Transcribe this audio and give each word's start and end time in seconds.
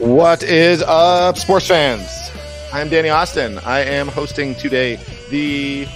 What 0.00 0.42
is 0.42 0.80
up, 0.80 1.36
sports 1.36 1.68
fans? 1.68 2.30
I'm 2.72 2.88
Danny 2.88 3.10
Austin. 3.10 3.58
I 3.58 3.80
am 3.80 4.08
hosting 4.08 4.54
today 4.54 4.98
the 5.28 5.86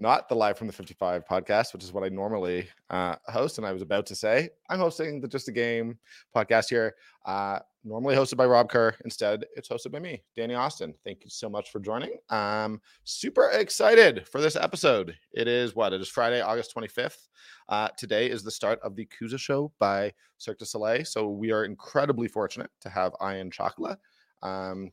not 0.00 0.28
the 0.28 0.34
live 0.34 0.58
from 0.58 0.66
the 0.66 0.72
55 0.72 1.24
podcast, 1.24 1.72
which 1.72 1.84
is 1.84 1.92
what 1.92 2.02
I 2.02 2.08
normally 2.08 2.68
uh, 2.90 3.14
host. 3.28 3.58
And 3.58 3.66
I 3.66 3.70
was 3.70 3.80
about 3.80 4.06
to 4.06 4.16
say 4.16 4.50
I'm 4.68 4.80
hosting 4.80 5.20
the 5.20 5.28
Just 5.28 5.46
a 5.46 5.52
Game 5.52 6.00
podcast 6.34 6.68
here, 6.68 6.96
uh, 7.24 7.60
normally 7.84 8.14
hosted 8.14 8.36
by 8.36 8.46
Rob 8.46 8.70
Kerr. 8.70 8.94
Instead, 9.04 9.44
it's 9.56 9.68
hosted 9.68 9.90
by 9.90 9.98
me, 9.98 10.22
Danny 10.36 10.54
Austin. 10.54 10.94
Thank 11.04 11.24
you 11.24 11.30
so 11.30 11.48
much 11.48 11.70
for 11.70 11.80
joining. 11.80 12.16
I'm 12.30 12.80
super 13.04 13.50
excited 13.50 14.26
for 14.28 14.40
this 14.40 14.56
episode. 14.56 15.14
It 15.32 15.48
is 15.48 15.74
what? 15.74 15.92
It 15.92 16.00
is 16.00 16.08
Friday, 16.08 16.40
August 16.40 16.74
25th. 16.74 17.28
Uh, 17.68 17.88
today 17.96 18.30
is 18.30 18.42
the 18.42 18.50
start 18.50 18.78
of 18.82 18.94
the 18.94 19.06
Kooza 19.06 19.38
show 19.38 19.72
by 19.78 20.12
Cirque 20.38 20.58
du 20.58 20.64
Soleil. 20.66 21.04
So 21.04 21.28
we 21.28 21.50
are 21.50 21.64
incredibly 21.64 22.28
fortunate 22.28 22.70
to 22.80 22.88
have 22.88 23.12
Ion 23.20 23.50
Ciacla. 23.50 23.96
Um, 24.42 24.90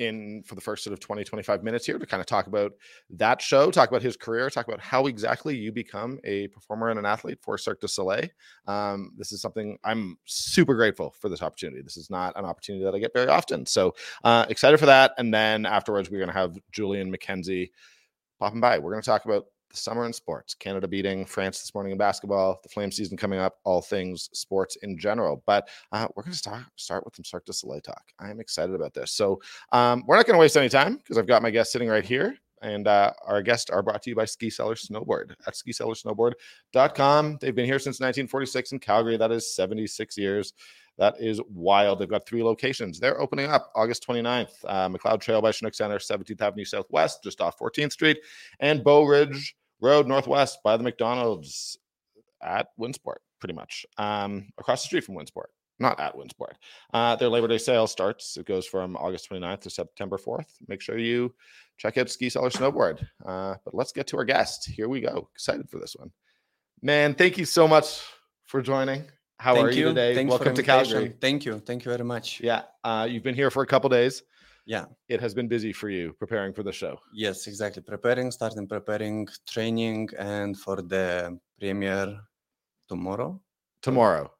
in 0.00 0.42
for 0.44 0.54
the 0.54 0.60
first 0.60 0.82
sort 0.82 0.92
of 0.92 1.00
20 1.00 1.24
25 1.24 1.62
minutes 1.62 1.86
here 1.86 1.98
to 1.98 2.06
kind 2.06 2.20
of 2.20 2.26
talk 2.26 2.46
about 2.46 2.72
that 3.10 3.40
show 3.40 3.70
talk 3.70 3.88
about 3.88 4.02
his 4.02 4.16
career 4.16 4.48
talk 4.50 4.66
about 4.66 4.80
how 4.80 5.06
exactly 5.06 5.56
you 5.56 5.70
become 5.70 6.18
a 6.24 6.48
performer 6.48 6.88
and 6.88 6.98
an 6.98 7.06
athlete 7.06 7.38
for 7.40 7.56
cirque 7.58 7.80
du 7.80 7.86
soleil. 7.86 8.26
Um, 8.66 9.12
this 9.16 9.32
is 9.32 9.40
something 9.40 9.78
i'm 9.84 10.16
super 10.24 10.74
grateful 10.74 11.14
for 11.20 11.28
this 11.28 11.42
opportunity. 11.42 11.82
This 11.82 11.96
is 11.96 12.10
not 12.10 12.36
an 12.36 12.44
opportunity 12.44 12.84
that 12.84 12.94
i 12.94 12.98
get 12.98 13.12
very 13.14 13.28
often. 13.28 13.66
So 13.66 13.94
uh, 14.24 14.46
excited 14.48 14.80
for 14.80 14.86
that. 14.86 15.12
And 15.18 15.32
then 15.32 15.66
afterwards 15.66 16.10
we're 16.10 16.18
going 16.18 16.28
to 16.28 16.34
have 16.34 16.58
julian 16.72 17.14
mckenzie 17.14 17.70
popping 18.38 18.60
by. 18.60 18.78
We're 18.78 18.92
going 18.92 19.02
to 19.02 19.10
talk 19.10 19.26
about 19.26 19.44
the 19.70 19.76
summer 19.76 20.04
in 20.04 20.12
sports, 20.12 20.54
Canada 20.54 20.86
beating 20.86 21.24
France 21.24 21.60
this 21.60 21.74
morning 21.74 21.92
in 21.92 21.98
basketball, 21.98 22.60
the 22.62 22.68
flame 22.68 22.90
season 22.90 23.16
coming 23.16 23.38
up, 23.38 23.58
all 23.64 23.80
things 23.80 24.28
sports 24.32 24.76
in 24.82 24.98
general. 24.98 25.42
But 25.46 25.68
uh, 25.92 26.08
we're 26.14 26.24
going 26.24 26.32
to 26.32 26.38
start 26.38 26.64
start 26.76 27.04
with 27.04 27.16
some 27.16 27.24
Cirque 27.24 27.46
du 27.46 27.52
Soleil 27.52 27.80
talk. 27.80 28.02
I 28.18 28.30
am 28.30 28.40
excited 28.40 28.74
about 28.74 28.94
this. 28.94 29.12
So 29.12 29.40
um, 29.72 30.04
we're 30.06 30.16
not 30.16 30.26
going 30.26 30.34
to 30.34 30.40
waste 30.40 30.56
any 30.56 30.68
time 30.68 30.96
because 30.96 31.18
I've 31.18 31.26
got 31.26 31.42
my 31.42 31.50
guest 31.50 31.72
sitting 31.72 31.88
right 31.88 32.04
here. 32.04 32.36
And 32.62 32.86
uh, 32.86 33.14
our 33.24 33.40
guests 33.40 33.70
are 33.70 33.82
brought 33.82 34.02
to 34.02 34.10
you 34.10 34.16
by 34.16 34.26
Ski 34.26 34.50
Cellar 34.50 34.74
Snowboard 34.74 35.34
at 35.46 35.54
skicellarsnowboard.com. 35.54 37.38
They've 37.40 37.54
been 37.54 37.64
here 37.64 37.78
since 37.78 38.00
1946 38.00 38.72
in 38.72 38.78
Calgary. 38.80 39.16
That 39.16 39.32
is 39.32 39.54
76 39.54 40.18
years. 40.18 40.52
That 40.98 41.14
is 41.18 41.40
wild. 41.48 41.98
They've 41.98 42.10
got 42.10 42.26
three 42.26 42.42
locations. 42.42 43.00
They're 43.00 43.18
opening 43.18 43.46
up 43.46 43.72
August 43.74 44.06
29th, 44.06 44.50
uh, 44.66 44.90
Macleod 44.90 45.22
Trail 45.22 45.40
by 45.40 45.50
Chinook 45.50 45.72
Center, 45.72 45.96
17th 45.96 46.42
Avenue 46.42 46.66
Southwest, 46.66 47.24
just 47.24 47.40
off 47.40 47.58
14th 47.58 47.92
Street, 47.92 48.18
and 48.60 48.84
Bow 48.84 49.04
Ridge 49.04 49.56
Road 49.80 50.06
Northwest 50.06 50.58
by 50.62 50.76
the 50.76 50.82
McDonald's 50.82 51.78
at 52.42 52.68
Winsport, 52.78 53.18
pretty 53.38 53.54
much 53.54 53.86
um, 53.98 54.48
across 54.58 54.82
the 54.82 54.86
street 54.86 55.04
from 55.04 55.16
Winsport. 55.16 55.48
Not 55.78 55.98
at 55.98 56.14
Winsport. 56.14 56.52
Uh, 56.92 57.16
their 57.16 57.30
Labor 57.30 57.48
Day 57.48 57.56
sale 57.56 57.86
starts. 57.86 58.36
It 58.36 58.44
goes 58.44 58.66
from 58.66 58.96
August 58.96 59.30
29th 59.30 59.62
to 59.62 59.70
September 59.70 60.18
4th. 60.18 60.44
Make 60.68 60.82
sure 60.82 60.98
you 60.98 61.34
check 61.78 61.96
out 61.96 62.10
Ski 62.10 62.28
Cellar 62.28 62.50
Snowboard. 62.50 63.02
Uh, 63.24 63.54
but 63.64 63.74
let's 63.74 63.90
get 63.90 64.06
to 64.08 64.18
our 64.18 64.26
guest. 64.26 64.68
Here 64.68 64.90
we 64.90 65.00
go. 65.00 65.30
Excited 65.34 65.70
for 65.70 65.78
this 65.78 65.96
one. 65.96 66.10
Man, 66.82 67.14
thank 67.14 67.38
you 67.38 67.46
so 67.46 67.66
much 67.66 68.02
for 68.44 68.60
joining. 68.60 69.04
How 69.38 69.54
Thank 69.54 69.68
are 69.68 69.70
you, 69.70 69.78
you. 69.78 69.84
today? 69.88 70.14
Thanks 70.14 70.28
Welcome 70.28 70.54
to. 70.54 70.62
Calgary. 70.62 71.14
Thank 71.18 71.46
you. 71.46 71.60
Thank 71.60 71.86
you 71.86 71.90
very 71.90 72.04
much. 72.04 72.42
Yeah, 72.42 72.64
uh, 72.84 73.08
you've 73.10 73.22
been 73.22 73.34
here 73.34 73.50
for 73.50 73.62
a 73.62 73.66
couple 73.66 73.88
days. 73.88 74.22
Yeah. 74.74 74.84
It 75.08 75.20
has 75.20 75.32
been 75.34 75.48
busy 75.48 75.72
for 75.80 75.88
you 75.90 76.12
preparing 76.22 76.52
for 76.54 76.62
the 76.62 76.70
show. 76.82 76.94
Yes, 77.12 77.48
exactly. 77.48 77.82
Preparing, 77.82 78.30
starting 78.30 78.68
preparing, 78.68 79.26
training, 79.54 80.10
and 80.16 80.56
for 80.64 80.76
the 80.92 81.36
premiere 81.58 82.20
tomorrow 82.88 83.40
Tomorrow. 83.82 84.30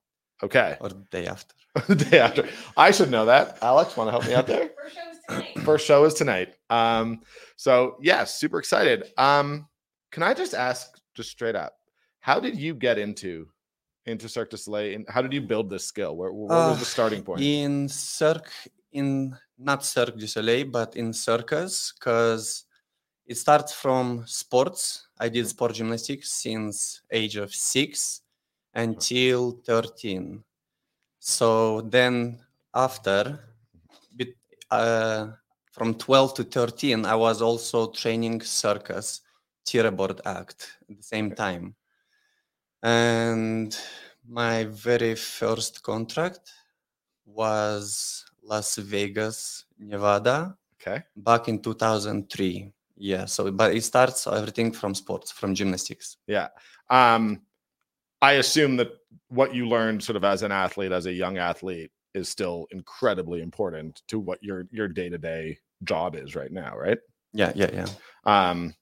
Okay. 0.46 0.76
or 0.80 0.88
the 0.90 1.04
day 1.10 1.26
after. 1.26 1.54
the 1.88 1.96
day 1.96 2.20
after. 2.20 2.42
I 2.76 2.92
should 2.92 3.10
know 3.10 3.24
that. 3.26 3.58
Alex, 3.60 3.96
want 3.96 4.06
to 4.06 4.12
help 4.12 4.26
me 4.26 4.34
out 4.34 4.46
there? 4.46 4.70
First 4.78 4.94
show 4.94 5.10
is 5.10 5.18
tonight. 5.34 5.64
First 5.64 5.86
show 5.86 6.04
is 6.04 6.14
tonight. 6.14 6.48
Um, 6.70 7.22
so 7.56 7.96
yeah, 8.00 8.22
super 8.22 8.58
excited. 8.60 8.98
Um, 9.18 9.66
can 10.12 10.22
I 10.22 10.32
just 10.34 10.54
ask, 10.54 10.86
just 11.16 11.30
straight 11.30 11.56
up, 11.56 11.72
how 12.20 12.38
did 12.38 12.56
you 12.56 12.72
get 12.74 12.98
into 12.98 13.48
into 14.06 14.28
Cirque 14.28 14.50
du 14.50 14.56
Soleil, 14.56 14.94
and 14.94 15.04
how 15.08 15.22
did 15.22 15.32
you 15.32 15.40
build 15.40 15.68
this 15.70 15.86
skill? 15.86 16.16
Where, 16.16 16.32
where 16.32 16.46
was 16.70 16.78
the 16.78 16.82
Uh, 16.82 16.96
starting 16.96 17.22
point? 17.22 17.40
In 17.42 17.88
Cirque, 17.88 18.52
in 18.92 19.36
not 19.58 19.84
Cirque 19.84 20.16
du 20.16 20.26
Soleil, 20.26 20.66
but 20.66 20.96
in 20.96 21.12
circus, 21.12 21.92
because 21.92 22.64
it 23.26 23.36
starts 23.36 23.72
from 23.72 24.24
sports. 24.26 25.06
I 25.18 25.28
did 25.28 25.46
sport 25.46 25.74
gymnastics 25.74 26.32
since 26.32 27.02
age 27.10 27.36
of 27.36 27.54
six 27.54 28.22
until 28.74 29.60
13. 29.66 30.42
So 31.18 31.82
then 31.82 32.40
after, 32.74 33.38
uh, 34.70 35.28
from 35.72 35.94
12 35.94 36.34
to 36.34 36.44
13, 36.44 37.04
I 37.04 37.14
was 37.14 37.42
also 37.42 37.90
training 37.92 38.40
circus, 38.42 39.20
board 39.92 40.20
act 40.24 40.76
at 40.88 40.96
the 40.96 41.02
same 41.02 41.32
time. 41.32 41.76
And 42.82 43.76
my 44.28 44.64
very 44.64 45.14
first 45.14 45.82
contract 45.82 46.50
was 47.24 48.24
Las 48.50 48.76
Vegas, 48.76 49.64
Nevada, 49.78 50.56
Okay. 50.80 51.02
back 51.16 51.48
in 51.48 51.60
2003. 51.62 52.72
Yeah, 52.96 53.24
so 53.26 53.50
but 53.50 53.74
it 53.74 53.82
starts 53.84 54.26
everything 54.26 54.72
from 54.72 54.94
sports, 54.94 55.30
from 55.30 55.54
gymnastics. 55.54 56.16
Yeah. 56.26 56.48
Um, 56.90 57.42
I 58.20 58.32
assume 58.32 58.76
that 58.76 58.90
what 59.28 59.54
you 59.54 59.66
learned 59.68 60.02
sort 60.02 60.16
of 60.16 60.24
as 60.24 60.42
an 60.42 60.52
athlete, 60.52 60.92
as 60.92 61.06
a 61.06 61.12
young 61.12 61.38
athlete, 61.38 61.90
is 62.14 62.28
still 62.28 62.66
incredibly 62.72 63.40
important 63.40 64.02
to 64.08 64.18
what 64.18 64.42
your 64.42 64.66
your 64.70 64.88
day-to-day 64.88 65.56
job 65.84 66.16
is 66.16 66.34
right 66.34 66.50
now, 66.52 66.76
right? 66.76 66.98
Yeah, 67.32 67.52
yeah, 67.54 67.70
yeah. 67.72 67.86
um 68.24 68.74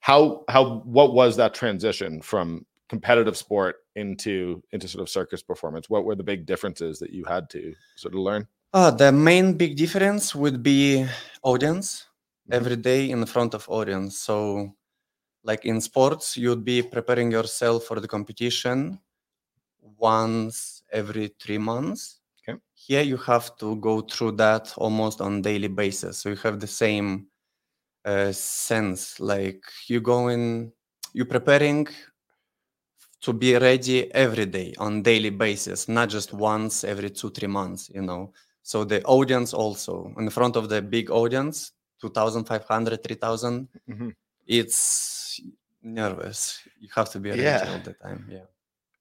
how 0.00 0.44
how 0.48 0.80
what 0.80 1.14
was 1.14 1.36
that 1.36 1.54
transition 1.54 2.20
from 2.20 2.66
competitive 2.88 3.36
sport 3.36 3.76
into 3.94 4.62
into 4.72 4.88
sort 4.88 5.00
of 5.02 5.08
circus 5.08 5.42
performance 5.42 5.88
what 5.88 6.04
were 6.04 6.16
the 6.16 6.24
big 6.24 6.44
differences 6.44 6.98
that 6.98 7.10
you 7.10 7.24
had 7.24 7.48
to 7.48 7.72
sort 7.96 8.12
of 8.12 8.20
learn 8.20 8.46
Uh, 8.72 8.90
the 8.90 9.12
main 9.12 9.54
big 9.56 9.76
difference 9.76 10.34
would 10.34 10.62
be 10.62 11.06
audience 11.42 12.06
Mhm. 12.48 12.54
every 12.54 12.76
day 12.76 13.10
in 13.10 13.24
front 13.26 13.54
of 13.54 13.68
audience. 13.68 14.18
So, 14.18 14.74
like 15.44 15.64
in 15.64 15.80
sports, 15.80 16.36
you'd 16.36 16.64
be 16.64 16.82
preparing 16.82 17.32
yourself 17.32 17.84
for 17.86 18.00
the 18.00 18.08
competition 18.08 19.00
once 19.98 20.82
every 20.92 21.28
three 21.40 21.58
months. 21.58 22.20
Okay. 22.48 22.58
Here, 22.74 23.02
you 23.02 23.18
have 23.18 23.56
to 23.58 23.76
go 23.76 24.02
through 24.02 24.32
that 24.32 24.74
almost 24.76 25.20
on 25.20 25.42
daily 25.42 25.68
basis. 25.68 26.18
So 26.18 26.30
you 26.30 26.36
have 26.36 26.60
the 26.60 26.66
same 26.68 27.28
uh, 28.06 28.32
sense, 28.32 29.20
like 29.20 29.62
you 29.88 30.00
going, 30.00 30.72
you're 31.14 31.26
preparing 31.26 31.88
to 33.20 33.32
be 33.32 33.56
ready 33.56 34.12
every 34.14 34.46
day 34.46 34.74
on 34.78 35.02
daily 35.02 35.30
basis, 35.30 35.88
not 35.88 36.08
just 36.08 36.32
once 36.32 36.84
every 36.84 37.10
two 37.10 37.30
three 37.30 37.48
months. 37.48 37.90
You 37.94 38.02
know. 38.02 38.32
So 38.62 38.84
the 38.84 39.02
audience 39.04 39.52
also 39.52 40.12
in 40.18 40.30
front 40.30 40.56
of 40.56 40.68
the 40.68 40.80
big 40.80 41.10
audience 41.10 41.72
2500 42.00 43.02
3000 43.02 43.68
Mhm. 43.88 44.14
it's 44.46 45.40
nervous 45.82 46.60
you 46.80 46.88
have 46.94 47.10
to 47.10 47.18
be 47.20 47.30
ready 47.30 47.42
Yeah. 47.42 47.70
all 47.72 47.78
the 47.80 47.94
time 47.94 48.26
yeah 48.30 48.46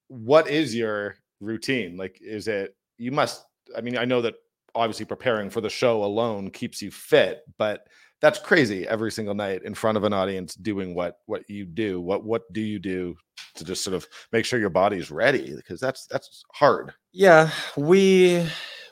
What 0.08 0.48
is 0.50 0.75
your 0.75 1.16
routine? 1.40 1.96
Like, 1.98 2.19
is 2.22 2.48
it 2.48 2.75
you 2.98 3.12
must? 3.12 3.46
I 3.78 3.81
mean, 3.81 3.98
I 3.98 4.06
know 4.06 4.22
that 4.22 4.36
obviously 4.75 5.06
preparing 5.06 5.50
for 5.50 5.62
the 5.62 5.69
show 5.69 6.04
alone 6.04 6.52
keeps 6.52 6.81
you 6.81 6.92
fit, 6.92 7.44
but 7.58 7.88
that's 8.19 8.38
crazy 8.40 8.86
every 8.88 9.12
single 9.12 9.34
night 9.36 9.63
in 9.63 9.74
front 9.74 9.98
of 9.98 10.04
an 10.04 10.13
audience 10.13 10.54
doing 10.56 10.94
what 10.94 11.13
what 11.31 11.44
you 11.50 11.66
do. 11.66 12.02
What 12.02 12.24
what 12.25 12.44
do 12.54 12.62
you 12.62 12.78
do 12.80 13.16
to 13.56 13.63
just 13.63 13.84
sort 13.86 13.96
of 13.96 14.06
make 14.34 14.46
sure 14.46 14.60
your 14.60 14.69
body's 14.84 15.10
ready? 15.12 15.56
Because 15.56 15.80
that's 15.80 16.06
that's 16.08 16.44
hard. 16.54 16.94
yeah 17.13 17.50
we 17.78 18.46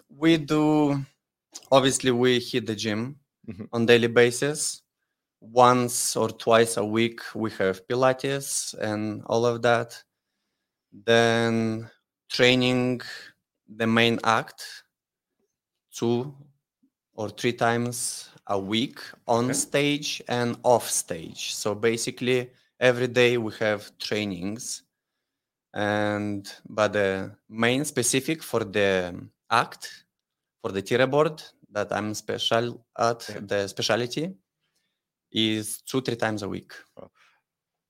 we 0.10 0.38
do 0.38 1.04
obviously 1.72 2.12
we 2.12 2.40
hit 2.40 2.66
the 2.66 2.76
gym 2.76 3.20
Mhm. 3.48 3.68
on 3.74 3.86
daily 3.86 4.08
basis 4.08 4.82
once 5.42 6.16
or 6.16 6.30
twice 6.30 6.78
a 6.78 6.86
week 6.86 7.22
we 7.36 7.52
have 7.52 7.86
pilates 7.88 8.74
and 8.76 9.24
all 9.26 9.46
of 9.46 9.62
that 9.62 10.04
then 10.92 11.90
training 12.30 13.02
the 13.68 13.88
main 13.88 14.20
act 14.24 14.84
two 15.92 16.34
or 17.14 17.30
three 17.30 17.54
times 17.54 18.30
a 18.48 18.60
week 18.60 19.00
on 19.28 19.46
Okay. 19.46 19.54
stage 19.54 20.22
and 20.28 20.58
off 20.64 20.90
stage 20.90 21.54
so 21.56 21.76
basically 21.76 22.52
every 22.80 23.08
day 23.08 23.38
we 23.38 23.54
have 23.60 23.98
trainings 24.00 24.84
and 25.74 26.52
but 26.70 26.94
the 26.94 27.36
main 27.50 27.86
specific 27.86 28.44
for 28.44 28.64
the 28.64 29.14
act 29.52 30.06
for 30.62 30.72
the 30.72 30.82
teeter 30.82 31.08
board 31.08 31.42
that 31.72 31.92
i'm 31.92 32.14
special 32.14 32.86
at 32.98 33.28
Yeah. 33.30 33.40
the 33.52 33.68
specialty 33.68 34.34
is 35.32 35.82
two 35.82 36.02
three 36.02 36.16
times 36.16 36.44
a 36.44 36.50
week 36.50 36.74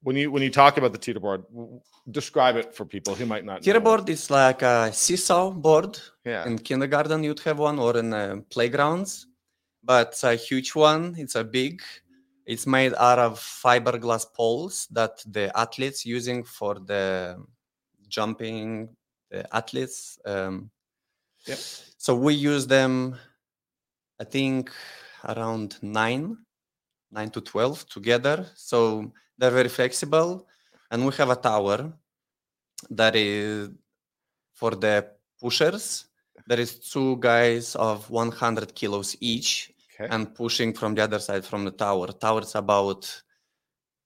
When 0.02 0.16
you 0.16 0.32
when 0.32 0.44
you 0.44 0.50
talk 0.52 0.78
about 0.78 0.94
the 0.94 0.98
teeter 1.06 1.20
board, 1.20 1.42
describe 2.10 2.56
it 2.62 2.74
for 2.74 2.86
people 2.86 3.14
who 3.16 3.26
might 3.26 3.44
not. 3.44 3.66
know. 3.66 3.80
board 3.82 4.10
is 4.10 4.30
like 4.30 4.62
a 4.62 4.92
seesaw 4.94 5.52
board 5.52 6.00
Yeah. 6.26 6.48
in 6.48 6.58
kindergarten 6.58 7.24
you'd 7.24 7.44
have 7.48 7.60
one 7.60 7.80
or 7.80 7.98
in 7.98 8.14
uh, 8.14 8.36
playgrounds 8.50 9.28
but 9.84 10.08
it's 10.08 10.24
a 10.24 10.36
huge 10.36 10.72
one 10.76 11.16
it's 11.18 11.36
a 11.36 11.44
big 11.44 11.82
it's 12.46 12.66
made 12.66 12.94
out 12.98 13.20
of 13.20 13.40
fiberglass 13.40 14.26
poles 14.34 14.88
that 14.92 15.16
the 15.36 15.46
athletes 15.64 16.06
using 16.06 16.46
for 16.46 16.74
the 16.92 17.36
jumping 18.08 18.90
the 19.32 19.42
athletes 19.56 20.18
um, 20.26 20.70
Yep. 21.50 21.60
so 21.98 22.16
we 22.16 22.34
use 22.34 22.66
them 22.68 23.16
i 24.20 24.24
think 24.24 24.72
around 25.24 25.78
9 25.82 26.38
9 27.12 27.30
to 27.32 27.42
12 27.42 27.90
together. 27.90 28.46
So 28.56 29.12
they're 29.38 29.52
very 29.52 29.70
flexible. 29.70 30.48
And 30.92 31.06
we 31.06 31.14
have 31.16 31.30
a 31.30 31.36
tower 31.36 31.92
that 32.90 33.16
is 33.16 33.70
for 34.54 34.72
the 34.72 35.08
pushers. 35.40 36.06
There 36.48 36.60
is 36.60 36.80
two 36.80 37.18
guys 37.18 37.76
of 37.76 38.10
100 38.10 38.74
kilos 38.76 39.16
each 39.20 39.74
Okay. 39.94 40.08
and 40.16 40.34
pushing 40.34 40.74
from 40.74 40.96
the 40.96 41.04
other 41.04 41.20
side 41.20 41.44
from 41.44 41.66
the 41.66 41.72
tower. 41.72 42.08
Tower 42.08 42.42
is 42.42 42.56
about 42.56 43.04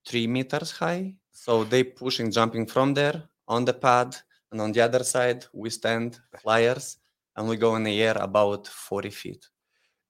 three 0.07 0.25
meters 0.25 0.71
high. 0.71 1.15
So 1.31 1.63
they 1.63 1.83
pushing 1.83 2.31
jumping 2.31 2.65
from 2.65 2.93
there 2.95 3.23
on 3.47 3.63
the 3.65 3.73
pad. 3.73 4.15
And 4.51 4.59
on 4.61 4.71
the 4.71 4.81
other 4.81 5.03
side 5.03 5.45
we 5.53 5.69
stand 5.69 6.19
flyers 6.41 6.97
and 7.35 7.47
we 7.47 7.57
go 7.57 7.75
in 7.75 7.83
the 7.83 8.01
air 8.01 8.15
about 8.19 8.67
40 8.67 9.09
feet 9.09 9.47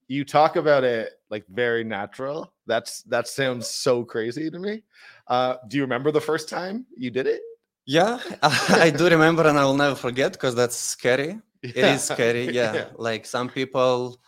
you 0.09 0.25
talk 0.25 0.57
about 0.57 0.83
it 0.83 1.13
like 1.29 1.45
very 1.47 1.83
natural. 1.83 2.53
That's 2.67 3.03
that 3.03 3.27
sounds 3.27 3.67
so 3.69 4.03
crazy 4.03 4.51
to 4.51 4.59
me. 4.59 4.83
Uh, 5.27 5.55
do 5.69 5.77
you 5.77 5.83
remember 5.83 6.11
the 6.11 6.21
first 6.21 6.49
time 6.49 6.85
you 6.95 7.09
did 7.09 7.25
it? 7.25 7.41
yeah 7.85 8.19
i 8.87 8.89
do 8.89 9.09
remember 9.09 9.45
and 9.47 9.57
i 9.57 9.63
will 9.65 9.75
never 9.75 9.95
forget 9.95 10.31
because 10.33 10.55
that's 10.55 10.75
scary 10.75 11.39
it 11.61 11.77
is 11.77 12.03
scary 12.03 12.45
yeah. 12.61 12.85
like 12.97 13.25
some 13.25 13.49
people 13.49 14.19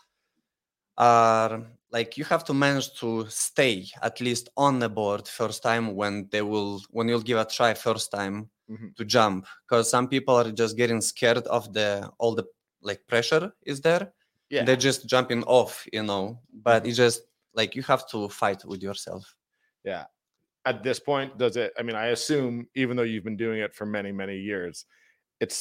are 0.98 1.64
like 1.92 2.18
you 2.18 2.26
have 2.26 2.44
to 2.44 2.54
manage 2.54 2.94
to 3.00 3.26
stay 3.30 3.86
at 4.02 4.20
least 4.22 4.50
on 4.58 4.80
the 4.80 4.90
board 4.90 5.28
first 5.28 5.64
time 5.64 5.96
when 5.96 6.28
they 6.32 6.42
will 6.42 6.82
when 6.90 7.08
you'll 7.08 7.22
give 7.22 7.38
a 7.38 7.46
try 7.46 7.74
first 7.74 8.12
time 8.12 8.50
Mhm. 8.70 8.96
to 8.96 9.06
jump 9.06 9.46
because 9.64 9.90
some 9.92 10.08
people 10.08 10.36
are 10.36 10.52
just 10.52 10.76
getting 10.76 11.00
scared 11.00 11.46
of 11.48 11.72
the 11.74 12.10
all 12.18 12.34
the 12.34 12.46
like 12.90 13.02
pressure 13.08 13.46
is 13.72 13.78
there 13.88 14.04
Yeah. 14.54 14.64
they're 14.66 14.84
just 14.90 15.02
jumping 15.14 15.44
off 15.58 15.74
you 15.98 16.04
know 16.10 16.24
but 16.68 16.80
it's 16.88 16.98
just 17.06 17.20
like 17.60 17.76
you 17.78 17.84
have 17.94 18.04
to 18.14 18.18
fight 18.42 18.62
with 18.72 18.82
yourself 18.88 19.24
Yeah. 19.92 20.06
At 20.72 20.82
this 20.88 21.00
point, 21.12 21.30
does 21.44 21.56
it? 21.64 21.70
I 21.78 21.82
mean, 21.86 21.96
I 22.06 22.08
assume 22.18 22.54
even 22.82 22.94
though 22.98 23.08
you've 23.12 23.24
been 23.30 23.38
doing 23.46 23.60
it 23.66 23.72
for 23.78 23.86
many, 23.98 24.12
many 24.22 24.38
years, 24.52 24.76
it's 25.44 25.58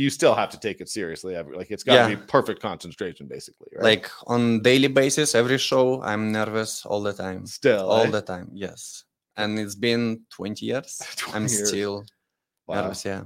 you 0.00 0.08
still 0.10 0.34
have 0.40 0.50
to 0.54 0.58
take 0.66 0.78
it 0.82 0.88
seriously. 0.98 1.32
every- 1.40 1.56
Like 1.60 1.70
it's 1.74 1.84
got 1.88 1.94
to 1.94 2.10
Yeah. 2.10 2.16
be 2.16 2.26
perfect 2.38 2.60
concentration, 2.70 3.24
basically. 3.36 3.68
Right? 3.74 3.84
like 3.90 4.06
on 4.34 4.42
daily 4.70 4.88
basis 5.02 5.28
every 5.42 5.58
show 5.70 5.84
i'm 6.10 6.24
nervous 6.40 6.70
all 6.90 7.02
the 7.08 7.12
time 7.24 7.40
still 7.60 7.84
all 7.92 8.06
eh? 8.08 8.10
the 8.18 8.24
time 8.32 8.46
yes 8.66 8.80
and 9.40 9.50
it's 9.62 9.76
been 9.88 10.02
20 10.36 10.66
years 10.70 10.90
20 11.22 11.36
i'm 11.36 11.46
years. 11.46 11.68
still 11.68 11.96
Wow. 12.66 12.74
nervous 12.82 13.02
yeah 13.10 13.22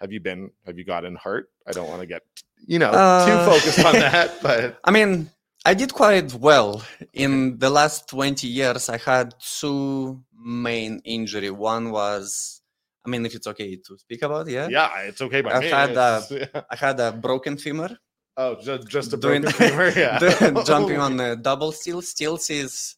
Have 0.00 0.12
you 0.12 0.20
been? 0.20 0.50
Have 0.66 0.76
you 0.78 0.84
gotten 0.84 1.16
hurt? 1.16 1.50
I 1.66 1.72
don't 1.72 1.88
want 1.88 2.00
to 2.00 2.06
get 2.06 2.22
you 2.66 2.78
know 2.78 2.90
Uh, 2.90 3.26
too 3.26 3.38
focused 3.52 3.84
on 3.84 3.92
that, 4.08 4.30
but 4.42 4.78
i 4.84 4.90
mean 4.90 5.28
i 5.66 5.74
did 5.74 5.92
quite 5.92 6.32
well 6.34 6.82
in 7.12 7.58
the 7.58 7.68
last 7.68 8.08
20 8.08 8.46
years 8.48 8.88
i 8.88 8.96
had 8.96 9.34
two 9.60 10.18
main 10.32 11.00
injury 11.04 11.50
one 11.50 11.90
was 11.90 12.62
i 13.04 13.10
mean 13.10 13.26
if 13.26 13.34
it's 13.34 13.46
okay 13.46 13.76
to 13.76 13.98
speak 13.98 14.22
about 14.22 14.48
yeah 14.48 14.66
yeah, 14.70 14.88
it's 15.08 15.20
okay. 15.20 15.42
By 15.42 15.50
I've 15.52 15.62
me. 15.62 15.68
had, 15.68 15.96
uh, 15.96 16.22
It's- 16.30 16.64
i 16.70 16.76
had 16.76 16.98
a 17.00 17.12
broken 17.12 17.58
femur 17.58 17.90
oh, 18.38 18.54
just 18.62 18.88
just 18.88 19.12
a 19.12 19.18
doing 19.18 19.42
broken 19.42 19.68
femur. 19.68 19.92
Yeah, 20.04 20.18
jumping 20.70 20.98
on 21.06 21.16
the 21.18 21.36
double 21.36 21.70
steel 21.72 22.00
stilts 22.00 22.48
is 22.48 22.96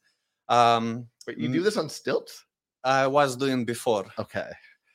um 0.49 1.09
Wait, 1.27 1.39
you 1.39 1.49
do 1.49 1.61
this 1.63 1.77
on 1.77 1.89
stilts? 1.89 2.45
i 2.85 3.05
was 3.19 3.37
doing 3.37 3.65
before 3.65 4.05
Okay. 4.25 4.51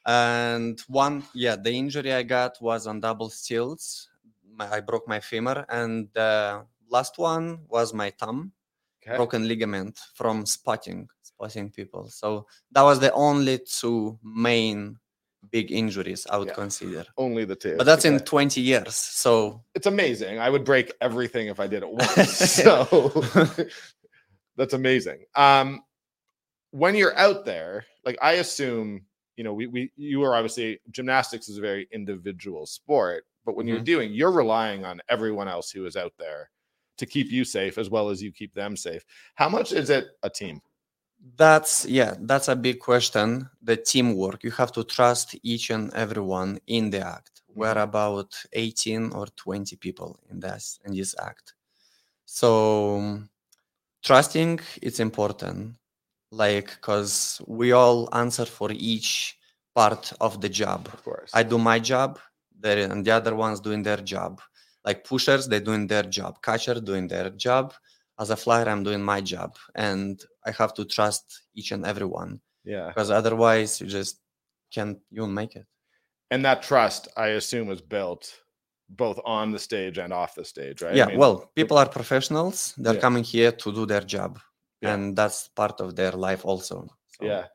And 0.05 0.79
one 0.87 1.23
yeah 1.33 1.55
the 1.55 1.71
injury 1.71 2.13
i 2.13 2.23
got 2.23 2.57
was 2.61 2.87
on 2.87 2.99
double 2.99 3.29
stilts 3.29 4.09
i 4.59 4.79
broke 4.79 5.07
my 5.07 5.19
femur 5.19 5.65
and 5.69 6.07
the 6.13 6.63
last 6.89 7.17
one 7.17 7.59
was 7.69 7.93
my 7.93 8.09
thumb 8.11 8.51
Okay. 9.03 9.15
broken 9.15 9.47
ligament 9.47 9.97
from 10.13 10.45
spotting 10.45 11.07
spotting 11.23 11.71
people 11.71 12.07
so 12.07 12.45
that 12.71 12.83
was 12.83 12.99
the 12.99 13.11
only 13.13 13.57
two 13.57 14.19
main 14.23 14.95
big 15.51 15.71
injuries 15.71 16.27
i 16.29 16.37
would 16.37 16.49
Yeah. 16.49 16.53
consider 16.53 17.05
Only 17.17 17.45
the 17.45 17.55
two. 17.55 17.77
but 17.77 17.85
that's 17.85 18.05
in 18.05 18.19
20 18.19 18.61
years 18.61 18.95
so 18.95 19.63
it's 19.73 19.87
amazing. 19.87 20.37
I 20.39 20.49
would 20.51 20.63
break 20.65 20.93
everything 21.01 21.47
if 21.47 21.59
I 21.59 21.65
did 21.65 21.81
it 21.81 21.89
once. 21.89 22.37
so 22.37 22.85
that's 24.55 24.73
amazing. 24.73 25.25
Um, 25.35 25.81
when 26.71 26.93
you're 26.95 27.17
out 27.17 27.45
there, 27.45 27.85
like 28.05 28.17
I 28.21 28.33
assume, 28.33 29.05
you 29.41 29.43
know, 29.43 29.55
we 29.55 29.65
we 29.65 29.91
you 29.95 30.21
are 30.21 30.35
obviously 30.35 30.79
gymnastics 30.91 31.49
is 31.49 31.57
a 31.57 31.61
very 31.61 31.87
individual 31.91 32.67
sport, 32.67 33.25
but 33.43 33.55
when 33.55 33.65
you're 33.65 33.77
mm-hmm. 33.77 33.85
doing, 33.85 34.13
you're 34.13 34.31
relying 34.31 34.85
on 34.85 35.01
everyone 35.09 35.47
else 35.47 35.71
who 35.71 35.87
is 35.87 35.95
out 35.95 36.13
there 36.19 36.51
to 36.99 37.07
keep 37.07 37.31
you 37.31 37.43
safe 37.43 37.79
as 37.79 37.89
well 37.89 38.09
as 38.09 38.21
you 38.21 38.31
keep 38.31 38.53
them 38.53 38.77
safe. 38.77 39.03
How 39.33 39.49
much 39.49 39.73
is 39.73 39.89
it 39.89 40.09
a 40.21 40.29
team? 40.29 40.61
that's 41.37 41.85
yeah 41.85 42.13
that's 42.21 42.49
a 42.49 42.55
big 42.55 42.77
question. 42.79 43.49
The 43.63 43.77
teamwork 43.77 44.43
you 44.43 44.51
have 44.51 44.71
to 44.73 44.83
trust 44.83 45.35
each 45.41 45.71
and 45.71 45.91
everyone 45.95 46.59
in 46.67 46.91
the 46.91 47.01
act. 47.15 47.41
We're 47.55 47.69
mm-hmm. 47.69 47.89
about 47.89 48.31
18 48.53 49.11
or 49.13 49.25
20 49.25 49.75
people 49.77 50.19
in 50.29 50.39
this 50.39 50.79
in 50.85 50.93
this 50.95 51.15
act. 51.19 51.55
So 52.25 53.23
trusting 54.03 54.59
it's 54.83 54.99
important 54.99 55.77
like 56.31 56.69
because 56.75 57.41
we 57.47 57.71
all 57.73 58.07
answer 58.13 58.45
for 58.45 58.69
each 58.71 59.37
part 59.75 60.13
of 60.21 60.39
the 60.41 60.49
job 60.49 60.87
Of 60.93 61.03
course. 61.03 61.29
i 61.33 61.43
do 61.43 61.57
my 61.57 61.79
job 61.79 62.19
there 62.59 62.89
and 62.91 63.05
the 63.05 63.11
other 63.11 63.35
ones 63.35 63.59
doing 63.59 63.83
their 63.83 63.97
job 63.97 64.41
like 64.85 65.03
pushers 65.03 65.47
they're 65.47 65.59
doing 65.71 65.87
their 65.87 66.03
job 66.03 66.41
catcher 66.41 66.79
doing 66.79 67.07
their 67.07 67.29
job 67.31 67.73
as 68.19 68.29
a 68.29 68.35
flyer 68.35 68.67
i'm 68.69 68.83
doing 68.83 69.01
my 69.01 69.19
job 69.21 69.55
and 69.75 70.23
i 70.45 70.51
have 70.51 70.73
to 70.73 70.85
trust 70.85 71.43
each 71.55 71.71
and 71.71 71.85
everyone 71.85 72.39
yeah. 72.63 72.87
because 72.87 73.09
otherwise 73.11 73.81
you 73.81 73.87
just 73.87 74.19
can't 74.73 74.97
you 75.11 75.21
won't 75.21 75.33
make 75.33 75.55
it 75.55 75.65
And 76.31 76.45
that 76.45 76.61
trust, 76.63 77.09
I 77.17 77.27
assume, 77.39 77.67
is 77.75 77.81
built 77.81 78.23
both 78.87 79.19
on 79.25 79.51
the 79.51 79.59
stage 79.59 79.97
and 80.03 80.13
off 80.13 80.31
the 80.35 80.45
stage, 80.45 80.81
right? 80.81 80.93
I 80.93 80.97
yeah 80.99 81.07
mean, 81.07 81.17
well 81.21 81.35
people 81.59 81.77
are 81.77 81.89
professionals 81.99 82.73
they're 82.77 82.95
Yeah. 82.99 83.01
coming 83.07 83.25
here 83.35 83.51
to 83.63 83.67
do 83.79 83.85
their 83.85 84.05
job 84.15 84.39
Yeah. 84.81 84.93
and 84.93 85.15
that's 85.15 85.47
part 85.49 85.79
of 85.81 85.95
their 85.95 86.11
life 86.11 86.43
also 86.45 86.87
So, 87.17 87.25
Yeah. 87.25 87.45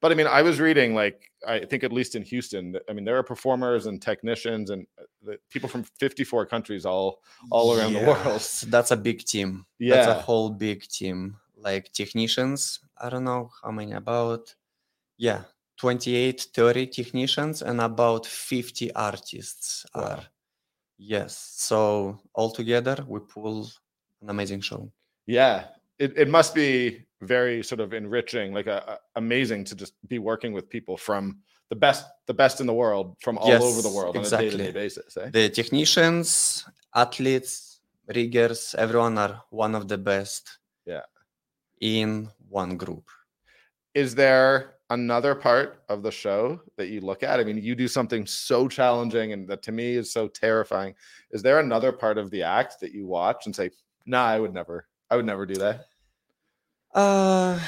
But 0.00 0.12
I 0.12 0.16
mean, 0.16 0.26
I 0.26 0.42
was 0.42 0.60
reading 0.60 0.94
like 0.94 1.18
I 1.46 1.64
think 1.64 1.82
at 1.84 1.92
least 1.92 2.14
in 2.14 2.22
Houston, 2.24 2.76
I 2.88 2.92
mean, 2.92 3.04
there 3.06 3.16
are 3.16 3.22
performers 3.22 3.86
and 3.86 4.02
technicians 4.02 4.70
and 4.70 4.86
uh, 4.98 5.04
the 5.26 5.38
people 5.52 5.68
from 5.68 5.84
54 5.98 6.46
countries 6.46 6.84
all 6.84 7.22
all 7.50 7.68
around 7.74 7.92
the 7.94 8.04
world. 8.10 8.42
That's 8.74 8.90
a 8.90 8.96
big 8.96 9.24
team 9.24 9.64
that's 9.80 10.06
a 10.08 10.20
whole 10.26 10.50
big 10.50 10.78
team 10.98 11.36
like 11.56 11.90
technicians. 11.92 12.80
I 13.04 13.08
don't 13.10 13.24
know 13.24 13.50
how 13.62 13.70
many, 13.72 13.92
about, 13.92 14.54
yeah, 15.16 15.40
28, 15.78 16.48
30 16.54 16.86
technicians 16.88 17.62
and 17.62 17.80
about 17.80 18.26
50 18.26 18.92
artists 18.94 19.86
Wow. 19.94 20.02
are. 20.02 20.22
Yes. 20.98 21.36
So 21.56 22.20
altogether, 22.34 22.96
we 23.08 23.20
pull 23.20 23.70
an 24.22 24.28
amazing 24.30 24.60
show. 24.62 24.92
Yeah, 25.26 25.64
it, 25.98 26.16
it 26.16 26.28
must 26.28 26.54
be 26.54 27.06
very 27.22 27.62
sort 27.62 27.80
of 27.80 27.92
enriching, 27.94 28.52
like 28.52 28.66
a, 28.66 28.98
a- 28.98 29.18
amazing 29.18 29.64
to 29.64 29.74
just 29.74 29.94
be 30.08 30.18
working 30.18 30.52
with 30.52 30.68
people 30.68 30.96
from 30.96 31.38
the 31.70 31.76
best, 31.76 32.06
the 32.26 32.34
best 32.34 32.60
in 32.60 32.66
the 32.66 32.74
world 32.74 33.16
from 33.20 33.38
all 33.38 33.62
over 33.62 33.80
the 33.80 33.88
Yes, 33.88 33.96
world 33.96 34.16
on 34.16 34.24
a 34.24 34.30
day 34.30 34.50
to 34.50 34.56
day 34.56 34.64
exactly. 34.64 34.72
basis. 34.72 35.16
Eh? 35.16 35.30
The 35.32 35.48
technicians, 35.48 36.64
athletes, 36.94 37.80
riggers, 38.14 38.74
everyone 38.76 39.16
are 39.18 39.42
one 39.50 39.74
of 39.74 39.88
the 39.88 39.98
best. 39.98 40.58
Yeah. 40.84 41.02
In 41.80 42.28
one 42.48 42.76
group. 42.76 43.08
Is 43.94 44.14
there 44.14 44.74
another 44.90 45.34
part 45.34 45.82
of 45.88 46.02
the 46.02 46.10
show 46.10 46.60
that 46.76 46.88
you 46.88 47.00
look 47.00 47.22
at? 47.22 47.40
I 47.40 47.44
mean, 47.44 47.58
you 47.58 47.74
do 47.74 47.88
something 47.88 48.26
so 48.26 48.68
challenging 48.68 49.32
and 49.32 49.48
that 49.48 49.62
to 49.62 49.72
me 49.72 49.94
is 49.94 50.12
so 50.12 50.28
terrifying. 50.28 50.94
Is 51.30 51.42
there 51.42 51.60
another 51.60 51.92
part 51.92 52.18
of 52.18 52.30
the 52.30 52.42
act 52.42 52.80
that 52.80 52.92
you 52.92 53.06
watch 53.06 53.46
and 53.46 53.54
say, 53.56 53.70
"Nah, 54.06 54.24
I 54.26 54.38
would 54.38 54.52
never, 54.52 54.86
I 55.10 55.16
would 55.16 55.26
never 55.26 55.46
do 55.46 55.54
that." 55.56 55.86
Uh, 56.94 57.58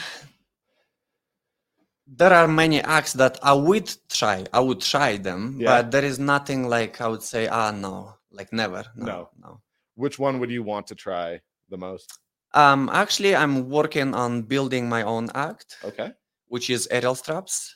there 2.07 2.33
are 2.33 2.47
many 2.49 2.81
acts 2.81 3.12
that 3.14 3.38
I 3.43 3.52
would 3.52 3.95
try. 4.09 4.45
I 4.52 4.61
would 4.61 4.81
try 4.81 5.16
them, 5.16 5.57
Yeah. 5.59 5.83
but 5.83 5.90
there 5.90 6.05
is 6.05 6.19
nothing 6.19 6.69
like 6.69 7.00
I 7.00 7.09
would 7.09 7.23
say, 7.23 7.49
ah, 7.49 7.73
no, 7.73 8.14
like 8.31 8.52
never. 8.52 8.85
No, 8.95 9.07
No. 9.07 9.31
no. 9.38 9.61
Which 9.97 10.19
one 10.19 10.38
would 10.40 10.50
you 10.50 10.62
want 10.62 10.87
to 10.88 10.95
try 10.95 11.40
the 11.69 11.76
most? 11.76 12.19
Um, 12.55 12.88
actually, 12.93 13.35
I'm 13.35 13.69
working 13.69 14.14
on 14.14 14.43
building 14.43 14.88
my 14.88 15.02
own 15.02 15.31
act, 15.35 15.76
Okay. 15.85 16.12
which 16.47 16.71
is 16.71 16.87
aerial 16.90 17.14
straps. 17.14 17.75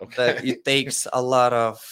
Okay. 0.00 0.16
That 0.16 0.44
it 0.44 0.64
takes 0.64 1.06
a 1.12 1.20
lot 1.20 1.52
of 1.52 1.82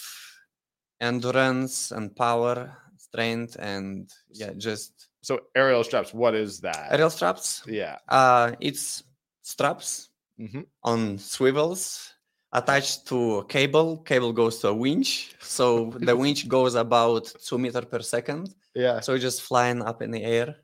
endurance 1.01 1.91
and 1.91 2.15
power, 2.15 2.77
strength, 2.97 3.57
and 3.59 4.11
yeah, 4.31 4.53
just 4.57 5.08
so 5.23 5.41
aerial 5.55 5.85
straps. 5.85 6.13
What 6.15 6.35
is 6.35 6.61
that? 6.61 6.89
aerial 6.93 7.11
straps. 7.11 7.63
Yeah. 7.67 7.97
Uh, 8.09 8.53
it's 8.61 9.03
straps 9.43 10.11
hmm 10.39 10.61
on 10.85 11.19
swivels 11.19 12.13
attached 12.53 13.07
to 13.09 13.39
a 13.39 13.45
cable. 13.45 13.99
Cable 13.99 14.33
goes 14.33 14.59
to 14.61 14.69
a 14.69 14.75
winch, 14.75 15.35
so 15.41 15.91
the 15.99 16.15
winch 16.25 16.47
goes 16.49 16.75
about 16.77 17.33
two 17.47 17.59
meter 17.59 17.83
per 17.83 18.01
second. 18.01 18.55
Yeah. 18.75 19.01
So 19.01 19.19
just 19.19 19.43
flying 19.43 19.83
up 19.83 20.01
in 20.03 20.11
the 20.13 20.23
air, 20.23 20.55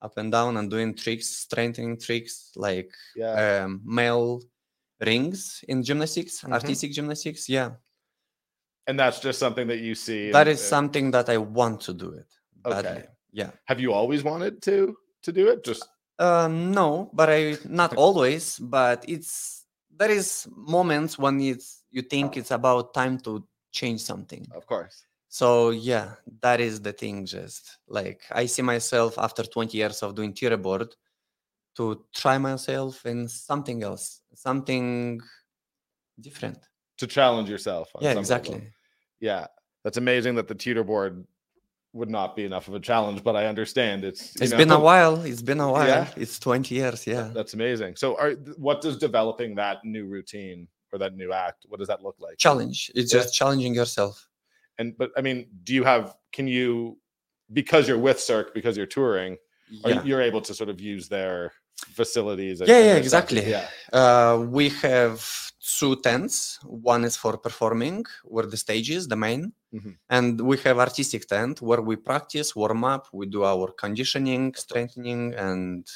up 0.00 0.16
and 0.18 0.30
down, 0.30 0.56
and 0.56 0.70
doing 0.70 0.94
tricks, 0.94 1.26
strengthening 1.28 1.98
tricks 1.98 2.52
like 2.56 2.92
Yeah. 3.16 3.64
um, 3.64 3.80
male 3.84 4.40
rings 5.00 5.64
in 5.68 5.82
gymnastics, 5.82 6.40
Mhm. 6.42 6.52
artistic 6.52 6.92
gymnastics. 6.92 7.48
Yeah, 7.48 7.70
and 8.86 8.98
that's 8.98 9.18
just 9.20 9.38
something 9.40 9.66
that 9.68 9.80
you 9.80 9.94
see. 9.96 10.30
that 10.30 10.46
and- 10.46 10.50
is 10.54 10.60
something 10.62 11.10
that 11.10 11.28
I 11.28 11.38
want 11.38 11.80
to 11.82 11.92
do 11.92 12.12
it 12.12 12.30
Okay. 12.64 13.04
Yeah. 13.32 13.50
Have 13.64 13.80
you 13.80 13.92
always 13.92 14.22
wanted 14.22 14.62
to 14.62 14.96
to 15.22 15.32
do 15.32 15.48
it? 15.48 15.64
Just 15.64 15.88
Uh, 16.18 16.48
no, 16.48 17.10
but 17.12 17.28
I 17.30 17.56
not 17.64 17.96
always, 17.96 18.58
but 18.58 19.04
it's 19.08 19.64
there 19.90 20.10
is 20.10 20.46
moments 20.54 21.18
when 21.18 21.40
it's 21.40 21.84
you 21.90 22.02
think 22.02 22.36
it's 22.36 22.50
about 22.50 22.94
time 22.94 23.18
to 23.20 23.44
change 23.72 24.00
something. 24.00 24.46
of 24.54 24.66
course. 24.66 25.04
So 25.28 25.70
yeah, 25.70 26.14
that 26.42 26.60
is 26.60 26.80
the 26.80 26.92
thing. 26.92 27.26
Just 27.26 27.78
like 27.88 28.20
I 28.30 28.46
see 28.46 28.62
myself 28.62 29.18
after 29.18 29.42
20 29.42 29.76
years 29.76 30.02
of 30.02 30.14
doing 30.14 30.34
board 30.62 30.94
to 31.76 32.04
try 32.14 32.38
myself 32.38 33.06
in 33.06 33.28
something 33.28 33.82
else, 33.82 34.20
something 34.34 35.20
different. 36.20 36.58
To 36.98 37.06
challenge 37.06 37.48
yourself. 37.48 37.90
on 37.94 38.02
Yeah, 38.02 38.12
some 38.14 38.22
level. 38.24 38.36
exactly. 38.36 38.72
Yeah. 39.20 39.46
That's 39.84 39.96
amazing 39.96 40.36
that 40.36 40.48
the 40.48 40.54
teeter 40.54 40.84
board 40.84 41.26
would 41.92 42.08
not 42.10 42.34
be 42.34 42.44
enough 42.44 42.68
of 42.68 42.74
a 42.74 42.80
challenge, 42.80 43.22
but 43.22 43.36
I 43.36 43.46
understand 43.46 44.04
it's. 44.04 44.34
It's 44.40 44.52
been 44.54 44.70
a 44.70 44.78
while. 44.90 45.22
It's 45.22 45.42
been 45.42 45.60
a 45.60 45.70
while. 45.70 45.86
Yeah. 45.86 46.08
It's 46.16 46.38
20 46.38 46.74
years. 46.74 47.06
Yeah. 47.06 47.30
That's 47.34 47.54
amazing. 47.54 47.96
So, 47.96 48.16
are 48.18 48.32
what 48.56 48.80
does 48.80 48.96
developing 48.96 49.54
that 49.56 49.84
new 49.84 50.06
routine 50.06 50.68
or 50.92 50.98
that 50.98 51.14
new 51.16 51.32
act? 51.32 51.66
What 51.68 51.78
does 51.78 51.88
that 51.88 52.02
look 52.02 52.16
like? 52.18 52.38
Challenge. 52.38 52.90
It's 52.94 53.12
Yeah. 53.12 53.20
just 53.20 53.34
challenging 53.34 53.74
yourself. 53.74 54.26
And 54.78 54.96
but 54.96 55.10
I 55.16 55.20
mean, 55.20 55.48
do 55.64 55.74
you 55.74 55.84
have? 55.84 56.14
Can 56.32 56.48
you? 56.48 56.98
Because 57.52 57.86
you're 57.86 57.98
with 57.98 58.18
Cirque, 58.18 58.54
because 58.54 58.76
you're 58.78 58.86
touring, 58.86 59.36
Yeah. 59.68 60.00
you, 60.02 60.08
you're 60.08 60.22
able 60.22 60.40
to 60.40 60.54
sort 60.54 60.70
of 60.70 60.80
use 60.80 61.08
their 61.08 61.52
facilities. 61.86 62.60
Yeah, 62.60 62.78
yeah, 62.78 62.96
exactly. 62.96 63.44
Yeah. 63.48 63.68
Uh, 63.92 64.44
we 64.48 64.68
have 64.70 65.24
two 65.78 65.96
tents. 65.96 66.58
One 66.64 67.04
is 67.04 67.16
for 67.16 67.36
performing, 67.36 68.04
where 68.24 68.46
the 68.46 68.56
stage 68.56 68.90
is 68.90 69.06
the 69.08 69.16
main, 69.16 69.52
Mhm. 69.74 69.96
and 70.10 70.40
we 70.40 70.56
have 70.58 70.78
artistic 70.78 71.26
tent 71.26 71.62
where 71.62 71.80
we 71.80 71.96
practice, 71.96 72.54
warm 72.56 72.84
up. 72.84 73.06
We 73.12 73.26
do 73.26 73.44
our 73.44 73.68
conditioning, 73.72 74.54
strengthening, 74.54 75.34
and 75.34 75.86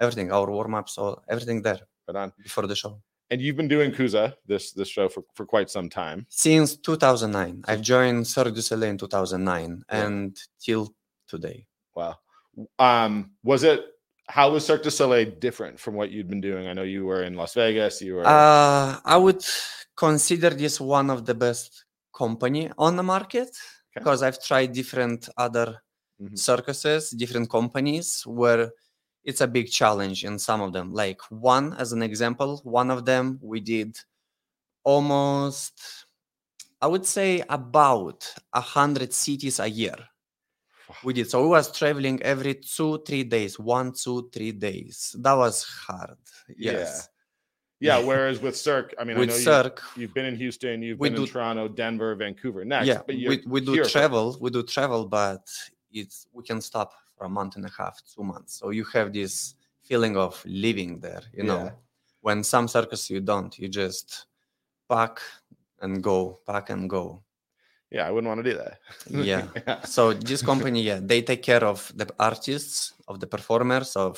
everything. 0.00 0.30
Our 0.32 0.50
warm 0.50 0.74
ups, 0.74 0.96
all 0.98 1.22
everything 1.28 1.62
there 1.62 1.80
Right 2.08 2.16
on. 2.22 2.32
before 2.42 2.66
the 2.66 2.76
show. 2.76 3.02
And 3.32 3.40
you've 3.40 3.56
been 3.56 3.68
doing 3.68 3.92
Kooza 3.92 4.34
this 4.46 4.72
this 4.72 4.88
show 4.88 5.08
for, 5.08 5.22
for 5.34 5.44
quite 5.46 5.70
some 5.70 5.88
time. 5.88 6.26
Since 6.28 6.76
2009, 6.78 7.62
I've 7.68 7.80
joined 7.82 8.26
Cirque 8.26 8.54
du 8.54 8.62
Soleil 8.62 8.90
in 8.90 8.98
2009, 8.98 9.84
Yeah. 9.88 10.06
and 10.06 10.36
till 10.58 10.94
today. 11.28 11.66
Wow. 11.94 12.16
Um, 12.78 13.30
was 13.44 13.62
it 13.62 13.80
how 14.30 14.52
was 14.52 14.64
Cirque 14.64 14.84
du 14.84 14.90
Soleil 14.90 15.30
different 15.46 15.78
from 15.78 15.94
what 15.94 16.10
you'd 16.10 16.28
been 16.28 16.40
doing? 16.40 16.68
I 16.68 16.72
know 16.72 16.84
you 16.84 17.04
were 17.04 17.22
in 17.24 17.34
Las 17.34 17.54
Vegas. 17.54 18.00
You 18.00 18.14
were 18.16 18.26
Uh, 18.26 19.00
I 19.04 19.16
would 19.16 19.44
consider 19.96 20.50
this 20.50 20.80
one 20.80 21.10
of 21.10 21.26
the 21.26 21.34
best 21.34 21.84
company 22.16 22.70
on 22.78 22.96
the 22.96 23.02
market 23.02 23.48
Okay. 23.48 23.98
because 23.98 24.22
I've 24.22 24.40
tried 24.42 24.72
different 24.72 25.28
other 25.36 25.82
Mhm. 26.20 26.38
circuses, 26.38 27.10
different 27.10 27.48
companies 27.50 28.22
where 28.26 28.70
it's 29.24 29.40
a 29.40 29.46
big 29.48 29.68
challenge 29.70 30.24
in 30.24 30.38
some 30.38 30.60
of 30.60 30.72
them. 30.72 30.92
Like 30.92 31.20
one, 31.30 31.74
as 31.82 31.92
an 31.92 32.02
example, 32.02 32.60
one 32.64 32.90
of 32.90 33.04
them 33.04 33.38
we 33.42 33.60
did 33.60 33.98
almost, 34.84 36.06
I 36.80 36.86
would 36.86 37.06
say 37.06 37.42
about 37.48 38.20
a 38.52 38.60
hundred 38.60 39.12
cities 39.12 39.58
a 39.60 39.68
year. 39.68 39.98
We 41.04 41.12
did 41.12 41.30
so. 41.30 41.42
We 41.42 41.48
was 41.48 41.70
traveling 41.76 42.22
every 42.22 42.54
two, 42.54 43.02
three 43.06 43.24
days. 43.24 43.58
One, 43.58 43.92
two, 43.92 44.28
three 44.32 44.52
days. 44.52 45.14
That 45.20 45.34
was 45.34 45.62
hard. 45.64 46.18
Yes. 46.56 47.08
yeah. 47.80 47.98
Whereas 47.98 48.40
with 48.40 48.56
Cirque, 48.56 48.94
I 48.98 49.04
mean, 49.04 49.16
I 49.16 49.20
With 49.20 49.28
know 49.30 49.36
you, 49.36 49.42
Cirque, 49.42 49.80
you've 49.96 50.14
been 50.14 50.26
in 50.26 50.36
Houston, 50.36 50.82
you've 50.82 50.98
been 50.98 51.14
in 51.16 51.26
Toronto, 51.26 51.68
Denver, 51.68 52.14
Vancouver 52.14 52.64
next. 52.64 52.86
yeah 52.86 53.00
but 53.06 53.14
we, 53.16 53.42
we 53.46 53.60
do 53.60 53.72
here 53.72 53.84
travel 53.84 54.36
we 54.40 54.50
do 54.50 54.62
travel 54.62 55.06
but 55.06 55.44
it's 55.92 56.26
we 56.32 56.42
can 56.44 56.60
stop 56.60 56.92
for 57.16 57.24
a 57.24 57.28
month 57.28 57.56
and 57.56 57.64
a 57.64 57.70
half 57.76 58.00
two 58.14 58.22
months 58.22 58.58
so 58.58 58.70
you 58.70 58.84
have 58.92 59.12
this 59.12 59.54
feeling 59.82 60.16
of 60.16 60.32
living 60.46 61.00
there 61.00 61.22
you 61.32 61.42
know 61.42 61.64
Yeah. 61.64 61.70
when 62.20 62.44
some 62.44 62.66
circus 62.68 63.08
you 63.10 63.20
don't 63.20 63.52
you 63.58 63.68
just 63.68 64.26
pack 64.88 65.20
and 65.82 66.02
go 66.02 66.40
pack 66.46 66.70
and 66.70 66.88
go 66.88 67.22
Yeah, 67.90 68.06
I 68.06 68.10
wouldn't 68.12 68.28
want 68.32 68.44
to 68.44 68.50
do 68.52 68.56
that. 68.62 68.74
Yeah. 69.10 69.48
yeah. 69.66 69.80
so 69.96 70.12
this 70.12 70.42
company 70.42 70.80
yeah 70.82 71.00
they 71.02 71.22
take 71.22 71.42
care 71.42 71.64
of 71.64 71.78
the 71.96 72.06
artists 72.18 72.92
of 73.08 73.18
the 73.20 73.26
performers 73.26 73.96
of 73.96 74.14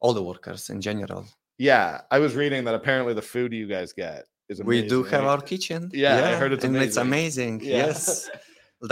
all 0.00 0.14
the 0.14 0.22
workers 0.22 0.70
in 0.70 0.80
general 0.80 1.24
Yeah, 1.58 2.00
I 2.10 2.18
was 2.24 2.32
reading 2.42 2.64
that 2.66 2.74
apparently 2.80 3.14
the 3.14 3.28
food 3.34 3.52
you 3.52 3.66
guys 3.66 3.92
get 3.92 4.24
is 4.48 4.60
amazing. 4.60 4.84
we 4.84 4.88
do 4.88 5.02
have 5.12 5.24
our 5.32 5.40
kitchen 5.42 5.90
Yeah, 5.92 6.16
I 6.30 6.34
heard 6.40 6.52
it's 6.52 6.64
and 6.64 6.76
it's 6.76 6.96
amazing. 6.96 7.54
amazing 7.56 7.70
Yeah. 7.72 7.86
yes 7.86 8.30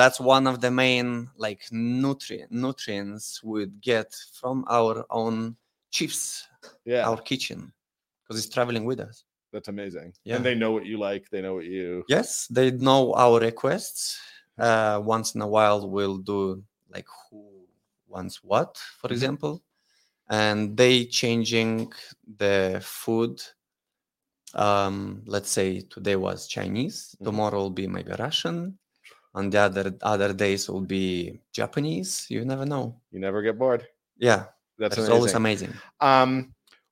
that's 0.00 0.18
one 0.20 0.46
of 0.52 0.56
the 0.60 0.70
main 0.70 1.30
like 1.46 1.62
nutrient 1.70 2.50
nutrients 2.50 3.40
we 3.50 3.66
get 3.90 4.08
from 4.40 4.64
our 4.78 5.04
own 5.10 5.56
chips 5.96 6.44
yeah, 6.84 7.08
our 7.08 7.20
kitchen 7.30 7.72
because 8.22 8.36
it's 8.44 8.52
traveling 8.56 8.84
with 8.84 9.00
us 9.08 9.24
that's 9.56 9.72
amazing. 9.72 10.12
Yeah. 10.28 10.36
And 10.36 10.44
they 10.44 10.54
know 10.54 10.72
what 10.76 10.84
you 10.84 10.98
like. 11.00 11.24
They 11.32 11.40
know 11.40 11.54
what 11.56 11.64
you. 11.64 12.04
yes 12.08 12.46
they 12.56 12.68
know 12.88 13.02
our 13.24 13.40
requests 13.40 14.20
uh 14.68 14.96
once 15.14 15.28
in 15.36 15.40
a 15.40 15.50
while 15.56 15.80
we'll 15.94 16.18
do 16.32 16.62
like 16.94 17.08
who 17.24 17.40
wants 18.14 18.34
what 18.50 18.70
for 19.00 19.08
Mhm. 19.08 19.16
example 19.16 19.54
and 20.44 20.76
they 20.76 20.94
changing 21.20 21.70
the 22.42 22.80
food 23.00 23.34
um 24.54 25.22
let's 25.26 25.50
say 25.50 25.80
today 25.94 26.16
was 26.16 26.46
chinese 26.56 26.98
Mhm. 27.20 27.24
tomorrow 27.28 27.58
will 27.64 27.76
be 27.82 27.86
maybe 27.86 28.12
russian 28.18 28.78
on 29.34 29.50
the 29.50 29.58
other 29.68 29.86
other 30.02 30.32
days 30.32 30.68
will 30.70 30.86
be 30.98 31.40
japanese 31.52 32.26
you 32.30 32.44
never 32.44 32.64
know 32.72 32.84
You 33.12 33.20
never 33.20 33.40
get 33.42 33.56
bored. 33.58 33.82
yeah 34.28 34.42
That's 34.78 34.96
amazing. 34.98 35.14
always 35.14 35.34
amazing 35.34 35.72
Um, 36.00 36.30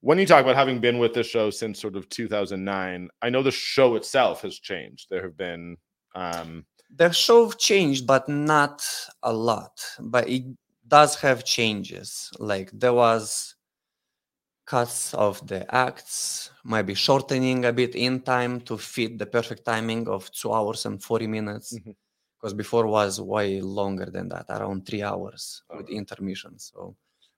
when 0.04 0.18
you 0.18 0.26
talk 0.26 0.42
about 0.42 0.54
having 0.54 0.80
been 0.80 0.98
with 0.98 1.14
this 1.14 1.26
show 1.26 1.48
since 1.48 1.80
sort 1.80 1.96
of 1.96 2.08
2009, 2.10 3.08
I 3.22 3.30
know 3.30 3.42
the 3.42 3.50
show 3.50 3.94
itself 3.94 4.42
has 4.42 4.58
changed. 4.58 5.06
There 5.10 5.22
have 5.22 5.36
been, 5.36 5.78
um, 6.14 6.66
the 6.94 7.10
show 7.10 7.50
changed 7.50 8.06
but 8.06 8.28
not 8.28 8.86
a 9.22 9.32
lot 9.32 9.82
but 9.98 10.28
it 10.28 10.44
does 10.86 11.16
have 11.16 11.44
changes 11.44 12.30
like 12.38 12.70
there 12.72 12.92
was 12.92 13.54
cuts 14.66 15.14
of 15.14 15.46
the 15.46 15.62
acts, 15.74 16.50
maybe 16.64 16.94
shortening 16.94 17.64
a 17.64 17.72
bit 17.72 17.94
in 17.94 18.20
time 18.20 18.60
to 18.62 18.78
fit 18.78 19.18
the 19.18 19.26
perfect 19.26 19.64
timing 19.64 20.08
of 20.08 20.30
two 20.32 20.52
hours 20.52 20.86
and 20.86 21.02
40 21.02 21.26
minutes. 21.26 21.76
Because 22.38 22.54
before 22.54 22.86
was 22.86 23.20
way 23.20 23.60
longer 23.60 24.06
than 24.06 24.28
that, 24.28 24.46
around 24.50 24.86
three 24.86 25.02
hours 25.02 25.62
with 25.76 25.88
intermission. 25.88 26.58
So, 26.58 26.94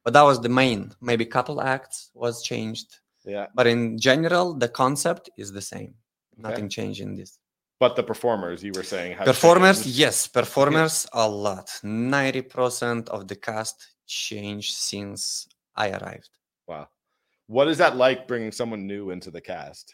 but 0.07 0.13
that 0.13 0.23
was 0.23 0.41
the 0.41 0.49
main. 0.49 0.93
Maybe 1.01 1.27
couple 1.27 1.61
acts 1.61 2.11
was 2.15 2.41
changed, 2.51 2.89
Yeah. 3.25 3.47
but 3.57 3.67
in 3.67 3.99
general, 3.99 4.55
the 4.55 4.69
concept 4.69 5.29
is 5.37 5.51
the 5.51 5.61
same. 5.61 5.91
Okay. 6.39 6.43
Nothing 6.49 6.69
changed 6.69 7.01
in 7.01 7.17
this. 7.17 7.41
But 7.81 7.97
the 7.97 8.05
performers 8.05 8.63
you 8.63 8.71
were 8.77 8.85
saying 8.85 9.17
Performers, 9.17 9.83
changed. 9.83 9.99
yes, 9.99 10.29
performers 10.29 11.09
a 11.13 11.29
lot. 11.29 11.67
90% 11.83 13.09
of 13.09 13.27
the 13.27 13.35
cast 13.35 13.77
changed 14.07 14.75
since 14.75 15.49
I 15.75 15.91
arrived. 15.91 16.31
Wow. 16.69 16.87
What 17.49 17.67
is 17.67 17.77
that 17.79 17.97
like 17.97 18.29
bringing 18.29 18.53
someone 18.53 18.87
new 18.87 19.11
into 19.11 19.33
the 19.33 19.41
cast? 19.41 19.93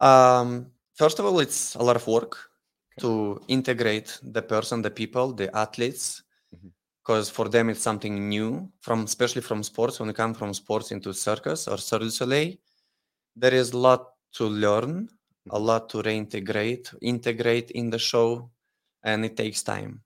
Um, 0.00 0.72
first 0.94 1.18
of 1.18 1.26
all, 1.26 1.38
it's 1.40 1.74
a 1.74 1.82
lot 1.82 1.96
of 1.96 2.06
work 2.06 2.38
to 3.00 3.40
integrate 3.48 4.18
the 4.22 4.40
person, 4.40 4.80
the 4.80 4.90
people, 4.90 5.34
the 5.34 5.54
athletes. 5.54 6.22
Because 7.06 7.30
for 7.30 7.48
them 7.48 7.70
it's 7.70 7.80
something 7.82 8.28
new. 8.28 8.68
From 8.80 9.04
especially 9.04 9.42
from 9.42 9.62
sports, 9.62 10.00
when 10.00 10.08
you 10.08 10.12
come 10.14 10.34
from 10.34 10.52
sports 10.52 10.90
into 10.90 11.12
circus 11.14 11.68
or 11.68 11.78
Cirque 11.78 12.00
du 12.02 12.10
Soleil, 12.10 12.54
there 13.36 13.54
is 13.54 13.72
a 13.72 13.78
lot 13.78 14.08
to 14.32 14.44
learn, 14.46 15.08
a 15.50 15.58
Mhm. 15.58 15.64
lot 15.66 15.88
to 15.90 16.02
reintegrate, 16.02 16.92
integrate 17.02 17.70
in 17.70 17.90
the 17.90 17.98
show, 17.98 18.50
and 19.04 19.24
it 19.24 19.36
takes 19.36 19.62
time. 19.62 20.02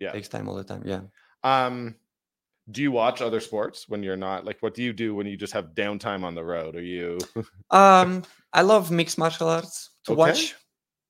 Yeah. 0.00 0.10
It 0.10 0.12
takes 0.14 0.28
time 0.28 0.48
all 0.48 0.56
the 0.56 0.64
time. 0.64 0.82
Yeah. 0.84 1.02
Um, 1.42 1.96
do 2.70 2.82
you 2.82 2.92
watch 2.92 3.22
other 3.22 3.40
sports 3.40 3.88
when 3.88 4.02
you're 4.02 4.16
not 4.28 4.44
like 4.44 4.58
what 4.60 4.74
do 4.74 4.82
you 4.82 4.92
do 4.92 5.14
when 5.14 5.26
you 5.26 5.36
just 5.38 5.54
have 5.54 5.72
downtime 5.74 6.24
on 6.24 6.34
the 6.34 6.44
road? 6.44 6.76
Are 6.76 6.82
you 6.84 7.16
Um, 7.70 8.22
I 8.52 8.60
love 8.62 8.90
mixed 8.90 9.16
martial 9.16 9.48
arts 9.48 9.90
to 10.04 10.12
Okay. 10.12 10.18
watch. 10.18 10.54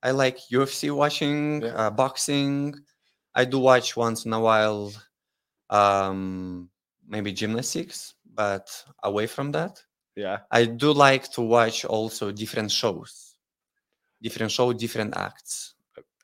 I 0.00 0.12
like 0.12 0.38
UFC 0.52 0.90
watching, 0.94 1.62
Yeah. 1.62 1.74
uh, 1.74 1.90
boxing. 1.90 2.74
I 3.34 3.44
do 3.44 3.58
watch 3.58 3.96
once 3.96 4.24
in 4.26 4.32
a 4.32 4.38
while, 4.40 4.92
um, 5.70 6.68
maybe 7.06 7.32
gymnastics, 7.32 8.14
but 8.34 8.68
away 9.02 9.26
from 9.26 9.52
that, 9.52 9.82
yeah? 10.16 10.38
I 10.50 10.64
do 10.64 10.92
like 10.92 11.30
to 11.32 11.42
watch 11.42 11.84
also 11.84 12.32
different 12.32 12.70
shows, 12.70 13.36
different 14.22 14.52
show, 14.52 14.72
different 14.72 15.16
acts. 15.16 15.74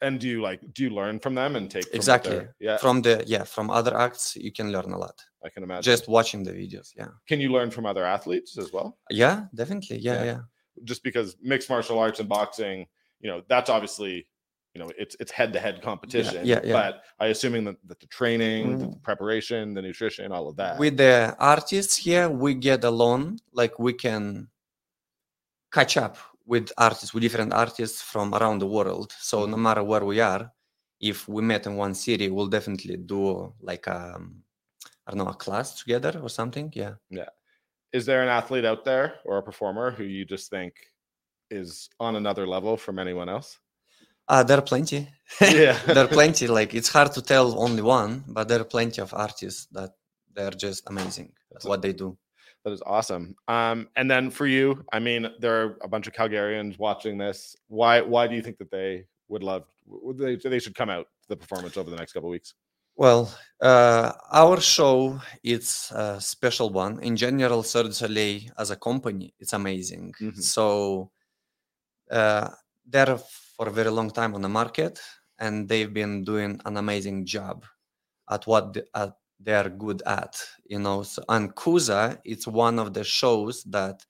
And 0.02 0.20
do 0.20 0.28
you 0.28 0.42
like 0.42 0.60
do 0.74 0.82
you 0.82 0.90
learn 0.90 1.18
from 1.18 1.34
them 1.34 1.56
and 1.56 1.70
take 1.70 1.84
from 1.88 1.96
Exactly. 1.96 2.36
they're- 2.36 2.54
Yeah, 2.60 2.76
From 2.76 3.00
the 3.02 3.24
yeah, 3.26 3.44
from 3.44 3.70
other 3.70 3.96
acts, 3.96 4.36
you 4.36 4.52
can 4.52 4.70
learn 4.70 4.92
a 4.92 4.98
lot. 4.98 5.18
I 5.44 5.48
can 5.48 5.62
imagine. 5.62 5.82
Just 5.82 6.08
watching 6.08 6.42
the 6.42 6.52
videos. 6.52 6.92
Yeah. 6.96 7.08
can 7.28 7.40
you 7.40 7.50
learn 7.50 7.70
from 7.70 7.86
other 7.86 8.04
athletes 8.04 8.58
as 8.58 8.72
well? 8.72 8.98
Yeah, 9.10 9.46
definitely. 9.54 9.98
Yeah, 9.98 10.14
Yeah. 10.18 10.24
yeah. 10.24 10.40
Just 10.84 11.02
because 11.04 11.36
mixed 11.40 11.70
martial 11.70 11.98
arts 11.98 12.18
and 12.20 12.28
boxing, 12.28 12.86
you 13.20 13.30
know, 13.30 13.42
that's 13.48 13.70
obviously 13.70 14.26
you 14.74 14.80
know 14.82 14.90
it's 14.98 15.16
it's 15.20 15.30
head 15.30 15.52
to 15.52 15.60
head 15.60 15.80
competition. 15.82 16.40
yeah, 16.44 16.60
yeah. 16.64 16.72
But 16.72 17.02
I 17.20 17.26
assuming 17.28 17.64
that, 17.64 17.76
that 17.88 18.00
the 18.00 18.06
training, 18.06 18.78
the 18.78 18.86
Mm. 18.86 19.02
preparation, 19.02 19.74
the 19.74 19.82
nutrition, 19.82 20.32
all 20.32 20.48
of 20.48 20.56
that. 20.56 20.78
with 20.78 20.96
the 20.96 21.34
artists 21.38 21.96
here 21.96 22.28
we 22.28 22.54
get 22.54 22.82
along 22.84 23.40
like 23.52 23.74
we 23.78 23.92
can 23.92 24.48
catch 25.72 25.96
up 25.96 26.16
with 26.46 26.70
artists 26.78 27.12
with 27.14 27.22
different 27.22 27.52
artists 27.52 28.00
from 28.02 28.34
around 28.34 28.58
the 28.60 28.66
world 28.66 29.12
so 29.30 29.46
no 29.46 29.56
matter 29.56 29.82
where 29.82 30.04
we 30.04 30.20
are 30.20 30.42
if 31.00 31.26
we 31.28 31.40
met 31.42 31.66
in 31.66 31.74
one 31.76 31.94
city 31.94 32.28
we'll 32.30 32.46
definitely 32.58 32.96
do 32.96 33.52
like 33.60 33.88
um 33.88 34.22
i 35.06 35.10
don't 35.10 35.18
know 35.18 35.26
a 35.30 35.34
class 35.34 35.66
together 35.80 36.12
or 36.22 36.28
something 36.28 36.70
Yeah. 36.74 36.94
yeah 37.10 37.30
is 37.92 38.04
there 38.06 38.22
an 38.22 38.28
athlete 38.28 38.64
out 38.72 38.84
there 38.84 39.06
or 39.24 39.38
a 39.38 39.42
performer 39.42 39.90
who 39.90 40.04
you 40.04 40.24
just 40.24 40.50
think 40.50 40.72
is 41.50 41.88
on 41.98 42.16
another 42.16 42.46
level 42.46 42.76
from 42.76 42.98
anyone 42.98 43.28
else? 43.28 43.58
Uh, 44.28 44.42
there 44.42 44.58
are 44.58 44.62
plenty 44.62 45.08
Yeah. 45.40 45.78
there 45.86 46.04
are 46.04 46.08
plenty 46.08 46.46
like 46.46 46.74
it's 46.74 46.88
hard 46.88 47.12
to 47.12 47.22
tell 47.22 47.58
only 47.58 47.82
one 47.82 48.24
but 48.28 48.48
there 48.48 48.60
are 48.60 48.64
plenty 48.76 49.00
of 49.02 49.12
artists 49.14 49.66
that 49.72 49.90
they're 50.34 50.50
just 50.66 50.82
amazing 50.88 51.26
at 51.26 51.54
That's 51.54 51.64
what 51.64 51.82
they 51.82 51.92
do 51.92 52.16
That 52.64 52.72
is 52.72 52.82
awesome. 52.96 53.34
Um, 53.46 53.78
and 53.98 54.06
then 54.10 54.30
for 54.30 54.46
you, 54.46 54.66
I 54.96 54.98
mean, 54.98 55.22
there 55.42 55.56
are 55.62 55.68
a 55.82 55.88
bunch 55.88 56.06
of 56.08 56.14
Calgarians 56.14 56.78
watching 56.78 57.18
this. 57.18 57.54
Why? 57.68 58.00
Why 58.00 58.26
do 58.28 58.34
you 58.34 58.42
think 58.46 58.56
that 58.58 58.70
they 58.70 59.04
would 59.28 59.42
love? 59.42 59.64
Would 59.86 60.16
they, 60.16 60.34
they 60.36 60.58
should 60.64 60.74
come 60.74 60.88
out 60.96 61.06
to 61.22 61.28
the 61.28 61.36
performance 61.36 61.76
over 61.76 61.90
the 61.90 61.96
next 62.00 62.12
couple 62.14 62.30
of 62.30 62.36
weeks. 62.38 62.54
Well, 62.96 63.22
uh, 63.60 64.12
our 64.32 64.60
show 64.60 65.20
it's 65.42 65.90
a 65.90 66.18
special 66.20 66.68
one. 66.70 67.00
In 67.08 67.14
general, 67.16 67.62
Cirque 67.62 67.88
du 67.88 67.92
Soleil 67.92 68.40
as 68.56 68.70
a 68.70 68.76
company, 68.88 69.34
it's 69.42 69.52
amazing. 69.52 70.14
Mhm. 70.20 70.40
So 70.54 71.10
uh, 72.10 72.48
they're 72.92 73.18
for 73.56 73.68
a 73.68 73.72
very 73.72 73.90
long 73.90 74.10
time 74.10 74.34
on 74.34 74.42
the 74.42 74.48
market, 74.48 75.00
and 75.38 75.68
they've 75.68 75.92
been 75.92 76.24
doing 76.24 76.60
an 76.64 76.76
amazing 76.76 77.24
job 77.26 77.64
at 78.30 78.46
what 78.46 78.76
they're 79.40 79.70
good 79.70 80.02
at. 80.06 80.42
You 80.66 80.78
know, 80.78 81.02
so, 81.02 81.22
and 81.28 81.54
Kooza, 81.54 82.18
it's 82.24 82.46
one 82.46 82.78
of 82.78 82.92
the 82.94 83.04
shows 83.04 83.64
that 83.64 84.04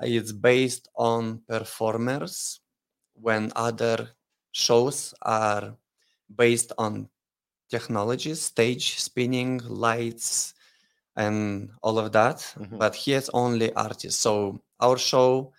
it's 0.00 0.32
based 0.32 0.88
on 0.96 1.42
performers 1.48 2.60
when 3.14 3.52
other 3.54 4.10
shows 4.52 5.14
are 5.22 5.76
based 6.34 6.72
on 6.78 7.08
technologies, 7.70 8.40
stage 8.40 8.98
spinning, 8.98 9.60
lights, 9.68 10.54
and 11.16 11.70
all 11.82 11.98
of 11.98 12.12
that. 12.12 12.38
Mhm. 12.58 12.78
But 12.78 12.94
he 12.94 13.12
has 13.12 13.28
only 13.34 13.72
artists. 13.74 14.20
So 14.20 14.62
our 14.80 14.96
show 14.96 15.52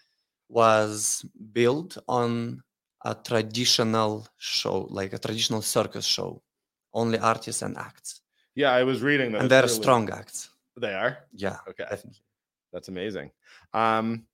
was 0.49 1.25
built 1.53 1.97
on 2.07 2.63
a 3.05 3.15
traditional 3.15 4.27
show, 4.37 4.87
like 4.89 5.13
a 5.13 5.19
traditional 5.19 5.61
circus 5.61 6.05
show, 6.05 6.41
only 6.93 7.17
artists 7.19 7.61
and 7.61 7.77
acts, 7.77 8.21
Yeah, 8.55 8.71
I 8.73 8.83
was 8.83 9.01
reading 9.01 9.31
that. 9.31 9.41
and 9.41 9.49
they're 9.51 9.63
really- 9.63 9.81
strong 9.83 10.09
acts. 10.11 10.49
They 10.77 10.93
are. 10.93 11.17
Yeah, 11.33 11.57
Okay, 11.69 11.83
definitely. 11.89 12.21
that's 12.73 12.87
amazing. 12.89 13.31
Um, 13.73 14.25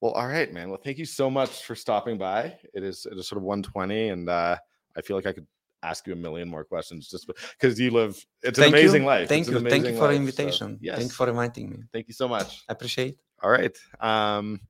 well, 0.00 0.12
all 0.12 0.26
right, 0.26 0.52
man. 0.52 0.68
Well, 0.70 0.80
thank 0.82 0.98
you 0.98 1.04
so 1.06 1.30
much 1.30 1.64
for 1.64 1.74
stopping 1.74 2.18
by. 2.18 2.58
It 2.74 2.82
is 2.82 3.06
it 3.10 3.16
is 3.18 3.28
sort 3.28 3.38
of 3.38 3.44
one 3.44 3.62
twenty, 3.62 4.08
and 4.08 4.28
uh, 4.28 4.56
I 4.96 5.00
feel 5.02 5.16
like 5.16 5.26
I 5.26 5.32
could 5.32 5.46
ask 5.84 6.06
you 6.06 6.12
a 6.12 6.16
million 6.16 6.48
more 6.48 6.64
questions 6.64 7.08
just 7.08 7.26
because 7.26 7.78
you 7.78 7.90
live. 7.90 8.14
It's 8.42 8.58
Thank 8.58 8.74
an 8.74 8.80
amazing 8.80 9.02
you. 9.02 9.08
life. 9.14 9.28
Thank 9.28 9.46
It's 9.46 9.50
you. 9.62 9.68
Thank 9.68 9.86
you 9.86 9.92
for 9.94 10.08
the 10.08 10.14
life, 10.14 10.16
so, 10.16 10.20
invitation. 10.22 10.78
yes. 10.80 10.96
Thank 10.98 11.10
you 11.10 11.14
for 11.14 11.28
inviting 11.28 11.70
me. 11.70 11.78
Thank 11.92 12.08
you 12.08 12.14
so 12.14 12.26
much. 12.28 12.62
I 12.68 12.72
appreciate. 12.72 13.16
All 13.42 13.50
right. 13.50 13.76
Um, 14.00 14.60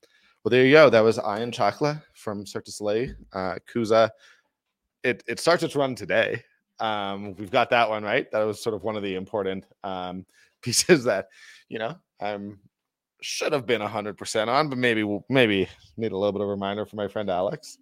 well, 0.44 0.50
there 0.50 0.64
you 0.64 0.72
go. 0.72 0.90
That 0.90 1.00
was 1.00 1.18
Ion 1.18 1.52
Ciacla 1.52 2.02
from 2.14 2.44
Cirque 2.44 2.64
du 2.64 2.72
Soleil, 2.72 3.14
uh, 3.32 3.56
Kooza. 3.72 4.10
It 5.04 5.22
it 5.28 5.38
starts 5.38 5.62
its 5.62 5.76
run 5.76 5.94
today. 5.94 6.42
Um, 6.80 7.36
we've 7.36 7.50
got 7.50 7.70
that 7.70 7.88
one 7.88 8.02
right. 8.02 8.30
That 8.32 8.42
was 8.42 8.60
sort 8.60 8.74
of 8.74 8.82
one 8.82 8.96
of 8.96 9.04
the 9.04 9.14
important 9.14 9.64
um, 9.84 10.26
pieces 10.62 11.04
that 11.04 11.28
you 11.68 11.78
know 11.78 11.94
um, 12.20 12.58
should 13.20 13.52
have 13.52 13.66
been 13.66 13.80
hundred 13.80 14.18
percent 14.18 14.50
on, 14.50 14.68
but 14.68 14.78
maybe 14.78 15.04
we'll 15.04 15.24
maybe 15.28 15.68
need 15.96 16.10
a 16.10 16.16
little 16.16 16.32
bit 16.32 16.40
of 16.40 16.48
a 16.48 16.50
reminder 16.50 16.84
for 16.86 16.96
my 16.96 17.06
friend 17.06 17.30
Alex. 17.30 17.78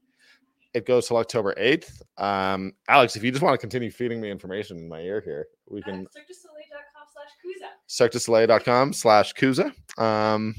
It 0.74 0.86
goes 0.86 1.08
till 1.08 1.16
October 1.16 1.54
eighth. 1.56 2.02
Um, 2.18 2.74
Alex, 2.88 3.16
if 3.16 3.24
you 3.24 3.30
just 3.30 3.42
want 3.42 3.54
to 3.54 3.58
continue 3.58 3.90
feeding 3.90 4.20
me 4.20 4.30
information 4.30 4.76
in 4.76 4.88
my 4.88 5.00
ear 5.00 5.22
here, 5.24 5.46
we 5.66 5.80
can 5.80 6.04
circusoleil.com 6.04 7.06
slash 7.12 7.30
Kooza. 7.42 8.10
cirquedusoleil.com 8.10 8.92
slash 8.92 9.32
Kooza. 9.34 9.72
Um, 10.00 10.54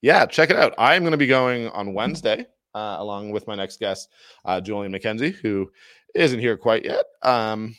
yeah, 0.00 0.26
check 0.26 0.50
it 0.50 0.56
out. 0.56 0.74
I'm 0.78 1.02
going 1.02 1.12
to 1.12 1.18
be 1.18 1.26
going 1.26 1.68
on 1.68 1.94
Wednesday 1.94 2.46
uh, 2.74 2.96
along 2.98 3.30
with 3.30 3.46
my 3.46 3.54
next 3.54 3.80
guest, 3.80 4.10
uh, 4.44 4.60
Julian 4.60 4.92
McKenzie, 4.92 5.34
who 5.34 5.70
isn't 6.14 6.38
here 6.38 6.56
quite 6.56 6.84
yet, 6.84 7.04
um, 7.22 7.74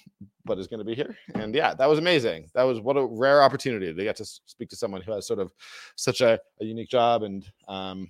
but 0.45 0.57
is 0.57 0.67
going 0.67 0.79
to 0.79 0.85
be 0.85 0.95
here. 0.95 1.15
And 1.35 1.53
yeah, 1.53 1.73
that 1.73 1.87
was 1.87 1.99
amazing. 1.99 2.49
That 2.53 2.63
was 2.63 2.79
what 2.79 2.97
a 2.97 3.05
rare 3.05 3.43
opportunity 3.43 3.93
to 3.93 4.03
get 4.03 4.15
to 4.17 4.25
speak 4.25 4.69
to 4.69 4.75
someone 4.75 5.01
who 5.01 5.11
has 5.13 5.27
sort 5.27 5.39
of 5.39 5.53
such 5.95 6.21
a, 6.21 6.39
a 6.59 6.65
unique 6.65 6.89
job 6.89 7.23
and 7.23 7.45
um, 7.67 8.09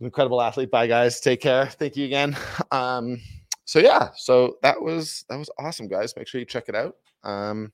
an 0.00 0.06
incredible 0.06 0.40
athlete. 0.40 0.70
Bye, 0.70 0.86
guys. 0.86 1.20
Take 1.20 1.40
care. 1.40 1.66
Thank 1.66 1.96
you 1.96 2.04
again. 2.04 2.36
Um, 2.70 3.20
so 3.64 3.78
yeah, 3.80 4.10
so 4.16 4.56
that 4.62 4.80
was 4.80 5.24
that 5.28 5.36
was 5.36 5.50
awesome, 5.58 5.88
guys. 5.88 6.14
Make 6.16 6.26
sure 6.26 6.38
you 6.38 6.46
check 6.46 6.68
it 6.68 6.74
out. 6.74 6.96
Um, 7.22 7.72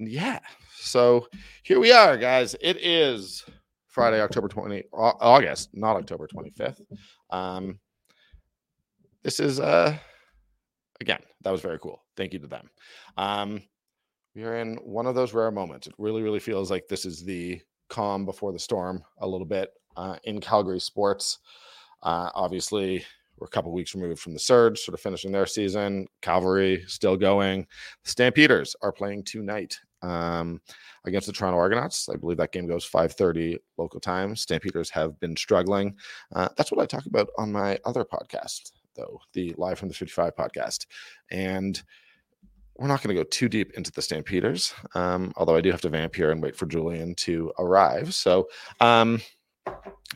yeah 0.00 0.40
so 0.76 1.28
here 1.62 1.80
we 1.80 1.92
are 1.92 2.16
guys. 2.16 2.54
It 2.60 2.78
is 2.80 3.44
friday 3.86 4.20
october 4.20 4.48
20 4.48 4.82
august 4.92 5.68
not 5.72 5.94
october 5.94 6.26
25th 6.26 6.80
um 7.30 7.78
this 9.22 9.38
is 9.38 9.60
uh 9.60 9.96
again 11.00 11.20
that 11.42 11.52
was 11.52 11.60
very 11.60 11.78
cool. 11.78 12.02
Thank 12.16 12.32
you 12.32 12.38
to 12.40 12.46
them. 12.46 12.68
Um 13.16 13.62
we 14.34 14.42
are 14.42 14.56
in 14.56 14.74
one 14.76 15.06
of 15.06 15.14
those 15.14 15.32
rare 15.32 15.52
moments. 15.52 15.86
It 15.86 15.94
really 15.96 16.22
really 16.22 16.40
feels 16.40 16.70
like 16.70 16.88
this 16.88 17.04
is 17.04 17.24
the 17.24 17.60
calm 17.88 18.24
before 18.24 18.52
the 18.52 18.58
storm 18.58 19.02
a 19.18 19.28
little 19.28 19.46
bit 19.46 19.70
uh, 19.96 20.16
in 20.24 20.40
calgary 20.40 20.80
sports. 20.80 21.38
Uh 22.02 22.30
obviously 22.34 23.04
we're 23.38 23.46
a 23.46 23.50
couple 23.50 23.72
weeks 23.72 23.94
removed 23.94 24.20
from 24.20 24.32
the 24.32 24.38
surge 24.38 24.80
sort 24.80 24.94
of 24.94 25.00
finishing 25.00 25.30
their 25.32 25.46
season. 25.46 26.06
Cavalry 26.22 26.84
still 26.86 27.16
going. 27.16 27.66
The 28.04 28.10
stampeders 28.10 28.74
are 28.82 28.92
playing 28.92 29.24
tonight 29.24 29.78
um, 30.04 30.60
against 31.04 31.26
the 31.26 31.32
Toronto 31.32 31.58
Argonauts. 31.58 32.08
I 32.08 32.16
believe 32.16 32.36
that 32.38 32.52
game 32.52 32.66
goes 32.66 32.88
5:30 32.88 33.58
local 33.78 34.00
time. 34.00 34.36
Stampeders 34.36 34.90
have 34.90 35.18
been 35.20 35.36
struggling. 35.36 35.96
Uh, 36.34 36.48
that's 36.56 36.70
what 36.70 36.80
I 36.80 36.86
talk 36.86 37.06
about 37.06 37.28
on 37.38 37.52
my 37.52 37.78
other 37.84 38.04
podcast, 38.04 38.72
though, 38.94 39.20
the 39.32 39.54
Live 39.56 39.78
from 39.78 39.88
the 39.88 39.94
55 39.94 40.34
podcast. 40.36 40.86
And 41.30 41.82
we're 42.76 42.88
not 42.88 43.02
going 43.02 43.14
to 43.14 43.22
go 43.22 43.28
too 43.28 43.48
deep 43.48 43.72
into 43.74 43.92
the 43.92 44.02
Stampeders, 44.02 44.74
um, 44.94 45.32
although 45.36 45.56
I 45.56 45.60
do 45.60 45.70
have 45.70 45.80
to 45.82 45.88
vamp 45.88 46.14
here 46.14 46.32
and 46.32 46.42
wait 46.42 46.56
for 46.56 46.66
Julian 46.66 47.14
to 47.16 47.52
arrive. 47.58 48.14
So, 48.14 48.48
um, 48.80 49.20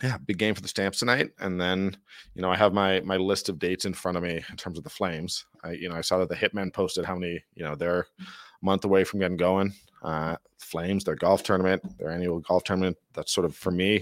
yeah, 0.03 0.19
big 0.19 0.39
game 0.39 0.55
for 0.55 0.61
the 0.61 0.69
Stamps 0.69 0.99
tonight, 0.99 1.31
and 1.41 1.61
then 1.61 1.97
you 2.35 2.43
know 2.43 2.51
I 2.51 2.57
have 2.57 2.73
my 2.73 3.01
my 3.01 3.17
list 3.17 3.49
of 3.49 3.59
dates 3.59 3.85
in 3.85 3.93
front 3.93 4.17
of 4.17 4.23
me 4.23 4.43
in 4.49 4.57
terms 4.57 4.79
of 4.79 4.85
the 4.85 4.91
Flames. 4.91 5.45
I 5.65 5.73
you 5.73 5.89
know 5.89 5.97
I 5.97 6.03
saw 6.03 6.19
that 6.19 6.29
the 6.29 6.37
Hitmen 6.37 6.73
posted 6.73 7.05
how 7.05 7.17
many 7.17 7.43
you 7.55 7.65
know 7.65 7.75
they're 7.75 8.07
a 8.21 8.25
month 8.63 8.85
away 8.85 9.05
from 9.05 9.21
getting 9.21 9.37
going. 9.37 9.73
Uh, 10.03 10.37
Flames, 10.59 11.05
their 11.05 11.17
golf 11.17 11.43
tournament, 11.43 11.83
their 11.99 12.11
annual 12.11 12.41
golf 12.41 12.65
tournament. 12.65 12.97
That's 13.15 13.33
sort 13.33 13.45
of 13.45 13.57
for 13.57 13.71
me 13.71 14.01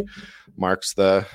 marks 0.57 0.95
the 0.95 1.27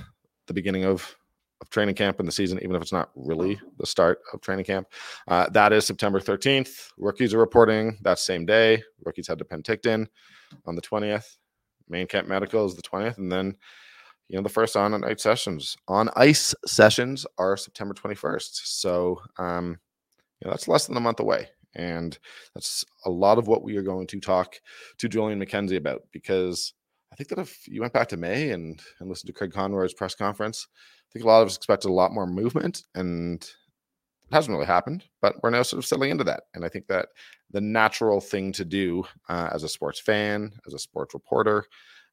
the 0.48 0.54
beginning 0.54 0.86
of 0.86 1.16
of 1.62 1.70
training 1.70 1.96
camp 1.96 2.20
in 2.20 2.26
the 2.26 2.32
season, 2.32 2.60
even 2.64 2.76
if 2.76 2.82
it's 2.82 2.92
not 2.92 3.12
really 3.16 3.60
the 3.78 3.86
start 3.86 4.20
of 4.34 4.42
training 4.42 4.66
camp. 4.66 4.88
Uh, 5.28 5.48
that 5.50 5.72
is 5.72 5.86
September 5.86 6.20
13th. 6.20 6.92
Rookies 6.98 7.34
are 7.34 7.40
reporting 7.40 7.98
that 8.02 8.20
same 8.20 8.46
day. 8.46 8.82
Rookies 9.06 9.28
head 9.28 9.38
to 9.38 9.46
Penticton 9.46 10.08
on 10.66 10.76
the 10.76 10.82
20th. 10.82 11.38
Main 11.88 12.08
camp 12.08 12.28
medical 12.28 12.66
is 12.66 12.76
the 12.76 12.82
20th. 12.82 13.20
And 13.20 13.32
then, 13.32 13.56
you 14.32 14.38
know, 14.38 14.44
the 14.44 14.50
first 14.50 14.78
on 14.78 14.94
and 14.94 15.04
night 15.04 15.20
sessions 15.20 15.76
on 15.90 16.10
ice 16.16 16.56
sessions 16.66 17.26
are 17.38 17.58
September 17.58 17.94
21st. 17.94 18.62
So, 18.64 19.20
um, 19.38 19.78
you 20.40 20.46
know, 20.46 20.52
that's 20.52 20.70
less 20.70 20.88
than 20.88 20.96
a 20.96 21.02
month 21.02 21.20
away. 21.20 21.50
And 21.76 22.18
that's 22.56 22.86
a 23.06 23.10
lot 23.10 23.38
of 23.38 23.48
what 23.48 23.62
we 23.62 23.76
are 23.76 23.82
going 23.82 24.08
to 24.08 24.22
talk 24.22 24.56
to 25.00 25.10
Julian 25.10 25.44
McKenzie 25.44 25.76
about 25.76 26.04
because 26.14 26.74
I 27.12 27.18
think 27.18 27.28
that 27.28 27.40
if 27.40 27.68
you 27.68 27.82
went 27.82 27.92
back 27.92 28.08
to 28.10 28.18
May 28.18 28.52
and, 28.52 28.82
and 29.02 29.10
listened 29.10 29.28
to 29.28 29.34
Craig 29.34 29.52
Conroy's 29.52 29.94
press 29.94 30.16
conference, 30.16 30.66
I 30.72 31.08
think 31.12 31.26
a 31.26 31.28
lot 31.28 31.42
of 31.42 31.50
us 31.50 31.58
expected 31.58 31.90
a 31.90 31.94
lot 31.94 32.14
more 32.14 32.26
movement, 32.26 32.84
and 32.96 33.44
it 33.44 34.34
hasn't 34.34 34.54
really 34.54 34.66
happened. 34.66 35.04
But 35.22 35.44
we're 35.44 35.50
now 35.50 35.64
sort 35.64 35.80
of 35.80 35.86
settling 35.86 36.12
into 36.12 36.24
that, 36.24 36.44
and 36.54 36.64
I 36.64 36.70
think 36.70 36.88
that 36.88 37.10
the 37.52 37.60
natural 37.60 38.22
thing 38.22 38.54
to 38.54 38.64
do 38.64 39.04
uh, 39.28 39.50
as 39.52 39.64
a 39.64 39.70
sports 39.70 40.00
fan, 40.00 40.54
as 40.66 40.74
a 40.74 40.80
sports 40.80 41.14
reporter, 41.14 41.66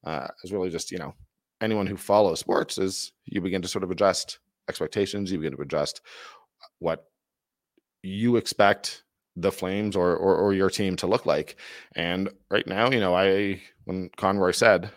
uh, 0.02 0.26
is 0.42 0.52
really 0.52 0.68
just 0.70 0.90
you 0.90 0.98
know 0.98 1.14
anyone 1.60 1.86
who 1.86 1.96
follows 1.96 2.40
sports 2.40 2.78
is 2.78 3.12
you 3.24 3.40
begin 3.40 3.62
to 3.62 3.68
sort 3.68 3.84
of 3.84 3.90
adjust 3.90 4.38
expectations, 4.68 5.32
you 5.32 5.38
begin 5.38 5.56
to 5.56 5.62
adjust 5.62 6.00
what 6.78 7.06
you 8.02 8.36
expect 8.36 9.02
the 9.36 9.52
Flames 9.52 9.96
or, 9.96 10.16
or, 10.16 10.36
or 10.36 10.52
your 10.52 10.70
team 10.70 10.96
to 10.96 11.06
look 11.06 11.26
like. 11.26 11.56
And 11.94 12.28
right 12.50 12.66
now, 12.66 12.90
you 12.90 13.00
know, 13.00 13.14
I 13.14 13.62
when 13.84 14.10
Conroy 14.16 14.50
said 14.50 14.90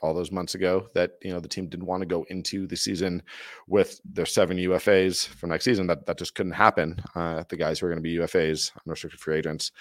all 0.00 0.14
those 0.14 0.30
months 0.30 0.54
ago 0.54 0.88
that 0.94 1.12
you 1.22 1.32
know 1.32 1.40
the 1.40 1.48
team 1.48 1.68
didn't 1.68 1.86
want 1.86 2.02
to 2.02 2.06
go 2.06 2.24
into 2.28 2.66
the 2.66 2.76
season 2.76 3.22
with 3.66 4.00
their 4.04 4.26
seven 4.26 4.56
UFAs 4.56 5.26
for 5.26 5.46
next 5.46 5.64
season. 5.64 5.86
That 5.86 6.06
that 6.06 6.18
just 6.18 6.34
couldn't 6.34 6.52
happen. 6.52 7.02
Uh, 7.14 7.44
the 7.48 7.56
guys 7.56 7.78
who 7.78 7.86
are 7.86 7.90
going 7.90 8.02
to 8.02 8.02
be 8.02 8.16
UFAs, 8.16 8.72
unrestricted 8.86 9.20
free 9.20 9.38
agents, 9.38 9.72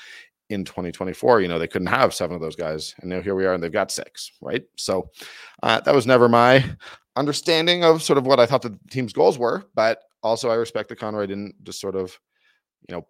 in 0.50 0.64
2024, 0.64 1.42
you 1.42 1.48
know 1.48 1.60
they 1.60 1.68
couldn't 1.68 1.88
have 1.88 2.14
seven 2.14 2.36
of 2.36 2.42
those 2.42 2.56
guys, 2.56 2.96
and 3.00 3.10
now 3.10 3.22
here 3.22 3.36
we 3.36 3.46
are, 3.46 3.54
and 3.54 3.62
they've 3.62 3.72
got 3.72 3.92
six, 3.92 4.32
right? 4.42 4.64
So 4.78 5.10
uh, 5.64 5.82
that 5.82 5.96
was 5.96 6.08
never 6.08 6.30
my 6.30 6.64
understanding 7.18 7.84
of 7.84 8.04
sort 8.04 8.18
of 8.18 8.26
what 8.26 8.40
I 8.40 8.46
thought 8.46 8.62
the 8.62 8.78
team's 8.90 9.14
goals 9.14 9.38
were, 9.38 9.66
but 9.76 10.00
also 10.24 10.50
I 10.50 10.56
respect 10.56 10.90
that 10.90 11.00
Conroy 11.00 11.26
didn't 11.26 11.56
just 11.64 11.82
sort 11.82 11.96
of, 11.96 12.18
you 12.88 12.96
know, 12.96 13.08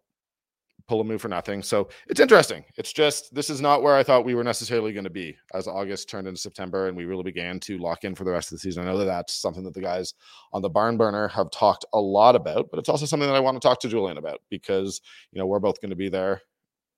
pull 0.88 1.02
a 1.02 1.04
move 1.04 1.22
for 1.22 1.28
nothing. 1.28 1.62
So 1.62 1.90
it's 2.08 2.22
interesting. 2.22 2.64
It's 2.78 2.94
just 2.94 3.34
this 3.36 3.50
is 3.50 3.60
not 3.60 3.84
where 3.84 3.96
I 3.96 4.04
thought 4.04 4.24
we 4.24 4.36
were 4.36 4.44
necessarily 4.44 4.94
going 4.94 5.04
to 5.04 5.10
be 5.10 5.36
as 5.54 5.68
August 5.68 6.10
turned 6.10 6.28
into 6.28 6.40
September 6.40 6.88
and 6.88 6.96
we 6.96 7.06
really 7.06 7.24
began 7.24 7.60
to 7.62 7.78
lock 7.78 8.06
in 8.06 8.16
for 8.16 8.24
the 8.24 8.32
rest 8.32 8.52
of 8.52 8.56
the 8.56 8.60
season. 8.60 8.84
I 8.84 8.86
know 8.86 8.98
that 9.00 9.06
that's 9.06 9.34
something 9.34 9.64
that 9.66 9.74
the 9.74 9.82
guys 9.82 10.14
on 10.54 10.62
the 10.62 10.70
barn 10.70 10.96
burner 10.96 11.28
have 11.28 11.52
talked 11.52 11.84
a 11.94 12.00
lot 12.00 12.36
about, 12.36 12.70
but 12.72 12.80
it's 12.80 12.90
also 12.90 13.06
something 13.06 13.28
that 13.28 13.36
I 13.36 13.42
want 13.42 13.62
to 13.62 13.68
talk 13.68 13.82
to 13.82 13.90
Julian 13.90 14.18
about 14.18 14.40
because 14.50 15.02
you 15.32 15.40
know 15.40 15.46
we're 15.46 15.60
both 15.60 15.82
going 15.82 15.90
to 15.90 15.98
be 15.98 16.10
there 16.10 16.42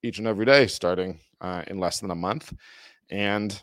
each 0.02 0.18
and 0.18 0.26
every 0.26 0.46
day 0.46 0.66
starting 0.66 1.20
uh, 1.40 1.62
in 1.66 1.78
less 1.78 2.00
than 2.00 2.10
a 2.10 2.14
month, 2.14 2.52
and 3.10 3.62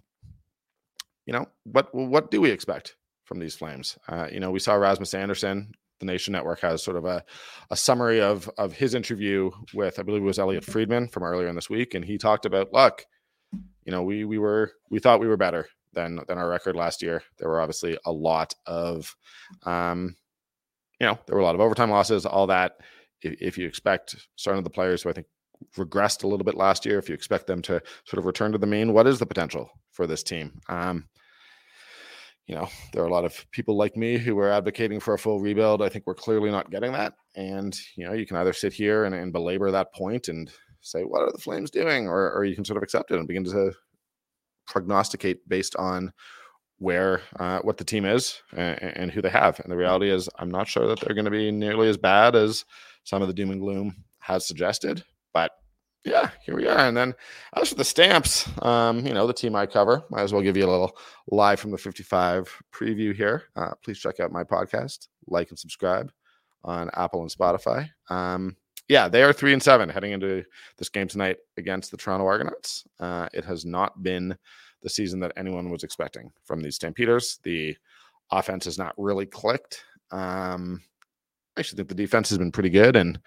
you 1.26 1.34
know 1.34 1.46
what 1.64 1.94
what 1.94 2.32
do 2.32 2.42
we 2.42 2.52
expect 2.52 2.96
from 3.26 3.40
these 3.40 3.56
Flames? 3.56 3.98
Uh, 4.08 4.28
you 4.32 4.40
know 4.40 4.52
we 4.52 4.60
saw 4.60 4.76
Rasmus 4.76 5.14
Andersson. 5.14 5.72
the 6.00 6.06
Nation 6.06 6.32
Network 6.32 6.60
has 6.62 6.84
sort 6.84 6.98
of 6.98 7.06
a, 7.06 7.24
a 7.72 7.76
summary 7.76 8.22
of 8.22 8.50
of 8.58 8.74
his 8.74 8.94
interview 8.94 9.52
with 9.74 10.00
I 10.00 10.04
believe 10.04 10.22
it 10.22 10.26
was 10.26 10.40
Elliotte 10.40 10.64
Friedman 10.66 11.08
from 11.08 11.24
earlier 11.24 11.48
in 11.48 11.56
this 11.56 11.70
week, 11.70 11.96
and 11.96 12.06
he 12.06 12.18
talked 12.18 12.46
about 12.46 12.74
luck. 12.74 13.04
you 13.86 13.92
know, 13.92 14.04
we 14.04 14.26
we 14.26 14.38
were 14.38 14.74
we 14.90 15.00
thought 15.00 15.20
we 15.20 15.28
were 15.28 15.38
better 15.38 15.68
than 15.94 16.20
than 16.28 16.38
our 16.38 16.50
record 16.50 16.76
last 16.76 17.02
year. 17.02 17.24
There 17.38 17.50
were 17.50 17.62
obviously 17.62 17.98
a 18.06 18.12
lot 18.12 18.54
of, 18.66 19.16
um, 19.64 20.16
you 21.00 21.08
know, 21.08 21.18
there 21.26 21.36
were 21.36 21.42
a 21.42 21.46
lot 21.46 21.56
of 21.56 21.62
overtime 21.62 21.90
losses, 21.90 22.26
all 22.26 22.48
that. 22.48 22.78
If, 23.22 23.42
if 23.42 23.58
you 23.58 23.66
expect 23.68 24.16
certain 24.36 24.60
of 24.60 24.64
the 24.64 24.70
players 24.70 25.02
who 25.02 25.10
I 25.10 25.14
think 25.14 25.28
regressed 25.76 26.24
a 26.24 26.28
little 26.28 26.46
bit 26.46 26.56
last 26.56 26.86
year, 26.86 26.98
if 27.00 27.10
you 27.10 27.16
expect 27.16 27.48
them 27.48 27.62
to 27.64 27.82
sort 28.06 28.20
of 28.20 28.26
return 28.26 28.52
to 28.52 28.58
the 28.58 28.68
mean, 28.68 28.94
what 28.94 29.08
is 29.08 29.20
the 29.20 29.26
potential 29.26 29.70
for 29.92 30.08
this 30.08 30.24
team? 30.24 30.60
Um, 30.70 31.08
you 32.48 32.56
know, 32.56 32.70
there 32.94 33.04
are 33.04 33.08
a 33.08 33.14
lot 33.14 33.26
of 33.26 33.46
people 33.52 33.76
like 33.76 33.98
me 33.98 34.18
who 34.18 34.40
are 34.40 34.50
advocating 34.50 35.02
for 35.02 35.14
a 35.14 35.20
full 35.20 35.42
rebuild. 35.42 35.82
I 35.82 35.90
think 35.90 36.06
we're 36.08 36.16
clearly 36.16 36.50
not 36.50 36.72
getting 36.72 36.94
that. 36.94 37.14
And, 37.36 37.78
you 37.98 38.06
know, 38.06 38.14
you 38.14 38.26
can 38.26 38.38
either 38.38 38.54
sit 38.54 38.72
here 38.72 39.04
and, 39.04 39.14
and 39.14 39.34
belabor 39.34 39.70
that 39.70 39.94
point 39.94 40.30
and 40.30 40.50
say, 40.80 41.02
what 41.02 41.22
are 41.22 41.32
the 41.32 41.40
Flames 41.40 41.70
doing? 41.70 42.08
Or, 42.08 42.32
or 42.32 42.46
you 42.46 42.56
can 42.56 42.64
sort 42.64 42.78
of 42.78 42.84
accept 42.84 43.12
it 43.12 43.18
and 43.18 43.28
begin 43.28 43.44
to 43.44 43.74
prognosticate 44.66 45.48
based 45.50 45.76
on 45.76 46.14
where, 46.78 47.22
uh, 47.38 47.60
what 47.60 47.78
the 47.78 47.84
team 47.84 48.06
is 48.06 48.42
and, 48.56 48.82
and 48.82 49.12
who 49.12 49.22
they 49.22 49.30
have. 49.30 49.60
And 49.60 49.70
the 49.70 49.78
reality 49.78 50.10
is, 50.10 50.30
I'm 50.40 50.52
not 50.52 50.70
sure 50.70 50.88
that 50.88 51.02
they're 51.02 51.16
going 51.16 51.26
to 51.26 51.32
be 51.32 51.52
nearly 51.52 51.90
as 51.90 51.98
bad 51.98 52.34
as 52.36 52.64
some 53.04 53.22
of 53.22 53.28
the 53.28 53.34
doom 53.34 53.52
and 53.52 53.60
gloom 53.60 54.06
has 54.20 54.48
suggested. 54.48 55.04
But 55.38 55.52
yeah, 56.04 56.32
here 56.44 56.56
we 56.56 56.68
are. 56.68 56.80
And 56.80 56.98
then 56.98 57.14
as 57.56 57.70
for 57.70 57.76
the 57.76 57.84
stamps, 57.84 58.50
um, 58.64 59.06
you 59.06 59.14
know, 59.14 59.28
the 59.28 59.34
team 59.34 59.56
I 59.56 59.68
cover, 59.68 60.02
might 60.10 60.24
as 60.24 60.34
well 60.34 60.42
give 60.42 60.58
you 60.58 60.66
a 60.66 60.72
little 60.72 60.98
live 61.28 61.60
from 61.60 61.70
the 61.70 61.78
55 61.78 62.52
preview 62.74 63.16
here. 63.16 63.44
Uh, 63.56 63.74
please 63.84 64.00
check 64.00 64.20
out 64.20 64.32
my 64.32 64.44
podcast, 64.44 65.10
like 65.28 65.52
and 65.52 65.60
subscribe 65.60 66.12
on 66.64 66.90
Apple 66.96 67.22
and 67.22 67.30
Spotify. 67.30 67.88
Um, 68.10 68.58
yeah, 68.90 69.08
they 69.08 69.22
are 69.22 69.32
three 69.32 69.54
and 69.54 69.62
seven 69.62 69.90
heading 69.90 70.12
into 70.12 70.44
this 70.80 70.90
game 70.90 71.08
tonight 71.08 71.38
against 71.56 71.92
the 71.92 71.98
Toronto 71.98 72.26
Argonauts. 72.26 72.84
Uh, 73.00 73.30
it 73.32 73.46
has 73.46 73.64
not 73.64 74.02
been 74.02 74.36
the 74.82 74.90
season 74.90 75.20
that 75.20 75.34
anyone 75.38 75.70
was 75.70 75.84
expecting 75.84 76.32
from 76.46 76.62
these 76.62 76.78
Stampeders. 76.78 77.38
The 77.44 77.78
offense 78.32 78.66
has 78.66 78.80
not 78.80 78.96
really 78.98 79.28
clicked. 79.28 79.84
Um, 80.10 80.82
I 81.56 81.60
actually 81.60 81.78
think 81.78 81.90
the 81.90 81.96
defense 81.96 82.30
has 82.30 82.40
been 82.40 82.52
pretty 82.52 82.72
good 82.72 82.96
and 82.96 83.20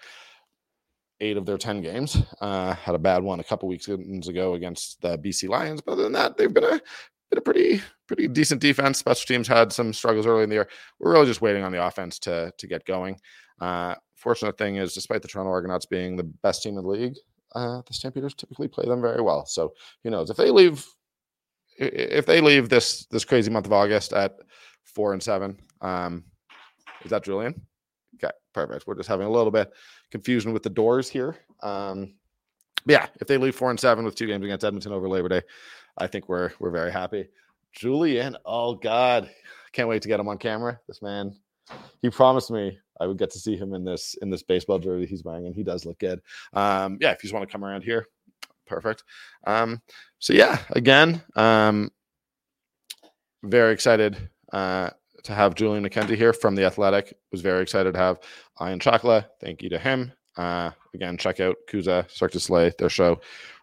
eight 1.21 1.37
of 1.37 1.45
their 1.45 1.57
10 1.57 1.81
games. 1.81 2.17
Uh, 2.41 2.73
had 2.73 2.95
a 2.95 2.99
bad 2.99 3.23
one 3.23 3.39
a 3.39 3.43
couple 3.43 3.69
weeks 3.69 3.87
ago 3.87 4.55
against 4.55 4.99
the 5.01 5.17
BC 5.17 5.47
Lions. 5.47 5.79
But 5.81 5.93
other 5.93 6.03
than 6.03 6.13
that, 6.13 6.35
they've 6.35 6.53
been 6.53 6.65
a 6.65 6.81
been 7.29 7.37
a 7.37 7.41
pretty 7.41 7.81
pretty 8.07 8.27
decent 8.27 8.59
defense. 8.59 8.99
Special 8.99 9.25
teams 9.25 9.47
had 9.47 9.71
some 9.71 9.93
struggles 9.93 10.25
early 10.25 10.43
in 10.43 10.49
the 10.49 10.55
year. 10.55 10.69
We're 10.99 11.13
really 11.13 11.27
just 11.27 11.41
waiting 11.41 11.63
on 11.63 11.71
the 11.71 11.85
offense 11.85 12.19
to 12.19 12.51
to 12.57 12.67
get 12.67 12.85
going. 12.85 13.17
Uh, 13.59 13.95
fortunate 14.15 14.57
thing 14.57 14.75
is, 14.75 14.93
despite 14.93 15.21
the 15.21 15.27
Toronto 15.27 15.51
Argonauts 15.51 15.85
being 15.85 16.17
the 16.17 16.23
best 16.23 16.63
team 16.63 16.77
in 16.77 16.83
the 16.83 16.89
league, 16.89 17.15
uh, 17.55 17.81
the 17.87 17.93
Stampeders 17.93 18.33
typically 18.33 18.67
play 18.67 18.85
them 18.85 19.01
very 19.01 19.21
well. 19.21 19.45
So 19.45 19.73
who 20.03 20.09
knows 20.09 20.29
if 20.29 20.37
they 20.37 20.51
leave 20.51 20.85
if 21.77 22.25
they 22.25 22.41
leave 22.41 22.69
this 22.69 23.05
this 23.11 23.25
crazy 23.25 23.49
month 23.49 23.65
of 23.65 23.73
August 23.73 24.13
at 24.13 24.35
four 24.83 25.13
and 25.13 25.23
seven. 25.23 25.59
Um, 25.81 26.25
is 27.03 27.11
that 27.11 27.23
Julian? 27.23 27.61
Okay, 28.23 28.33
perfect. 28.53 28.85
We're 28.87 28.95
just 28.95 29.09
having 29.09 29.27
a 29.27 29.31
little 29.31 29.51
bit 29.51 29.71
confusion 30.11 30.53
with 30.53 30.63
the 30.63 30.69
doors 30.69 31.09
here. 31.09 31.37
Um, 31.63 32.15
yeah, 32.85 33.07
if 33.19 33.27
they 33.27 33.37
leave 33.37 33.55
four 33.55 33.69
and 33.69 33.79
seven 33.79 34.05
with 34.05 34.15
two 34.15 34.27
games 34.27 34.43
against 34.43 34.65
Edmonton 34.65 34.91
over 34.91 35.07
Labor 35.07 35.29
Day, 35.29 35.41
I 35.97 36.07
think 36.07 36.29
we're 36.29 36.51
we're 36.59 36.71
very 36.71 36.91
happy. 36.91 37.27
Julian, 37.73 38.37
oh 38.45 38.75
God, 38.75 39.29
can't 39.71 39.87
wait 39.87 40.01
to 40.01 40.07
get 40.07 40.19
him 40.19 40.27
on 40.27 40.37
camera. 40.37 40.79
This 40.87 41.01
man, 41.01 41.33
he 42.01 42.09
promised 42.09 42.51
me 42.51 42.77
I 42.99 43.07
would 43.07 43.17
get 43.17 43.31
to 43.31 43.39
see 43.39 43.55
him 43.55 43.73
in 43.73 43.83
this 43.83 44.15
in 44.21 44.29
this 44.29 44.43
baseball 44.43 44.79
jersey 44.79 45.07
he's 45.07 45.23
wearing, 45.23 45.47
and 45.47 45.55
he 45.55 45.63
does 45.63 45.85
look 45.85 45.99
good. 45.99 46.21
Um, 46.53 46.97
yeah, 47.01 47.11
if 47.11 47.23
you 47.23 47.27
just 47.27 47.33
want 47.33 47.47
to 47.47 47.51
come 47.51 47.65
around 47.65 47.83
here, 47.83 48.07
perfect. 48.67 49.03
Um, 49.45 49.81
so 50.19 50.33
yeah, 50.33 50.59
again, 50.71 51.21
um, 51.35 51.89
very 53.43 53.73
excited 53.73 54.17
uh, 54.53 54.91
to 55.23 55.33
have 55.33 55.55
Julian 55.55 55.83
McKenzie 55.83 56.15
here 56.15 56.33
from 56.33 56.55
the 56.55 56.65
Athletic. 56.65 57.13
Was 57.31 57.41
very 57.41 57.61
excited 57.61 57.93
to 57.93 57.99
have 57.99 58.19
Ion 58.59 58.79
Ciacla. 58.79 59.25
Thank 59.39 59.61
you 59.61 59.69
to 59.69 59.79
him. 59.79 60.11
Uh, 60.37 60.71
again, 60.93 61.17
check 61.17 61.39
out 61.39 61.57
Kooza 61.69 62.09
Cirque 62.09 62.31
du 62.31 62.39
Soleil, 62.39 62.71
their 62.77 62.89
show 62.89 63.19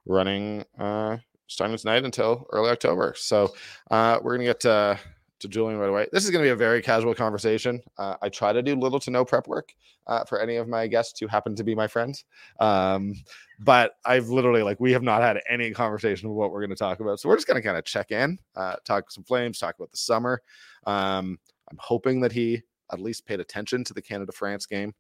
running 0.07 0.65
uh, 0.79 1.17
starting 1.47 1.77
tonight 1.77 2.05
until 2.05 2.47
early 2.51 2.71
October. 2.71 3.15
So 3.17 3.55
uh, 3.91 4.19
we're 4.23 4.37
gonna 4.37 4.53
get 4.53 4.99
to 5.41 5.49
Julian 5.49 5.79
right 5.79 5.89
away. 5.89 6.07
This 6.13 6.25
is 6.25 6.31
going 6.31 6.43
to 6.43 6.47
be 6.47 6.53
a 6.53 6.57
very 6.57 6.83
casual 6.83 7.15
conversation. 7.15 7.81
Uh, 7.97 8.17
I 8.21 8.29
try 8.29 8.53
to 8.53 8.63
do 8.63 8.75
little 8.75 9.01
to 9.01 9.11
no 9.11 9.25
prep 9.25 9.47
work 9.47 9.73
uh, 10.07 10.25
for 10.25 10.41
any 10.41 10.57
of 10.57 10.69
my 10.69 10.87
guests 10.87 11.19
who 11.21 11.27
happen 11.27 11.55
to 11.57 11.65
be 11.65 11.75
my 11.75 11.87
friends. 11.87 12.25
Um, 12.61 13.15
but 13.61 13.93
I've 14.05 14.29
literally, 14.29 14.63
like, 14.63 14.81
we 14.81 14.93
have 14.93 15.03
not 15.03 15.23
had 15.23 15.41
any 15.49 15.71
conversation 15.71 16.29
of 16.29 16.35
what 16.35 16.51
we're 16.51 16.61
going 16.61 16.71
to 16.71 16.77
talk 16.77 17.01
about. 17.01 17.21
So 17.21 17.29
we're 17.29 17.37
just 17.37 17.47
going 17.47 17.61
to 17.61 17.67
kind 17.67 17.79
of 17.79 17.85
check 17.85 18.11
in, 18.11 18.39
uh, 18.57 18.77
talk 18.85 19.11
some 19.11 19.25
flames, 19.25 19.59
talk 19.59 19.77
about 19.77 19.91
the 19.91 19.97
summer. 19.97 20.43
Um, 20.87 21.39
I'm 21.71 21.79
hoping 21.79 22.21
that 22.21 22.33
he 22.33 22.63
at 22.93 23.01
least 23.01 23.27
paid 23.27 23.41
attention 23.41 23.85
to 23.85 23.95
the 23.95 24.03
Canada 24.03 24.33
France 24.33 24.67
game 24.67 24.95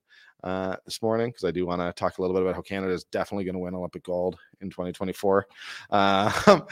uh, 0.44 0.76
this 0.84 1.02
morning 1.02 1.28
because 1.30 1.44
I 1.44 1.50
do 1.50 1.66
want 1.66 1.80
to 1.80 1.92
talk 1.92 2.18
a 2.18 2.22
little 2.22 2.34
bit 2.36 2.42
about 2.42 2.54
how 2.54 2.62
Canada 2.62 2.92
is 2.92 3.04
definitely 3.04 3.44
going 3.44 3.54
to 3.54 3.58
win 3.60 3.74
Olympic 3.74 4.04
gold 4.04 4.38
in 4.60 4.70
2024. 4.70 5.46
Uh, 5.90 6.32
all 6.46 6.66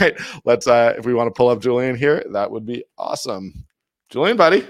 right, 0.00 0.18
let's. 0.44 0.66
Uh, 0.66 0.94
if 0.96 1.04
we 1.04 1.14
want 1.14 1.26
to 1.28 1.36
pull 1.36 1.48
up 1.48 1.60
Julian 1.60 1.96
here, 1.96 2.24
that 2.32 2.50
would 2.50 2.64
be 2.66 2.84
awesome. 2.98 3.64
Julian, 4.08 4.36
buddy, 4.36 4.66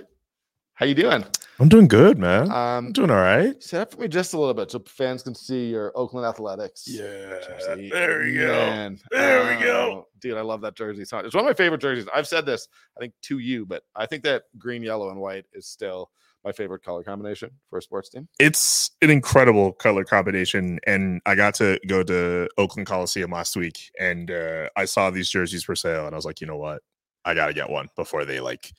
how 0.74 0.86
you 0.86 0.94
doing? 0.94 1.24
I'm 1.58 1.68
doing 1.68 1.88
good, 1.88 2.18
man. 2.18 2.50
I'm 2.50 2.86
Um, 2.86 2.92
doing 2.92 3.10
all 3.10 3.16
right. 3.18 3.62
set 3.62 3.82
up 3.82 3.92
for 3.92 4.00
me 4.00 4.08
just 4.08 4.32
a 4.32 4.38
little 4.38 4.54
bit 4.54 4.70
so 4.70 4.82
fans 4.86 5.22
can 5.22 5.34
see 5.34 5.68
your 5.68 5.92
Oakland 5.94 6.26
Athletics. 6.26 6.84
Yeah, 6.88 7.38
jersey. 7.46 7.90
there 7.90 8.20
we 8.22 8.32
go. 8.34 8.46
Man, 8.48 8.98
There 9.10 9.44
we 9.58 9.62
go. 9.62 9.90
oh, 9.92 10.06
dude. 10.20 10.38
I 10.38 10.40
love 10.40 10.62
that 10.62 10.74
jersey. 10.74 11.02
It's 11.02 11.12
one 11.12 11.24
of 11.24 11.44
my 11.44 11.52
favorite 11.52 11.82
jerseys. 11.82 12.06
I've 12.14 12.26
said 12.26 12.46
this, 12.46 12.66
I 12.96 13.00
think, 13.00 13.12
to 13.24 13.38
you, 13.40 13.66
but 13.66 13.82
I 13.94 14.06
think 14.06 14.22
that 14.24 14.44
green, 14.56 14.82
yellow, 14.82 15.10
and 15.10 15.20
white 15.20 15.44
is 15.52 15.66
still 15.66 16.10
my 16.44 16.53
favorite 16.53 16.83
color 16.83 17.03
combination 17.03 17.50
for 17.68 17.79
a 17.79 17.83
sports 17.83 18.09
team. 18.09 18.29
It's 18.38 18.90
an 19.03 19.11
incredible 19.11 19.72
color 19.72 20.05
combination, 20.05 20.79
and 20.87 21.20
I 21.26 21.35
got 21.35 21.55
to 21.57 21.79
go 21.87 22.03
to 22.03 22.48
Oakland 22.59 22.87
Coliseum 22.87 23.31
last 23.31 23.57
week, 23.57 23.90
and 23.98 24.31
uh, 24.31 24.68
I 24.76 24.85
saw 24.85 25.11
these 25.11 25.29
jerseys 25.29 25.64
for 25.64 25.74
sale, 25.74 26.07
and 26.07 26.14
I 26.14 26.16
was 26.16 26.24
like, 26.24 26.40
you 26.40 26.46
know 26.46 26.57
what, 26.57 26.83
I 27.24 27.35
gotta 27.35 27.53
get 27.53 27.68
one 27.68 27.88
before 27.96 28.24
they 28.24 28.40
like, 28.40 28.72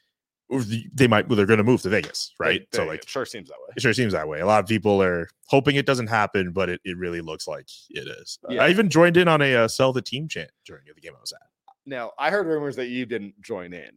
they 0.94 1.08
might, 1.08 1.30
well, 1.30 1.38
they're 1.38 1.46
gonna 1.46 1.64
move 1.64 1.82
to 1.84 1.90
Vegas, 1.90 2.34
right? 2.40 2.68
There 2.72 2.82
so 2.82 2.88
like, 2.88 3.08
sure 3.08 3.26
seems 3.26 3.50
that 3.50 3.58
way. 3.68 3.74
it 3.76 3.82
sure 3.82 3.94
seems 3.94 4.14
that 4.14 4.28
way. 4.28 4.40
A 4.40 4.46
lot 4.46 4.64
of 4.64 4.68
people 4.68 5.02
are 5.02 5.30
hoping 5.48 5.76
it 5.76 5.86
doesn't 5.86 6.08
happen, 6.08 6.52
but 6.52 6.70
it, 6.70 6.82
it 6.84 6.98
really 6.98 7.22
looks 7.22 7.48
like 7.48 7.68
it 7.90 8.08
is. 8.08 8.40
Yeah. 8.50 8.64
I 8.64 8.70
even 8.70 8.90
joined 8.90 9.18
in 9.18 9.28
on 9.28 9.42
a 9.42 9.56
uh, 9.56 9.68
sell 9.68 9.94
the 9.94 10.02
team 10.02 10.28
chant 10.28 10.52
during 10.66 10.84
the 10.94 11.00
game 11.00 11.14
I 11.16 11.22
was 11.22 11.32
at. 11.32 11.42
Now, 11.86 12.12
I 12.20 12.30
heard 12.30 12.48
rumors 12.48 12.76
that 12.76 12.88
you 12.88 13.06
didn't 13.06 13.40
join 13.42 13.74
in. 13.74 13.92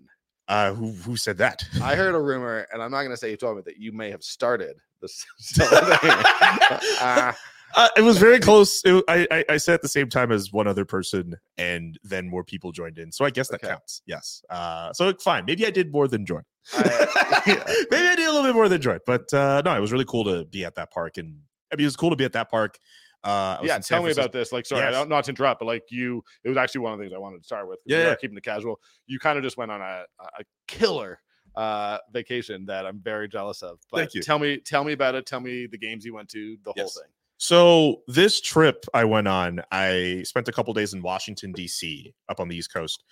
Uh, 0.48 0.74
who 0.74 0.92
who 0.92 1.16
said 1.16 1.38
that? 1.38 1.64
I 1.82 1.94
heard 1.94 2.14
a 2.14 2.20
rumor, 2.20 2.66
and 2.72 2.82
I'm 2.82 2.90
not 2.90 2.98
going 3.02 3.10
to 3.12 3.16
say 3.16 3.30
you 3.30 3.36
told 3.36 3.56
me 3.56 3.62
that 3.66 3.78
you 3.78 3.92
may 3.92 4.10
have 4.10 4.22
started 4.22 4.76
this. 5.00 5.24
uh, 5.60 7.32
Uh, 7.76 7.88
it 7.96 8.02
was 8.02 8.18
very 8.18 8.38
close. 8.38 8.82
It, 8.84 9.02
I, 9.08 9.26
I 9.32 9.44
I 9.54 9.56
said 9.56 9.74
at 9.74 9.82
the 9.82 9.88
same 9.88 10.08
time 10.08 10.30
as 10.30 10.52
one 10.52 10.68
other 10.68 10.84
person, 10.84 11.34
and 11.58 11.98
then 12.04 12.28
more 12.28 12.44
people 12.44 12.70
joined 12.70 12.98
in. 12.98 13.10
So 13.10 13.24
I 13.24 13.30
guess 13.30 13.48
that 13.48 13.56
Okay. 13.64 13.66
counts. 13.72 14.00
Yes. 14.06 14.44
Uh, 14.48 14.92
so 14.92 15.12
fine. 15.14 15.44
Maybe 15.44 15.66
I 15.66 15.70
did 15.70 15.90
more 15.90 16.06
than 16.06 16.24
join. 16.24 16.42
I- 16.72 17.42
yeah. 17.46 17.64
Maybe 17.90 18.06
I 18.06 18.14
did 18.14 18.26
a 18.28 18.30
little 18.32 18.44
bit 18.44 18.54
more 18.54 18.68
than 18.68 18.80
join. 18.80 19.00
But 19.04 19.32
uh, 19.34 19.60
no, 19.64 19.74
it 19.76 19.80
was 19.80 19.90
really 19.90 20.04
cool 20.04 20.22
to 20.24 20.44
be 20.44 20.64
at 20.64 20.76
that 20.76 20.92
park, 20.92 21.16
and 21.16 21.36
I 21.72 21.76
mean, 21.76 21.82
it 21.82 21.86
was 21.86 21.96
cool 21.96 22.10
to 22.10 22.16
be 22.16 22.24
at 22.24 22.32
that 22.34 22.48
park. 22.48 22.78
Uh, 23.24 23.58
yeah, 23.62 23.78
tell 23.78 24.02
me 24.02 24.12
about 24.12 24.32
this. 24.32 24.52
Like, 24.52 24.66
sorry, 24.66 24.82
I 24.82 24.90
don't 24.90 25.08
not 25.08 25.24
to 25.24 25.30
interrupt, 25.30 25.60
but 25.60 25.64
like 25.66 25.84
you, 25.90 26.22
it 26.44 26.48
was 26.50 26.58
actually 26.58 26.82
one 26.82 26.92
of 26.92 26.98
the 26.98 27.04
things 27.04 27.14
I 27.14 27.18
wanted 27.18 27.38
to 27.38 27.44
start 27.44 27.66
with. 27.66 27.78
Yeah, 27.86 27.98
yeah. 28.08 28.14
keeping 28.16 28.36
it 28.36 28.44
casual. 28.44 28.80
You 29.06 29.18
kind 29.18 29.38
of 29.38 29.44
just 29.44 29.56
went 29.56 29.70
on 29.72 29.80
a, 29.80 30.04
a 30.20 30.44
killer 30.68 31.20
uh 31.56 31.98
vacation 32.12 32.66
that 32.66 32.84
I'm 32.84 33.00
very 33.00 33.28
jealous 33.28 33.62
of. 33.62 33.78
But 33.90 33.98
Thank 33.98 34.14
you. 34.14 34.22
tell 34.22 34.38
me, 34.38 34.58
tell 34.58 34.84
me 34.84 34.92
about 34.92 35.14
it. 35.14 35.24
Tell 35.24 35.40
me 35.40 35.66
the 35.66 35.78
games 35.78 36.04
you 36.04 36.12
went 36.14 36.28
to, 36.30 36.56
the 36.64 36.72
Yes. 36.76 36.94
whole 36.94 37.02
thing. 37.02 37.10
So 37.36 38.02
this 38.08 38.40
trip 38.40 38.84
I 38.92 39.04
went 39.04 39.28
on, 39.28 39.62
I 39.72 40.22
spent 40.24 40.48
a 40.48 40.52
couple 40.52 40.72
days 40.74 40.94
in 40.94 41.02
Washington 41.02 41.52
D.C. 41.52 42.12
up 42.28 42.40
on 42.40 42.48
the 42.48 42.56
East 42.56 42.72
Coast, 42.72 43.04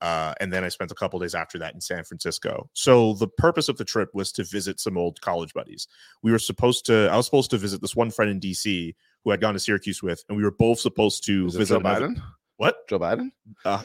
uh, 0.00 0.34
and 0.40 0.52
then 0.52 0.64
I 0.64 0.68
spent 0.68 0.90
a 0.90 0.94
couple 0.94 1.18
days 1.18 1.34
after 1.34 1.58
that 1.58 1.74
in 1.74 1.80
San 1.80 2.04
Francisco. 2.04 2.68
So 2.72 3.14
the 3.14 3.28
purpose 3.28 3.68
of 3.68 3.76
the 3.78 3.84
trip 3.84 4.10
was 4.14 4.32
to 4.32 4.44
visit 4.44 4.80
some 4.80 4.96
old 4.98 5.20
college 5.20 5.52
buddies. 5.54 5.88
We 6.22 6.32
were 6.32 6.38
supposed 6.38 6.86
to, 6.86 7.08
I 7.10 7.16
was 7.16 7.26
supposed 7.26 7.50
to 7.50 7.58
visit 7.58 7.80
this 7.80 7.96
one 7.96 8.10
friend 8.10 8.30
in 8.30 8.38
D.C. 8.40 8.94
who 9.24 9.32
I'd 9.32 9.40
gone 9.40 9.54
to 9.54 9.60
Syracuse 9.60 10.02
with, 10.02 10.22
and 10.28 10.36
we 10.36 10.44
were 10.44 10.50
both 10.50 10.80
supposed 10.80 11.24
to 11.26 11.46
Is 11.46 11.56
visit 11.56 11.74
Joe 11.74 11.80
another- 11.80 12.08
Biden? 12.08 12.22
What? 12.56 12.88
Joe 12.88 12.98
Biden? 12.98 13.30
Uh, 13.64 13.82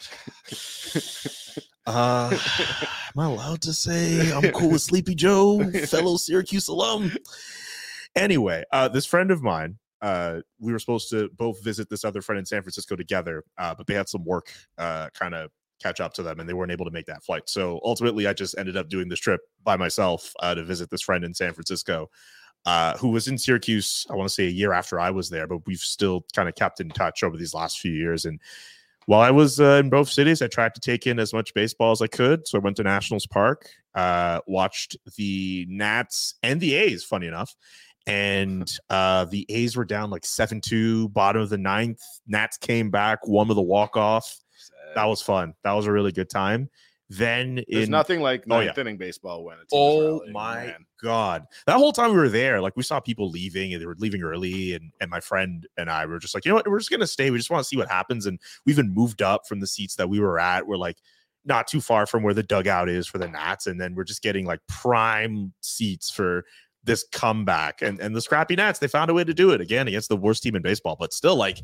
uh, 1.86 2.32
am 3.15 3.19
I 3.19 3.26
allowed 3.26 3.62
to 3.63 3.74
say 3.74 4.32
I'm 4.32 4.52
cool 4.52 4.72
with 4.72 4.82
Sleepy 4.82 5.13
Joe, 5.15 5.63
fellow 5.88 6.17
Syracuse 6.17 6.67
alum? 6.67 7.12
Anyway, 8.15 8.63
uh, 8.72 8.88
this 8.88 9.06
friend 9.06 9.30
of 9.32 9.43
mine, 9.43 9.78
uh, 10.02 10.39
we 10.60 10.72
were 10.72 10.80
supposed 10.80 11.10
to 11.12 11.30
both 11.38 11.63
visit 11.63 11.89
this 11.89 12.04
other 12.04 12.22
friend 12.22 12.39
in 12.39 12.46
San 12.46 12.62
Francisco 12.62 12.96
together, 12.96 13.43
uh, 13.58 13.74
but 13.76 13.86
they 13.88 13.93
had 13.93 14.10
some 14.10 14.26
work 14.26 14.52
uh, 14.78 15.10
kind 15.13 15.36
of 15.36 15.52
catch 15.82 16.00
up 16.00 16.13
to 16.13 16.24
them 16.24 16.39
and 16.39 16.48
they 16.48 16.54
weren't 16.54 16.72
able 16.72 16.86
to 16.86 16.91
make 16.91 17.06
that 17.06 17.24
flight. 17.24 17.43
So 17.48 17.80
ultimately, 17.84 18.26
I 18.28 18.34
just 18.34 18.58
ended 18.58 18.78
up 18.78 18.89
doing 18.89 19.08
this 19.10 19.19
trip 19.19 19.41
by 19.63 19.76
myself 19.78 20.32
uh, 20.39 20.56
to 20.56 20.63
visit 20.63 20.89
this 20.89 21.02
friend 21.02 21.24
in 21.24 21.34
San 21.34 21.54
Francisco. 21.54 22.10
Uh, 22.65 22.97
who 22.97 23.10
was 23.10 23.28
in 23.28 23.38
Syracuse, 23.38 24.08
I 24.10 24.15
want 24.15 24.30
to 24.30 24.34
say 24.34 24.45
a 24.45 24.49
year 24.49 24.71
after 24.71 24.97
I 24.99 25.12
was 25.12 25.30
there, 25.30 25.47
but 25.47 25.65
we've 25.67 25.80
still 25.80 26.26
kind 26.34 26.47
of 26.47 26.56
kept 26.56 26.80
in 26.80 26.89
touch 26.89 27.21
over 27.21 27.36
these 27.36 27.54
last 27.54 27.80
few 27.80 27.91
years. 27.91 28.23
And 28.23 28.39
while 29.06 29.19
I 29.19 29.32
was 29.32 29.60
uh, 29.60 29.82
in 29.84 29.89
both 29.89 30.10
cities, 30.10 30.41
I 30.41 30.47
tried 30.47 30.73
to 30.76 30.80
take 30.80 31.06
in 31.06 31.19
as 31.19 31.34
much 31.34 31.54
baseball 31.54 31.91
as 31.91 32.02
I 32.02 32.08
could. 32.08 32.47
So 32.47 32.58
I 32.58 32.62
went 32.62 32.78
to 32.78 32.84
Nationals 32.84 33.28
Park, 33.28 33.69
uh, 33.95 34.39
watched 34.47 34.95
the 35.17 35.65
Nats 35.69 36.36
and 36.41 36.62
the 36.62 36.73
A's, 36.76 37.04
funny 37.04 37.28
enough. 37.28 37.54
And 38.08 38.71
uh, 38.89 39.26
the 39.26 39.45
A's 39.49 39.76
were 39.76 39.86
down 39.86 40.10
like 40.10 40.26
7 40.26 40.62
2, 40.62 41.10
bottom 41.10 41.41
of 41.41 41.49
the 41.49 41.58
ninth. 41.58 42.02
Nats 42.28 42.58
came 42.58 42.89
back, 42.91 43.28
one 43.28 43.47
with 43.47 43.58
a 43.58 43.62
walk 43.62 43.97
off. 43.97 44.39
That 44.95 45.06
was 45.06 45.21
fun. 45.21 45.54
That 45.63 45.73
was 45.73 45.88
a 45.88 45.91
really 45.91 46.12
good 46.12 46.30
time. 46.30 46.69
Then 47.10 47.63
There's 47.70 47.86
in 47.86 47.92
nothing 47.92 48.22
like 48.22 48.46
Oh, 48.50 48.60
yeah. 48.62 48.74
inning 48.78 48.98
baseball 48.98 49.44
when 49.44 49.58
it's 49.60 49.72
Oh 49.74 50.22
my 50.32 50.76
god! 51.02 51.46
That 51.68 51.78
whole 51.78 51.92
time 51.92 52.12
we 52.12 52.18
were 52.18 52.30
there, 52.30 52.62
like 52.62 52.76
we 52.76 52.84
saw 52.84 53.00
people 53.00 53.30
leaving, 53.30 53.74
and 53.74 53.82
they 53.82 53.86
were 53.86 53.96
leaving 54.00 54.24
early, 54.24 54.74
and 54.74 54.92
and 55.02 55.12
my 55.12 55.20
friend 55.20 55.68
and 55.78 55.89
I 55.89 56.06
were 56.06 56.18
just 56.18 56.34
like, 56.34 56.46
you 56.46 56.50
know 56.50 56.56
what, 56.56 56.68
we're 56.68 56.80
just 56.80 56.89
gonna 56.89 57.06
stay. 57.06 57.30
We 57.30 57.38
just 57.38 57.50
want 57.52 57.62
to 57.62 57.68
see 57.68 57.78
what 57.78 57.89
happens, 57.89 58.26
and 58.26 58.39
we 58.66 58.74
even 58.74 58.94
moved 58.94 59.22
up 59.22 59.46
from 59.48 59.60
the 59.60 59.68
seats 59.68 59.96
that 59.96 60.10
we 60.10 60.20
were 60.20 60.39
at. 60.39 60.66
We're 60.66 60.78
like 60.78 60.98
not 61.46 61.68
too 61.68 61.82
far 61.82 62.06
from 62.06 62.24
where 62.24 62.34
the 62.34 62.44
dugout 62.44 62.89
is 62.89 63.06
for 63.06 63.18
the 63.18 63.28
Nats, 63.28 63.68
and 63.68 63.80
then 63.80 63.96
we're 63.96 64.06
just 64.06 64.24
getting 64.24 64.46
like 64.46 64.62
prime 64.68 65.54
seats 65.62 66.10
for 66.10 66.46
this 66.84 67.06
comeback. 67.12 67.82
And 67.82 68.00
and 68.00 68.16
the 68.16 68.22
scrappy 68.22 68.56
Nats, 68.56 68.80
they 68.80 68.88
found 68.88 69.12
a 69.12 69.13
way 69.13 69.24
to 69.26 69.34
do 69.34 69.52
it 69.52 69.62
again 69.62 69.88
against 69.88 70.10
the 70.10 70.18
worst 70.18 70.42
team 70.42 70.56
in 70.56 70.62
baseball, 70.62 70.96
but 70.98 71.13
still 71.13 71.36
like 71.36 71.62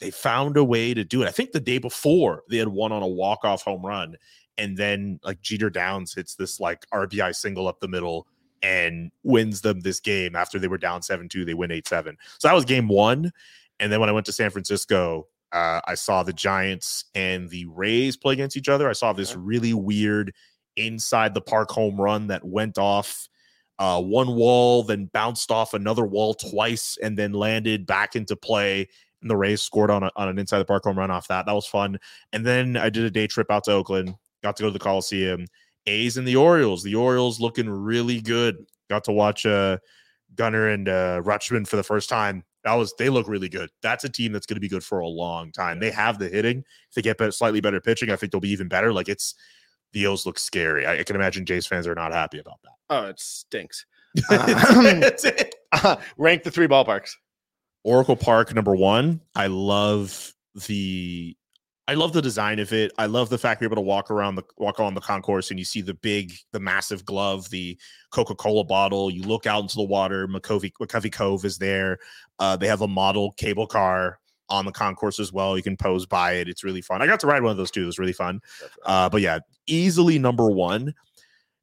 they 0.00 0.10
found 0.10 0.56
a 0.56 0.64
way 0.64 0.94
to 0.94 1.04
do 1.04 1.22
it. 1.22 1.28
I 1.28 1.32
think 1.32 1.50
the 1.50 1.60
day 1.60 1.78
before 1.78 2.44
they 2.48 2.58
had 2.58 2.68
won 2.68 2.92
on 2.92 3.02
a 3.02 3.08
walk 3.08 3.44
off 3.44 3.62
home 3.62 3.84
run, 3.84 4.16
and 4.58 4.76
then 4.76 5.20
like 5.22 5.40
Jeter 5.40 5.70
Downs 5.70 6.12
hits 6.12 6.34
this 6.34 6.60
like 6.60 6.84
RBI 6.92 7.34
single 7.34 7.68
up 7.68 7.80
the 7.80 7.88
middle 7.88 8.26
and 8.62 9.10
wins 9.22 9.60
them 9.62 9.80
this 9.80 10.00
game 10.00 10.34
after 10.34 10.58
they 10.58 10.68
were 10.68 10.78
down 10.78 11.00
7-2 11.00 11.46
they 11.46 11.54
win 11.54 11.70
8-7 11.70 12.16
so 12.38 12.48
that 12.48 12.54
was 12.54 12.64
game 12.64 12.88
one 12.88 13.30
and 13.78 13.92
then 13.92 14.00
when 14.00 14.08
i 14.08 14.12
went 14.12 14.26
to 14.26 14.32
san 14.32 14.50
francisco 14.50 15.28
uh, 15.52 15.80
i 15.86 15.94
saw 15.94 16.24
the 16.24 16.32
giants 16.32 17.04
and 17.14 17.48
the 17.50 17.66
rays 17.66 18.16
play 18.16 18.32
against 18.34 18.56
each 18.56 18.68
other. 18.68 18.88
I 18.88 18.94
saw 18.94 19.12
this 19.12 19.36
really 19.36 19.72
weird 19.72 20.34
inside 20.76 21.34
the 21.34 21.40
park 21.40 21.70
home 21.70 22.00
run 22.00 22.26
that 22.26 22.44
went 22.44 22.78
off 22.78 23.28
uh, 23.78 24.02
one 24.02 24.34
wall 24.34 24.82
then 24.82 25.08
bounced 25.12 25.52
off 25.52 25.72
another 25.72 26.04
wall 26.04 26.34
twice 26.34 26.98
and 27.02 27.16
then 27.16 27.32
landed 27.32 27.86
back 27.86 28.16
into 28.16 28.34
play 28.34 28.88
and 29.22 29.30
the 29.30 29.36
rays 29.36 29.62
scored 29.62 29.90
on, 29.90 30.02
a, 30.02 30.10
on 30.16 30.28
an 30.28 30.38
inside 30.38 30.58
the 30.58 30.64
park 30.64 30.84
home 30.84 30.98
run 30.98 31.10
off 31.10 31.28
that. 31.28 31.46
That 31.46 31.54
was 31.54 31.66
fun. 31.66 31.98
And 32.32 32.44
then 32.44 32.76
i 32.76 32.90
did 32.90 33.04
a 33.04 33.10
day 33.10 33.26
trip 33.26 33.50
out 33.50 33.64
to 33.64 33.72
oakland 33.72 34.16
got 34.42 34.56
to 34.56 34.62
go 34.62 34.68
to 34.68 34.72
the 34.72 34.78
coliseum 34.78 35.46
A's 35.86 36.16
and 36.16 36.28
the 36.28 36.36
Orioles. 36.36 36.82
The 36.82 36.94
Orioles 36.94 37.40
looking 37.40 37.68
really 37.68 38.20
good. 38.20 38.66
Got 38.90 39.04
to 39.04 39.12
watch 39.12 39.46
uh 39.46 39.78
Gunnar 40.34 40.68
and 40.68 40.88
uh 40.88 41.22
Rutschman 41.22 41.66
for 41.66 41.76
the 41.76 41.82
first 41.82 42.08
time. 42.08 42.44
That 42.64 42.74
was 42.74 42.94
they 42.98 43.08
look 43.08 43.28
really 43.28 43.48
good. 43.48 43.70
That's 43.82 44.04
a 44.04 44.08
team 44.08 44.32
that's 44.32 44.46
going 44.46 44.56
to 44.56 44.60
be 44.60 44.68
good 44.68 44.84
for 44.84 45.00
a 45.00 45.06
long 45.06 45.52
time. 45.52 45.80
They 45.80 45.90
have 45.90 46.18
the 46.18 46.28
hitting. 46.28 46.58
If 46.58 46.94
they 46.94 47.02
get 47.02 47.34
slightly 47.34 47.60
better 47.60 47.80
pitching, 47.80 48.10
I 48.10 48.16
think 48.16 48.32
they'll 48.32 48.40
be 48.40 48.50
even 48.50 48.68
better. 48.68 48.92
Like 48.92 49.08
it's 49.08 49.34
the 49.92 50.06
O's 50.06 50.26
look 50.26 50.38
scary. 50.38 50.86
I, 50.86 51.00
I 51.00 51.02
can 51.02 51.16
imagine 51.16 51.46
Jays 51.46 51.66
fans 51.66 51.86
are 51.86 51.94
not 51.94 52.12
happy 52.12 52.38
about 52.38 52.60
that. 52.62 52.72
Oh, 52.90 53.06
it 53.06 53.20
stinks. 53.20 53.86
That's 54.28 55.24
it. 55.24 55.54
rank 56.16 56.42
the 56.42 56.50
three 56.50 56.68
ballparks. 56.68 57.12
Oracle 57.84 58.16
Park 58.16 58.54
number 58.54 58.74
one. 58.74 59.20
I 59.34 59.46
love 59.46 60.34
the 60.66 61.36
I 61.88 61.94
love 61.94 62.12
the 62.12 62.20
design 62.20 62.58
of 62.58 62.70
it. 62.74 62.92
I 62.98 63.06
love 63.06 63.30
the 63.30 63.38
fact 63.38 63.62
you're 63.62 63.68
able 63.68 63.76
to 63.76 63.80
walk 63.80 64.10
around 64.10 64.34
the 64.34 64.44
walk 64.58 64.78
on 64.78 64.92
the 64.92 65.00
concourse 65.00 65.50
and 65.50 65.58
you 65.58 65.64
see 65.64 65.80
the 65.80 65.94
big, 65.94 66.34
the 66.52 66.60
massive 66.60 67.02
glove, 67.06 67.48
the 67.48 67.78
Coca-Cola 68.10 68.64
bottle. 68.64 69.10
You 69.10 69.22
look 69.22 69.46
out 69.46 69.62
into 69.62 69.76
the 69.76 69.84
water. 69.84 70.28
McCovey, 70.28 70.70
McCovey 70.78 71.10
Cove 71.10 71.46
is 71.46 71.56
there. 71.56 71.98
Uh, 72.38 72.56
they 72.56 72.66
have 72.66 72.82
a 72.82 72.88
model 72.88 73.32
cable 73.32 73.66
car 73.66 74.20
on 74.50 74.66
the 74.66 74.72
concourse 74.72 75.18
as 75.18 75.32
well. 75.32 75.56
You 75.56 75.62
can 75.62 75.78
pose 75.78 76.04
by 76.04 76.32
it. 76.32 76.46
It's 76.46 76.62
really 76.62 76.82
fun. 76.82 77.00
I 77.00 77.06
got 77.06 77.20
to 77.20 77.26
ride 77.26 77.42
one 77.42 77.52
of 77.52 77.56
those 77.56 77.70
too. 77.70 77.84
It 77.84 77.86
was 77.86 77.98
really 77.98 78.12
fun. 78.12 78.40
Uh, 78.84 79.08
but 79.08 79.22
yeah, 79.22 79.38
easily 79.66 80.18
number 80.18 80.50
one. 80.50 80.94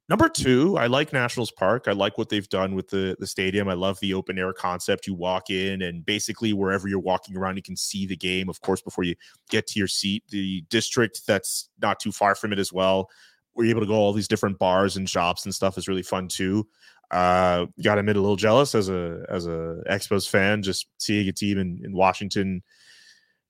Number 0.08 0.28
two, 0.28 0.78
I 0.78 0.86
like 0.86 1.12
Nationals 1.12 1.50
Park. 1.50 1.86
I 1.88 1.92
like 1.92 2.16
what 2.16 2.28
they've 2.28 2.48
done 2.48 2.76
with 2.76 2.88
the, 2.88 3.16
the 3.18 3.26
stadium. 3.26 3.68
I 3.68 3.72
love 3.74 3.98
the 4.00 4.14
open 4.14 4.38
air 4.38 4.52
concept. 4.52 5.08
You 5.08 5.14
walk 5.14 5.50
in, 5.50 5.82
and 5.82 6.06
basically, 6.06 6.52
wherever 6.52 6.86
you're 6.86 7.00
walking 7.00 7.36
around, 7.36 7.56
you 7.56 7.62
can 7.62 7.76
see 7.76 8.06
the 8.06 8.16
game, 8.16 8.48
of 8.48 8.60
course, 8.60 8.80
before 8.80 9.02
you 9.02 9.16
get 9.50 9.66
to 9.68 9.80
your 9.80 9.88
seat. 9.88 10.22
The 10.28 10.62
district 10.70 11.26
that's 11.26 11.70
not 11.82 11.98
too 11.98 12.12
far 12.12 12.36
from 12.36 12.52
it 12.52 12.60
as 12.60 12.72
well 12.72 13.10
We're 13.54 13.70
able 13.70 13.80
to 13.80 13.86
go 13.86 13.94
all 13.94 14.12
these 14.12 14.28
different 14.28 14.58
bars 14.58 14.96
and 14.96 15.08
shops 15.08 15.44
and 15.44 15.54
stuff 15.54 15.78
is 15.78 15.88
really 15.88 16.02
fun 16.02 16.28
too. 16.28 16.68
Uh, 17.10 17.66
got 17.82 17.94
to 17.94 18.00
admit 18.00 18.16
a 18.16 18.20
little 18.20 18.36
jealous 18.36 18.74
as 18.74 18.88
a 18.88 19.24
as 19.28 19.46
a 19.46 19.82
Expos 19.88 20.28
fan, 20.28 20.62
just 20.62 20.86
seeing 20.98 21.28
a 21.28 21.32
team 21.32 21.58
in, 21.58 21.80
in 21.84 21.92
Washington 21.92 22.62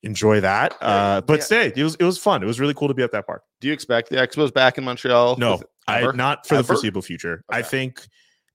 enjoy 0.03 0.41
that. 0.41 0.75
Uh, 0.81 1.21
but 1.21 1.39
Yeah. 1.39 1.43
stay, 1.43 1.73
it 1.75 1.83
was 1.83 1.95
it 1.95 2.03
was 2.03 2.17
fun. 2.17 2.43
It 2.43 2.45
was 2.45 2.59
really 2.59 2.73
cool 2.73 2.87
to 2.87 2.93
be 2.93 3.03
at 3.03 3.11
that 3.11 3.25
park. 3.25 3.43
Do 3.61 3.67
you 3.67 3.73
expect 3.73 4.09
the 4.09 4.17
Expos 4.17 4.53
back 4.53 4.77
in 4.77 4.83
Montreal? 4.83 5.37
No, 5.37 5.61
I 5.87 6.11
not 6.13 6.45
for 6.47 6.57
the 6.57 6.63
foreseeable 6.63 7.01
future. 7.01 7.43
I 7.49 7.61
think 7.61 8.05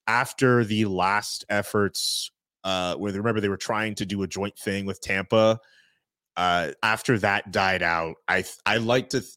after 0.07 0.64
the 0.64 0.85
last 0.87 1.44
efforts, 1.48 2.31
uh, 2.64 2.94
where 2.96 3.12
they 3.12 3.18
remember 3.18 3.40
they 3.40 3.48
were 3.48 3.57
trying 3.57 3.94
to 3.96 4.07
do 4.07 4.22
a 4.22 4.26
joint 4.26 4.59
thing 4.59 4.87
with 4.87 5.00
Tampa. 5.00 5.59
Uh, 6.37 6.70
after 6.83 7.18
that 7.18 7.50
died 7.52 7.83
out, 7.83 8.14
I 8.26 8.44
I 8.64 8.78
like 8.78 9.11
to, 9.11 9.20
th- 9.20 9.33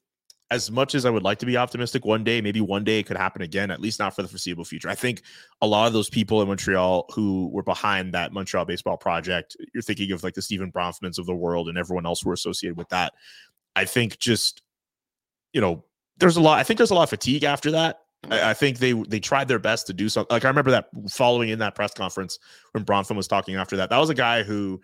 as 0.56 0.72
much 0.72 0.96
as 0.96 1.06
I 1.06 1.10
would 1.10 1.24
like 1.24 1.38
to 1.40 1.46
be 1.46 1.58
optimistic, 1.58 2.06
one 2.06 2.24
day 2.24 2.42
maybe 2.42 2.62
one 2.62 2.84
day 2.84 3.00
it 3.00 3.06
could 3.06 3.18
happen 3.18 3.42
again. 3.42 3.70
At 3.70 3.80
least 3.82 4.00
not 4.00 4.16
for 4.16 4.24
the 4.24 4.28
foreseeable 4.28 4.66
future. 4.66 4.90
I 4.90 4.96
think 4.96 5.22
a 5.62 5.68
lot 5.68 5.86
of 5.86 5.94
those 5.94 6.10
people 6.10 6.42
in 6.42 6.48
Montreal 6.48 7.06
who 7.14 7.50
were 7.50 7.64
behind 7.64 8.14
that 8.14 8.34
Montreal 8.34 8.66
baseball 8.66 8.98
project, 8.98 9.56
you're 9.74 9.84
thinking 9.84 10.12
of 10.12 10.24
like 10.24 10.34
the 10.34 10.42
Stephen 10.42 10.72
Bronfmans 10.72 11.20
of 11.20 11.26
the 11.26 11.36
world 11.36 11.70
and 11.70 11.78
everyone 11.78 12.06
else 12.06 12.22
who 12.22 12.30
were 12.30 12.34
associated 12.34 12.78
with 12.78 12.90
that. 12.90 13.14
I 13.76 13.86
think 13.86 14.18
just, 14.18 14.62
you 15.54 15.62
know, 15.62 15.84
there's 16.18 16.38
a 16.38 16.42
lot. 16.42 16.60
I 16.60 16.64
think 16.64 16.78
there's 16.78 16.92
a 16.92 16.96
lot 16.96 17.04
of 17.04 17.10
fatigue 17.10 17.44
after 17.44 17.72
that. 17.72 18.00
I, 18.32 18.52
I 18.52 18.54
think 18.54 18.80
they 18.80 18.94
they 18.94 19.20
tried 19.20 19.48
their 19.48 19.60
best 19.60 19.88
to 19.88 19.94
do 19.94 20.10
something. 20.10 20.34
Like 20.34 20.46
I 20.46 20.48
remember 20.48 20.72
that 20.72 20.88
following 21.10 21.50
in 21.50 21.60
that 21.60 21.76
press 21.76 21.94
conference 21.94 22.40
when 22.72 22.86
Bronfman 22.86 23.16
was 23.16 23.28
talking 23.28 23.56
after 23.56 23.78
that. 23.78 23.90
That 23.90 23.98
was 23.98 24.10
a 24.10 24.16
guy 24.16 24.44
who 24.44 24.82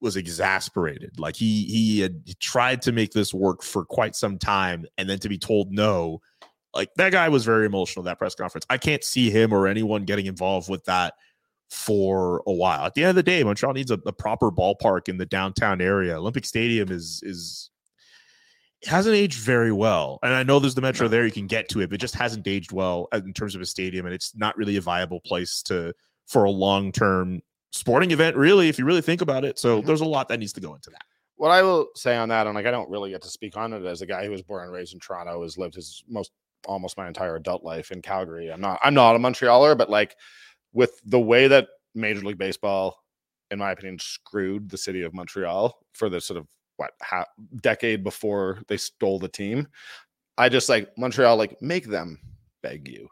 was 0.00 0.16
exasperated. 0.16 1.18
Like 1.18 1.36
he 1.36 1.64
he 1.64 2.00
had 2.00 2.22
tried 2.40 2.82
to 2.82 2.92
make 2.92 3.12
this 3.12 3.32
work 3.32 3.62
for 3.62 3.84
quite 3.84 4.16
some 4.16 4.38
time, 4.38 4.86
and 4.98 5.08
then 5.08 5.18
to 5.20 5.28
be 5.28 5.38
told 5.38 5.72
no, 5.72 6.20
like 6.74 6.90
that 6.96 7.12
guy 7.12 7.28
was 7.28 7.44
very 7.44 7.66
emotional. 7.66 8.02
That 8.04 8.18
press 8.18 8.34
conference. 8.34 8.66
I 8.70 8.78
can't 8.78 9.04
see 9.04 9.30
him 9.30 9.52
or 9.52 9.66
anyone 9.66 10.04
getting 10.04 10.26
involved 10.26 10.68
with 10.68 10.84
that 10.84 11.14
for 11.70 12.42
a 12.46 12.52
while. 12.52 12.84
At 12.84 12.94
the 12.94 13.02
end 13.02 13.10
of 13.10 13.16
the 13.16 13.22
day, 13.22 13.42
Montreal 13.42 13.74
needs 13.74 13.90
a, 13.90 13.98
a 14.06 14.12
proper 14.12 14.50
ballpark 14.50 15.08
in 15.08 15.16
the 15.16 15.26
downtown 15.26 15.80
area. 15.80 16.16
Olympic 16.16 16.44
Stadium 16.44 16.90
is 16.90 17.20
is 17.24 17.70
hasn't 18.86 19.14
aged 19.14 19.38
very 19.38 19.72
well. 19.72 20.18
And 20.22 20.34
I 20.34 20.42
know 20.42 20.58
there's 20.58 20.74
the 20.74 20.80
metro 20.80 21.08
there, 21.08 21.24
you 21.24 21.32
can 21.32 21.46
get 21.46 21.68
to 21.70 21.80
it, 21.80 21.88
but 21.88 21.94
it 21.94 22.00
just 22.00 22.14
hasn't 22.14 22.46
aged 22.46 22.72
well 22.72 23.08
in 23.12 23.32
terms 23.32 23.54
of 23.54 23.60
a 23.60 23.66
stadium. 23.66 24.06
And 24.06 24.14
it's 24.14 24.36
not 24.36 24.56
really 24.56 24.76
a 24.76 24.80
viable 24.80 25.20
place 25.20 25.62
to 25.62 25.94
for 26.26 26.44
a 26.44 26.50
long 26.50 26.92
term 26.92 27.40
sporting 27.74 28.10
event, 28.12 28.36
really, 28.36 28.68
if 28.68 28.78
you 28.78 28.84
really 28.84 29.00
think 29.02 29.20
about 29.20 29.44
it. 29.44 29.58
So 29.58 29.82
Mhm. 29.82 29.86
there's 29.86 30.00
a 30.00 30.04
lot 30.06 30.28
that 30.28 30.38
needs 30.38 30.52
to 30.54 30.60
go 30.60 30.74
into 30.74 30.90
that. 30.90 31.02
what 31.36 31.50
I 31.50 31.62
will 31.62 31.88
say 31.96 32.16
on 32.16 32.28
that, 32.28 32.46
and 32.46 32.54
like 32.54 32.64
I 32.64 32.70
don't 32.70 32.88
really 32.88 33.10
get 33.10 33.20
to 33.22 33.28
speak 33.28 33.56
on 33.56 33.72
it 33.72 33.84
as 33.84 34.00
a 34.02 34.06
guy 34.06 34.24
who 34.24 34.30
was 34.30 34.40
born 34.42 34.62
and 34.62 34.72
raised 34.72 34.94
in 34.94 35.00
Toronto, 35.00 35.42
has 35.42 35.58
lived 35.58 35.74
his 35.74 36.04
most 36.08 36.30
almost 36.66 36.96
my 36.96 37.08
entire 37.08 37.34
adult 37.34 37.64
life 37.64 37.90
in 37.90 38.00
Calgary. 38.00 38.52
I'm 38.52 38.60
not 38.60 38.78
I'm 38.84 38.94
not 38.94 39.16
a 39.16 39.18
Montrealer, 39.18 39.76
but 39.76 39.90
like 39.90 40.14
with 40.72 40.92
the 41.04 41.18
way 41.18 41.48
that 41.48 41.66
Major 41.96 42.20
League 42.20 42.38
Baseball, 42.38 42.96
in 43.50 43.58
my 43.58 43.72
opinion, 43.72 43.98
screwed 43.98 44.70
the 44.70 44.78
city 44.78 45.02
of 45.02 45.12
Montreal 45.12 45.76
for 45.92 46.08
the 46.08 46.20
sort 46.20 46.38
of 46.38 46.46
what 46.76 46.92
half 47.02 47.26
decade 47.60 48.04
before 48.04 48.60
they 48.68 48.76
stole 48.76 49.18
the 49.18 49.28
team. 49.28 49.66
I 50.38 50.48
just 50.48 50.68
like 50.68 50.96
Montreal, 50.96 51.36
like 51.36 51.60
make 51.60 51.86
them 51.86 52.20
beg 52.62 52.86
you. 52.88 53.08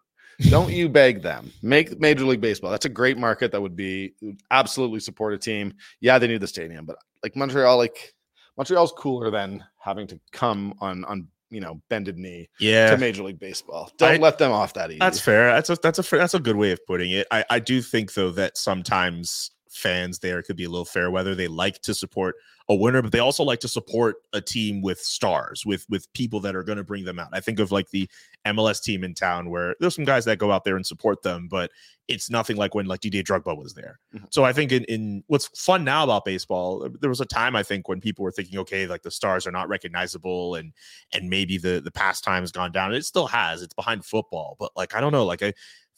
Don't 0.50 0.72
you 0.72 0.88
beg 0.88 1.22
them. 1.22 1.50
Make 1.62 2.00
Major 2.00 2.24
League 2.24 2.40
Baseball. 2.40 2.70
That's 2.70 2.84
a 2.86 2.88
great 2.90 3.16
market 3.18 3.52
that 3.52 3.60
would 3.60 3.76
be 3.76 4.14
absolutely 4.50 5.00
support 5.00 5.34
a 5.34 5.38
team. 5.38 5.74
Yeah, 6.00 6.18
they 6.18 6.26
need 6.26 6.40
the 6.40 6.46
stadium, 6.46 6.84
but 6.84 6.96
like 7.22 7.36
Montreal, 7.36 7.76
like 7.76 8.14
Montreal's 8.56 8.92
cooler 8.92 9.30
than 9.30 9.64
having 9.78 10.06
to 10.08 10.20
come 10.32 10.74
on 10.80 11.04
on 11.04 11.28
you 11.50 11.60
know 11.60 11.80
bended 11.90 12.18
knee 12.18 12.48
Yeah. 12.58 12.90
to 12.90 12.98
Major 12.98 13.22
League 13.22 13.38
Baseball. 13.38 13.90
Don't 13.98 14.14
I- 14.14 14.16
let 14.16 14.38
them 14.38 14.52
off 14.52 14.74
that 14.74 14.90
easy. 14.90 14.98
That's 14.98 15.20
fair. 15.20 15.52
That's 15.52 15.70
a 15.70 15.76
that's 15.76 15.98
a 15.98 16.02
fair, 16.02 16.18
that's 16.18 16.34
a 16.34 16.40
good 16.40 16.56
way 16.56 16.72
of 16.72 16.84
putting 16.86 17.12
it. 17.12 17.26
I, 17.30 17.44
I 17.48 17.58
do 17.60 17.80
think 17.80 18.14
though 18.14 18.30
that 18.32 18.56
sometimes 18.58 19.51
fans 19.72 20.18
there 20.18 20.38
It 20.38 20.44
could 20.44 20.56
be 20.56 20.64
a 20.64 20.70
little 20.70 20.84
fair 20.84 21.10
weather. 21.10 21.34
They 21.34 21.48
like 21.48 21.80
to 21.82 21.94
support 21.94 22.36
a 22.68 22.74
winner, 22.74 23.02
but 23.02 23.10
they 23.10 23.18
also 23.18 23.42
like 23.42 23.60
to 23.60 23.68
support 23.68 24.16
a 24.32 24.40
team 24.40 24.82
with 24.82 25.00
stars, 25.00 25.66
with 25.66 25.84
with 25.88 26.12
people 26.12 26.40
that 26.40 26.54
are 26.54 26.62
going 26.62 26.78
to 26.78 26.84
bring 26.84 27.04
them 27.04 27.18
out. 27.18 27.28
I 27.32 27.40
think 27.40 27.58
of 27.58 27.72
like 27.72 27.90
the 27.90 28.08
MLS 28.46 28.82
team 28.82 29.02
in 29.04 29.14
town 29.14 29.50
where 29.50 29.74
there's 29.80 29.94
some 29.94 30.04
guys 30.04 30.24
that 30.26 30.38
go 30.38 30.52
out 30.52 30.64
there 30.64 30.76
and 30.76 30.86
support 30.86 31.22
them, 31.22 31.48
but 31.48 31.70
it's 32.08 32.30
nothing 32.30 32.56
like 32.56 32.74
when 32.74 32.86
like 32.86 33.00
DJ 33.00 33.22
Drogba 33.22 33.56
was 33.56 33.74
there. 33.74 33.98
Mhm. 34.14 34.26
So 34.30 34.44
I 34.44 34.52
think 34.52 34.72
in, 34.72 34.84
in 34.84 35.24
what's 35.28 35.48
fun 35.58 35.84
now 35.84 36.04
about 36.04 36.24
baseball, 36.24 36.88
there 37.00 37.10
was 37.10 37.20
a 37.20 37.26
time 37.26 37.56
I 37.56 37.62
think 37.62 37.88
when 37.88 38.00
people 38.00 38.22
were 38.24 38.32
thinking, 38.32 38.58
okay, 38.60 38.86
like 38.86 39.02
the 39.02 39.10
stars 39.10 39.46
are 39.46 39.52
not 39.52 39.68
recognizable 39.68 40.54
and 40.56 40.72
and 41.12 41.28
maybe 41.30 41.58
the 41.58 41.80
the 41.80 41.90
pastime 41.92 42.42
has 42.42 42.52
gone 42.52 42.72
down. 42.72 42.90
And 42.90 42.96
It 42.96 43.04
still 43.06 43.26
has. 43.28 43.62
It's 43.62 43.74
behind 43.74 44.04
football, 44.04 44.56
but 44.58 44.72
like 44.76 44.94
I 44.94 45.00
don't 45.00 45.12
know, 45.12 45.24
like 45.24 45.42
I 45.42 45.52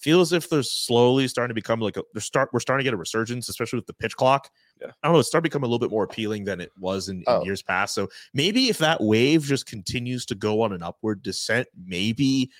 feel 0.05 0.21
as 0.21 0.33
if 0.33 0.49
they're 0.51 0.63
slowly 0.63 1.27
starting 1.27 1.49
to 1.49 1.55
become 1.55 1.81
like 1.81 1.97
a 1.97 2.03
they're 2.13 2.21
start 2.21 2.51
we're 2.53 2.61
starting 2.61 2.85
to 2.85 2.89
get 2.89 2.95
a 2.95 2.99
resurgence, 2.99 3.49
especially 3.49 3.79
with 3.79 3.87
the 3.87 3.95
pitch 3.95 4.15
clock. 4.17 4.51
Yeah. 4.81 4.89
I 5.03 5.09
don't 5.09 5.15
know, 5.15 5.21
it's 5.21 5.29
starting 5.29 5.45
to 5.45 5.51
become 5.51 5.63
a 5.63 5.67
little 5.67 5.79
bit 5.79 5.91
more 5.91 6.05
appealing 6.05 6.45
than 6.45 6.61
it 6.61 6.71
was 6.79 7.09
in, 7.09 7.19
in 7.19 7.25
Oh. 7.27 7.45
years 7.45 7.63
past. 7.63 7.95
So 7.95 8.09
maybe 8.35 8.69
if 8.69 8.79
that 8.79 9.01
wave 9.01 9.43
just 9.45 9.67
continues 9.67 10.27
to 10.27 10.35
go 10.35 10.61
on 10.63 10.73
an 10.73 10.83
upward 10.83 11.23
descent, 11.23 11.67
maybe 11.87 12.51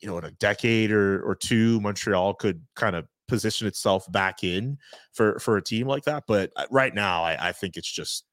you 0.00 0.08
know, 0.08 0.18
in 0.18 0.24
a 0.24 0.30
decade 0.32 0.90
or 0.90 1.22
or 1.22 1.34
two, 1.34 1.80
Montreal 1.80 2.34
could 2.34 2.62
kind 2.76 2.94
of 2.96 3.06
position 3.26 3.66
itself 3.66 4.10
back 4.12 4.44
in 4.44 4.76
for 5.12 5.38
for 5.38 5.56
a 5.56 5.62
team 5.62 5.86
like 5.86 6.04
that. 6.04 6.24
But 6.26 6.52
uh, 6.56 6.66
right 6.70 6.94
now, 6.94 7.22
I, 7.22 7.48
I 7.48 7.52
think 7.52 7.76
it's 7.76 7.90
just 7.90 8.24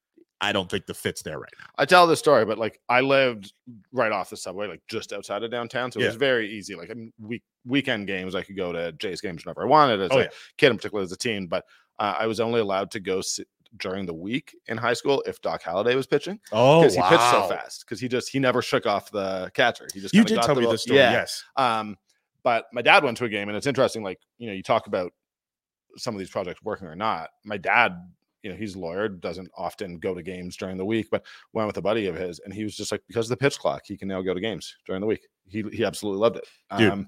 I 0.42 0.52
don't 0.52 0.70
think 0.70 0.88
the 0.88 0.94
fit's 0.94 1.22
there 1.22 1.38
right 1.38 1.54
now. 1.60 1.68
I 1.78 1.86
tell 1.86 2.08
the 2.08 2.16
story, 2.16 2.46
but 2.46 2.58
like 2.58 2.80
I 2.90 3.02
lived 3.02 3.54
right 3.92 4.12
off 4.12 4.32
the 4.32 4.38
subway, 4.38 4.68
like 4.68 4.82
just 4.88 5.14
outside 5.14 5.44
of 5.44 5.52
downtown, 5.52 5.92
so 5.92 6.00
it 6.00 6.08
was 6.08 6.16
very 6.16 6.50
easy. 6.50 6.74
Like 6.76 6.90
I 6.90 6.96
mean, 6.96 7.14
week 7.20 7.44
weekend 7.66 8.08
games, 8.08 8.36
I 8.36 8.44
could 8.44 8.56
go 8.58 8.72
to 8.72 8.92
Jay's 8.94 9.22
games 9.22 9.46
whenever 9.46 9.64
I 9.64 9.66
wanted 9.68 10.02
as 10.02 10.10
Oh, 10.12 10.18
a 10.20 10.22
yeah. 10.24 10.28
kid, 10.58 10.72
in 10.72 10.78
particular 10.78 11.04
as 11.04 11.12
a 11.12 11.18
teen. 11.18 11.48
But 11.48 11.66
uh, 12.00 12.16
I 12.20 12.28
was 12.28 12.40
only 12.40 12.60
allowed 12.60 12.92
to 12.92 13.00
go 13.00 13.22
sit 13.22 13.48
during 13.78 14.06
the 14.06 14.14
week 14.14 14.54
in 14.68 14.76
high 14.78 14.94
school 14.94 15.24
if 15.26 15.40
Doc 15.42 15.64
Halladay 15.64 15.96
was 15.96 16.06
pitching 16.06 16.38
Oh, 16.52 16.82
because 16.82 16.96
he 16.96 17.02
pitched 17.04 17.32
so 17.32 17.48
fast 17.48 17.86
because 17.86 18.02
he 18.02 18.08
just 18.10 18.30
he 18.30 18.38
never 18.40 18.62
shook 18.62 18.86
off 18.86 19.10
the 19.12 19.50
catcher. 19.54 19.88
He 19.94 20.02
just 20.02 20.14
You 20.14 20.24
did 20.24 20.36
got 20.36 20.46
tell 20.46 20.56
the 20.56 20.62
me 20.62 20.68
this 20.68 20.82
story. 20.84 21.00
Yeah. 21.00 21.12
Yes. 21.12 21.44
Um, 21.56 21.96
but 22.44 22.66
my 22.74 22.82
dad 22.82 23.04
went 23.04 23.16
to 23.18 23.26
a 23.26 23.30
game, 23.30 23.48
and 23.48 23.56
it's 23.58 23.68
interesting. 23.68 24.04
Like 24.04 24.20
you 24.40 24.48
know, 24.48 24.54
you 24.54 24.64
talk 24.64 24.88
about 24.88 25.14
some 25.98 26.16
of 26.16 26.20
these 26.20 26.30
projects 26.30 26.62
working 26.64 26.88
or 26.88 26.96
not. 26.96 27.30
My 27.46 27.58
dad, 27.58 27.94
you 28.44 28.50
know, 28.50 28.56
he's 28.58 28.76
a 28.76 28.80
lawyer, 28.80 29.08
doesn't 29.08 29.50
often 29.56 30.00
go 30.00 30.16
to 30.16 30.24
games 30.24 30.58
during 30.58 30.78
the 30.78 30.86
week, 30.86 31.08
but 31.12 31.24
went 31.54 31.68
with 31.68 31.78
a 31.78 31.82
buddy 31.82 32.08
of 32.08 32.16
his, 32.16 32.40
and 32.40 32.54
he 32.54 32.64
was 32.64 32.76
just 32.76 32.92
like, 32.92 33.04
because 33.08 33.28
of 33.30 33.38
the 33.38 33.42
pitch 33.44 33.60
clock, 33.60 33.84
he 33.86 33.96
can 33.96 34.08
now 34.08 34.22
go 34.22 34.34
to 34.34 34.40
games 34.42 34.76
during 34.88 35.02
the 35.02 35.08
week. 35.08 35.22
He 35.48 35.64
he 35.72 35.86
absolutely 35.86 36.20
loved 36.20 36.38
it. 36.38 36.46
Dude. 36.78 36.90
Um, 36.92 37.08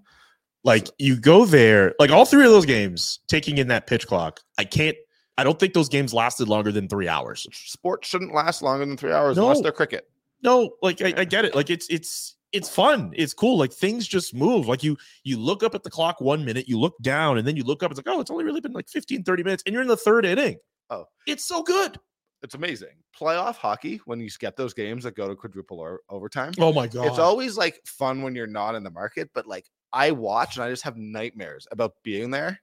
Like 0.63 0.89
you 0.97 1.17
go 1.19 1.45
there, 1.45 1.93
like 1.99 2.09
all 2.09 2.25
three 2.25 2.45
of 2.45 2.51
those 2.51 2.65
games, 2.65 3.19
taking 3.27 3.57
in 3.57 3.67
that 3.67 3.85
pitch 3.87 4.07
clock. 4.07 4.39
I 4.57 4.63
can't. 4.63 4.95
I 5.37 5.43
don't 5.43 5.59
think 5.59 5.73
those 5.73 5.89
games 5.89 6.13
lasted 6.13 6.47
longer 6.47 6.71
than 6.71 6.87
three 6.87 7.07
hours. 7.07 7.47
sports 7.51 8.07
shouldn't 8.07 8.33
last 8.33 8.61
longer 8.61 8.85
than 8.85 8.95
three 8.97 9.11
hours 9.11 9.37
unless 9.37 9.57
No. 9.57 9.63
they're 9.63 9.71
cricket. 9.71 10.09
No, 10.41 10.71
like 10.81 11.01
I, 11.01 11.13
I 11.17 11.25
get 11.25 11.43
it. 11.45 11.55
Like 11.55 11.69
it's 11.69 11.87
it's 11.89 12.35
it's 12.51 12.69
fun. 12.69 13.11
It's 13.15 13.33
cool. 13.33 13.57
Like 13.57 13.73
things 13.73 14.07
just 14.07 14.33
move. 14.35 14.67
Like 14.67 14.83
you 14.83 14.95
you 15.23 15.37
look 15.39 15.63
up 15.63 15.73
at 15.75 15.83
the 15.83 15.89
clock 15.89 16.21
one 16.21 16.45
minute, 16.45 16.69
you 16.69 16.79
look 16.79 16.95
down, 17.01 17.37
and 17.37 17.47
then 17.47 17.57
you 17.57 17.63
look 17.63 17.81
up. 17.83 17.91
It's 17.91 17.97
like, 17.97 18.07
oh, 18.07 18.21
it's 18.21 18.29
only 18.31 18.43
really 18.45 18.61
been 18.61 18.73
like 18.73 18.87
15, 18.89 19.23
30 19.23 19.43
minutes, 19.43 19.63
and 19.65 19.73
you're 19.73 19.81
in 19.81 19.87
the 19.87 19.97
third 19.97 20.25
inning. 20.25 20.57
Oh. 20.89 21.05
it's 21.25 21.43
so 21.45 21.63
good. 21.63 21.97
It's 22.43 22.55
amazing. 22.55 22.89
Playoff 23.19 23.55
hockey, 23.55 24.01
when 24.05 24.19
you 24.19 24.29
get 24.37 24.55
those 24.57 24.73
games 24.73 25.05
that 25.05 25.15
go 25.15 25.27
to 25.29 25.35
quadruple 25.35 25.79
or 25.79 26.01
overtime, 26.09 26.51
Oh 26.59 26.71
my 26.73 26.87
god. 26.87 27.07
it's 27.07 27.17
always 27.19 27.57
like 27.57 27.79
fun 27.85 28.21
when 28.21 28.35
you're 28.35 28.47
not 28.47 28.75
in 28.75 28.83
the 28.83 28.91
market, 28.91 29.29
but 29.33 29.47
like 29.47 29.65
I 29.93 30.11
watch 30.11 30.57
and 30.57 30.65
I 30.65 30.69
just 30.69 30.83
have 30.83 30.97
nightmares 30.97 31.67
about 31.71 31.93
being 32.03 32.31
there 32.31 32.59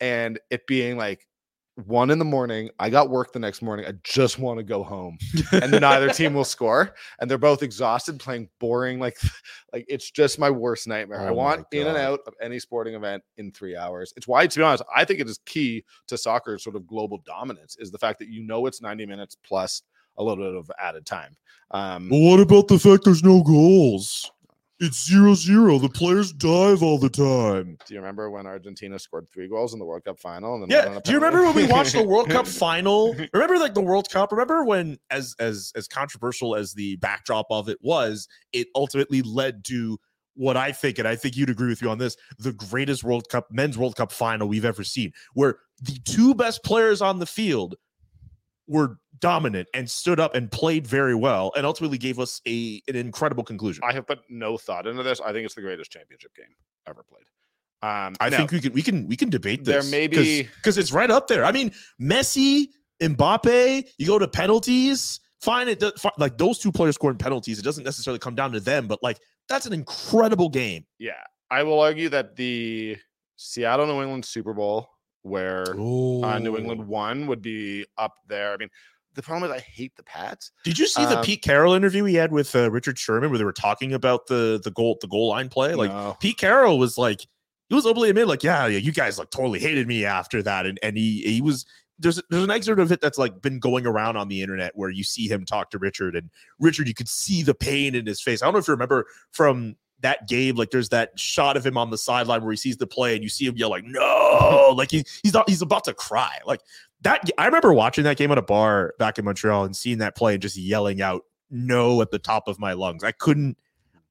and 0.00 0.38
it 0.50 0.66
being 0.66 0.96
like 0.96 1.26
one 1.86 2.10
in 2.10 2.18
the 2.18 2.24
morning. 2.24 2.68
I 2.78 2.90
got 2.90 3.10
work 3.10 3.32
the 3.32 3.38
next 3.38 3.62
morning. 3.62 3.86
I 3.86 3.92
just 4.02 4.38
want 4.38 4.58
to 4.58 4.62
go 4.64 4.82
home. 4.82 5.16
And 5.52 5.72
then 5.72 5.84
either 5.84 6.10
team 6.10 6.34
will 6.34 6.44
score 6.56 6.94
and 7.18 7.30
they're 7.30 7.38
both 7.38 7.62
exhausted 7.62 8.18
playing 8.18 8.48
boring 8.58 8.98
like 8.98 9.16
like 9.72 9.84
it's 9.88 10.10
just 10.10 10.38
my 10.38 10.50
worst 10.50 10.86
nightmare. 10.86 11.20
I 11.20 11.24
Oh 11.24 11.26
my 11.28 11.32
want 11.32 11.66
in 11.72 11.86
and 11.86 11.96
out 11.96 12.20
of 12.26 12.34
any 12.42 12.58
sporting 12.58 12.94
event 12.94 13.22
in 13.36 13.52
3 13.52 13.76
hours. 13.76 14.12
It's 14.16 14.28
why 14.28 14.46
to 14.46 14.58
be 14.58 14.62
honest, 14.62 14.82
I 14.94 15.04
think 15.04 15.20
it 15.20 15.28
is 15.28 15.38
key 15.46 15.84
to 16.08 16.18
soccer's 16.18 16.64
sort 16.64 16.76
of 16.76 16.86
global 16.86 17.18
dominance 17.24 17.76
is 17.78 17.90
the 17.90 17.98
fact 17.98 18.18
that 18.18 18.28
you 18.28 18.42
know 18.42 18.66
it's 18.66 18.82
90 18.82 19.06
minutes 19.06 19.36
plus 19.42 19.82
a 20.18 20.24
little 20.24 20.44
bit 20.44 20.56
of 20.56 20.70
added 20.78 21.06
time. 21.06 21.36
Um 21.70 22.08
Well, 22.10 22.20
what 22.20 22.40
about 22.40 22.68
the 22.68 22.78
fact 22.78 23.04
there's 23.04 23.24
no 23.24 23.42
goals? 23.42 24.30
It's 24.80 25.06
zero 25.06 25.34
zero. 25.34 25.78
The 25.78 25.90
players 25.90 26.32
dive 26.32 26.82
all 26.82 26.98
the 26.98 27.10
time. 27.10 27.76
Do 27.86 27.94
you 27.94 28.00
remember 28.00 28.30
when 28.30 28.46
Argentina 28.46 28.98
scored 28.98 29.28
three 29.30 29.46
goals 29.46 29.74
in 29.74 29.78
the 29.78 29.84
World 29.84 30.04
Cup 30.04 30.18
final? 30.18 30.54
And 30.54 30.62
then 30.62 30.70
Yeah. 30.94 31.00
Do 31.00 31.12
you 31.12 31.18
remember 31.18 31.42
when 31.42 31.54
we 31.54 31.66
watched 31.66 31.92
the 31.92 32.02
World 32.02 32.30
Cup 32.30 32.46
final? 32.48 33.14
Remember 33.34 33.58
like 33.58 33.74
the 33.74 33.82
World 33.82 34.08
Cup? 34.08 34.32
Remember 34.32 34.64
when 34.64 34.96
as 35.10 35.34
as 35.38 35.70
as 35.76 35.86
controversial 35.86 36.56
as 36.56 36.72
the 36.72 36.96
backdrop 36.96 37.46
of 37.50 37.68
it 37.68 37.76
was, 37.82 38.26
it 38.54 38.68
ultimately 38.74 39.20
led 39.20 39.64
to 39.66 39.98
what 40.34 40.56
I 40.56 40.72
think, 40.72 40.98
and 40.98 41.06
I 41.06 41.16
think 41.16 41.36
you'd 41.36 41.50
agree 41.50 41.68
with 41.68 41.82
me 41.82 41.88
on 41.88 41.98
this, 41.98 42.16
the 42.38 42.52
greatest 42.52 43.04
World 43.04 43.28
Cup 43.28 43.48
men's 43.50 43.76
World 43.76 43.96
Cup 43.96 44.10
final 44.10 44.48
we've 44.48 44.64
ever 44.64 44.82
seen, 44.84 45.12
where 45.34 45.58
the 45.82 45.98
two 46.06 46.34
best 46.34 46.64
players 46.64 47.02
on 47.02 47.18
the 47.18 47.26
field 47.26 47.74
were 48.66 48.96
dominant 49.20 49.68
and 49.74 49.90
stood 49.90 50.18
up 50.18 50.34
and 50.34 50.50
played 50.50 50.86
very 50.86 51.14
well 51.14 51.52
and 51.56 51.66
ultimately 51.66 51.98
gave 51.98 52.18
us 52.18 52.40
a 52.46 52.82
an 52.88 52.96
incredible 52.96 53.44
conclusion. 53.44 53.82
I 53.86 53.92
have 53.92 54.06
put 54.06 54.20
no 54.28 54.56
thought 54.56 54.86
into 54.86 55.02
this. 55.02 55.20
I 55.20 55.32
think 55.32 55.44
it's 55.44 55.54
the 55.54 55.60
greatest 55.60 55.90
championship 55.90 56.34
game 56.34 56.54
ever 56.86 57.02
played. 57.02 57.24
Um, 57.82 58.14
I 58.20 58.28
now, 58.28 58.38
think 58.38 58.52
we 58.52 58.60
can 58.60 58.72
we 58.72 58.82
can 58.82 59.06
we 59.08 59.16
can 59.16 59.30
debate 59.30 59.64
this. 59.64 59.84
There 59.84 59.90
may 59.90 60.06
be- 60.06 60.42
because 60.42 60.76
it's 60.76 60.92
right 60.92 61.10
up 61.10 61.28
there. 61.28 61.44
I 61.44 61.52
mean, 61.52 61.72
Messi, 62.00 62.68
Mbappe. 63.00 63.88
You 63.98 64.06
go 64.06 64.18
to 64.18 64.28
penalties. 64.28 65.20
Fine, 65.40 65.68
it 65.68 65.80
does, 65.80 65.92
fi- 65.96 66.12
like 66.18 66.36
those 66.36 66.58
two 66.58 66.70
players 66.70 66.96
scoring 66.96 67.16
penalties. 67.16 67.58
It 67.58 67.62
doesn't 67.62 67.84
necessarily 67.84 68.18
come 68.18 68.34
down 68.34 68.52
to 68.52 68.60
them, 68.60 68.86
but 68.86 69.02
like 69.02 69.18
that's 69.48 69.64
an 69.64 69.72
incredible 69.72 70.50
game. 70.50 70.84
yeah, 70.98 71.12
I 71.50 71.62
will 71.62 71.80
argue 71.80 72.10
that 72.10 72.36
the 72.36 72.98
Seattle 73.36 73.86
New 73.86 74.02
England 74.02 74.26
Super 74.26 74.52
Bowl, 74.52 74.90
where 75.22 75.64
uh, 75.70 76.38
New 76.38 76.58
England 76.58 76.86
won, 76.86 77.26
would 77.26 77.40
be 77.40 77.86
up 77.96 78.12
there. 78.28 78.52
I 78.52 78.58
mean, 78.58 78.68
the 79.14 79.22
problem 79.22 79.50
is 79.50 79.56
I 79.56 79.60
hate 79.60 79.94
the 79.96 80.02
Pats. 80.02 80.52
Did 80.64 80.78
you 80.78 80.86
see 80.86 81.04
the 81.04 81.18
Um, 81.18 81.24
Pete 81.24 81.42
Carroll 81.42 81.74
interview 81.74 82.04
he 82.04 82.14
had 82.14 82.32
with 82.32 82.54
uh, 82.54 82.70
Richard 82.70 82.98
Sherman, 82.98 83.30
where 83.30 83.38
they 83.38 83.44
were 83.44 83.52
talking 83.52 83.92
about 83.92 84.26
the 84.26 84.60
the 84.62 84.70
goal 84.70 84.98
the 85.00 85.08
goal 85.08 85.28
line 85.28 85.48
play? 85.48 85.74
Like 85.74 85.90
No. 85.90 86.16
Pete 86.20 86.38
Carroll 86.38 86.78
was 86.78 86.96
like, 86.96 87.20
he 87.68 87.74
was 87.74 87.86
openly 87.86 88.10
admit, 88.10 88.28
like, 88.28 88.42
yeah, 88.42 88.66
yeah, 88.66 88.78
you 88.78 88.92
guys 88.92 89.18
like 89.18 89.30
totally 89.30 89.58
hated 89.60 89.86
me 89.86 90.04
after 90.04 90.42
that, 90.42 90.66
and 90.66 90.78
and 90.82 90.96
he 90.96 91.22
he 91.22 91.40
was 91.40 91.66
there's 91.98 92.20
there's 92.30 92.44
an 92.44 92.50
excerpt 92.50 92.80
of 92.80 92.90
it 92.92 93.00
that's 93.00 93.18
like 93.18 93.42
been 93.42 93.58
going 93.58 93.86
around 93.86 94.16
on 94.16 94.28
the 94.28 94.42
internet 94.42 94.72
where 94.74 94.90
you 94.90 95.04
see 95.04 95.28
him 95.28 95.44
talk 95.44 95.70
to 95.70 95.78
Richard, 95.78 96.16
and 96.16 96.30
Richard, 96.58 96.88
you 96.88 96.94
could 96.94 97.08
see 97.08 97.42
the 97.42 97.54
pain 97.54 97.94
in 97.94 98.06
his 98.06 98.22
face. 98.22 98.42
I 98.42 98.46
don't 98.46 98.54
know 98.54 98.60
if 98.60 98.68
you 98.68 98.72
remember 98.72 99.06
from 99.32 99.76
that 100.00 100.26
game, 100.26 100.56
like 100.56 100.70
there's 100.70 100.88
that 100.88 101.18
shot 101.20 101.58
of 101.58 101.66
him 101.66 101.76
on 101.76 101.90
the 101.90 101.98
sideline 101.98 102.42
where 102.42 102.52
he 102.52 102.56
sees 102.56 102.78
the 102.78 102.86
play, 102.86 103.14
and 103.14 103.22
you 103.22 103.28
see 103.28 103.44
him 103.44 103.56
yell 103.56 103.68
like, 103.68 103.84
no, 103.84 104.72
like 104.76 104.90
he, 104.90 105.04
he's 105.22 105.34
not, 105.34 105.48
he's 105.48 105.62
about 105.62 105.84
to 105.84 105.94
cry, 105.94 106.38
like. 106.46 106.60
That 107.02 107.28
I 107.38 107.46
remember 107.46 107.72
watching 107.72 108.04
that 108.04 108.16
game 108.16 108.30
at 108.30 108.38
a 108.38 108.42
bar 108.42 108.94
back 108.98 109.18
in 109.18 109.24
Montreal 109.24 109.64
and 109.64 109.74
seeing 109.74 109.98
that 109.98 110.16
play 110.16 110.34
and 110.34 110.42
just 110.42 110.56
yelling 110.56 111.00
out 111.00 111.22
no 111.50 112.00
at 112.02 112.10
the 112.10 112.18
top 112.18 112.46
of 112.46 112.58
my 112.58 112.74
lungs. 112.74 113.02
I 113.04 113.12
couldn't 113.12 113.56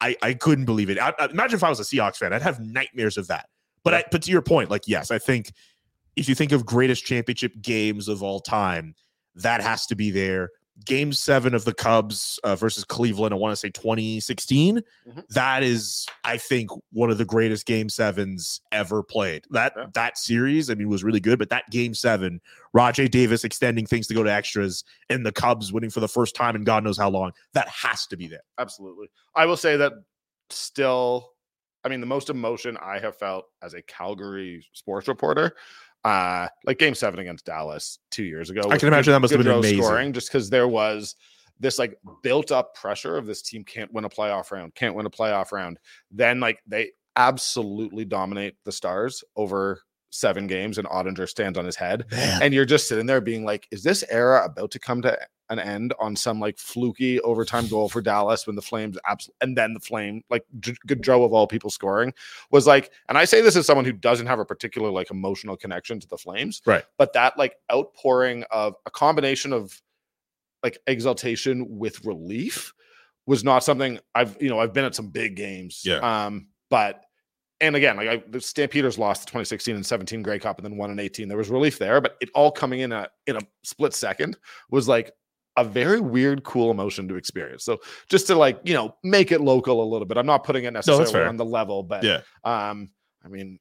I, 0.01 0.15
I 0.21 0.33
couldn't 0.33 0.65
believe 0.65 0.89
it. 0.89 0.97
I, 0.97 1.13
I- 1.19 1.27
imagine 1.27 1.57
if 1.57 1.63
I 1.63 1.69
was 1.69 1.79
a 1.79 1.83
Seahawks 1.83 2.15
fan, 2.17 2.33
I'd 2.33 2.41
have 2.41 2.59
nightmares 2.59 3.17
of 3.17 3.27
that. 3.27 3.49
But 3.83 3.93
I, 3.93 4.03
but 4.11 4.23
to 4.23 4.31
your 4.31 4.41
point, 4.41 4.69
like 4.69 4.87
yes, 4.87 5.11
I 5.11 5.19
think 5.19 5.53
if 6.15 6.27
you 6.27 6.35
think 6.35 6.51
of 6.51 6.65
greatest 6.65 7.05
championship 7.05 7.53
games 7.61 8.07
of 8.07 8.23
all 8.23 8.39
time, 8.39 8.95
that 9.35 9.61
has 9.61 9.85
to 9.87 9.95
be 9.95 10.11
there. 10.11 10.49
Game 10.86 11.11
seven 11.13 11.53
of 11.53 11.65
the 11.65 11.73
Cubs 11.73 12.39
uh, 12.43 12.55
versus 12.55 12.84
Cleveland, 12.84 13.34
I 13.34 13.38
want 13.38 13.51
to 13.51 13.55
say 13.55 13.69
2016. 13.69 14.82
Mhm. 15.07 15.27
That 15.30 15.61
is, 15.63 16.05
I 16.23 16.38
think, 16.38 16.69
one 16.91 17.09
of 17.11 17.17
the 17.17 17.25
greatest 17.25 17.65
game 17.65 17.89
sevens 17.89 18.61
ever 18.71 19.03
played. 19.03 19.45
That 19.51 19.73
Yeah. 19.75 19.86
that 19.93 20.17
series, 20.17 20.69
I 20.69 20.75
mean, 20.75 20.88
was 20.89 21.03
really 21.03 21.19
good. 21.19 21.38
But 21.39 21.49
that 21.49 21.69
game 21.69 21.93
seven, 21.93 22.39
Rajai 22.75 23.11
Davis 23.11 23.43
extending 23.43 23.86
things 23.86 24.07
to 24.07 24.13
go 24.13 24.23
to 24.23 24.32
extras, 24.32 24.84
and 25.09 25.25
the 25.25 25.32
Cubs 25.32 25.73
winning 25.73 25.89
for 25.89 25.99
the 25.99 26.07
first 26.07 26.36
time 26.36 26.55
in 26.55 26.63
God 26.63 26.84
knows 26.84 26.97
how 26.97 27.09
long, 27.09 27.32
that 27.53 27.67
has 27.67 28.05
to 28.07 28.17
be 28.17 28.27
there. 28.27 28.43
Absolutely. 28.57 29.07
I 29.36 29.45
will 29.45 29.57
say 29.57 29.75
that 29.77 29.93
still, 30.49 31.34
I 31.84 31.89
mean, 31.89 31.99
the 32.01 32.05
most 32.07 32.30
emotion 32.30 32.77
I 32.82 32.99
have 32.99 33.17
felt 33.17 33.45
as 33.61 33.73
a 33.73 33.82
Calgary 33.82 34.65
sports 34.73 35.07
reporter, 35.07 35.55
uh, 36.04 36.47
like 36.66 36.80
game 36.80 36.95
seven 36.95 37.20
against 37.20 37.45
Dallas 37.45 38.00
two 38.12 38.24
years 38.24 38.50
ago. 38.50 38.62
I 38.70 38.78
can 38.78 38.88
imagine 38.88 39.14
that 39.14 39.20
must 39.20 39.34
have 39.34 39.43
been 39.43 39.52
amazing. 39.52 39.84
Scoring 39.84 40.14
just 40.14 40.32
because 40.32 40.50
there 40.50 40.68
was 40.68 41.16
this 41.60 41.78
like 41.78 41.97
built 42.24 42.52
up 42.52 42.74
pressure 42.76 43.18
of 43.18 43.26
this 43.26 43.41
team 43.41 43.64
can't 43.64 43.91
win 43.93 44.06
a 44.06 44.10
playoff 44.10 44.52
round, 44.52 44.74
can't 44.76 44.95
win 44.95 45.06
a 45.06 45.10
playoff 45.10 45.52
round. 45.52 45.80
Then 46.12 46.39
like 46.39 46.62
they 46.66 46.91
absolutely 47.16 48.06
dominate 48.06 48.56
the 48.64 48.72
Stars 48.72 49.24
over 49.36 49.82
seven 50.10 50.47
games, 50.47 50.78
and 50.78 50.88
Oettinger 50.88 51.28
stands 51.28 51.58
on 51.58 51.66
his 51.66 51.76
head 51.76 52.06
and 52.12 52.54
you're 52.54 52.66
just 52.66 52.88
sitting 52.88 53.06
there 53.06 53.22
being 53.22 53.45
like, 53.45 53.68
is 53.72 53.84
this 53.84 54.04
era 54.10 54.43
about 54.45 54.72
to 54.72 54.80
come 54.80 55.02
to 55.02 55.18
an 55.50 55.60
end 55.60 55.93
on 56.00 56.16
some 56.16 56.39
like 56.39 56.58
fluky 56.58 57.20
overtime 57.22 57.68
goal 57.68 57.89
for 57.89 58.02
Dallas 58.02 58.45
when 58.45 58.56
the 58.56 58.62
Flames 58.62 58.97
abs- 59.06 59.30
and 59.41 59.58
then 59.58 59.74
the 59.74 59.80
Flame 59.80 60.24
like 60.30 60.45
Gaudreau 60.60 61.26
of 61.26 61.34
all 61.34 61.47
people 61.47 61.70
scoring 61.70 62.14
was 62.52 62.68
like, 62.68 62.91
and 63.08 63.18
I 63.18 63.26
say 63.26 63.41
this 63.41 63.56
as 63.56 63.66
someone 63.66 63.86
who 63.86 63.91
doesn't 63.91 64.28
have 64.28 64.39
a 64.39 64.45
particular 64.45 64.89
like 64.91 65.12
emotional 65.12 65.58
connection 65.58 66.00
to 66.00 66.08
the 66.08 66.18
Flames, 66.18 66.62
Right. 66.66 66.86
But 66.97 67.14
that 67.14 67.38
like 67.38 67.56
outpouring 67.72 68.43
of 68.52 68.76
a 68.86 68.91
combination 68.91 69.54
of 69.54 69.82
like 70.64 70.78
exaltation 70.88 71.66
with 71.80 72.04
relief 72.06 72.74
was 73.26 73.43
not 73.43 73.64
something 73.64 74.00
I've 74.16 74.38
you 74.41 74.50
know 74.50 74.60
I've 74.60 74.74
been 74.74 74.86
at 74.86 74.95
some 74.95 75.10
big 75.10 75.36
games, 75.36 75.84
Yeah. 75.86 76.26
Um, 76.26 76.47
but 76.70 77.04
and 77.62 77.76
again, 77.76 77.97
like 77.97 78.08
I, 78.08 78.24
the 78.30 78.39
Stampeders 78.39 78.97
lost 78.97 79.22
the 79.22 79.26
2016 79.28 79.76
and 79.76 79.86
17 79.86 80.22
Grey 80.22 80.39
Cup 80.39 80.58
and 80.58 80.66
then 80.66 80.78
won 80.78 80.91
in 80.91 81.00
18. 81.00 81.28
There 81.28 81.38
was 81.38 81.50
relief 81.50 81.78
there, 81.78 82.00
but 82.00 82.16
it 82.22 82.30
all 82.34 82.52
coming 82.52 82.80
in 82.80 82.91
a 82.91 83.10
in 83.28 83.36
a 83.36 83.41
split 83.64 83.93
second 83.93 84.38
was 84.70 84.88
like 84.88 85.12
a 85.62 85.64
very 85.64 85.99
weird, 85.99 86.43
cool 86.43 86.72
emotion 86.72 87.07
to 87.07 87.16
experience. 87.16 87.64
So 87.64 87.80
just 88.10 88.28
to 88.28 88.36
like 88.36 88.60
you 88.64 88.74
know 88.74 88.95
make 89.03 89.32
it 89.32 89.41
local 89.41 89.84
a 89.84 89.88
little 89.88 90.05
bit. 90.05 90.18
I'm 90.18 90.26
not 90.26 90.43
putting 90.43 90.64
it 90.66 90.72
necessarily 90.74 91.12
fair. 91.12 91.28
on 91.28 91.38
the 91.38 91.45
level, 91.45 91.84
but 91.84 92.03
Yeah. 92.03 92.22
um, 92.43 92.89
I 93.24 93.28
mean. 93.28 93.60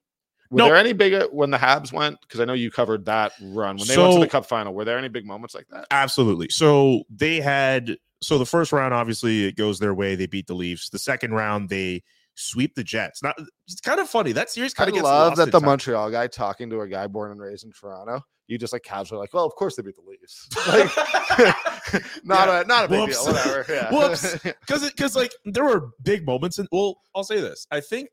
Were 0.51 0.59
No. 0.59 0.64
there 0.64 0.76
any 0.76 0.94
big 0.94 1.24
when 1.30 1.51
the 1.51 1.59
Habs 1.59 1.92
went? 1.92 2.18
Because 2.22 2.40
I 2.40 2.46
know 2.46 2.55
you 2.55 2.70
covered 2.70 3.05
that 3.05 3.32
run 3.42 3.76
when 3.76 3.86
they 3.86 3.99
went 3.99 4.14
to 4.14 4.20
the 4.20 4.26
Cup 4.28 4.46
final. 4.46 4.72
Were 4.72 4.86
there 4.86 4.96
any 4.96 5.09
big 5.09 5.26
moments 5.26 5.55
like 5.55 5.66
that? 5.68 5.86
Absolutely. 5.90 6.49
So 6.49 7.03
they 7.11 7.38
had 7.38 7.99
so 8.22 8.38
the 8.38 8.46
first 8.46 8.72
round, 8.72 8.94
obviously, 8.94 9.44
it 9.44 9.57
goes 9.57 9.78
their 9.78 9.92
way. 9.94 10.14
They 10.14 10.24
beat 10.26 10.46
the 10.46 10.55
Leafs. 10.55 10.88
The 10.88 10.99
second 10.99 11.32
round, 11.34 11.68
they 11.68 12.03
sweep 12.34 12.74
the 12.76 12.82
Jets. 12.82 13.22
Now 13.22 13.34
it's 13.66 13.80
kind 13.82 14.01
of 14.01 14.09
funny. 14.09 14.32
That 14.32 14.49
series 14.49 14.72
I 14.72 14.76
kind 14.78 14.88
of 14.88 14.94
gets 14.94 15.05
love 15.05 15.28
lost 15.32 15.36
that 15.36 15.53
the 15.53 15.61
time. 15.61 15.66
Montreal 15.66 16.11
guy 16.11 16.26
talking 16.28 16.70
to 16.70 16.80
a 16.80 16.88
guy 16.88 17.07
born 17.09 17.30
and 17.30 17.38
raised 17.40 17.64
in 17.66 17.72
Toronto. 17.72 18.24
You 18.49 18.59
just 18.59 18.72
like 18.72 18.82
casually 18.82 19.20
like, 19.20 19.32
well, 19.32 19.44
of 19.44 19.55
course 19.55 19.76
they 19.76 19.82
beat 19.82 19.94
the 19.96 20.03
Leafs. 20.03 20.49
Like, 20.66 22.05
not 22.24 22.49
Yeah. 22.49 22.61
a 22.61 22.64
not 22.64 22.84
a 22.86 22.88
big 22.88 23.01
Whoops. 23.01 23.24
deal. 23.24 23.32
Whatever. 23.34 23.64
Yeah. 23.72 23.90
Whoops. 23.92 24.32
because 24.42 24.84
because 24.90 25.14
like 25.16 25.32
there 25.44 25.64
were 25.64 25.90
big 26.03 26.26
moments 26.26 26.59
and 26.59 26.68
well 26.72 27.01
i'll 27.14 27.24
say 27.24 27.40
this 27.40 27.66
i 27.70 27.80
think 27.80 28.11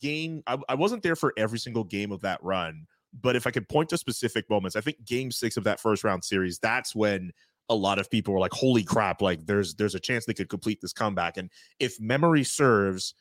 game 0.00 0.42
I, 0.46 0.58
I 0.68 0.74
wasn't 0.74 1.02
there 1.02 1.16
for 1.16 1.32
every 1.36 1.58
single 1.58 1.84
game 1.84 2.12
of 2.12 2.20
that 2.22 2.42
run 2.42 2.86
but 3.20 3.34
if 3.36 3.46
i 3.46 3.50
could 3.50 3.68
point 3.68 3.88
to 3.90 3.98
specific 3.98 4.48
moments 4.48 4.76
i 4.76 4.80
think 4.80 5.04
game 5.04 5.30
six 5.30 5.56
of 5.56 5.64
that 5.64 5.80
first 5.80 6.04
round 6.04 6.24
series 6.24 6.58
that's 6.58 6.94
when 6.94 7.32
a 7.68 7.74
lot 7.74 7.98
of 7.98 8.10
people 8.10 8.32
were 8.32 8.40
like 8.40 8.52
holy 8.52 8.82
crap 8.84 9.20
like 9.20 9.44
there's 9.44 9.74
there's 9.74 9.94
a 9.94 10.00
chance 10.00 10.24
they 10.24 10.34
could 10.34 10.48
complete 10.48 10.80
this 10.80 10.92
comeback 10.92 11.36
and 11.36 11.50
if 11.80 12.00
memory 12.00 12.44
serves 12.44 13.14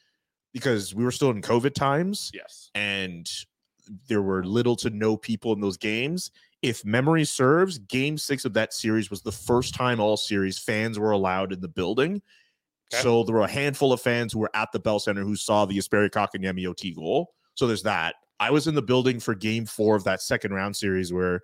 because 0.53 0.93
we 0.95 1.03
were 1.03 1.11
still 1.11 1.31
in 1.31 1.41
covid 1.41 1.73
times 1.73 2.31
yes. 2.33 2.69
and 2.75 3.29
there 4.07 4.21
were 4.21 4.43
little 4.43 4.75
to 4.75 4.89
no 4.89 5.15
people 5.15 5.53
in 5.53 5.61
those 5.61 5.77
games. 5.77 6.31
If 6.67 6.83
memory 6.83 7.23
serves, 7.23 7.77
game 7.77 8.17
six 8.17 8.43
of 8.43 8.53
that 8.53 8.73
series 8.73 9.09
was 9.09 9.21
the 9.21 9.31
first 9.31 9.73
time 9.73 9.99
all 9.99 10.17
series 10.17 10.59
fans 10.59 10.99
were 10.99 11.11
allowed 11.11 11.53
in 11.53 11.61
the 11.61 11.67
building. 11.67 12.21
Okay. 12.93 13.01
So 13.01 13.23
there 13.23 13.35
were 13.35 13.41
a 13.41 13.49
handful 13.49 13.93
of 13.93 14.01
fans 14.01 14.33
who 14.33 14.39
were 14.39 14.51
at 14.53 14.71
the 14.73 14.79
Bell 14.79 14.99
Center 14.99 15.23
who 15.23 15.35
saw 15.35 15.65
the 15.65 15.77
Jesperi 15.77 16.09
Kotkaniemi 16.09 16.67
OT 16.67 16.93
goal. 16.93 17.33
So 17.55 17.67
there's 17.67 17.83
that. 17.83 18.15
I 18.39 18.51
was 18.51 18.67
in 18.67 18.75
the 18.75 18.81
building 18.81 19.19
for 19.19 19.33
game 19.33 19.65
four 19.65 19.95
of 19.95 20.03
that 20.03 20.21
second 20.21 20.53
round 20.53 20.75
series 20.75 21.11
where 21.11 21.41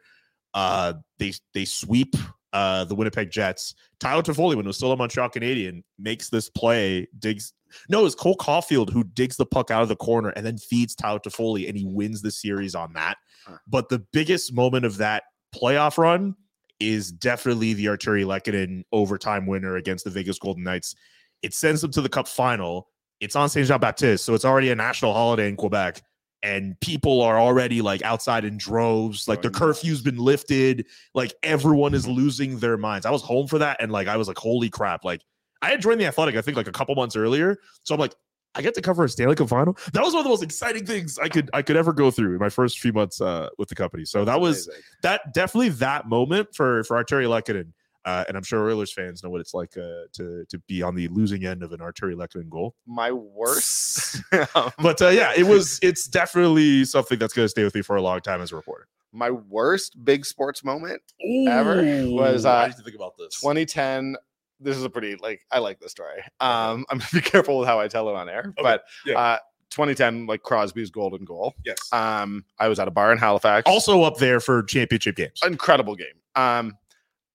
uh 0.54 0.94
they 1.18 1.34
they 1.54 1.66
sweep 1.66 2.16
uh 2.52 2.84
the 2.84 2.96
Winnipeg 2.96 3.32
Jets. 3.32 3.76
Tyler 4.00 4.22
Toffoli, 4.22 4.56
when 4.56 4.66
it 4.66 4.68
was 4.68 4.78
still 4.78 4.92
a 4.92 4.98
Montreal 4.98 5.30
Canadien, 5.30 5.84
makes 5.98 6.30
this 6.30 6.50
play, 6.50 7.08
digs 7.20 7.54
no, 7.90 8.06
it's 8.06 8.16
Cole 8.16 8.38
Caufield 8.38 8.92
who 8.92 9.04
digs 9.04 9.38
the 9.38 9.46
puck 9.46 9.72
out 9.72 9.84
of 9.84 9.90
the 9.90 9.96
corner 9.96 10.30
and 10.30 10.46
then 10.46 10.58
feeds 10.58 10.96
Tyler 10.96 11.20
Toffoli, 11.20 11.68
and 11.68 11.78
he 11.78 11.86
wins 11.86 12.22
the 12.22 12.32
series 12.32 12.76
on 12.76 12.94
that. 12.94 13.18
Huh. 13.46 13.58
But 13.68 13.90
the 13.90 14.00
biggest 14.00 14.54
moment 14.54 14.86
of 14.86 14.98
that 14.98 15.24
playoff 15.54 15.98
run 15.98 16.36
is 16.80 17.12
definitely 17.12 17.74
the 17.74 17.86
Artturi 17.86 18.26
Lehkonen 18.26 18.84
overtime 18.92 19.46
winner 19.46 19.76
against 19.78 20.04
the 20.04 20.12
Vegas 20.12 20.40
Golden 20.40 20.64
Knights. 20.64 20.96
It 21.42 21.54
sends 21.54 21.82
them 21.82 21.92
to 21.92 22.02
the 22.02 22.10
Cup 22.10 22.28
final. 22.28 22.88
It's 23.20 23.36
on 23.36 23.50
Saint 23.50 23.68
Jean 23.68 23.80
Baptiste, 23.80 24.26
so 24.26 24.34
it's 24.34 24.46
already 24.46 24.70
a 24.70 24.76
national 24.76 25.14
holiday 25.14 25.48
in 25.48 25.56
Quebec, 25.56 26.02
and 26.42 26.78
people 26.82 27.22
are 27.22 27.40
already 27.40 27.82
like 27.82 28.02
outside 28.04 28.44
in 28.44 28.58
droves. 28.58 29.28
Like 29.28 29.42
the 29.42 29.48
oh, 29.48 29.52
curfew's 29.52 30.02
been 30.02 30.18
lifted. 30.18 30.86
Like 31.14 31.34
everyone 31.42 31.94
is 31.94 32.08
losing 32.08 32.60
their 32.60 32.78
minds. 32.78 33.06
I 33.06 33.12
was 33.12 33.22
home 33.22 33.48
for 33.48 33.60
that, 33.60 33.78
and 33.80 33.92
like 33.92 34.08
I 34.08 34.18
was 34.18 34.28
like, 34.28 34.38
holy 34.38 34.70
crap! 34.70 35.06
Like 35.06 35.22
I 35.64 35.70
had 35.70 35.82
joined 35.82 36.00
the 36.02 36.06
Athletic, 36.06 36.36
I 36.36 36.42
think, 36.42 36.58
like 36.58 36.68
a 36.68 36.72
couple 36.72 36.94
months 36.96 37.16
earlier. 37.16 37.58
So 37.84 37.96
I'm 37.96 38.00
like, 38.00 38.14
I 38.56 38.62
get 38.62 38.76
to 38.76 38.82
cover 38.82 39.04
a 39.06 39.10
Stanley 39.10 39.36
Cup 39.36 39.50
final. 39.50 39.76
That 39.94 40.04
was 40.04 40.14
one 40.14 40.20
of 40.20 40.26
the 40.26 40.30
most 40.30 40.44
exciting 40.44 40.86
things 40.86 41.18
I 41.18 41.30
could 41.30 41.50
I 41.54 41.62
could 41.64 41.76
ever 41.76 41.92
go 41.94 42.12
through 42.12 42.34
in 42.34 42.40
my 42.40 42.50
first 42.50 42.80
few 42.80 42.94
months 42.94 43.20
uh, 43.22 43.50
with 43.58 43.70
the 43.70 43.76
company. 43.76 44.06
So 44.06 44.26
that 44.26 44.40
was 44.40 44.68
Amazing. 44.68 44.84
that 45.02 45.34
definitely 45.34 45.70
that 45.70 46.08
moment 46.08 46.50
for 46.54 46.84
for 46.84 47.04
Artturi 47.04 47.26
Lehkonen. 47.28 47.72
Uh, 48.06 48.26
and 48.28 48.36
I'm 48.36 48.44
sure 48.44 48.70
Oilers 48.70 48.92
fans 48.92 49.24
know 49.24 49.30
what 49.30 49.40
it's 49.40 49.54
like 49.54 49.78
uh, 49.78 50.04
to 50.14 50.46
to 50.50 50.60
be 50.68 50.84
on 50.84 50.94
the 50.94 51.08
losing 51.08 51.46
end 51.46 51.64
of 51.64 51.72
an 51.72 51.80
Artturi 51.80 52.14
Lehkonen 52.16 52.50
goal. 52.50 52.76
my 52.86 53.12
worst. 53.12 54.22
But 54.78 55.02
uh, 55.02 55.08
yeah, 55.08 55.32
it 55.36 55.48
was 55.48 55.80
it's 55.82 56.08
definitely 56.08 56.84
something 56.86 57.18
that's 57.18 57.34
going 57.34 57.46
to 57.46 57.50
stay 57.50 57.64
with 57.64 57.74
me 57.74 57.82
for 57.82 57.96
a 57.96 58.02
long 58.02 58.20
time 58.20 58.42
as 58.42 58.52
a 58.52 58.56
reporter. 58.58 58.88
my 59.14 59.32
worst 59.32 60.04
big 60.04 60.26
sports 60.26 60.64
moment 60.64 61.02
Ever 61.48 61.78
was, 62.08 62.46
Ooh, 62.46 62.50
I 62.50 62.64
uh, 62.64 62.68
need 62.68 62.76
to 62.76 62.84
think 62.84 62.96
about 62.96 63.14
this. 63.18 63.40
2010 63.40 64.16
this 64.60 64.78
is 64.78 64.84
a 64.84 64.90
pretty 64.90 65.16
like 65.18 65.42
i 65.52 65.60
like 65.60 65.80
this 65.80 65.92
story 65.92 66.22
um 66.40 66.86
i'm 66.90 66.98
gonna 67.00 67.10
be 67.14 67.22
careful 67.22 67.58
with 67.60 67.68
how 67.68 67.80
i 67.80 67.88
tell 67.88 68.08
it 68.10 68.16
on 68.16 68.30
air 68.30 68.46
Okay, 68.58 68.62
but 68.64 68.84
yeah. 69.06 69.18
uh 69.20 69.38
2010 69.70 70.28
like 70.28 70.44
crosby's 70.44 70.90
golden 70.92 71.26
goal 71.26 71.54
Yes. 71.66 71.78
um 71.92 72.46
i 72.60 72.68
was 72.68 72.80
at 72.80 72.88
a 72.88 72.92
bar 72.92 73.12
in 73.12 73.18
halifax 73.18 73.64
also 73.68 74.04
up 74.04 74.18
there 74.18 74.40
for 74.40 74.64
championship 74.64 75.16
games. 75.16 75.40
incredible 75.46 75.96
game 75.96 76.16
um 76.36 76.78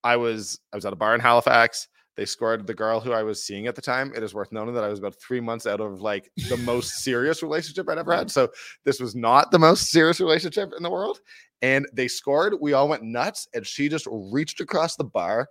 I 0.05 0.15
was 0.17 0.61
I 0.73 0.77
was 0.77 0.87
at 0.87 0.93
a 0.93 0.97
bar 0.97 1.17
in 1.17 1.21
Halifax. 1.21 1.89
They 2.17 2.25
scored 2.25 2.69
the 2.69 2.73
girl 2.73 3.01
who 3.01 3.11
I 3.13 3.25
was 3.25 3.43
seeing 3.43 3.67
at 3.67 3.75
the 3.75 3.83
time. 3.83 4.13
It 4.15 4.23
is 4.23 4.33
worth 4.33 4.53
noting 4.53 4.73
that 4.75 4.85
I 4.85 4.89
was 4.89 5.01
about 5.01 5.17
three 5.21 5.41
months 5.41 5.67
out 5.67 5.81
of 5.81 6.01
like 6.01 6.31
the 6.49 6.57
most 6.59 7.01
serious 7.03 7.43
relationship 7.43 7.89
I'd 7.89 7.99
ever 7.99 8.15
had. 8.15 8.31
So 8.31 8.49
this 8.85 9.01
was 9.01 9.17
not 9.17 9.51
the 9.51 9.59
most 9.59 9.91
serious 9.91 10.21
relationship 10.21 10.73
in 10.77 10.85
the 10.85 10.89
world. 10.91 11.19
And 11.63 11.85
they 11.93 12.07
scored. 12.07 12.55
We 12.61 12.75
all 12.75 12.89
went 12.89 13.03
nuts, 13.03 13.49
and 13.55 13.67
she 13.67 13.89
just 13.89 14.07
reached 14.09 14.61
across 14.61 14.95
the 14.95 15.05
bar, 15.05 15.49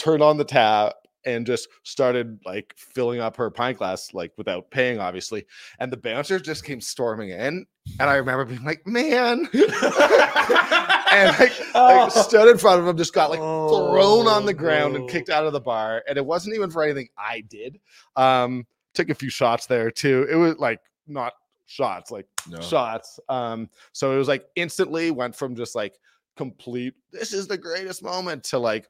turned 0.00 0.22
on 0.22 0.36
the 0.38 0.44
tap, 0.44 0.94
and 1.26 1.44
just 1.46 1.68
started 1.82 2.40
like 2.46 2.74
filling 2.78 3.20
up 3.20 3.36
her 3.36 3.50
pint 3.50 3.76
glass, 3.76 4.14
like 4.14 4.32
without 4.38 4.70
paying, 4.70 4.98
obviously. 4.98 5.44
And 5.78 5.92
the 5.92 5.96
bouncers 5.98 6.40
just 6.40 6.64
came 6.64 6.80
storming 6.80 7.28
in. 7.28 7.66
And 7.98 8.08
I 8.08 8.14
remember 8.14 8.46
being 8.46 8.64
like, 8.64 8.86
man. 8.86 9.46
and 9.52 11.38
like, 11.38 11.52
like 11.74 12.10
stood 12.24 12.50
in 12.50 12.56
front 12.58 12.80
of 12.80 12.88
him, 12.88 12.96
just 12.96 13.12
got 13.12 13.28
like 13.30 13.38
thrown 13.38 14.26
on 14.26 14.46
the 14.46 14.54
ground 14.54 14.96
and 14.96 15.04
Oh, 15.04 15.08
kicked 15.08 15.28
out 15.28 15.44
of 15.44 15.52
the 15.52 15.60
bar. 15.60 16.02
And 16.08 16.16
it 16.16 16.24
wasn't 16.24 16.54
even 16.54 16.70
for 16.70 16.82
anything 16.82 17.08
I 17.18 17.42
did. 17.42 17.78
Um, 18.16 18.66
took 18.94 19.10
a 19.10 19.14
few 19.14 19.28
shots 19.30 19.66
there 19.66 19.90
too. 19.90 20.26
It 20.30 20.36
was 20.36 20.56
like 20.56 20.80
not 21.06 21.34
shots, 21.66 22.10
like 22.10 22.26
No. 22.48 22.60
shots. 22.60 23.20
Um, 23.28 23.68
so 23.92 24.14
it 24.14 24.16
was 24.16 24.28
like 24.28 24.46
instantly 24.56 25.10
went 25.10 25.36
from 25.36 25.54
just 25.54 25.74
like 25.74 25.98
complete, 26.36 26.94
this 27.12 27.34
is 27.34 27.46
the 27.46 27.58
greatest 27.58 28.02
moment 28.02 28.42
to 28.44 28.58
like 28.58 28.88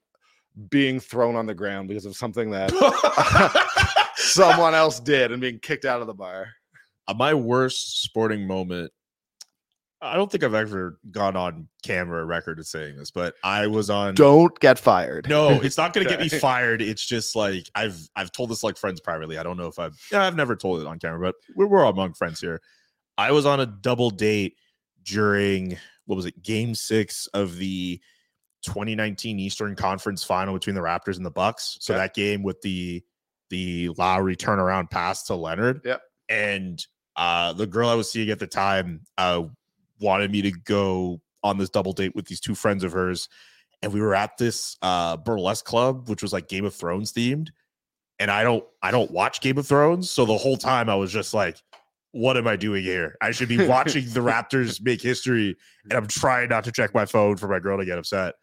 being 0.68 1.00
thrown 1.00 1.36
on 1.36 1.46
the 1.46 1.54
ground 1.54 1.88
because 1.88 2.06
of 2.06 2.16
something 2.16 2.50
that 2.50 2.70
someone 4.16 4.74
else 4.74 5.00
did 5.00 5.32
and 5.32 5.40
being 5.40 5.58
kicked 5.58 5.84
out 5.84 6.00
of 6.00 6.06
the 6.06 6.14
bar. 6.14 6.48
Uh, 7.08 7.14
my 7.14 7.34
worst 7.34 8.02
sporting 8.02 8.46
moment 8.46 8.92
i 10.02 10.14
don't 10.14 10.30
think 10.30 10.44
i've 10.44 10.54
ever 10.54 10.98
gone 11.10 11.36
on 11.36 11.66
camera 11.82 12.24
record 12.24 12.58
of 12.58 12.66
saying 12.66 12.96
this 12.96 13.10
but 13.10 13.34
i 13.44 13.66
was 13.66 13.90
on 13.90 14.14
Don't 14.14 14.58
get 14.60 14.78
fired. 14.78 15.28
no 15.28 15.50
it's 15.62 15.76
not 15.76 15.92
going 15.92 16.06
to 16.06 16.10
get 16.10 16.20
me 16.20 16.28
fired 16.28 16.80
it's 16.80 17.04
just 17.04 17.36
like 17.36 17.68
i've 17.74 18.08
i've 18.16 18.32
told 18.32 18.50
this 18.50 18.62
like 18.62 18.76
friends 18.76 19.00
privately 19.00 19.38
i 19.38 19.42
don't 19.42 19.56
know 19.56 19.66
if 19.66 19.78
i've 19.78 19.98
yeah 20.12 20.24
i've 20.24 20.36
never 20.36 20.56
told 20.56 20.80
it 20.80 20.86
on 20.86 20.98
camera 20.98 21.20
but 21.20 21.34
we're, 21.54 21.66
we're 21.66 21.84
among 21.84 22.14
friends 22.14 22.40
here 22.40 22.60
i 23.18 23.30
was 23.30 23.44
on 23.44 23.60
a 23.60 23.66
double 23.66 24.10
date 24.10 24.56
during 25.04 25.76
what 26.06 26.16
was 26.16 26.26
it 26.26 26.42
game 26.42 26.74
six 26.74 27.26
of 27.28 27.56
the 27.56 28.00
2019 28.62 29.38
eastern 29.40 29.74
conference 29.74 30.22
final 30.24 30.54
between 30.54 30.74
the 30.74 30.80
raptors 30.80 31.16
and 31.16 31.24
the 31.26 31.30
bucks. 31.30 31.76
So 31.80 31.94
Okay. 31.94 32.02
that 32.02 32.14
game 32.14 32.42
with 32.42 32.60
the 32.62 33.02
the 33.50 33.88
lowry 33.98 34.36
turnaround 34.36 34.90
pass 34.90 35.24
to 35.24 35.34
leonard. 35.34 35.80
Yep. 35.84 36.02
and 36.28 36.86
uh 37.16 37.52
the 37.52 37.66
girl 37.66 37.88
i 37.88 37.94
was 37.94 38.08
seeing 38.08 38.30
at 38.30 38.38
the 38.38 38.46
time 38.46 39.00
uh 39.18 39.42
wanted 39.98 40.30
me 40.30 40.40
to 40.42 40.52
go 40.52 41.20
on 41.42 41.58
this 41.58 41.68
double 41.68 41.92
date 41.92 42.14
with 42.14 42.26
these 42.26 42.38
two 42.40 42.54
friends 42.54 42.84
of 42.84 42.92
hers. 42.92 43.28
And 43.82 43.92
we 43.92 44.00
were 44.00 44.14
at 44.14 44.36
this 44.38 44.76
uh 44.82 45.16
burlesque 45.16 45.64
club 45.64 46.08
which 46.08 46.22
was 46.22 46.32
like 46.32 46.46
game 46.48 46.64
of 46.64 46.74
thrones 46.74 47.12
themed. 47.12 47.48
And 48.20 48.30
i 48.30 48.44
don't 48.44 48.64
i 48.82 48.90
don't 48.92 49.10
watch 49.10 49.40
game 49.40 49.58
of 49.58 49.66
thrones. 49.66 50.10
So 50.10 50.24
the 50.24 50.36
whole 50.38 50.56
time 50.56 50.88
i 50.88 50.94
was 50.94 51.10
just 51.12 51.34
like 51.34 51.56
what 52.12 52.36
am 52.36 52.46
i 52.46 52.56
doing 52.56 52.82
here? 52.84 53.16
I 53.20 53.30
should 53.32 53.48
be 53.48 53.66
watching 53.68 54.04
the 54.10 54.20
raptors 54.20 54.80
make 54.80 55.00
history. 55.02 55.56
And 55.84 55.94
i'm 55.94 56.06
trying 56.06 56.48
not 56.50 56.62
to 56.64 56.72
check 56.72 56.94
my 56.94 57.06
phone 57.06 57.36
for 57.36 57.48
my 57.48 57.58
girl 57.58 57.78
to 57.78 57.84
get 57.84 57.98
upset 57.98 58.34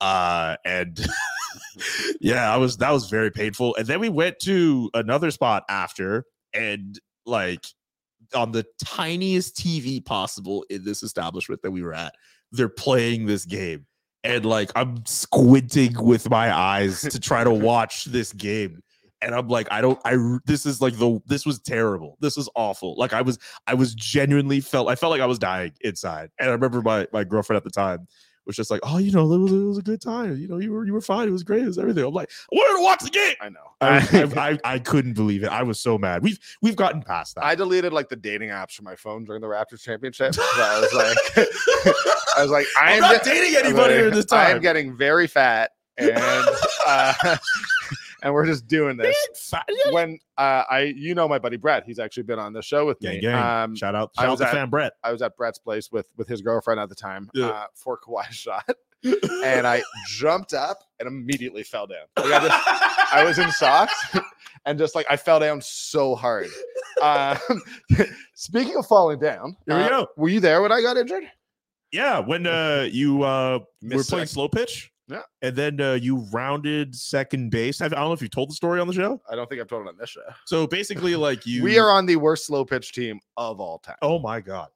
uh 0.00 0.56
and 0.64 1.06
yeah 2.20 2.52
i 2.52 2.56
was 2.56 2.76
that 2.78 2.90
was 2.90 3.08
very 3.08 3.30
painful. 3.30 3.74
And 3.76 3.86
then 3.86 4.00
we 4.00 4.08
went 4.08 4.38
to 4.40 4.90
another 4.94 5.30
spot 5.30 5.64
after 5.68 6.24
and 6.52 6.98
like 7.24 7.64
on 8.34 8.52
the 8.52 8.66
tiniest 8.84 9.56
tv 9.56 10.04
possible 10.04 10.64
in 10.68 10.84
this 10.84 11.02
establishment 11.02 11.62
that 11.62 11.70
we 11.70 11.82
were 11.82 11.94
at 11.94 12.14
they're 12.52 12.68
playing 12.68 13.26
this 13.26 13.44
game. 13.44 13.86
And 14.24 14.44
like 14.44 14.70
i'm 14.76 15.04
squinting 15.06 15.94
with 16.02 16.28
my 16.28 16.54
eyes 16.54 17.02
to 17.02 17.20
try 17.20 17.44
to 17.44 17.50
watch 17.52 18.04
this 18.06 18.32
game. 18.32 18.82
And 19.22 19.34
i'm 19.34 19.48
like 19.48 19.68
i 19.70 19.80
don't 19.80 19.98
I, 20.04 20.16
this 20.44 20.66
is 20.66 20.82
like 20.82 20.98
the 20.98 21.20
this 21.26 21.46
was 21.46 21.58
terrible. 21.60 22.18
This 22.20 22.36
was 22.36 22.50
awful. 22.54 22.96
Like 22.98 23.12
i 23.12 23.22
was 23.22 23.38
i 23.66 23.74
was 23.74 23.94
genuinely 23.94 24.60
felt 24.60 24.88
i 24.88 24.94
felt 24.94 25.10
like 25.10 25.22
i 25.22 25.26
was 25.26 25.38
dying 25.38 25.72
inside. 25.80 26.30
And 26.38 26.50
i 26.50 26.52
remember 26.52 26.82
my 26.82 27.06
my 27.12 27.24
girlfriend 27.24 27.56
at 27.56 27.64
the 27.64 27.70
time 27.70 28.06
was 28.46 28.56
just 28.56 28.70
like 28.70 28.80
oh 28.84 28.98
you 28.98 29.10
know 29.12 29.32
it 29.32 29.38
was, 29.38 29.52
it 29.52 29.64
was 29.64 29.78
a 29.78 29.82
good 29.82 30.00
time 30.00 30.36
you 30.36 30.48
know 30.48 30.58
you 30.58 30.72
were 30.72 30.86
you 30.86 30.92
were 30.92 31.00
fine 31.00 31.28
it 31.28 31.32
was 31.32 31.42
great 31.42 31.62
it 31.62 31.66
was 31.66 31.78
everything 31.78 32.04
i'm 32.04 32.12
like 32.14 32.30
i 32.52 32.54
wanted 32.56 32.76
to 32.78 32.82
watch 32.82 33.00
the 33.00 33.10
game 33.10 33.34
I 33.40 33.48
know. 33.48 33.58
I, 33.80 33.98
I, 34.36 34.48
I, 34.50 34.58
I 34.74 34.78
couldn't 34.78 35.12
believe 35.14 35.42
it. 35.42 35.48
I 35.48 35.62
was 35.62 35.78
so 35.78 35.98
mad. 35.98 36.22
We've 36.22 36.38
we've 36.62 36.76
gotten 36.76 37.02
past 37.02 37.34
that. 37.34 37.44
I 37.44 37.54
deleted 37.54 37.92
like 37.92 38.08
the 38.08 38.16
dating 38.16 38.48
apps 38.48 38.72
from 38.72 38.84
my 38.84 38.96
phone 38.96 39.24
during 39.24 39.40
the 39.40 39.46
Raptors 39.46 39.82
championship. 39.82 40.34
So 40.34 40.42
I 40.42 40.80
was 40.80 40.92
like, 41.36 41.46
I 42.36 42.42
was 42.42 42.50
like, 42.50 42.66
I 42.80 42.94
I'm 42.94 43.00
not 43.00 43.12
get- 43.12 43.24
dating 43.24 43.56
anybody 43.56 44.02
like, 44.02 44.14
this 44.14 44.32
I 44.32 44.50
am 44.50 44.60
getting 44.60 44.96
very 44.96 45.26
fat, 45.26 45.72
and 45.98 46.16
uh, 46.86 47.36
and 48.22 48.32
we're 48.32 48.46
just 48.46 48.66
doing 48.66 48.96
this. 48.96 49.16
When 49.90 50.18
uh, 50.38 50.64
I, 50.70 50.92
you 50.96 51.14
know, 51.14 51.28
my 51.28 51.38
buddy 51.38 51.56
Brett, 51.56 51.84
he's 51.84 51.98
actually 51.98 52.22
been 52.24 52.38
on 52.38 52.52
the 52.52 52.62
show 52.62 52.86
with 52.86 52.98
gang, 53.00 53.14
me. 53.16 53.20
gang. 53.20 53.34
Um, 53.34 53.76
shout 53.76 53.94
out, 53.94 54.10
I 54.16 54.22
shout 54.22 54.28
out 54.28 54.30
was 54.32 54.40
to 54.40 54.46
at- 54.46 54.52
fan 54.52 54.70
Brett. 54.70 54.92
I 55.04 55.12
was 55.12 55.22
at 55.22 55.36
Brett's 55.36 55.58
place 55.58 55.90
with 55.92 56.06
with 56.16 56.28
his 56.28 56.40
girlfriend 56.42 56.80
at 56.80 56.88
the 56.88 56.94
time 56.94 57.28
Yeah. 57.34 57.46
uh, 57.48 57.66
for 57.74 57.98
Kawhi 57.98 58.30
shot, 58.30 58.68
and 59.04 59.66
I 59.66 59.82
jumped 60.08 60.54
up 60.54 60.78
and 60.98 61.06
immediately 61.06 61.62
fell 61.62 61.86
down. 61.86 62.06
Like, 62.16 62.32
I, 62.42 62.48
just, 62.48 63.14
I 63.14 63.24
was 63.24 63.38
in 63.38 63.50
socks 63.52 64.16
and 64.66 64.78
just 64.78 64.94
like 64.94 65.06
I 65.10 65.16
fell 65.16 65.38
down 65.40 65.60
so 65.60 66.14
hard. 66.14 66.48
Um, 67.02 67.36
speaking 68.34 68.76
of 68.76 68.86
falling 68.86 69.18
down, 69.18 69.56
Here 69.66 69.76
we 69.76 69.82
uh, 69.84 69.88
go. 69.88 70.08
Were 70.16 70.28
you 70.28 70.40
there 70.40 70.62
when 70.62 70.72
I 70.72 70.80
got 70.80 70.96
injured? 70.96 71.24
yeah, 71.92 72.18
when 72.18 72.46
uh 72.46 72.86
you 72.90 73.22
uh 73.22 73.60
were 73.82 74.02
playing 74.02 74.26
slow 74.26 74.48
pitch. 74.48 74.90
Yeah. 75.08 75.22
And 75.40 75.54
then 75.54 75.80
uh, 75.80 75.92
you 75.94 76.16
rounded 76.32 76.94
second 76.94 77.50
base. 77.50 77.80
I 77.80 77.88
don't 77.88 77.98
know 77.98 78.12
if 78.12 78.20
you 78.20 78.28
told 78.28 78.50
the 78.50 78.54
story 78.54 78.80
on 78.80 78.88
the 78.88 78.92
show. 78.92 79.20
I 79.30 79.36
don't 79.36 79.48
think 79.48 79.60
I've 79.60 79.68
told 79.68 79.86
it 79.86 79.88
on 79.88 79.96
this 79.96 80.10
show. 80.10 80.22
So 80.46 80.66
basically, 80.66 81.14
like 81.28 81.46
you, 81.46 81.62
We 81.62 81.78
are 81.78 81.90
on 81.90 82.06
the 82.06 82.16
worst 82.16 82.46
slow 82.46 82.64
pitch 82.64 82.92
team 82.92 83.20
of 83.36 83.60
all 83.60 83.78
time. 83.78 83.96
Oh 84.02 84.18
my 84.18 84.40
god. 84.40 84.68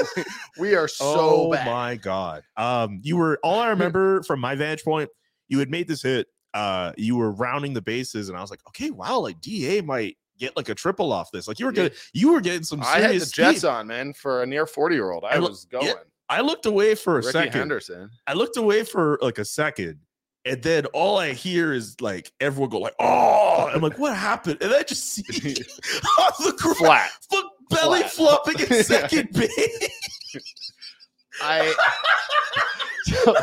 we 0.58 0.74
are 0.74 0.88
so 0.88 1.04
oh 1.06 1.52
bad. 1.52 1.66
my 1.66 1.96
god. 1.96 2.42
Um, 2.56 3.00
you 3.02 3.16
were 3.16 3.38
all 3.42 3.60
I 3.60 3.68
remember 3.68 4.22
from 4.24 4.40
my 4.40 4.54
vantage 4.54 4.84
point. 4.84 5.08
You 5.48 5.58
had 5.58 5.70
made 5.70 5.88
this 5.88 6.02
hit. 6.02 6.26
Uh, 6.54 6.92
you 6.96 7.16
were 7.16 7.30
rounding 7.30 7.72
the 7.72 7.82
bases, 7.82 8.28
and 8.28 8.36
I 8.36 8.40
was 8.40 8.50
like, 8.50 8.60
okay, 8.68 8.90
wow, 8.90 9.18
like 9.20 9.40
Da 9.40 9.80
might 9.82 10.16
get 10.38 10.56
like 10.56 10.68
a 10.68 10.74
triple 10.74 11.12
off 11.12 11.30
this. 11.30 11.48
Like 11.48 11.58
you 11.58 11.66
were 11.66 11.72
Yeah. 11.72 11.84
getting, 11.84 11.98
you 12.12 12.32
were 12.32 12.40
getting 12.40 12.62
some 12.62 12.82
I 12.82 13.00
had 13.00 13.20
the 13.20 13.26
Jets 13.26 13.64
on, 13.64 13.86
man, 13.86 14.12
for 14.12 14.42
a 14.42 14.46
near 14.46 14.66
40 14.66 14.94
year 14.94 15.10
old. 15.10 15.24
I, 15.24 15.38
was 15.38 15.66
yeah, 15.72 15.80
going. 15.80 15.94
I 16.30 16.40
looked 16.42 16.66
away 16.66 16.94
for 16.94 17.14
a 17.14 17.16
Ricky 17.16 17.30
second. 17.32 17.52
Henderson. 17.52 18.10
I 18.26 18.34
looked 18.34 18.56
away 18.56 18.84
for 18.84 19.18
like 19.22 19.38
a 19.38 19.44
second, 19.44 19.98
and 20.44 20.62
then 20.62 20.86
all 20.86 21.18
I 21.18 21.32
hear 21.32 21.72
is 21.72 22.00
like 22.00 22.32
everyone 22.40 22.70
go 22.70 22.78
like, 22.78 22.94
"Oh!" 22.98 23.70
I'm 23.72 23.80
like, 23.80 23.98
"What 23.98 24.14
happened?" 24.16 24.58
And 24.60 24.72
I 24.72 24.82
just 24.82 25.04
see 25.14 25.22
on 26.18 26.32
the 26.44 26.52
ground, 26.58 26.76
Flat. 26.76 27.10
belly 27.70 28.00
Flat. 28.02 28.10
flopping 28.12 28.60
in 28.60 28.84
second 28.84 29.30
base. 29.32 29.88
I 31.40 31.72
so, 33.04 33.34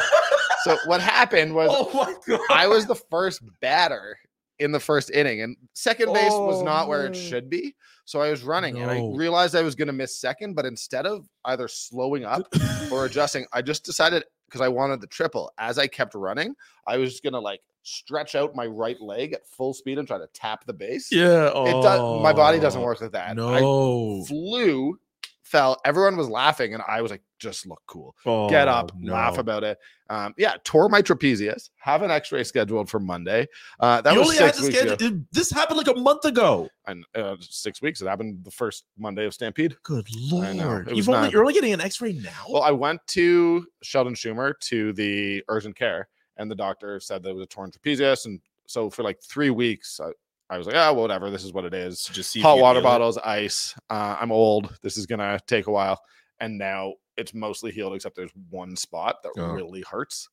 so 0.64 0.78
what 0.86 1.02
happened 1.02 1.56
was 1.56 1.70
oh 1.72 1.90
my 1.94 2.14
god! 2.28 2.42
I 2.52 2.68
was 2.68 2.86
the 2.86 2.96
first 2.96 3.42
batter 3.62 4.18
in 4.60 4.72
the 4.72 4.80
first 4.80 5.10
inning, 5.12 5.42
and 5.42 5.56
second 5.74 6.14
base 6.14 6.32
was 6.32 6.62
Oh, 6.62 6.66
not 6.66 6.88
where 6.88 7.06
it 7.06 7.12
oh. 7.12 7.14
should 7.20 7.50
be. 7.50 7.74
So 8.06 8.22
I 8.22 8.30
was 8.30 8.44
running, 8.44 8.82
and 8.82 8.90
I 8.90 9.02
realized 9.16 9.56
I 9.56 9.64
was 9.64 9.76
going 9.76 9.88
to 9.88 9.94
miss 9.94 10.16
second. 10.16 10.54
But 10.54 10.66
instead 10.66 11.06
of 11.06 11.28
either 11.46 11.68
slowing 11.68 12.24
up 12.24 12.48
or 12.92 13.06
adjusting, 13.08 13.46
I 13.52 13.62
just 13.62 13.84
decided 13.84 14.24
because 14.48 14.62
I 14.62 14.68
wanted 14.68 15.02
the 15.02 15.08
triple. 15.08 15.52
As 15.58 15.78
I 15.80 15.88
kept 15.88 16.14
running, 16.14 16.56
I 16.88 16.98
was 16.98 17.12
just 17.12 17.24
going 17.24 17.34
to 17.34 17.40
like 17.40 17.62
stretch 17.82 18.36
out 18.36 18.56
my 18.56 18.66
right 18.66 19.00
leg 19.00 19.34
at 19.34 19.48
full 19.48 19.74
speed 19.74 19.98
and 19.98 20.08
try 20.08 20.18
to 20.18 20.28
tap 20.34 20.66
the 20.66 20.74
base. 20.74 21.12
yeah, 21.12 21.48
It 21.48 21.82
does. 21.82 22.22
My 22.22 22.34
body 22.34 22.60
doesn't 22.60 22.82
oh, 22.82 22.86
work 22.86 23.02
like 23.02 23.12
that. 23.12 23.30
I 23.30 23.34
No, 23.34 24.24
flew, 24.28 25.00
fell. 25.46 25.78
Everyone 25.86 26.18
was 26.18 26.28
laughing, 26.28 26.74
and 26.74 26.84
I 26.88 27.02
was 27.02 27.12
like, 27.12 27.22
"Just 27.40 27.66
look 27.66 27.82
cool." 27.88 28.16
get 28.50 28.68
up, 28.68 28.92
Oh, 28.94 29.00
laugh 29.08 29.38
about 29.38 29.64
it. 29.64 29.78
Um, 30.10 30.34
yeah, 30.38 30.56
tore 30.64 30.90
my 30.90 31.02
trapezius. 31.02 31.70
Have 31.78 32.02
an 32.02 32.12
X-ray 32.12 32.44
scheduled 32.44 32.90
for 32.90 33.00
Monday. 33.00 33.48
Uh, 33.80 34.02
that 34.02 34.14
you 34.14 34.20
was 34.20 34.38
six 34.38 34.62
weeks 34.62 34.76
schedule. 34.78 34.94
ago. 35.08 35.22
This 35.32 35.50
happened 35.52 35.78
like 35.78 35.88
a 35.88 36.00
month 36.00 36.26
ago. 36.26 36.70
And 36.88 37.06
uh, 37.16 37.36
six 37.40 37.82
weeks. 37.82 38.02
It 38.02 38.08
happened 38.08 38.44
the 38.44 38.52
first 38.52 38.86
Monday 38.98 39.26
of 39.26 39.34
Stampede. 39.34 39.76
Good 39.84 40.08
lord! 40.32 40.92
You've 40.92 41.08
only 41.10 41.22
not- 41.22 41.32
you're 41.32 41.42
only 41.42 41.54
getting 41.54 41.74
an 41.74 41.82
X-ray 41.82 42.14
now. 42.14 42.46
Well, 42.50 42.64
I 42.64 42.72
went 42.72 43.00
to 43.08 43.66
Sheldon 43.82 44.14
Chumir 44.16 44.54
to 44.62 44.94
the 44.94 45.44
urgent 45.48 45.76
care, 45.76 46.10
and 46.38 46.52
the 46.52 46.56
doctor 46.56 47.00
said 47.00 47.24
there 47.24 47.34
was 47.34 47.44
a 47.44 47.48
torn 47.48 47.72
trapezius. 47.72 48.26
And 48.26 48.40
so 48.68 48.90
for 48.90 49.04
like 49.04 49.22
three 49.24 49.50
weeks, 49.52 50.00
I, 50.04 50.10
I 50.50 50.58
was 50.58 50.68
like, 50.68 50.76
"Oh, 50.76 50.94
whatever. 50.94 51.30
This 51.32 51.44
is 51.44 51.54
what 51.54 51.66
it 51.66 51.74
is." 51.74 52.04
just 52.14 52.32
see 52.32 52.42
Hot 52.42 52.60
water 52.60 52.80
it. 52.80 52.84
bottles, 52.84 53.18
ice. 53.18 53.74
Uh, 53.90 54.16
I'm 54.20 54.32
old. 54.32 54.78
This 54.84 54.98
is 54.98 55.06
gonna 55.06 55.40
take 55.48 55.68
a 55.68 55.72
while. 55.72 56.00
And 56.40 56.58
now 56.58 56.96
it's 57.18 57.34
mostly 57.34 57.72
healed, 57.72 57.94
except 57.96 58.16
there's 58.18 58.32
one 58.50 58.76
spot 58.76 59.24
that 59.24 59.32
Oh. 59.38 59.54
really 59.54 59.82
hurts. 59.90 60.28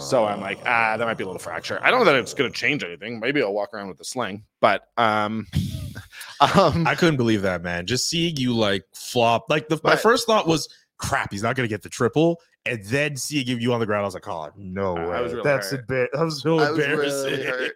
So 0.00 0.24
I'm 0.26 0.40
like, 0.40 0.58
ah, 0.66 0.96
that 0.96 1.04
might 1.06 1.16
be 1.16 1.22
a 1.22 1.26
little 1.26 1.38
fracture. 1.38 1.78
I 1.80 1.90
don't 1.90 2.00
know 2.00 2.06
that 2.06 2.16
it's 2.16 2.34
going 2.34 2.50
to 2.52 2.58
change 2.58 2.82
anything. 2.82 3.20
Maybe 3.20 3.40
I'll 3.40 3.54
walk 3.54 3.72
around 3.72 3.86
with 3.88 3.96
the 3.98 4.04
sling, 4.04 4.44
but 4.60 4.88
um, 4.96 5.46
um, 6.40 6.86
I 6.86 6.94
couldn't 6.96 7.16
believe 7.16 7.42
that, 7.42 7.62
man. 7.62 7.86
Just 7.86 8.08
seeing 8.08 8.36
you 8.36 8.52
like 8.54 8.82
flop. 8.94 9.46
Like 9.48 9.68
the, 9.68 9.80
my 9.84 9.94
first 9.96 10.26
thought 10.26 10.46
was 10.48 10.68
crap, 10.98 11.30
he's 11.32 11.42
not 11.42 11.54
going 11.56 11.68
to 11.68 11.72
get 11.72 11.82
the 11.82 11.88
triple. 11.88 12.40
And 12.66 12.84
then 12.86 13.16
seeing 13.16 13.46
you 13.46 13.72
on 13.72 13.78
the 13.80 13.86
ground, 13.86 14.02
I 14.02 14.06
was 14.06 14.14
like, 14.14 14.26
oh 14.26 14.50
no 14.56 14.96
I 14.96 15.06
way. 15.16 15.22
was 15.22 15.32
really 15.32 15.44
That's 15.44 15.70
hurt. 15.70 15.86
bit. 15.86 16.10
that 16.12 16.24
was 16.24 16.42
so 16.42 16.58
I 16.58 16.70
was 16.70 16.78
embarrassing. 16.80 17.30
really. 17.46 17.70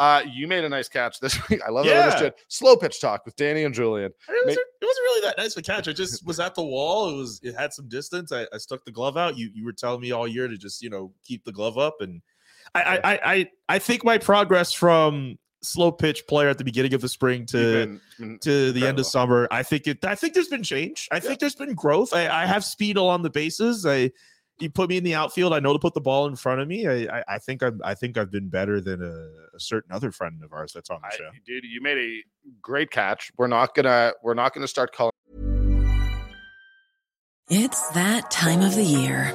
Uh, 0.00 0.22
you 0.32 0.48
made 0.48 0.64
a 0.64 0.68
nice 0.68 0.88
catch 0.88 1.20
this 1.20 1.36
week. 1.50 1.60
I 1.66 1.70
love 1.70 1.84
that. 1.84 2.20
Yeah. 2.20 2.22
Yeah. 2.24 2.30
Slow 2.48 2.74
pitch 2.76 3.00
talk 3.02 3.26
with 3.26 3.36
Danny 3.36 3.64
and 3.64 3.74
Julian. 3.74 4.10
It 4.10 4.16
wasn't, 4.28 4.46
Make- 4.46 4.56
it 4.80 4.84
wasn't 4.86 5.04
really 5.04 5.20
that 5.26 5.34
nice 5.38 5.54
of 5.56 5.60
a 5.60 5.62
catch. 5.62 5.88
I 5.88 5.92
just 5.92 6.26
was 6.26 6.40
at 6.40 6.54
the 6.54 6.62
wall. 6.64 7.10
It 7.10 7.16
was 7.16 7.38
it 7.42 7.54
had 7.54 7.72
some 7.74 7.86
distance. 7.88 8.32
I, 8.32 8.46
I 8.52 8.56
stuck 8.56 8.84
the 8.86 8.92
glove 8.92 9.16
out. 9.18 9.36
You 9.36 9.50
you 9.54 9.64
were 9.64 9.72
telling 9.74 10.00
me 10.00 10.10
all 10.12 10.26
year 10.26 10.48
to 10.48 10.56
just 10.56 10.82
you 10.82 10.88
know 10.90 11.12
keep 11.22 11.44
the 11.44 11.52
glove 11.52 11.76
up, 11.76 11.96
and 12.00 12.22
I 12.74 12.82
I 12.82 12.96
I 13.12 13.20
I, 13.34 13.46
I 13.68 13.78
think 13.78 14.02
my 14.02 14.16
progress 14.18 14.72
from 14.72 15.38
slow 15.62 15.92
pitch 15.92 16.26
player 16.26 16.48
at 16.48 16.56
the 16.56 16.64
beginning 16.64 16.94
of 16.94 17.02
the 17.02 17.08
spring 17.08 17.44
to 17.44 17.98
been- 18.18 18.38
to 18.38 18.72
the 18.72 18.86
end 18.86 18.98
of 18.98 19.04
summer. 19.04 19.46
I 19.50 19.62
think 19.62 19.86
it. 19.86 20.02
I 20.04 20.14
think 20.14 20.32
there's 20.32 20.48
been 20.48 20.62
change. 20.62 21.08
I 21.12 21.16
Yeah. 21.16 21.20
think 21.20 21.40
there's 21.40 21.54
been 21.56 21.74
growth. 21.74 22.14
I, 22.14 22.26
I 22.44 22.46
have 22.46 22.64
speed 22.64 22.96
along 22.96 23.20
the 23.22 23.28
bases. 23.30 23.84
I 23.84 24.12
you 24.60 24.70
put 24.70 24.88
me 24.88 24.96
in 24.96 25.04
the 25.04 25.14
outfield. 25.14 25.52
I 25.52 25.60
know 25.60 25.72
to 25.72 25.78
put 25.78 25.94
the 25.94 26.00
ball 26.00 26.26
in 26.26 26.36
front 26.36 26.60
of 26.60 26.68
me. 26.68 26.86
I 26.86 27.18
I, 27.18 27.24
I 27.28 27.38
think 27.38 27.62
I'm. 27.62 27.80
I 27.84 27.94
think 27.94 28.18
I've 28.18 28.30
been 28.30 28.48
better 28.48 28.80
than 28.80 29.02
a, 29.02 29.56
a 29.56 29.60
certain 29.60 29.92
other 29.92 30.12
friend 30.12 30.42
of 30.44 30.52
ours 30.52 30.72
that's 30.72 30.90
on 30.90 31.00
the 31.02 31.08
I, 31.08 31.16
show. 31.16 31.30
dude, 31.46 31.64
you 31.64 31.80
made 31.80 31.98
a 31.98 32.22
great 32.60 32.90
catch. 32.90 33.30
We're 33.36 33.46
not 33.46 33.74
gonna 33.74 34.12
we're 34.22 34.34
not 34.34 34.54
gonna 34.54 34.68
start 34.68 34.94
calling. 34.94 35.12
It's 37.48 37.88
that 37.90 38.30
time 38.30 38.60
of 38.62 38.74
the 38.76 38.84
year. 38.84 39.34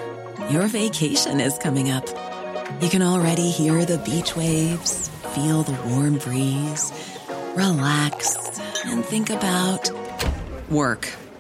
Your 0.50 0.68
vacation 0.68 1.40
is 1.40 1.58
coming 1.58 1.92
up. 1.92 2.08
You 2.82 2.90
can 2.90 3.02
already 3.02 3.50
hear 3.50 3.86
the 3.86 3.98
beach 4.00 4.36
waves, 4.36 5.10
feel 5.34 5.64
the 5.64 5.78
warm 5.90 6.18
breeze, 6.18 6.92
relax, 7.56 8.60
and 8.86 9.04
think 9.04 9.30
about 9.30 9.90
work. 10.70 11.10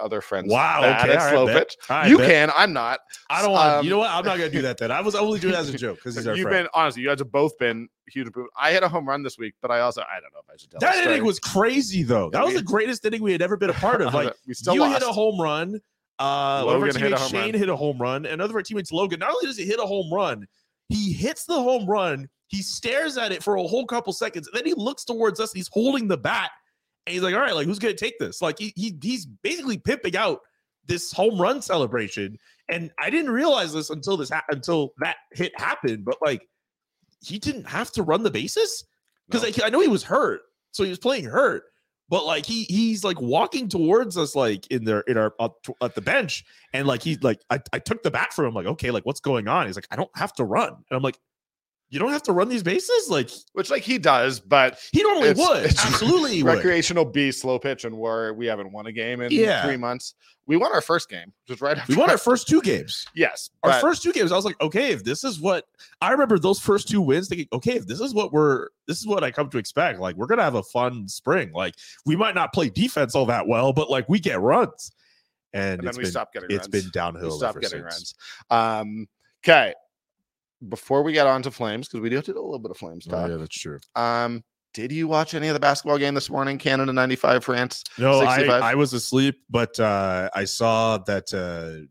Other 0.00 0.20
friends. 0.20 0.50
Wow. 0.50 0.78
Okay. 0.78 1.10
all 1.10 1.16
right, 1.16 1.30
slow 1.30 1.46
bet. 1.46 1.56
pitch. 1.68 1.76
All 1.90 1.96
right, 1.98 2.08
you 2.08 2.18
bet. 2.18 2.30
can. 2.30 2.50
I'm 2.56 2.72
not. 2.72 3.00
I 3.30 3.42
don't 3.42 3.52
want. 3.52 3.68
Um, 3.78 3.84
you 3.84 3.90
know 3.90 3.98
what? 3.98 4.10
I'm 4.10 4.24
not 4.24 4.38
gonna 4.38 4.50
do 4.50 4.62
that. 4.62 4.78
Then 4.78 4.90
I 4.90 5.00
was 5.00 5.14
only 5.14 5.40
doing 5.40 5.54
it 5.54 5.56
as 5.56 5.68
a 5.68 5.76
joke 5.78 5.96
because 5.96 6.16
he's 6.16 6.26
our 6.26 6.34
You've 6.36 6.44
friend. 6.48 6.64
been 6.64 6.70
honestly. 6.74 7.02
You 7.02 7.08
guys 7.08 7.18
have 7.18 7.32
both 7.32 7.56
been 7.58 7.88
huge. 8.08 8.28
I 8.56 8.72
hit 8.72 8.82
a 8.82 8.88
home 8.88 9.08
run 9.08 9.22
this 9.22 9.38
week, 9.38 9.54
but 9.60 9.70
I 9.70 9.80
also 9.80 10.02
I 10.02 10.20
don't 10.20 10.32
know 10.32 10.40
if 10.46 10.52
I 10.52 10.56
should 10.56 10.70
tell 10.70 10.80
that 10.80 11.06
inning 11.06 11.24
was 11.24 11.38
crazy 11.38 12.02
though. 12.02 12.30
That 12.30 12.44
was 12.44 12.54
the 12.54 12.62
greatest 12.62 13.04
inning 13.04 13.22
we 13.22 13.32
had 13.32 13.42
ever 13.42 13.56
been 13.56 13.70
a 13.70 13.74
part 13.74 14.00
of. 14.02 14.14
Like 14.14 14.32
we 14.46 14.54
still 14.54 14.74
you 14.74 14.80
lost. 14.80 15.00
hit 15.00 15.08
a 15.08 15.12
home 15.12 15.40
run. 15.40 15.80
Uh, 16.18 16.62
one 16.62 16.76
of 16.76 16.82
our 16.82 16.86
Logan 16.88 17.02
hit 17.02 17.12
a 17.12 17.16
teammates, 17.16 17.22
home 17.22 17.30
Shane 17.30 17.40
run. 17.52 17.54
hit 17.54 17.68
a 17.68 17.76
home 17.76 17.98
run. 17.98 18.16
and 18.26 18.34
Another 18.34 18.52
of 18.52 18.56
our 18.56 18.62
teammates, 18.62 18.92
Logan. 18.92 19.18
Not 19.18 19.30
only 19.30 19.46
does 19.46 19.56
he 19.56 19.64
hit 19.64 19.80
a 19.80 19.86
home 19.86 20.12
run, 20.12 20.46
he 20.88 21.12
hits 21.12 21.44
the 21.46 21.54
home 21.54 21.86
run. 21.86 22.28
He 22.46 22.62
stares 22.62 23.16
at 23.16 23.32
it 23.32 23.42
for 23.42 23.56
a 23.56 23.62
whole 23.62 23.86
couple 23.86 24.12
seconds. 24.12 24.46
And 24.46 24.56
then 24.56 24.64
he 24.66 24.74
looks 24.74 25.04
towards 25.04 25.40
us. 25.40 25.50
And 25.52 25.56
he's 25.56 25.70
holding 25.72 26.06
the 26.06 26.18
bat, 26.18 26.50
and 27.06 27.14
he's 27.14 27.22
like, 27.22 27.34
"All 27.34 27.40
right, 27.40 27.54
like 27.54 27.66
who's 27.66 27.78
gonna 27.78 27.94
take 27.94 28.18
this?" 28.18 28.42
Like 28.42 28.58
he, 28.58 28.72
he 28.76 28.96
he's 29.02 29.26
basically 29.26 29.78
pimping 29.78 30.16
out 30.16 30.40
this 30.86 31.12
home 31.12 31.40
run 31.40 31.62
celebration. 31.62 32.36
And 32.68 32.90
I 33.00 33.10
didn't 33.10 33.30
realize 33.30 33.72
this 33.72 33.90
until 33.90 34.16
this 34.16 34.30
ha- 34.30 34.44
until 34.50 34.92
that 34.98 35.16
hit 35.32 35.52
happened. 35.58 36.04
But 36.04 36.16
like, 36.24 36.48
he 37.20 37.38
didn't 37.38 37.64
have 37.64 37.90
to 37.92 38.02
run 38.02 38.22
the 38.22 38.30
bases 38.30 38.84
because 39.28 39.44
I, 39.44 39.66
I 39.66 39.70
know 39.70 39.80
he 39.80 39.88
was 39.88 40.02
hurt, 40.02 40.42
so 40.72 40.82
he 40.84 40.90
was 40.90 40.98
playing 40.98 41.24
hurt. 41.24 41.64
But 42.08 42.26
like 42.26 42.44
he 42.44 42.64
he's 42.64 43.04
like 43.04 43.20
walking 43.20 43.68
towards 43.68 44.18
us 44.18 44.34
like 44.34 44.66
in 44.68 44.84
their 44.84 45.00
in 45.00 45.16
our 45.16 45.32
at 45.80 45.94
the 45.94 46.00
bench, 46.00 46.44
and 46.74 46.86
like 46.86 47.02
he's 47.02 47.22
like 47.22 47.40
I, 47.48 47.60
I 47.72 47.78
took 47.78 48.02
the 48.02 48.10
bat 48.10 48.32
from 48.32 48.46
him 48.46 48.54
like 48.54 48.66
okay 48.66 48.90
like 48.90 49.06
what's 49.06 49.20
going 49.20 49.48
on? 49.48 49.66
He's 49.66 49.76
like 49.76 49.86
I 49.90 49.96
don't 49.96 50.10
have 50.16 50.32
to 50.34 50.44
run, 50.44 50.68
and 50.68 50.84
I'm 50.90 51.02
like 51.02 51.18
you 51.92 51.98
don't 51.98 52.10
have 52.10 52.22
to 52.24 52.32
run 52.32 52.48
these 52.48 52.62
bases 52.62 53.08
like 53.10 53.30
which 53.52 53.70
like 53.70 53.82
he 53.82 53.98
does, 53.98 54.40
but 54.40 54.78
he 54.92 55.02
normally 55.02 55.28
It's- 55.28 55.48
would 55.48 55.64
it's 55.66 55.84
absolutely 55.84 56.42
would. 56.42 56.54
recreational 56.56 57.04
B 57.04 57.30
slow 57.30 57.58
pitch, 57.58 57.84
and 57.84 57.96
where 57.98 58.32
we 58.34 58.46
haven't 58.46 58.72
won 58.72 58.86
a 58.86 58.92
game 58.92 59.20
in 59.20 59.30
Yeah. 59.30 59.64
three 59.64 59.76
months. 59.76 60.14
We 60.46 60.56
won 60.56 60.72
our 60.72 60.80
first 60.80 61.08
game, 61.08 61.32
just 61.46 61.60
right 61.60 61.78
after 61.78 61.92
We 61.92 61.96
won 61.96 62.10
our 62.10 62.18
first 62.18 62.48
two 62.48 62.60
games. 62.62 63.06
Yes, 63.14 63.50
Our 63.62 63.74
first 63.74 64.02
two 64.02 64.12
games, 64.12 64.32
I 64.32 64.36
was 64.36 64.44
like, 64.44 64.60
okay, 64.60 64.90
if 64.90 65.04
this 65.04 65.22
is 65.22 65.40
what 65.40 65.66
I 66.00 66.10
remember 66.10 66.36
those 66.38 66.58
first 66.58 66.88
two 66.88 67.00
wins, 67.00 67.28
thinking, 67.28 67.46
okay, 67.52 67.74
if 67.76 67.86
this 67.86 68.00
is 68.00 68.12
what 68.12 68.32
we're 68.32 68.68
this 68.88 68.98
is 68.98 69.06
what 69.06 69.22
I 69.22 69.30
come 69.30 69.48
to 69.50 69.58
expect, 69.58 70.00
like 70.00 70.16
we're 70.16 70.26
gonna 70.26 70.42
have 70.42 70.56
a 70.56 70.62
fun 70.64 71.06
spring. 71.08 71.52
Like 71.52 71.74
we 72.06 72.16
might 72.16 72.34
not 72.34 72.52
play 72.54 72.70
defense 72.70 73.14
all 73.14 73.26
that 73.26 73.46
well, 73.46 73.72
but 73.72 73.90
like 73.90 74.08
we 74.08 74.18
get 74.18 74.40
runs. 74.40 74.90
And, 75.54 75.74
and 75.74 75.80
then 75.82 75.88
it's 75.90 75.98
we 75.98 76.04
been, 76.04 76.10
stopped 76.10 76.32
getting 76.32 76.50
it's 76.50 76.66
runs. 76.66 76.84
been 76.84 76.90
downhill. 76.94 77.28
we 77.28 77.36
stopped 77.36 77.60
getting 77.60 77.82
since. 77.90 78.14
runs. 78.50 78.80
Um, 78.80 79.06
okay. 79.44 79.74
Before 80.68 81.02
we 81.02 81.12
get 81.12 81.26
on 81.26 81.42
to 81.42 81.50
Flames, 81.50 81.88
because 81.88 82.00
we 82.00 82.08
do 82.10 82.16
have 82.16 82.24
to 82.26 82.32
do 82.32 82.38
a 82.38 82.42
little 82.42 82.58
bit 82.58 82.70
of 82.70 82.76
Flames 82.76 83.06
Oh, 83.10 83.26
yeah, 83.26 83.36
that's 83.36 83.58
true. 83.58 83.78
Um, 83.96 84.44
did 84.74 84.92
you 84.92 85.06
watch 85.08 85.34
any 85.34 85.48
of 85.48 85.54
the 85.54 85.60
basketball 85.60 85.98
game 85.98 86.14
this 86.14 86.30
morning? 86.30 86.56
Canada 86.56 86.92
95, 86.92 87.44
France. 87.44 87.84
No, 87.98 88.20
I, 88.20 88.36
65? 88.36 88.62
I 88.62 88.74
was 88.74 88.92
asleep, 88.92 89.40
but 89.50 89.78
uh 89.78 90.30
I 90.34 90.44
saw 90.44 90.98
that 90.98 91.32
uh 91.34 91.86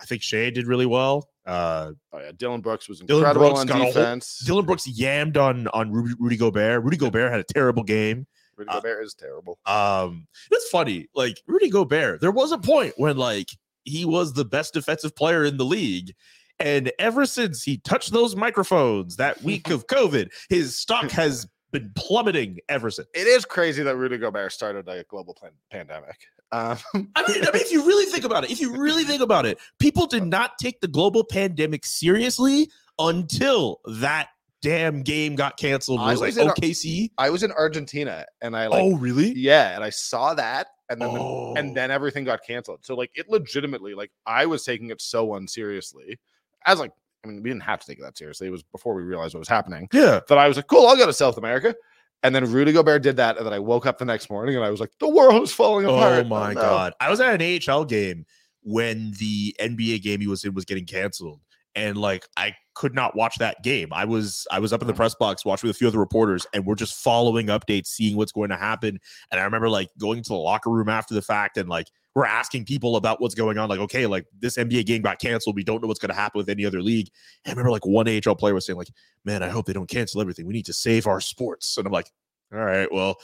I 0.00 0.06
think 0.06 0.22
Shai 0.22 0.50
did 0.50 0.66
really 0.66 0.86
well. 0.86 1.28
Uh 1.44 1.92
Oh 2.12 2.18
yeah, 2.20 2.32
Dillon 2.36 2.62
Brooks 2.62 2.88
was 2.88 3.00
Dillon 3.00 3.22
incredible 3.24 3.50
Brooks 3.54 3.60
on 3.60 3.68
a 3.70 3.74
whole- 3.84 3.92
defense. 3.92 4.38
Dillon 4.46 4.64
Brooks 4.64 4.88
yammed 4.88 5.36
on 5.36 5.68
on 5.68 5.92
Rudy, 5.92 6.14
Rudy 6.18 6.36
Gobert. 6.38 6.82
Rudy 6.82 6.96
Gobert 6.96 7.30
had 7.30 7.40
a 7.40 7.44
terrible 7.44 7.82
game. 7.82 8.26
Rudy 8.56 8.70
uh, 8.70 8.74
Gobert 8.76 9.04
is 9.04 9.14
terrible. 9.14 9.58
Um, 9.66 10.26
it's 10.50 10.68
funny, 10.70 11.08
like 11.14 11.42
Rudy 11.46 11.68
Gobert. 11.68 12.20
There 12.22 12.30
was 12.30 12.52
a 12.52 12.58
point 12.58 12.94
when 12.96 13.16
like 13.18 13.48
he 13.84 14.06
was 14.06 14.32
the 14.32 14.44
best 14.46 14.72
defensive 14.72 15.14
player 15.14 15.44
in 15.44 15.58
the 15.58 15.64
league, 15.66 16.14
and 16.60 16.92
ever 16.98 17.26
since 17.26 17.62
he 17.62 17.78
touched 17.78 18.12
those 18.12 18.36
microphones 18.36 19.16
that 19.16 19.42
week 19.44 19.70
of 19.70 19.86
COVID, 19.86 20.30
his 20.48 20.76
stock 20.78 21.10
has 21.10 21.46
been 21.72 21.90
plummeting 21.96 22.58
ever 22.68 22.90
since. 22.90 23.08
It 23.14 23.26
is 23.26 23.44
crazy 23.44 23.82
that 23.82 23.96
Rudy 23.96 24.16
Gobert 24.18 24.52
started 24.52 24.88
a 24.88 25.04
global 25.04 25.34
plan- 25.34 25.52
pandemic. 25.70 26.16
Um, 26.52 26.78
I 26.94 26.98
mean, 26.98 27.08
I 27.16 27.22
mean, 27.26 27.44
if 27.54 27.72
you 27.72 27.84
really 27.84 28.06
think 28.06 28.24
about 28.24 28.44
it, 28.44 28.50
if 28.50 28.60
you 28.60 28.76
really 28.76 29.04
think 29.04 29.22
about 29.22 29.44
it, 29.46 29.58
people 29.80 30.06
did 30.06 30.24
not 30.24 30.58
take 30.58 30.80
the 30.80 30.88
global 30.88 31.24
pandemic 31.24 31.84
seriously 31.84 32.70
until 32.98 33.80
that 33.86 34.28
damn 34.62 35.02
game 35.02 35.34
got 35.34 35.56
canceled. 35.56 36.00
I 36.00 36.12
was 36.12 36.20
like 36.20 36.28
was 36.28 36.38
in 36.38 36.48
a- 36.48 36.52
OKC. 36.52 37.10
I 37.18 37.28
was 37.30 37.42
in 37.42 37.50
Argentina 37.52 38.24
and 38.40 38.56
I 38.56 38.68
like 38.68 38.82
oh, 38.82 38.96
really? 38.96 39.32
yeah, 39.36 39.74
and 39.74 39.82
I 39.82 39.90
saw 39.90 40.32
that 40.34 40.68
and 40.88 41.00
then 41.00 41.10
Oh. 41.10 41.54
and 41.56 41.76
then 41.76 41.90
everything 41.90 42.24
got 42.24 42.40
canceled. 42.46 42.84
So 42.84 42.94
like 42.94 43.10
it 43.14 43.28
legitimately 43.28 43.94
like 43.94 44.10
I 44.26 44.46
was 44.46 44.64
taking 44.64 44.90
it 44.90 45.02
so 45.02 45.34
unseriously. 45.34 46.18
As 46.66 46.78
like 46.80 46.92
I 47.24 47.26
mean, 47.28 47.42
we 47.42 47.48
didn't 47.50 47.62
have 47.62 47.80
to 47.80 47.86
take 47.86 47.98
it 47.98 48.02
that 48.02 48.18
seriously. 48.18 48.46
It 48.48 48.50
was 48.50 48.62
before 48.62 48.94
we 48.94 49.02
realized 49.02 49.34
what 49.34 49.38
was 49.40 49.48
happening. 49.48 49.88
yeah. 49.92 50.20
That 50.28 50.36
I 50.38 50.46
was 50.46 50.56
like, 50.58 50.66
cool, 50.66 50.86
I'll 50.86 50.96
go 50.96 51.06
to 51.06 51.12
South 51.12 51.38
America. 51.38 51.74
And 52.22 52.34
then 52.34 52.50
Rudy 52.50 52.72
Gobert 52.72 53.02
did 53.02 53.16
that, 53.16 53.36
and 53.36 53.44
then 53.44 53.52
I 53.52 53.58
woke 53.58 53.84
up 53.86 53.98
the 53.98 54.04
next 54.06 54.30
morning 54.30 54.56
and 54.56 54.64
I 54.64 54.70
was 54.70 54.80
like, 54.80 54.90
the 54.98 55.08
world 55.08 55.42
is 55.42 55.52
falling 55.52 55.84
apart. 55.84 56.24
Oh 56.24 56.28
my 56.28 56.54
no. 56.54 56.60
god! 56.60 56.92
I 57.00 57.10
was 57.10 57.20
at 57.20 57.38
an 57.40 57.60
AHL 57.70 57.84
game 57.84 58.24
when 58.62 59.12
the 59.18 59.54
NBA 59.60 60.02
game 60.02 60.20
he 60.20 60.26
was 60.26 60.42
in 60.44 60.54
was 60.54 60.64
getting 60.64 60.86
canceled, 60.86 61.40
and 61.74 61.98
like 61.98 62.26
I 62.38 62.54
could 62.74 62.94
not 62.94 63.14
watch 63.14 63.36
that 63.40 63.62
game. 63.62 63.88
I 63.92 64.06
was 64.06 64.46
I 64.50 64.58
was 64.58 64.72
up 64.72 64.80
in 64.80 64.86
the 64.86 64.94
Mm. 64.94 64.96
press 64.96 65.14
box 65.14 65.44
watching 65.44 65.68
with 65.68 65.76
a 65.76 65.78
few 65.78 65.86
other 65.88 65.98
reporters, 65.98 66.46
and 66.54 66.64
we're 66.64 66.74
just 66.76 66.94
following 66.94 67.48
updates, 67.48 67.88
seeing 67.88 68.16
what's 68.16 68.32
going 68.32 68.48
to 68.50 68.56
happen. 68.56 68.98
And 69.30 69.38
I 69.38 69.44
remember 69.44 69.68
like 69.68 69.90
going 69.98 70.22
to 70.22 70.28
the 70.28 70.34
locker 70.34 70.70
room 70.70 70.88
after 70.88 71.12
the 71.12 71.22
fact, 71.22 71.58
and 71.58 71.68
like 71.68 71.88
we're 72.14 72.26
asking 72.26 72.64
people 72.64 72.96
about 72.96 73.20
what's 73.20 73.34
going 73.34 73.58
on. 73.58 73.68
Like, 73.68 73.80
okay, 73.80 74.06
like 74.06 74.26
this 74.38 74.56
NBA 74.56 74.86
game 74.86 75.02
got 75.02 75.18
canceled. 75.18 75.56
We 75.56 75.64
don't 75.64 75.82
know 75.82 75.88
what's 75.88 76.00
going 76.00 76.10
to 76.10 76.14
happen 76.14 76.38
with 76.38 76.48
any 76.48 76.64
other 76.64 76.80
league. 76.80 77.10
And 77.44 77.50
I 77.50 77.52
remember 77.52 77.70
like 77.70 77.86
one 77.86 78.08
AHL 78.08 78.36
player 78.36 78.54
was 78.54 78.66
saying 78.66 78.78
like, 78.78 78.90
"Man, 79.24 79.42
I 79.42 79.48
hope 79.48 79.66
they 79.66 79.72
don't 79.72 79.88
cancel 79.88 80.20
everything. 80.20 80.46
We 80.46 80.54
need 80.54 80.66
to 80.66 80.72
save 80.72 81.06
our 81.06 81.20
sports." 81.20 81.76
And 81.76 81.86
I'm 81.86 81.92
like, 81.92 82.10
"All 82.52 82.60
right, 82.60 82.90
well." 82.92 83.18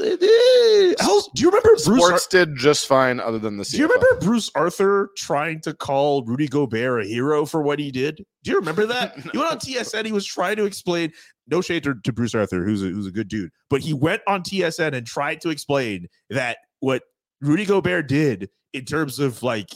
Eh, 0.00 0.94
how's, 1.00 1.28
do 1.34 1.42
you 1.42 1.48
remember 1.48 1.70
Bruce? 1.84 1.84
Sports 2.04 2.26
did 2.28 2.54
just 2.56 2.86
fine, 2.86 3.18
other 3.18 3.38
than 3.38 3.56
the. 3.56 3.64
Season. 3.64 3.78
Do 3.78 3.82
you 3.82 4.00
remember 4.00 4.24
Bruce 4.24 4.50
Arthur 4.54 5.10
trying 5.16 5.60
to 5.62 5.74
call 5.74 6.22
Rudy 6.24 6.46
Gobert 6.46 7.02
a 7.02 7.06
hero 7.06 7.44
for 7.44 7.62
what 7.62 7.78
he 7.78 7.90
did? 7.90 8.24
Do 8.44 8.50
you 8.50 8.58
remember 8.58 8.86
that? 8.86 9.18
he 9.32 9.36
went 9.36 9.50
on 9.50 9.58
TSN. 9.58 10.04
He 10.04 10.12
was 10.12 10.26
trying 10.26 10.56
to 10.56 10.66
explain. 10.66 11.12
No 11.48 11.62
shade 11.62 11.82
to, 11.84 11.94
to 12.04 12.12
Bruce 12.12 12.34
Arthur, 12.34 12.62
who's 12.62 12.82
a, 12.82 12.88
who's 12.88 13.06
a 13.06 13.10
good 13.10 13.28
dude, 13.28 13.50
but 13.70 13.80
he 13.80 13.94
went 13.94 14.20
on 14.28 14.42
TSN 14.42 14.92
and 14.92 15.06
tried 15.06 15.40
to 15.40 15.48
explain 15.48 16.06
that 16.28 16.58
what 16.80 17.02
Rudy 17.40 17.64
Gobert 17.64 18.08
did 18.08 18.50
in 18.72 18.84
terms 18.84 19.18
of 19.18 19.42
like 19.42 19.68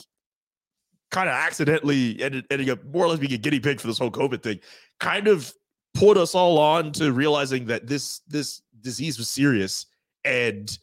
kind 1.11 1.29
of 1.29 1.35
accidentally 1.35 2.21
ended, 2.21 2.45
ending 2.49 2.69
up 2.69 2.83
more 2.85 3.05
or 3.05 3.09
less 3.09 3.19
being 3.19 3.33
a 3.33 3.37
guinea 3.37 3.59
pig 3.59 3.79
for 3.79 3.87
this 3.87 3.97
whole 3.99 4.11
COVID 4.11 4.41
thing, 4.41 4.59
kind 4.99 5.27
of 5.27 5.53
put 5.93 6.17
us 6.17 6.35
all 6.35 6.57
on 6.57 6.91
to 6.93 7.11
realizing 7.11 7.65
that 7.67 7.87
this 7.87 8.21
this 8.27 8.61
disease 8.81 9.17
was 9.17 9.29
serious 9.29 9.85
and 10.25 10.77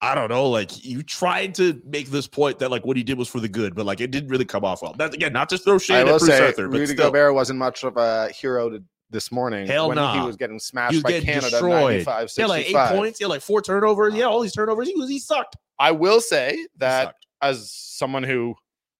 I 0.00 0.14
don't 0.14 0.28
know, 0.28 0.48
like 0.48 0.84
you 0.84 1.02
tried 1.02 1.56
to 1.56 1.80
make 1.84 2.08
this 2.10 2.28
point 2.28 2.60
that 2.60 2.70
like 2.70 2.86
what 2.86 2.96
he 2.96 3.02
did 3.02 3.18
was 3.18 3.26
for 3.28 3.40
the 3.40 3.48
good, 3.48 3.74
but 3.74 3.84
like 3.84 4.00
it 4.00 4.12
didn't 4.12 4.28
really 4.28 4.44
come 4.44 4.64
off 4.64 4.82
well. 4.82 4.94
That's 4.96 5.14
again 5.14 5.32
not 5.32 5.48
to 5.48 5.58
throw 5.58 5.74
I 5.74 5.78
shade 5.78 6.04
will 6.04 6.14
at 6.14 6.20
Bruce 6.20 6.30
say, 6.30 6.46
Arthur, 6.46 6.68
but 6.68 6.78
Rudy 6.78 6.92
still, 6.92 7.06
Gobert 7.06 7.34
wasn't 7.34 7.58
much 7.58 7.82
of 7.82 7.96
a 7.96 8.28
hero 8.28 8.70
to, 8.70 8.82
this 9.10 9.32
morning 9.32 9.66
Hell 9.66 9.88
when 9.88 9.96
nah. 9.96 10.20
he 10.20 10.24
was 10.24 10.36
getting 10.36 10.58
smashed 10.60 10.92
he 10.92 10.98
was 10.98 11.02
by 11.02 11.10
getting 11.12 11.26
Canada 11.26 11.50
destroyed. 11.50 12.06
95 12.06 12.30
Yeah, 12.36 12.46
like 12.46 12.68
eight 12.68 12.96
points, 12.96 13.20
yeah, 13.20 13.26
like 13.26 13.40
four 13.40 13.60
turnovers, 13.60 14.14
yeah, 14.14 14.24
all 14.24 14.40
these 14.40 14.52
turnovers. 14.52 14.86
He 14.86 14.94
was 14.94 15.08
he 15.08 15.18
sucked. 15.18 15.56
I 15.78 15.92
will 15.92 16.20
say 16.20 16.66
that 16.78 17.14
as 17.40 17.70
someone 17.72 18.22
who 18.22 18.54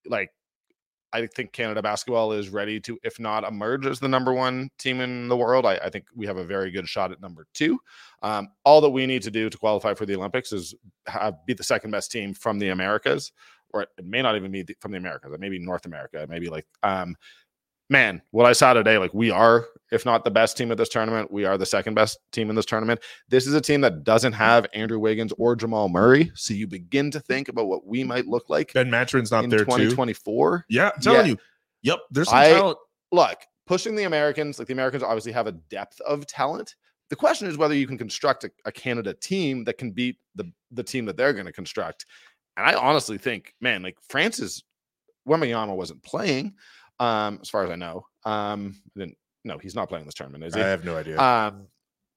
like 0.06 0.30
I 1.12 1.26
think 1.26 1.52
Canada 1.52 1.80
basketball 1.80 2.32
is 2.32 2.50
ready 2.50 2.80
to, 2.80 2.98
if 3.02 3.18
not 3.18 3.44
emerge 3.44 3.86
as 3.86 3.98
the 3.98 4.08
number 4.08 4.34
one 4.34 4.68
team 4.78 5.00
in 5.00 5.28
the 5.28 5.36
world, 5.36 5.64
I, 5.64 5.76
I 5.76 5.88
think 5.88 6.04
we 6.14 6.26
have 6.26 6.36
a 6.36 6.44
very 6.44 6.70
good 6.70 6.86
shot 6.86 7.12
at 7.12 7.20
number 7.20 7.46
two. 7.54 7.78
Um, 8.22 8.48
all 8.64 8.80
that 8.82 8.90
we 8.90 9.06
need 9.06 9.22
to 9.22 9.30
do 9.30 9.48
to 9.48 9.58
qualify 9.58 9.94
for 9.94 10.04
the 10.04 10.16
Olympics 10.16 10.52
is 10.52 10.74
have, 11.06 11.34
be 11.46 11.54
the 11.54 11.62
second 11.62 11.92
best 11.92 12.12
team 12.12 12.34
from 12.34 12.58
the 12.58 12.68
Americas, 12.68 13.32
or 13.70 13.82
it 13.82 13.88
may 14.04 14.20
not 14.20 14.36
even 14.36 14.50
be 14.50 14.62
the, 14.62 14.76
from 14.80 14.92
the 14.92 14.98
Americas, 14.98 15.32
it 15.32 15.40
may 15.40 15.48
be 15.48 15.58
North 15.58 15.86
America, 15.86 16.26
maybe 16.28 16.48
like 16.48 16.66
um, 16.82 17.16
man, 17.88 18.22
what 18.30 18.46
I 18.46 18.52
saw 18.52 18.74
today, 18.74 18.98
like 18.98 19.14
we 19.14 19.30
are, 19.30 19.66
if 19.90 20.04
not 20.04 20.24
the 20.24 20.30
best 20.30 20.56
team 20.56 20.70
at 20.70 20.76
this 20.78 20.88
tournament, 20.88 21.32
we 21.32 21.44
are 21.44 21.56
the 21.56 21.66
second 21.66 21.94
best 21.94 22.18
team 22.32 22.50
in 22.50 22.56
this 22.56 22.66
tournament. 22.66 23.00
This 23.28 23.46
is 23.46 23.54
a 23.54 23.60
team 23.60 23.80
that 23.80 24.04
doesn't 24.04 24.34
have 24.34 24.66
Andrew 24.74 24.98
Wiggins 24.98 25.32
or 25.38 25.56
Jamal 25.56 25.88
Murray. 25.88 26.30
So 26.34 26.52
you 26.54 26.66
begin 26.66 27.10
to 27.12 27.20
think 27.20 27.48
about 27.48 27.66
what 27.66 27.86
we 27.86 28.04
might 28.04 28.26
look 28.26 28.50
like 28.50 28.72
Ben 28.74 28.90
Mathurin's 28.90 29.30
not 29.30 29.44
in 29.44 29.50
there 29.50 29.60
too. 29.60 29.64
2024. 29.64 30.66
Yeah, 30.68 30.90
I'm 30.94 31.00
telling 31.00 31.20
Yeah. 31.20 31.26
you. 31.32 31.38
Yep, 31.82 31.98
there's 32.10 32.28
some 32.28 32.38
I- 32.38 32.48
talent. 32.50 32.78
Look, 33.10 33.38
pushing 33.66 33.94
the 33.96 34.04
Americans, 34.04 34.58
like 34.58 34.68
the 34.68 34.74
Americans 34.74 35.02
obviously 35.02 35.32
have 35.32 35.46
a 35.46 35.52
depth 35.52 36.00
of 36.02 36.26
talent. 36.26 36.74
The 37.08 37.16
question 37.16 37.48
is 37.48 37.56
whether 37.56 37.74
you 37.74 37.86
can 37.86 37.96
construct 37.96 38.44
a, 38.44 38.50
a 38.66 38.72
Canada 38.72 39.14
team 39.14 39.64
that 39.64 39.78
can 39.78 39.92
beat 39.92 40.18
the 40.34 40.52
the 40.72 40.82
team 40.82 41.06
that 41.06 41.16
they're 41.16 41.32
going 41.32 41.46
to 41.46 41.52
construct. 41.52 42.04
And 42.58 42.66
I 42.66 42.74
honestly 42.74 43.16
think, 43.16 43.54
man, 43.62 43.82
like 43.82 43.96
France's 44.10 44.62
Wembanyama 45.26 45.74
wasn't 45.74 46.02
playing, 46.02 46.54
um, 47.00 47.38
as 47.42 47.48
far 47.50 47.64
as 47.64 47.70
I 47.70 47.76
know. 47.76 48.06
Um, 48.24 48.74
didn't 48.96 49.16
no, 49.44 49.58
he's 49.58 49.74
not 49.74 49.88
playing 49.88 50.04
this 50.04 50.14
tournament, 50.14 50.44
is 50.44 50.54
he? 50.54 50.60
I 50.60 50.66
have 50.68 50.84
no 50.84 50.96
idea. 50.96 51.18
Um, 51.18 51.68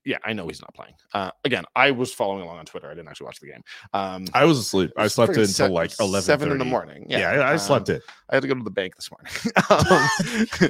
yeah, 0.04 0.18
I 0.26 0.34
know 0.34 0.48
he's 0.48 0.62
not 0.62 0.74
playing. 0.74 0.96
Uh, 1.14 1.30
again, 1.46 1.64
I 1.76 1.92
was 1.92 2.12
following 2.12 2.42
along 2.42 2.58
on 2.58 2.66
Twitter. 2.66 2.88
I 2.88 2.96
didn't 2.96 3.08
actually 3.08 3.26
watch 3.26 3.40
the 3.40 3.48
game. 3.48 3.62
Um, 3.94 4.26
I 4.34 4.46
was 4.46 4.58
asleep. 4.58 4.92
I 4.98 5.08
slept 5.08 5.38
until 5.38 5.70
like 5.70 5.92
eleven 6.00 6.24
seven 6.26 6.52
in 6.52 6.58
the 6.58 6.66
morning. 6.66 7.06
Yeah, 7.08 7.36
Yeah, 7.36 7.42
I, 7.46 7.54
I 7.54 7.56
slept 7.58 7.90
um, 7.90 7.98
it. 7.98 8.02
I 8.30 8.36
had 8.36 8.42
to 8.42 8.48
go 8.48 8.56
to 8.56 8.64
the 8.64 8.72
bank 8.72 8.96
this 8.96 9.10
morning. 9.12 9.32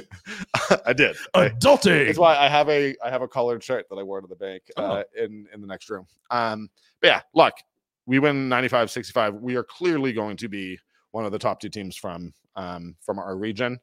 I 0.86 0.92
did. 0.92 1.16
Adulting. 1.34 2.06
that's 2.06 2.18
why 2.18 2.36
I 2.36 2.48
have 2.48 2.68
a 2.68 2.94
I 3.02 3.08
have 3.10 3.22
a 3.22 3.28
collared 3.28 3.64
shirt 3.64 3.86
that 3.88 3.96
I 3.96 4.02
wore 4.02 4.20
to 4.20 4.26
the 4.26 4.36
bank 4.36 4.62
Oh. 4.76 4.84
uh, 4.84 5.04
in 5.16 5.46
in 5.54 5.62
the 5.62 5.66
next 5.66 5.88
room. 5.88 6.06
Um, 6.30 6.68
but 7.00 7.08
yeah, 7.08 7.20
look, 7.34 7.54
we 8.06 8.18
win 8.18 8.50
95-65. 8.50 9.40
We 9.40 9.56
are 9.56 9.64
clearly 9.64 10.12
going 10.12 10.36
to 10.38 10.48
be 10.48 10.78
one 11.12 11.24
of 11.24 11.32
the 11.32 11.38
top 11.38 11.60
two 11.60 11.68
teams 11.68 11.96
from 11.96 12.32
um 12.56 12.96
from 13.00 13.18
our 13.18 13.36
region. 13.36 13.78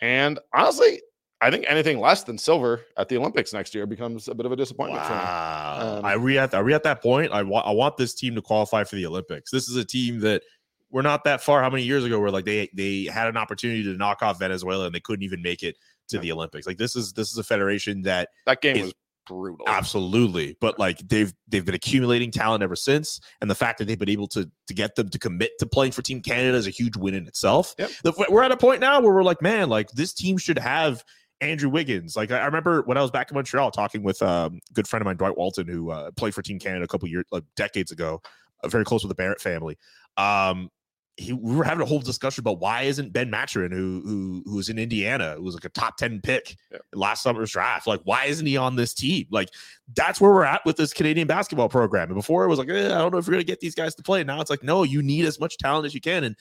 And 0.00 0.38
honestly, 0.54 1.00
I 1.40 1.50
think 1.50 1.64
anything 1.68 2.00
less 2.00 2.22
than 2.24 2.38
silver 2.38 2.82
at 2.96 3.08
the 3.08 3.16
Olympics 3.18 3.52
next 3.52 3.74
year 3.74 3.86
becomes 3.86 4.28
a 4.28 4.34
bit 4.34 4.46
of 4.46 4.52
a 4.52 4.56
disappointment 4.56 5.04
for 5.04 5.12
me. 5.12 5.18
Wow. 5.18 5.98
Um, 5.98 6.04
are 6.04 6.18
we 6.18 6.38
at 6.38 6.54
are 6.54 6.64
we 6.64 6.72
at 6.74 6.82
that 6.84 7.02
point? 7.02 7.32
I 7.32 7.42
want 7.42 7.66
I 7.66 7.72
want 7.72 7.96
this 7.96 8.14
team 8.14 8.34
to 8.36 8.42
qualify 8.42 8.84
for 8.84 8.96
the 8.96 9.04
Olympics. 9.06 9.50
This 9.50 9.68
is 9.68 9.76
a 9.76 9.84
team 9.84 10.20
that 10.20 10.42
we're 10.90 11.02
not 11.02 11.24
that 11.24 11.42
far. 11.42 11.62
How 11.62 11.68
many 11.70 11.82
years 11.82 12.04
ago 12.04 12.20
where 12.20 12.30
like 12.30 12.44
they 12.44 12.70
they 12.72 13.04
had 13.04 13.26
an 13.28 13.36
opportunity 13.36 13.82
to 13.84 13.94
knock 13.96 14.22
off 14.22 14.38
Venezuela 14.38 14.86
and 14.86 14.94
they 14.94 15.00
couldn't 15.00 15.24
even 15.24 15.42
make 15.42 15.62
it 15.62 15.76
to 16.08 16.16
Yeah. 16.16 16.22
the 16.22 16.32
Olympics. 16.32 16.66
Like 16.66 16.78
this 16.78 16.94
is 16.96 17.12
this 17.12 17.32
is 17.32 17.38
a 17.38 17.44
federation 17.44 18.02
that 18.02 18.28
That 18.46 18.60
game 18.62 18.76
is- 18.76 18.82
was 18.84 18.94
brutal. 19.26 19.66
absolutely, 19.68 20.56
but 20.60 20.78
like 20.78 20.98
they've 21.08 21.32
they've 21.48 21.64
been 21.64 21.74
accumulating 21.74 22.30
talent 22.30 22.62
ever 22.62 22.76
since, 22.76 23.20
and 23.40 23.50
the 23.50 23.54
fact 23.54 23.78
that 23.78 23.86
they've 23.86 23.98
been 23.98 24.08
able 24.08 24.28
to 24.28 24.50
to 24.68 24.74
get 24.74 24.94
them 24.94 25.08
to 25.08 25.18
commit 25.18 25.52
to 25.58 25.66
playing 25.66 25.92
for 25.92 26.02
Team 26.02 26.22
Canada 26.22 26.56
is 26.56 26.66
a 26.66 26.70
huge 26.70 26.96
win 26.96 27.14
in 27.14 27.26
itself. 27.26 27.74
Yep. 27.78 27.90
We're 28.28 28.42
at 28.42 28.52
a 28.52 28.56
point 28.56 28.80
now 28.80 29.00
where 29.00 29.12
we're 29.12 29.22
like, 29.22 29.42
man, 29.42 29.68
like 29.68 29.90
this 29.90 30.12
team 30.12 30.38
should 30.38 30.58
have 30.58 31.04
Andrew 31.40 31.68
Wiggins. 31.68 32.16
Like 32.16 32.30
I 32.30 32.44
remember 32.46 32.82
when 32.82 32.96
I 32.96 33.02
was 33.02 33.10
back 33.10 33.30
in 33.30 33.34
Montreal 33.34 33.70
talking 33.70 34.02
with 34.02 34.22
um, 34.22 34.60
a 34.70 34.74
good 34.74 34.88
friend 34.88 35.02
of 35.02 35.06
mine, 35.06 35.16
Dwight 35.16 35.36
Walton, 35.36 35.66
who 35.66 35.90
uh, 35.90 36.10
played 36.12 36.34
for 36.34 36.42
Team 36.42 36.58
Canada 36.58 36.84
a 36.84 36.88
couple 36.88 37.08
years, 37.08 37.24
like 37.30 37.44
decades 37.56 37.92
ago, 37.92 38.20
uh, 38.62 38.68
very 38.68 38.84
close 38.84 39.02
with 39.02 39.10
the 39.10 39.14
Barrett 39.14 39.40
family. 39.40 39.76
Um, 40.16 40.70
he, 41.18 41.32
we 41.32 41.56
were 41.56 41.64
having 41.64 41.80
a 41.82 41.86
whole 41.86 42.00
discussion 42.00 42.42
about 42.42 42.60
why 42.60 42.82
isn't 42.82 43.12
Ben 43.12 43.30
Mathurin, 43.30 43.72
who 43.72 44.02
who 44.04 44.42
who 44.44 44.56
was 44.56 44.68
in 44.68 44.78
Indiana, 44.78 45.34
who 45.36 45.42
was 45.42 45.54
like 45.54 45.64
a 45.64 45.70
top 45.70 45.96
ten 45.96 46.20
pick 46.20 46.56
Yep. 46.70 46.82
last 46.94 47.22
summer's 47.22 47.50
draft, 47.52 47.86
like 47.86 48.00
why 48.04 48.26
isn't 48.26 48.44
he 48.46 48.56
on 48.56 48.76
this 48.76 48.92
team? 48.92 49.26
Like 49.30 49.48
that's 49.94 50.20
where 50.20 50.30
we're 50.30 50.44
at 50.44 50.64
with 50.66 50.76
this 50.76 50.92
Canadian 50.92 51.26
basketball 51.26 51.68
program. 51.68 52.08
And 52.08 52.16
before 52.16 52.44
it 52.44 52.48
was 52.48 52.58
like, 52.58 52.68
eh, 52.68 52.86
I 52.86 52.98
don't 52.98 53.12
know 53.12 53.18
if 53.18 53.26
we're 53.26 53.32
gonna 53.32 53.44
get 53.44 53.60
these 53.60 53.74
guys 53.74 53.94
to 53.94 54.02
play. 54.02 54.24
Now 54.24 54.40
it's 54.40 54.50
like, 54.50 54.62
no, 54.62 54.82
you 54.82 55.02
need 55.02 55.24
as 55.24 55.40
much 55.40 55.56
talent 55.56 55.86
as 55.86 55.94
you 55.94 56.00
can. 56.00 56.24
And 56.24 56.36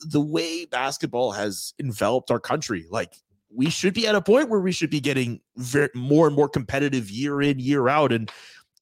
the 0.00 0.20
way 0.20 0.64
basketball 0.64 1.32
has 1.32 1.74
enveloped 1.78 2.30
our 2.30 2.40
country, 2.40 2.86
like 2.90 3.14
we 3.54 3.70
should 3.70 3.94
be 3.94 4.06
at 4.06 4.14
a 4.14 4.20
point 4.20 4.50
where 4.50 4.60
we 4.60 4.72
should 4.72 4.90
be 4.90 5.00
getting 5.00 5.40
very, 5.56 5.88
more 5.94 6.26
and 6.26 6.36
more 6.36 6.48
competitive 6.48 7.10
year 7.10 7.40
in, 7.40 7.58
year 7.58 7.88
out. 7.88 8.12
And 8.12 8.30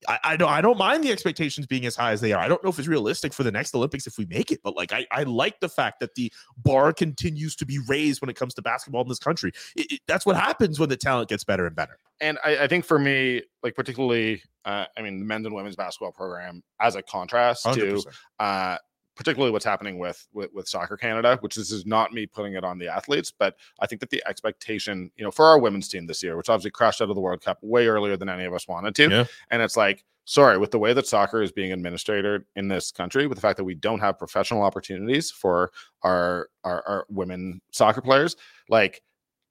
I, 0.08 0.18
I 0.24 0.36
don't 0.36 0.48
I 0.50 0.60
don't 0.60 0.78
mind 0.78 1.02
the 1.04 1.10
expectations 1.12 1.66
being 1.66 1.86
as 1.86 1.96
high 1.96 2.12
as 2.12 2.20
they 2.20 2.32
are. 2.32 2.40
I 2.42 2.48
don't 2.48 2.62
know 2.64 2.70
if 2.70 2.78
it's 2.78 2.88
realistic 2.88 3.32
for 3.32 3.42
the 3.42 3.50
next 3.52 3.74
Olympics 3.74 4.06
if 4.06 4.18
we 4.18 4.26
make 4.26 4.50
it, 4.52 4.60
but 4.62 4.76
like 4.76 4.92
I, 4.92 5.06
I 5.10 5.22
like 5.24 5.60
the 5.60 5.68
fact 5.68 6.00
that 6.00 6.14
the 6.14 6.32
bar 6.58 6.92
continues 6.92 7.56
to 7.56 7.66
be 7.66 7.78
raised 7.88 8.20
when 8.20 8.30
it 8.30 8.36
comes 8.36 8.54
to 8.54 8.62
basketball 8.62 9.02
in 9.02 9.08
this 9.08 9.18
country. 9.18 9.52
It- 9.76 9.92
it- 9.92 10.00
that's 10.06 10.24
what 10.26 10.36
happens 10.36 10.78
when 10.78 10.88
the 10.88 10.96
talent 10.96 11.28
gets 11.28 11.44
better 11.44 11.66
and 11.66 11.74
better. 11.74 11.98
and 12.20 12.38
I, 12.44 12.58
I 12.64 12.66
think 12.68 12.84
for 12.84 12.98
me, 12.98 13.42
like 13.62 13.74
particularly, 13.74 14.42
uh, 14.64 14.86
I 14.96 15.02
mean, 15.02 15.18
the 15.18 15.24
men's 15.24 15.46
and 15.46 15.54
women's 15.54 15.76
basketball 15.76 16.12
program 16.12 16.62
as 16.80 16.94
a 16.96 17.02
contrast 17.02 17.64
to 17.64 17.70
100%. 17.96 18.06
uh, 18.38 18.78
particularly 19.16 19.50
what's 19.50 19.64
happening 19.64 19.98
with, 19.98 20.26
with 20.32 20.52
with 20.52 20.68
soccer 20.68 20.96
Canada, 20.96 21.38
which 21.40 21.56
this 21.56 21.72
is 21.72 21.86
not 21.86 22.12
me 22.12 22.26
putting 22.26 22.54
it 22.54 22.62
on 22.64 22.78
the 22.78 22.86
athletes, 22.88 23.32
but 23.36 23.56
I 23.80 23.86
think 23.86 24.00
that 24.00 24.10
the 24.10 24.22
expectation, 24.28 25.10
you 25.16 25.24
know, 25.24 25.30
for 25.30 25.46
our 25.46 25.58
women's 25.58 25.88
team 25.88 26.06
this 26.06 26.22
year, 26.22 26.36
which 26.36 26.48
obviously 26.48 26.70
crashed 26.70 27.00
out 27.02 27.08
of 27.08 27.14
the 27.16 27.20
World 27.20 27.42
Cup 27.42 27.58
way 27.62 27.88
earlier 27.88 28.16
than 28.16 28.28
any 28.28 28.44
of 28.44 28.54
us 28.54 28.68
wanted 28.68 28.94
to, 28.96 29.08
Yeah. 29.10 29.24
and 29.50 29.62
it's 29.62 29.76
like, 29.76 30.04
sorry, 30.26 30.58
with 30.58 30.70
the 30.70 30.78
way 30.78 30.92
that 30.92 31.06
soccer 31.06 31.40
is 31.42 31.50
being 31.52 31.72
administered 31.72 32.44
in 32.56 32.68
this 32.68 32.92
country, 32.92 33.26
with 33.26 33.36
the 33.36 33.42
fact 33.42 33.56
that 33.56 33.64
we 33.64 33.74
don't 33.74 34.00
have 34.00 34.18
professional 34.18 34.62
opportunities 34.62 35.30
for 35.30 35.70
our 36.02 36.48
our, 36.64 36.82
our 36.86 37.06
women 37.08 37.60
soccer 37.72 38.00
players, 38.02 38.36
like 38.68 39.02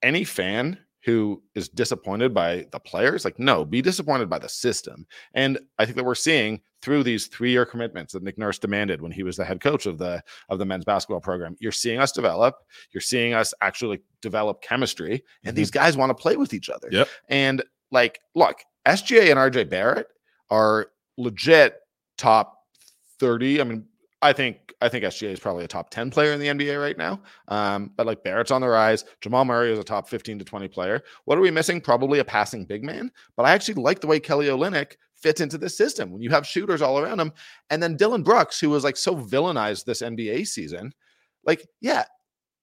any 0.04 0.24
fan 0.24 0.78
who 1.04 1.42
is 1.54 1.70
disappointed 1.70 2.34
by 2.34 2.66
the 2.72 2.80
players, 2.80 3.24
like 3.26 3.38
no, 3.38 3.64
be 3.64 3.80
disappointed 3.82 4.28
by 4.30 4.40
the 4.40 4.50
system. 4.50 5.06
And 5.36 5.60
I 5.78 5.86
think 5.86 5.98
that 5.98 6.04
we're 6.04 6.16
seeing 6.16 6.62
through 6.86 7.02
these 7.02 7.26
three-year 7.26 7.66
commitments 7.66 8.14
that 8.14 8.22
Nick 8.22 8.38
Nurse 8.38 8.60
demanded 8.60 9.02
when 9.02 9.12
he 9.12 9.24
was 9.24 9.36
the 9.36 9.44
head 9.44 9.60
coach 9.60 9.88
of 9.88 9.98
the 9.98 10.24
of 10.50 10.60
the 10.60 10.66
men's 10.66 10.86
basketball 10.86 11.20
program. 11.20 11.58
You're 11.60 11.72
seeing 11.72 12.00
us 12.00 12.12
develop. 12.12 12.58
You're 12.92 13.02
seeing 13.02 13.34
us 13.34 13.56
actually 13.60 14.02
develop 14.22 14.62
chemistry, 14.62 15.24
and 15.44 15.56
these 15.56 15.72
guys 15.72 15.98
want 15.98 16.12
to 16.12 16.14
play 16.14 16.38
with 16.38 16.54
each 16.54 16.70
other. 16.70 16.88
Yep. 16.92 17.08
And 17.28 17.64
like, 17.90 18.20
look, 18.36 18.60
SGA 18.86 19.32
and 19.32 19.40
RJ 19.40 19.68
Barrett 19.68 20.08
are 20.52 20.92
legit 21.18 21.80
top 22.20 22.60
30. 23.20 23.62
I 23.62 23.64
mean, 23.64 23.86
I 24.22 24.32
think 24.32 24.76
I 24.80 24.88
think 24.88 25.06
SGA 25.06 25.32
is 25.32 25.40
probably 25.40 25.64
a 25.64 25.68
top 25.68 25.90
10 25.90 26.12
player 26.12 26.34
in 26.34 26.40
the 26.40 26.48
NBA 26.48 26.80
right 26.80 26.98
now. 27.00 27.20
Um, 27.48 27.92
but 27.96 28.06
like 28.06 28.24
Barrett's 28.24 28.52
on 28.52 28.62
the 28.62 28.68
rise. 28.68 29.06
Jamal 29.22 29.44
Murray 29.44 29.72
is 29.72 29.80
a 29.80 29.84
top 29.84 30.08
15 30.08 30.38
to 30.38 30.46
20 30.46 30.68
player. 30.68 31.04
What 31.24 31.40
are 31.40 31.42
we 31.42 31.50
missing? 31.50 31.82
Probably 31.82 32.20
a 32.20 32.26
passing 32.26 32.64
big 32.64 32.84
man. 32.84 33.12
But 33.36 33.48
I 33.48 33.54
actually 33.54 33.76
like 33.76 34.02
the 34.02 34.08
way 34.08 34.20
Kelly 34.20 34.48
Olynyk 34.48 34.98
fits 35.16 35.42
into 35.42 35.58
this 35.58 35.78
system 35.78 36.12
when 36.12 36.22
you 36.22 36.30
have 36.30 36.46
shooters 36.46 36.82
all 36.82 37.00
around 37.00 37.20
him. 37.20 37.32
And 37.70 37.82
then 37.82 37.98
Dillon 37.98 38.24
Brooks, 38.24 38.60
who 38.60 38.70
was 38.70 38.84
like 38.84 38.98
so 38.98 39.16
villainized 39.16 39.86
this 39.86 40.02
NBA 40.02 40.48
season, 40.48 40.94
like, 41.46 41.68
yeah, 41.82 42.06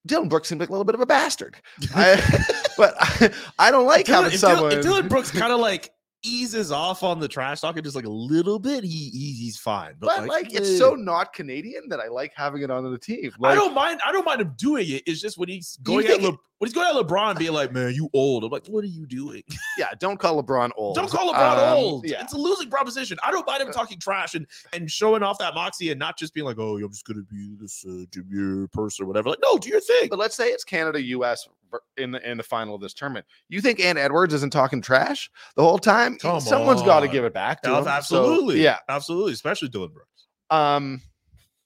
Dillon 0.06 0.28
Brooks 0.28 0.48
seems 0.48 0.60
like 0.60 0.68
a 0.68 0.72
little 0.72 0.84
bit 0.84 0.94
of 0.94 1.00
a 1.00 1.06
bastard. 1.06 1.56
I, 1.94 2.20
but 2.76 2.94
I, 2.98 3.32
I 3.58 3.70
don't 3.70 3.86
like 3.86 4.06
Dillon, 4.06 4.24
having 4.24 4.38
someone. 4.38 4.80
Dillon 4.80 5.08
Brooks 5.08 5.30
kind 5.30 5.52
of 5.52 5.60
like 5.60 5.90
eases 6.22 6.70
off 6.70 7.02
on 7.02 7.20
the 7.20 7.28
trash 7.28 7.60
talking 7.60 7.82
just 7.82 7.96
like 7.96 8.06
a 8.06 8.10
little 8.10 8.58
bit, 8.58 8.84
he, 8.84 9.10
he 9.10 9.32
he's 9.32 9.56
fine. 9.58 9.94
But, 9.98 10.16
but 10.16 10.28
like, 10.28 10.54
it's 10.54 10.70
eh. 10.70 10.78
so 10.78 10.94
not 10.94 11.32
Canadian 11.32 11.88
that 11.88 12.00
I 12.00 12.08
like 12.08 12.32
having 12.34 12.62
it 12.62 12.70
on 12.70 12.90
the 12.90 12.98
team. 12.98 13.32
I 13.42 13.54
don't 13.54 13.74
mind. 13.74 14.00
I 14.06 14.12
don't 14.12 14.24
mind 14.24 14.40
him 14.40 14.54
doing 14.56 14.88
it. 14.88 15.02
It's 15.06 15.20
just 15.20 15.38
when 15.38 15.48
he's 15.48 15.76
going 15.82 16.06
at 16.06 16.22
Le, 16.22 16.30
when 16.30 16.68
he's 16.68 16.72
going 16.72 16.88
at 16.88 16.94
LeBron, 16.94 17.38
being 17.38 17.52
like, 17.52 17.72
"Man, 17.72 17.92
you 17.94 18.08
old." 18.12 18.44
I'm 18.44 18.50
like, 18.50 18.66
"What 18.66 18.84
are 18.84 18.88
you 18.88 19.06
doing? 19.06 19.42
yeah, 19.78 19.88
don't 19.98 20.18
call 20.18 20.42
LeBron 20.42 20.70
old. 20.76 20.94
Don't 20.94 21.10
call 21.10 21.32
LeBron 21.32 21.58
Um, 21.58 21.78
old. 21.78 22.08
Yeah, 22.08 22.22
It's 22.22 22.32
a 22.32 22.38
losing 22.38 22.70
proposition. 22.70 23.18
I 23.22 23.30
don't 23.30 23.46
mind 23.46 23.62
him 23.62 23.72
talking 23.72 23.98
trash 23.98 24.34
and 24.34 24.46
and 24.72 24.90
showing 24.90 25.22
off 25.22 25.38
that 25.38 25.54
moxie 25.54 25.90
and 25.90 25.98
not 25.98 26.18
just 26.18 26.34
being 26.34 26.46
like, 26.46 26.58
"Oh, 26.58 26.76
I'm 26.78 26.90
just 26.90 27.04
gonna 27.04 27.22
be 27.22 27.56
this 27.60 27.84
uh, 27.86 28.04
Jameer 28.10 28.70
person 28.72 29.04
or 29.04 29.08
whatever." 29.08 29.30
Like, 29.30 29.40
no, 29.42 29.58
do 29.58 29.68
your 29.68 29.80
thing. 29.80 30.08
but 30.08 30.18
let's 30.18 30.36
say 30.36 30.48
it's 30.48 30.64
Canada 30.64 31.02
U.S. 31.02 31.48
in 31.96 32.10
the 32.10 32.30
in 32.30 32.36
the 32.36 32.42
final 32.42 32.74
of 32.74 32.80
this 32.80 32.94
tournament. 32.94 33.26
You 33.48 33.60
think 33.60 33.80
Ant 33.80 33.98
Edwards 33.98 34.34
isn't 34.34 34.52
talking 34.52 34.80
trash 34.82 35.30
the 35.56 35.62
whole 35.62 35.78
time? 35.78 36.16
Come 36.18 36.40
Someone's 36.40 36.82
got 36.82 37.00
to 37.00 37.08
give 37.08 37.24
it 37.24 37.34
back 37.34 37.62
to 37.62 37.70
Oh, 37.70 37.78
him. 37.78 37.84
So, 37.84 37.90
absolutely, 37.90 38.62
yeah. 38.62 38.78
absolutely, 38.88 39.32
especially 39.32 39.68
Dillon 39.68 39.90
Brooks. 39.92 40.26
Um, 40.50 41.00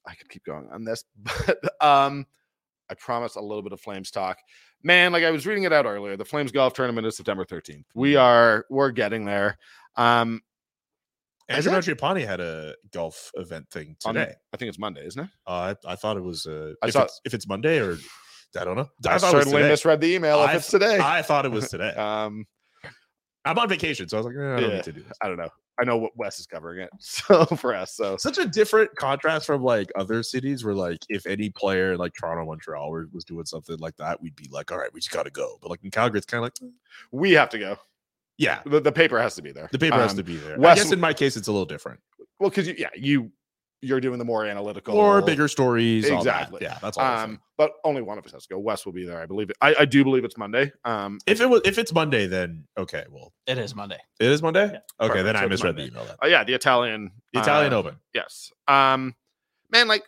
I 0.06 0.14
could 0.14 0.28
keep 0.28 0.44
going 0.44 0.68
on 0.72 0.84
this, 0.84 1.04
but 1.16 1.58
um, 1.84 2.26
I 2.88 2.94
promise 2.94 3.34
a 3.36 3.40
little 3.40 3.62
bit 3.62 3.72
of 3.72 3.80
Flames 3.80 4.10
talk. 4.10 4.38
Man, 4.82 5.12
like 5.12 5.24
I 5.24 5.30
was 5.32 5.46
reading 5.46 5.64
it 5.64 5.72
out 5.72 5.86
earlier, 5.86 6.16
the 6.16 6.24
Flames 6.24 6.52
golf 6.52 6.72
tournament 6.74 7.06
is 7.06 7.16
September 7.16 7.44
13th. 7.44 7.84
We 7.94 8.14
are 8.16 8.64
we're 8.70 8.90
getting 8.92 9.24
there. 9.24 9.58
Um, 9.96 10.42
Andrew? 11.48 11.72
Mangiapane 11.72 12.26
had 12.26 12.40
a 12.40 12.74
golf 12.92 13.30
event 13.34 13.70
thing 13.70 13.96
on- 14.04 14.14
today. 14.14 14.34
I 14.52 14.56
think 14.56 14.68
it's 14.68 14.78
Monday, 14.78 15.06
isn't 15.06 15.22
it? 15.24 15.30
Uh, 15.46 15.74
I, 15.86 15.92
I 15.92 15.96
thought 15.96 16.16
it 16.16 16.22
was. 16.24 16.44
Uh, 16.46 16.72
I 16.82 16.88
if, 16.88 16.92
saw- 16.92 17.04
it's, 17.04 17.20
if 17.24 17.34
it's 17.34 17.48
Monday 17.48 17.78
or 17.80 17.96
I 18.56 18.64
don't 18.64 18.76
know. 18.76 18.88
I, 19.08 19.14
was 19.14 19.22
certainly 19.22 19.62
misread 19.62 20.00
the 20.00 20.14
email 20.14 20.42
if 20.42 20.50
I- 20.50 20.54
it's 20.56 20.68
today. 20.68 20.98
I 21.02 21.22
thought 21.22 21.44
it 21.44 21.52
was 21.52 21.68
today. 21.68 21.90
um, 21.96 22.46
I'm 23.44 23.58
on 23.58 23.68
vacation, 23.68 24.08
so 24.08 24.16
I 24.16 24.20
was 24.20 24.26
like, 24.26 24.36
eh, 24.36 24.40
I 24.54 24.60
don't 24.60 24.70
Yeah. 24.70 24.76
need 24.76 24.84
to 24.84 24.92
do 24.92 25.02
this. 25.02 25.16
I 25.22 25.28
don't 25.28 25.36
know. 25.36 25.48
I 25.78 25.84
know 25.84 25.98
what 25.98 26.16
Wes 26.16 26.40
is 26.40 26.46
covering 26.46 26.80
it, 26.80 26.88
so 27.00 27.44
for 27.44 27.74
us, 27.74 27.94
so 27.94 28.16
Such 28.16 28.38
a 28.38 28.46
different 28.46 28.96
contrast 28.96 29.46
from 29.46 29.62
like 29.62 29.92
other 29.94 30.22
cities 30.22 30.64
where 30.64 30.74
like 30.74 30.98
if 31.10 31.26
any 31.26 31.50
player 31.50 31.92
in 31.92 31.98
like 31.98 32.14
Toronto, 32.18 32.46
Montreal 32.46 32.90
were, 32.90 33.08
was 33.12 33.24
doing 33.24 33.44
something 33.44 33.76
like 33.78 33.94
that, 33.98 34.20
we'd 34.22 34.34
be 34.36 34.48
like, 34.50 34.72
all 34.72 34.78
right, 34.78 34.92
we 34.92 35.00
just 35.00 35.12
gotta 35.12 35.30
go. 35.30 35.58
But 35.60 35.70
like 35.70 35.84
in 35.84 35.90
Calgary, 35.90 36.16
it's 36.18 36.26
kind 36.26 36.38
of 36.38 36.44
like, 36.44 36.54
eh, 36.62 36.72
we 37.12 37.32
have 37.32 37.50
to 37.50 37.58
go. 37.58 37.76
yeah, 38.38 38.62
The, 38.64 38.80
the 38.80 38.90
paper 38.92 39.20
has 39.20 39.34
to 39.36 39.42
be 39.42 39.52
there. 39.52 39.68
the 39.70 39.78
paper 39.78 39.96
has 39.96 40.12
Um, 40.12 40.16
to 40.16 40.24
be 40.24 40.36
there. 40.36 40.56
I 40.66 40.74
guess 40.74 40.90
in 40.92 40.98
my 41.00 41.12
case, 41.12 41.36
it's 41.36 41.48
a 41.48 41.52
little 41.52 41.66
different. 41.66 42.00
Well, 42.40 42.48
because 42.50 42.66
you, 42.66 42.74
yeah, 42.78 42.88
you 42.96 43.30
you're 43.82 44.00
doing 44.00 44.18
the 44.18 44.24
more 44.24 44.44
analytical, 44.46 44.96
or 44.96 45.20
bigger 45.22 45.48
stories. 45.48 46.04
all 46.10 46.22
that. 46.24 46.40
Exactly. 46.42 46.60
Yeah, 46.62 46.78
that's 46.82 46.96
all. 46.96 47.04
I'm. 47.04 47.30
Um, 47.30 47.40
but 47.58 47.72
only 47.84 48.02
one 48.02 48.18
of 48.18 48.24
us 48.26 48.32
has 48.32 48.42
to 48.46 48.54
go. 48.54 48.58
Wes 48.58 48.84
will 48.84 48.92
be 48.92 49.04
there, 49.04 49.20
I 49.20 49.26
believe. 49.26 49.50
It. 49.50 49.56
I, 49.60 49.74
I 49.80 49.84
do 49.84 50.02
believe 50.04 50.24
it's 50.24 50.36
Monday. 50.36 50.72
Um, 50.84 51.18
if 51.26 51.40
it 51.40 51.46
was 51.48 51.62
if 51.64 51.78
it's 51.78 51.92
Monday, 51.92 52.26
then 52.26 52.64
okay. 52.78 53.04
Well, 53.10 53.32
It 53.46 53.58
is 53.58 53.74
Monday. 53.74 53.98
it 54.20 54.30
is 54.30 54.42
Monday. 54.42 54.66
Yeah. 54.72 54.78
Okay, 55.06 55.08
Perfect. 55.20 55.24
then 55.24 55.34
So 55.36 55.40
I 55.40 55.46
misread 55.46 55.74
Monday. 55.76 55.90
the 55.90 55.92
email. 55.96 56.06
Then. 56.06 56.16
oh 56.22 56.26
yeah, 56.26 56.44
the 56.44 56.54
Italian, 56.54 57.10
The 57.32 57.40
Italian 57.40 57.72
uh, 57.72 57.76
Open. 57.78 57.96
Yes. 58.14 58.50
Um, 58.68 59.14
man, 59.70 59.88
like 59.88 60.04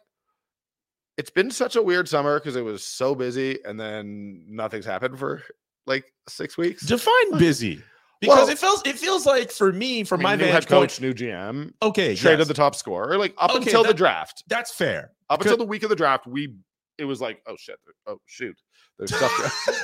it's 1.16 1.30
been 1.30 1.50
such 1.50 1.76
a 1.76 1.82
weird 1.82 2.08
summer 2.08 2.38
because 2.38 2.56
it 2.56 2.62
was 2.64 2.82
so 2.84 3.14
busy, 3.14 3.58
and 3.64 3.78
then 3.78 4.44
nothing's 4.48 4.86
happened 4.86 5.18
for 5.18 5.42
like 5.86 6.04
six 6.28 6.56
weeks. 6.56 6.84
Define 6.86 7.38
busy 7.38 7.82
because 8.20 8.36
Well- 8.38 8.48
it 8.48 8.58
feels 8.58 8.82
it 8.86 8.98
feels 8.98 9.26
like 9.26 9.50
for 9.50 9.72
me, 9.72 10.00
I 10.00 10.14
mean, 10.16 10.22
my 10.22 10.34
new 10.36 10.44
vantage 10.44 10.52
head 10.52 10.68
point, 10.68 10.90
coach, 10.90 11.00
new 11.00 11.14
GM, 11.14 11.72
okay, 11.82 12.14
traded 12.14 12.40
yes, 12.40 12.48
the 12.48 12.54
top 12.54 12.74
scorer, 12.74 13.16
like 13.18 13.34
up 13.38 13.50
Okay, 13.50 13.58
until 13.58 13.84
the 13.84 13.94
draft. 13.94 14.44
that's 14.48 14.72
fair. 14.74 15.12
Up 15.30 15.40
until 15.40 15.56
the 15.56 15.64
week 15.64 15.82
of 15.82 15.90
the 15.90 15.96
draft, 15.96 16.26
we 16.26 16.54
it 16.98 17.04
was 17.04 17.20
like, 17.20 17.40
oh 17.46 17.54
shit, 17.56 17.76
oh 18.08 18.18
shoot, 18.26 18.56
there's 18.98 19.14
stuff. 19.14 19.30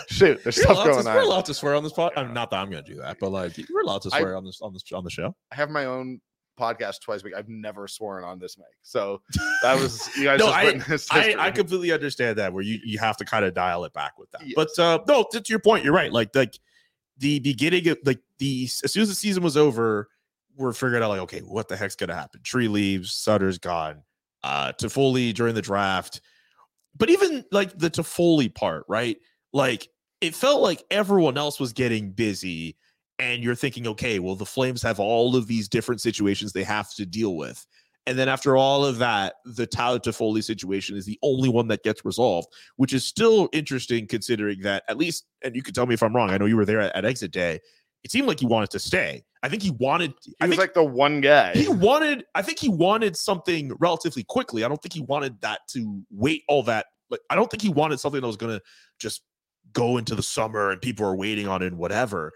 shoot, 0.11 0.43
there's 0.43 0.57
You're 0.57 0.64
stuff 0.64 0.85
going 0.85 0.99
to, 1.05 1.11
we're 1.11 1.18
on. 1.20 1.24
allowed 1.26 1.45
to 1.45 1.55
swear 1.55 1.74
on 1.76 1.85
this 1.85 1.93
pod. 1.93 2.12
I 2.16 2.24
mean, 2.24 2.35
not 2.35 2.51
that 2.51 2.57
I'm 2.59 2.70
going 2.70 2.82
to 2.85 2.91
do 2.95 2.99
that, 3.01 3.18
but 3.20 3.30
like 3.30 3.57
we're 3.72 3.82
allowed 3.82 4.03
to 4.03 4.11
I- 4.12 4.18
swear 4.20 4.37
on 4.37 4.45
this 4.45 4.61
on 4.61 4.72
this 4.72 4.82
on 4.93 5.05
the 5.05 5.11
show. 5.11 5.35
I 5.53 5.55
have 5.55 5.70
my 5.70 5.85
own 5.85 6.20
podcast 6.59 7.01
twice 7.03 7.20
a 7.22 7.24
week. 7.24 7.35
I've 7.37 7.49
never 7.49 7.87
sworn 7.89 8.22
on 8.24 8.39
this 8.39 8.57
mic, 8.59 8.66
so 8.82 9.20
that 9.62 9.80
was 9.80 10.09
you 10.16 10.24
guys. 10.24 10.39
No, 10.41 10.47
just 10.47 10.59
I- 10.59 10.64
witnessed 10.64 11.14
I. 11.14 11.35
I 11.39 11.51
completely 11.53 11.93
understand 11.93 12.39
that 12.39 12.53
where 12.53 12.64
you 12.64 12.80
you 12.85 12.99
have 12.99 13.16
to 13.18 13.24
kind 13.24 13.45
of 13.45 13.55
dial 13.55 13.85
it 13.85 13.93
back 13.93 14.18
with 14.18 14.30
that. 14.32 14.43
Yes. 14.45 14.55
But 14.57 14.76
uh 14.78 14.99
no, 15.07 15.24
to, 15.30 15.41
to 15.41 15.53
your 15.53 15.61
point, 15.61 15.85
you're 15.85 15.95
right. 15.95 16.12
Like 16.12 16.35
like 16.35 16.59
the 17.18 17.38
beginning 17.40 17.88
of 17.88 17.98
like 18.04 18.20
the 18.38 18.64
as 18.82 18.92
soon 18.92 19.02
as 19.02 19.08
the 19.08 19.14
season 19.14 19.42
was 19.42 19.56
over, 19.56 20.08
we're 20.56 20.72
figuring 20.72 21.02
out 21.02 21.10
like 21.10 21.20
okay, 21.20 21.40
what 21.40 21.68
the 21.68 21.76
heck's 21.76 21.96
gonna 21.96 22.14
happen? 22.14 22.40
Treliving, 22.42 23.06
Sutter's 23.06 23.58
gone, 23.58 24.02
uh 24.42 24.72
Toffoli 24.72 25.32
during 25.34 25.54
the 25.54 25.62
draft. 25.62 26.20
But 26.96 27.10
even 27.10 27.44
like 27.50 27.76
the 27.78 27.90
Toffoli 27.90 28.54
part, 28.54 28.84
right? 28.88 29.16
Like 29.52 29.88
it 30.20 30.34
felt 30.34 30.62
like 30.62 30.84
everyone 30.90 31.36
else 31.36 31.60
was 31.60 31.72
getting 31.72 32.10
busy 32.12 32.76
and 33.18 33.42
you're 33.42 33.54
thinking, 33.54 33.86
okay, 33.86 34.18
well, 34.18 34.34
the 34.34 34.46
Flames 34.46 34.82
have 34.82 34.98
all 34.98 35.36
of 35.36 35.46
these 35.46 35.68
different 35.68 36.00
situations 36.00 36.52
they 36.52 36.64
have 36.64 36.92
to 36.94 37.06
deal 37.06 37.36
with. 37.36 37.64
And 38.07 38.18
then 38.18 38.28
after 38.28 38.57
all 38.57 38.84
of 38.84 38.98
that, 38.98 39.36
the 39.44 39.66
Tyler 39.66 39.98
Toffoli 39.98 40.44
situation 40.44 40.96
is 40.96 41.07
the 41.07 41.18
only 41.22 41.48
one 41.48 41.68
that 41.68 41.82
gets 41.82 42.05
resolved, 42.05 42.48
which 42.76 42.92
is 42.92 43.05
still 43.05 43.48
interesting 43.52 44.07
considering 44.07 44.61
that 44.61 44.84
at 44.88 44.98
least, 44.98 45.24
and 45.42 45.57
you 45.57 45.62
can 45.62 45.72
tell 45.72 45.86
me 45.86 45.94
if 45.94 46.02
I'm 46.02 46.14
wrong. 46.14 46.30
I 46.30 46.36
know 46.36 46.44
you 46.44 46.57
were 46.57 46.66
there 46.66 46.80
at, 46.80 46.94
at 46.94 47.05
exit 47.05 47.32
day. 47.32 47.61
It 48.02 48.11
seemed 48.11 48.28
like 48.28 48.40
he 48.40 48.46
wanted 48.46 48.68
to 48.70 48.78
stay. 48.78 49.24
I 49.42 49.48
think 49.48 49.62
he 49.62 49.70
wanted. 49.70 50.12
He 50.22 50.34
I 50.40 50.46
was 50.46 50.57
think 50.57 50.61
like 50.61 50.74
the 50.74 50.84
one 50.84 51.22
guy. 51.22 51.55
he 51.55 51.68
wanted. 51.68 52.24
I 52.34 52.42
think 52.42 52.59
he 52.59 52.68
wanted 52.68 53.16
something 53.16 53.72
relatively 53.80 54.24
quickly. 54.24 54.64
I 54.64 54.68
don't 54.68 54.80
think 54.82 54.92
he 54.92 55.00
wanted 55.00 55.40
that 55.40 55.61
to 55.68 56.02
wait 56.11 56.42
all 56.46 56.62
that. 56.64 56.86
Like 57.09 57.20
I 57.30 57.34
don't 57.34 57.50
think 57.50 57.62
he 57.62 57.70
wanted 57.70 58.00
something 58.00 58.20
that 58.20 58.26
was 58.26 58.36
going 58.36 58.59
to 58.59 58.62
just 58.98 59.22
go 59.72 59.96
into 59.96 60.14
the 60.14 60.22
summer 60.22 60.70
and 60.70 60.80
people 60.80 61.07
are 61.07 61.16
waiting 61.16 61.48
on 61.48 61.62
it 61.62 61.68
and 61.68 61.78
whatever. 61.78 62.32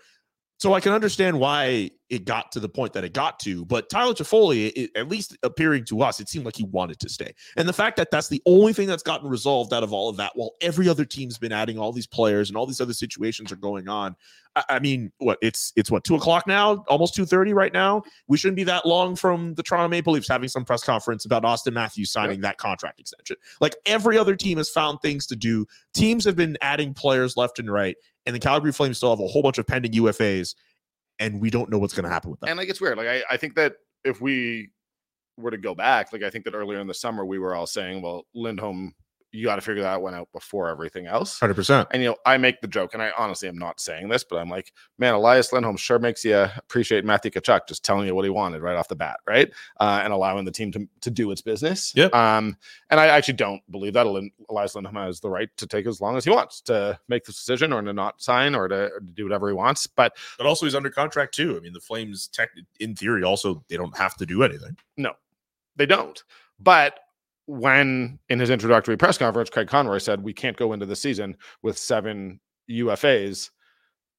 So 0.59 0.75
I 0.75 0.81
can 0.81 0.93
understand 0.93 1.39
why 1.39 1.93
it 2.11 2.25
got 2.25 2.51
to 2.53 2.61
the 2.61 2.69
point 2.69 2.93
that 2.95 3.05
it 3.05 3.13
got 3.13 3.39
to. 3.41 3.65
But 3.65 3.89
Tyler 3.89 4.13
Toffoli, 4.13 4.89
at 4.97 5.09
least 5.09 5.37
appearing 5.45 5.85
to 5.87 6.03
us, 6.03 6.19
it 6.21 6.29
seemed 6.29 6.45
like 6.45 6.57
he 6.57 6.65
wanted 6.65 6.99
to 7.01 7.09
stay. 7.09 7.33
And 7.57 7.69
the 7.69 7.73
fact 7.73 7.97
that 7.97 8.11
that's 8.11 8.29
the 8.29 8.43
only 8.45 8.73
thing 8.73 8.89
that's 8.89 9.03
gotten 9.03 9.29
resolved 9.29 9.73
out 9.73 9.85
of 9.85 9.93
all 9.93 10.09
of 10.09 10.17
that, 10.17 10.33
while 10.35 10.53
every 10.61 10.89
other 10.89 11.05
team's 11.05 11.39
been 11.39 11.53
adding 11.53 11.79
all 11.79 11.93
these 11.93 12.07
players 12.09 12.51
and 12.51 12.57
all 12.57 12.67
these 12.67 12.81
other 12.81 12.93
situations 12.93 13.53
are 13.53 13.57
going 13.57 13.89
on. 13.89 14.17
I, 14.57 14.65
I 14.69 14.79
mean, 14.81 15.13
what 15.19 15.39
it's 15.43 15.73
it's 15.77 15.91
what 15.91 16.03
two 16.03 16.17
o'clock 16.17 16.47
now, 16.47 16.85
almost 16.89 17.15
two 17.15 17.27
thirty 17.27 17.53
right 17.53 17.73
now. 17.73 18.03
We 18.27 18.37
shouldn't 18.37 18.57
be 18.57 18.65
that 18.65 18.85
long 18.85 19.15
from 19.15 19.55
the 19.55 19.63
Toronto 19.63 19.89
Maple 19.89 20.15
Leafs 20.15 20.29
having 20.29 20.49
some 20.49 20.65
press 20.65 20.83
conference 20.83 21.25
about 21.25 21.45
Auston 21.45 21.75
Matthews 21.75 22.11
signing 22.11 22.41
that 22.41 22.59
contract 22.59 22.99
extension. 22.99 23.37
Like 23.61 23.77
every 23.87 24.19
other 24.19 24.35
team 24.35 24.59
has 24.59 24.71
found 24.71 25.01
things 25.03 25.27
to 25.27 25.37
do. 25.37 25.67
Teams 25.95 26.25
have 26.25 26.35
been 26.35 26.57
adding 26.63 26.95
players 26.95 27.37
left 27.37 27.59
and 27.59 27.71
right, 27.71 27.97
and 28.29 28.35
the 28.37 28.41
Calgary 28.41 28.73
Flames 28.73 28.99
still 28.99 29.09
have 29.09 29.21
a 29.21 29.27
whole 29.27 29.43
bunch 29.43 29.57
of 29.57 29.67
pending 29.67 29.93
UFAs, 29.93 30.55
and 31.19 31.41
we 31.41 31.49
don't 31.49 31.71
know 31.71 31.79
what's 31.79 31.95
going 31.95 32.05
to 32.05 32.11
happen 32.11 32.31
with 32.31 32.39
them. 32.41 32.51
and 32.51 32.59
like 32.59 32.69
it's 32.69 32.81
weird. 32.81 32.99
Like 32.99 33.09
I, 33.09 33.23
I 33.31 33.37
think 33.39 33.55
that 33.55 33.77
if 34.05 34.21
we 34.21 34.69
were 35.39 35.51
to 35.51 35.57
go 35.57 35.75
back, 35.75 36.13
like 36.13 36.23
I 36.23 36.29
think 36.29 36.45
that 36.45 36.55
earlier 36.55 36.79
in 36.79 36.87
the 36.87 36.95
summer 36.95 37.25
we 37.25 37.39
were 37.39 37.55
all 37.55 37.67
saying, 37.67 38.03
well, 38.03 38.27
Lindholm, 38.35 38.95
you 39.31 39.45
got 39.45 39.57
to 39.57 39.61
figure 39.61 39.83
that 39.83 40.01
one 40.01 40.15
out 40.15 40.29
before 40.33 40.69
everything 40.69 41.07
else. 41.07 41.39
Hundred 41.39 41.55
percent. 41.55 41.89
And 41.91 42.03
you 42.03 42.09
know, 42.09 42.17
I 42.25 42.39
make 42.39 42.61
the 42.61 42.69
joke, 42.69 42.95
and 42.95 43.03
I 43.03 43.13
honestly 43.17 43.49
am 43.49 43.59
not 43.59 43.81
saying 43.81 44.09
this, 44.09 44.25
but 44.25 44.37
I'm 44.37 44.49
like, 44.49 44.73
man, 44.99 45.15
Elias 45.15 45.53
Lindholm 45.53 45.77
sure 45.77 45.99
makes 45.99 46.25
you 46.25 46.37
appreciate 46.57 47.05
Matthew 47.05 47.31
Tkachuk 47.31 47.69
just 47.69 47.85
telling 47.85 48.07
you 48.07 48.15
what 48.15 48.25
he 48.25 48.31
wanted 48.31 48.63
right 48.63 48.77
off 48.77 48.89
the 48.89 48.97
bat, 48.97 49.21
right? 49.27 49.51
Uh, 49.81 50.01
and 50.03 50.13
allowing 50.13 50.45
the 50.45 50.51
team 50.51 50.73
to, 50.73 50.89
to 51.03 51.11
do 51.11 51.31
its 51.31 51.43
business. 51.43 51.93
Yep. 51.95 52.15
Um, 52.15 52.57
and 52.91 52.99
I 52.99 53.09
actually 53.09 53.35
don't 53.35 53.61
believe 53.71 53.93
that 53.93 54.07
Elias 54.07 54.75
Lindholm 54.75 54.97
has 54.97 55.21
the 55.21 55.31
right 55.31 55.49
to 55.59 55.67
take 55.67 55.87
as 55.87 56.01
long 56.01 56.17
as 56.17 56.25
he 56.25 56.31
wants 56.31 56.61
to 56.63 56.99
make 57.09 57.25
this 57.25 57.37
decision 57.37 57.73
or 57.73 57.83
to 57.83 57.93
not 57.93 58.23
sign 58.23 58.55
or 58.55 58.69
to, 58.69 58.91
or 58.93 59.01
to 59.01 59.13
do 59.13 59.25
whatever 59.25 59.49
he 59.49 59.55
wants. 59.55 59.87
But 59.87 60.17
But 60.39 60.47
also, 60.47 60.67
he's 60.67 60.75
under 60.75 60.91
contract 60.91 61.35
too. 61.35 61.57
I 61.57 61.61
mean, 61.61 61.73
the 61.73 61.81
Flames, 61.81 62.29
tech, 62.29 62.51
in 62.81 62.95
theory, 62.95 63.25
also 63.25 63.65
they 63.69 63.77
don't 63.77 63.97
have 63.97 64.17
to 64.17 64.27
do 64.27 64.43
anything. 64.43 64.77
No, 64.97 65.13
they 65.77 65.87
don't. 65.87 66.23
But 66.61 67.01
when 67.49 68.19
in 68.29 68.39
his 68.39 68.51
introductory 68.51 68.97
press 68.97 69.17
conference, 69.17 69.49
Craig 69.49 69.69
Conroy 69.69 69.99
said 69.99 70.23
we 70.23 70.35
can't 70.35 70.57
go 70.57 70.75
into 70.75 70.85
the 70.85 70.95
season 70.95 71.35
with 71.63 71.79
seven 71.79 72.39
UFAs. 72.71 73.51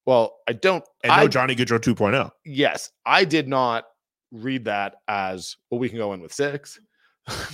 Well, 0.08 0.38
I 0.48 0.54
don't. 0.54 0.84
And 1.04 1.12
no 1.12 1.24
I, 1.24 1.28
Johnny 1.28 1.56
Gaudreau 1.56 1.76
oh. 1.76 1.94
2.0. 1.94 2.32
yes, 2.44 2.90
I 3.06 3.24
did 3.26 3.48
not 3.48 3.86
read 4.32 4.66
that 4.66 4.96
as 5.08 5.56
well. 5.70 5.80
We 5.80 5.90
can 5.90 6.00
go 6.00 6.14
in 6.14 6.22
with 6.22 6.34
six. 6.34 6.80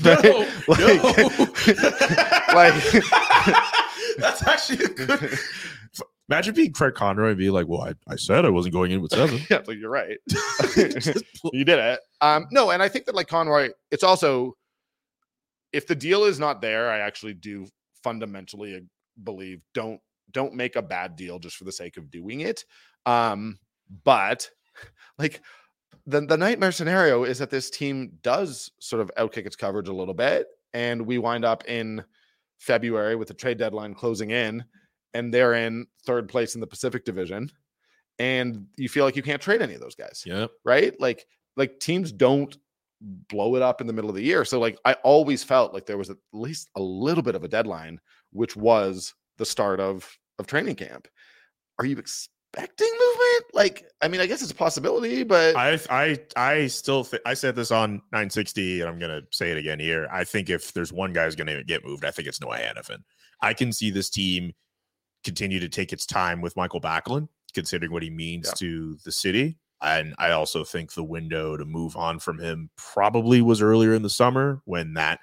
No, 0.06 0.14
like, 0.70 0.80
no. 0.80 0.96
like 2.54 2.74
That's 4.18 4.48
actually 4.48 4.86
a 4.86 4.88
good. 4.88 5.38
Imagine 6.30 6.56
being 6.56 6.72
Craig 6.72 6.94
Conroy 6.96 7.30
and 7.30 7.38
be 7.38 7.50
like, 7.50 7.68
"Well, 7.68 7.82
I, 7.82 7.94
I 8.08 8.16
said 8.16 8.46
I 8.46 8.50
wasn't 8.50 8.74
going 8.74 8.92
in 8.92 9.02
with 9.02 9.12
seven. 9.12 9.42
yeah, 9.50 9.62
like 9.68 9.78
you're 9.78 9.90
right. 9.90 10.18
you 11.52 11.66
did 11.66 11.78
it. 11.78 12.00
Um, 12.22 12.48
no, 12.52 12.72
and 12.72 12.82
I 12.82 12.88
think 12.88 13.06
that 13.08 13.16
like 13.16 13.28
Conroy, 13.28 13.72
it's 13.92 14.04
also 14.04 14.56
if 15.74 15.88
the 15.88 15.95
deal 15.95 16.24
is 16.24 16.39
not 16.39 16.61
there, 16.61 16.89
I 16.89 16.99
actually 16.99 17.34
do 17.34 17.68
fundamentally 18.03 18.82
believe 19.24 19.61
don't 19.74 19.99
don't 20.32 20.53
make 20.53 20.76
a 20.76 20.82
bad 20.82 21.16
deal 21.16 21.39
just 21.39 21.55
for 21.55 21.63
the 21.63 21.72
sake 21.72 21.97
of 21.97 22.09
doing 22.11 22.41
it. 22.41 22.66
Um, 23.05 23.57
but 24.03 24.49
like 25.20 25.41
the 26.07 26.22
the 26.22 26.38
nightmare 26.38 26.72
scenario 26.72 27.24
is 27.24 27.39
that 27.39 27.49
this 27.49 27.70
team 27.70 28.11
does 28.22 28.72
sort 28.80 29.01
of 29.01 29.11
outkick 29.18 29.45
its 29.45 29.55
coverage 29.55 29.88
a 29.88 29.93
little 29.93 30.13
bit, 30.13 30.47
and 30.74 31.05
we 31.05 31.18
wind 31.18 31.45
up 31.45 31.66
in 31.68 32.03
February 32.59 33.16
with 33.16 33.28
the 33.28 33.34
trade 33.34 33.57
deadline 33.57 33.93
closing 33.93 34.32
in, 34.32 34.63
and 35.13 35.34
they're 35.34 35.53
in 35.55 35.86
third 36.05 36.28
place 36.30 36.55
in 36.55 36.61
the 36.61 36.68
Pacific 36.68 37.05
Division, 37.05 37.49
and 38.20 38.66
you 38.78 38.88
feel 38.89 39.03
like 39.05 39.16
you 39.16 39.24
can't 39.24 39.41
trade 39.41 39.61
any 39.61 39.74
of 39.74 39.82
those 39.82 39.95
guys, 39.95 40.24
Yeah. 40.26 40.47
right? 40.63 40.99
Like 40.99 41.26
like 41.57 41.80
teams 41.80 42.11
don't 42.11 42.55
blow 43.02 43.56
it 43.56 43.62
up 43.62 43.82
in 43.82 43.88
the 43.88 43.93
middle 43.93 44.10
of 44.10 44.16
the 44.16 44.24
year. 44.24 44.46
So 44.46 44.60
like 44.60 44.78
I 44.86 44.93
always 45.04 45.43
felt 45.43 45.74
like 45.74 45.86
there 45.86 45.98
was 45.98 46.10
at 46.10 46.18
least 46.34 46.70
a 46.76 46.82
little 46.82 47.24
bit 47.24 47.36
of 47.36 47.43
a 47.43 47.48
deadline, 47.48 48.00
which 48.32 48.56
was 48.56 49.14
the 49.38 49.46
start 49.46 49.80
of 49.80 50.10
of 50.39 50.48
training 50.48 50.76
camp. 50.76 51.08
Are 51.80 51.86
you 51.86 51.98
expecting 51.98 52.88
movement? 52.91 53.46
Like, 53.54 53.86
I 54.02 54.08
mean, 54.08 54.22
I 54.22 54.26
guess 54.28 54.41
it's 54.41 54.52
a 54.52 54.56
possibility, 54.56 55.24
but 55.24 55.56
I 55.56 55.80
I 55.89 56.20
I 56.36 56.68
still 56.68 57.04
th- 57.04 57.22
I 57.26 57.34
said 57.34 57.56
this 57.56 57.72
on 57.72 57.96
960 58.14 58.82
and 58.82 58.89
I'm 58.89 59.00
gonna 59.00 59.22
say 59.32 59.52
it 59.52 59.58
again 59.58 59.80
here. 59.80 60.08
I 60.12 60.24
think 60.24 60.50
if 60.50 60.74
there's 60.74 60.93
one 60.93 61.12
guy 61.14 61.26
who's 61.26 61.36
gonna 61.36 61.64
get 61.64 61.86
moved, 61.86 62.06
I 62.06 62.12
think 62.12 62.28
it's 62.28 62.39
Noah 62.41 62.58
Hanifin. 62.58 63.00
I 63.41 63.54
can 63.54 63.74
see 63.74 63.91
this 63.91 64.10
team 64.10 64.54
continue 65.26 65.60
to 65.60 65.68
take 65.70 65.91
its 65.91 66.06
time 66.06 66.39
with 66.41 66.56
Mikael 66.56 66.80
Backlund, 66.80 67.28
considering 67.54 67.91
what 67.91 68.04
he 68.04 68.10
means 68.10 68.48
Yeah. 68.48 68.54
to 68.60 68.98
the 69.04 69.12
city. 69.12 69.58
And 69.86 70.16
I 70.18 70.32
also 70.32 70.64
think 70.64 70.94
the 70.94 71.04
window 71.04 71.56
to 71.56 71.64
move 71.64 71.96
on 71.96 72.18
from 72.20 72.40
him 72.40 72.72
probably 72.76 73.42
was 73.42 73.62
earlier 73.62 73.94
in 73.94 74.02
the 74.02 74.10
summer 74.10 74.62
when 74.66 74.96
that 74.96 75.20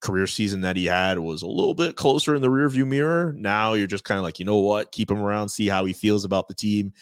career 0.00 0.26
season 0.26 0.62
that 0.62 0.76
he 0.76 0.86
had 0.86 1.18
was 1.18 1.42
a 1.42 1.46
little 1.46 1.74
bit 1.74 1.96
closer 1.96 2.34
in 2.34 2.40
the 2.40 2.48
rearview 2.48 2.86
mirror. 2.86 3.34
Now 3.36 3.74
you're 3.74 3.86
just 3.86 4.04
kind 4.04 4.16
of 4.16 4.24
like, 4.24 4.38
you 4.38 4.46
know 4.46 4.58
what, 4.58 4.90
keep 4.90 5.10
him 5.10 5.20
around, 5.20 5.50
see 5.50 5.68
how 5.68 5.84
he 5.84 5.92
feels 5.92 6.24
about 6.24 6.48
the 6.48 6.54
team. 6.54 6.94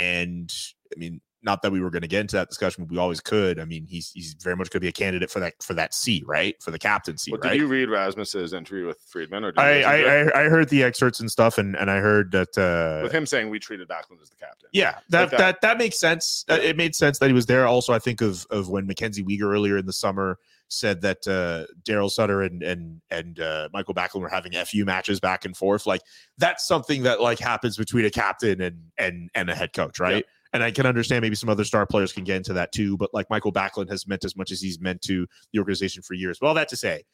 And 0.00 0.52
I 0.92 0.98
mean, 0.98 1.20
not 1.42 1.62
that 1.62 1.72
we 1.72 1.80
were 1.80 1.90
going 1.90 2.02
to 2.02 2.08
get 2.08 2.20
into 2.20 2.36
that 2.36 2.48
discussion, 2.48 2.84
but 2.84 2.90
we 2.92 2.98
always 2.98 3.20
could. 3.20 3.58
I 3.58 3.64
mean, 3.64 3.86
he's 3.86 4.10
he's 4.10 4.34
very 4.34 4.56
much 4.56 4.70
going 4.70 4.80
to 4.80 4.84
be 4.84 4.88
a 4.88 4.92
candidate 4.92 5.30
for 5.30 5.40
that 5.40 5.62
for 5.62 5.74
that 5.74 5.94
seat, 5.94 6.26
right? 6.26 6.60
For 6.62 6.70
the 6.70 6.78
captaincy, 6.78 7.30
What, 7.30 7.42
right? 7.44 7.52
did 7.52 7.60
you 7.60 7.66
read 7.66 7.88
Rasmus's 7.88 8.52
interview 8.52 8.86
with 8.86 8.98
Friedman, 9.06 9.44
or 9.44 9.52
did 9.52 9.58
I, 9.60 9.76
listen 9.78 9.90
to 9.90 9.98
it? 9.98 10.34
I 10.34 10.40
I 10.40 10.44
I 10.44 10.48
heard 10.48 10.68
the 10.68 10.82
excerpts 10.82 11.20
and 11.20 11.30
stuff, 11.30 11.58
and 11.58 11.76
and 11.76 11.90
I 11.90 11.98
heard 11.98 12.32
that 12.32 12.56
uh, 12.58 13.02
with 13.02 13.12
him 13.12 13.26
saying 13.26 13.48
we 13.48 13.58
treated 13.58 13.88
Backlund 13.88 14.20
as 14.22 14.28
the 14.30 14.36
captain? 14.36 14.68
yeah, 14.72 14.98
that, 15.08 15.20
Like 15.20 15.30
that 15.30 15.38
that. 15.38 15.60
that 15.62 15.78
makes 15.78 15.98
sense. 15.98 16.44
Uh, 16.48 16.58
It 16.60 16.76
made 16.76 16.94
sense 16.94 17.18
that 17.18 17.28
he 17.28 17.32
was 17.32 17.46
there. 17.46 17.66
Also, 17.66 17.92
I 17.92 17.98
think 17.98 18.20
of 18.20 18.46
of 18.50 18.68
when 18.68 18.86
Mackenzie 18.86 19.24
Weegar 19.24 19.42
earlier 19.52 19.78
in 19.78 19.86
the 19.86 19.92
summer 19.92 20.38
said 20.68 21.00
that 21.00 21.26
uh, 21.26 21.66
Darryl 21.82 22.10
Sutter 22.10 22.42
and 22.42 22.62
and 22.62 23.00
and 23.10 23.40
uh, 23.40 23.68
Mikael 23.72 23.94
Backlund 23.94 24.20
were 24.20 24.28
having 24.28 24.52
fu 24.64 24.84
matches 24.84 25.20
back 25.20 25.44
and 25.44 25.56
forth. 25.56 25.86
Like 25.86 26.02
that's 26.38 26.66
something 26.66 27.02
that 27.04 27.20
like 27.20 27.38
happens 27.38 27.76
between 27.76 28.04
a 28.04 28.10
captain 28.10 28.60
and 28.60 28.76
and 28.98 29.30
and 29.34 29.50
a 29.50 29.54
head 29.54 29.72
coach, 29.72 29.98
right? 29.98 30.24
And 30.52 30.62
I 30.62 30.70
can 30.70 30.86
understand 30.86 31.22
maybe 31.22 31.36
some 31.36 31.48
other 31.48 31.64
star 31.64 31.86
players 31.86 32.12
can 32.12 32.24
get 32.24 32.36
into 32.36 32.52
that 32.54 32.72
too, 32.72 32.96
but 32.96 33.10
like 33.14 33.30
Mikael 33.30 33.52
Backlund 33.52 33.88
has 33.90 34.06
meant 34.06 34.24
as 34.24 34.36
much 34.36 34.50
as 34.50 34.60
he's 34.60 34.80
meant 34.80 35.00
to 35.02 35.26
the 35.52 35.58
organization 35.58 36.02
for 36.02 36.14
years. 36.14 36.40
Well, 36.40 36.54
that 36.54 36.68
to 36.70 36.76
say, 36.76 37.04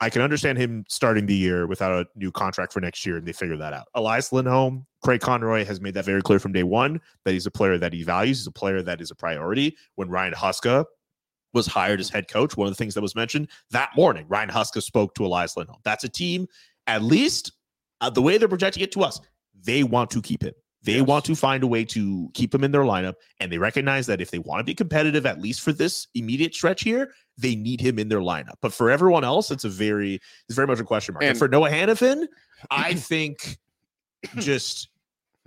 I 0.00 0.10
can 0.10 0.20
understand 0.20 0.58
him 0.58 0.84
starting 0.88 1.26
the 1.26 1.34
year 1.34 1.66
without 1.68 1.92
a 1.92 2.06
new 2.18 2.32
contract 2.32 2.72
for 2.72 2.80
next 2.80 3.06
year, 3.06 3.16
and 3.16 3.26
they 3.26 3.32
figure 3.32 3.56
that 3.56 3.72
out. 3.72 3.86
Elias 3.94 4.32
Lindholm, 4.32 4.84
Craig 5.02 5.20
Conroy 5.20 5.64
has 5.64 5.80
made 5.80 5.94
that 5.94 6.04
very 6.04 6.20
clear 6.20 6.40
from 6.40 6.52
day 6.52 6.64
one 6.64 7.00
that 7.24 7.32
he's 7.32 7.46
a 7.46 7.52
player 7.52 7.78
that 7.78 7.92
he 7.92 8.02
values. 8.02 8.38
He's 8.38 8.46
a 8.48 8.52
player 8.52 8.82
that 8.82 9.00
is 9.00 9.12
a 9.12 9.14
priority. 9.14 9.76
When 9.94 10.10
Ryan 10.10 10.34
Huska 10.34 10.84
was 11.54 11.68
hired 11.68 12.00
as 12.00 12.08
head 12.08 12.26
coach, 12.28 12.56
one 12.56 12.66
of 12.66 12.72
the 12.72 12.76
things 12.76 12.94
that 12.94 13.00
was 13.00 13.14
mentioned 13.14 13.48
that 13.70 13.90
morning, 13.96 14.26
Ryan 14.28 14.48
Huska 14.48 14.82
spoke 14.82 15.14
to 15.14 15.24
Elias 15.24 15.56
Lindholm. 15.56 15.78
That's 15.84 16.02
a 16.02 16.08
team, 16.08 16.48
at 16.88 17.02
least 17.02 17.52
uh, 18.00 18.10
the 18.10 18.22
way 18.22 18.38
they're 18.38 18.48
projecting 18.48 18.82
it 18.82 18.90
to 18.92 19.02
us, 19.02 19.20
they 19.64 19.84
want 19.84 20.10
to 20.10 20.20
keep 20.20 20.42
him. 20.42 20.54
They 20.84 20.94
Yes. 20.96 21.06
want 21.06 21.24
to 21.26 21.36
find 21.36 21.62
a 21.62 21.66
way 21.66 21.84
to 21.86 22.30
keep 22.34 22.54
him 22.54 22.64
in 22.64 22.72
their 22.72 22.82
lineup, 22.82 23.14
and 23.40 23.52
they 23.52 23.58
recognize 23.58 24.06
that 24.06 24.20
if 24.20 24.30
they 24.30 24.38
want 24.40 24.60
to 24.60 24.64
be 24.64 24.74
competitive, 24.74 25.26
at 25.26 25.40
least 25.40 25.60
for 25.60 25.72
this 25.72 26.08
immediate 26.14 26.54
stretch 26.54 26.82
here, 26.82 27.14
they 27.38 27.54
need 27.54 27.80
him 27.80 27.98
in 27.98 28.08
their 28.08 28.20
lineup. 28.20 28.54
But 28.60 28.72
for 28.72 28.90
everyone 28.90 29.22
else, 29.24 29.50
it's 29.50 29.64
a 29.64 29.68
very, 29.68 30.20
it's 30.48 30.56
very 30.56 30.66
much 30.66 30.80
a 30.80 30.84
question 30.84 31.14
mark. 31.14 31.22
And, 31.22 31.30
And- 31.30 31.38
for 31.38 31.48
Noah 31.48 31.70
Hanifin, 31.70 32.26
I 32.70 32.94
think 32.94 33.58
just, 34.38 34.88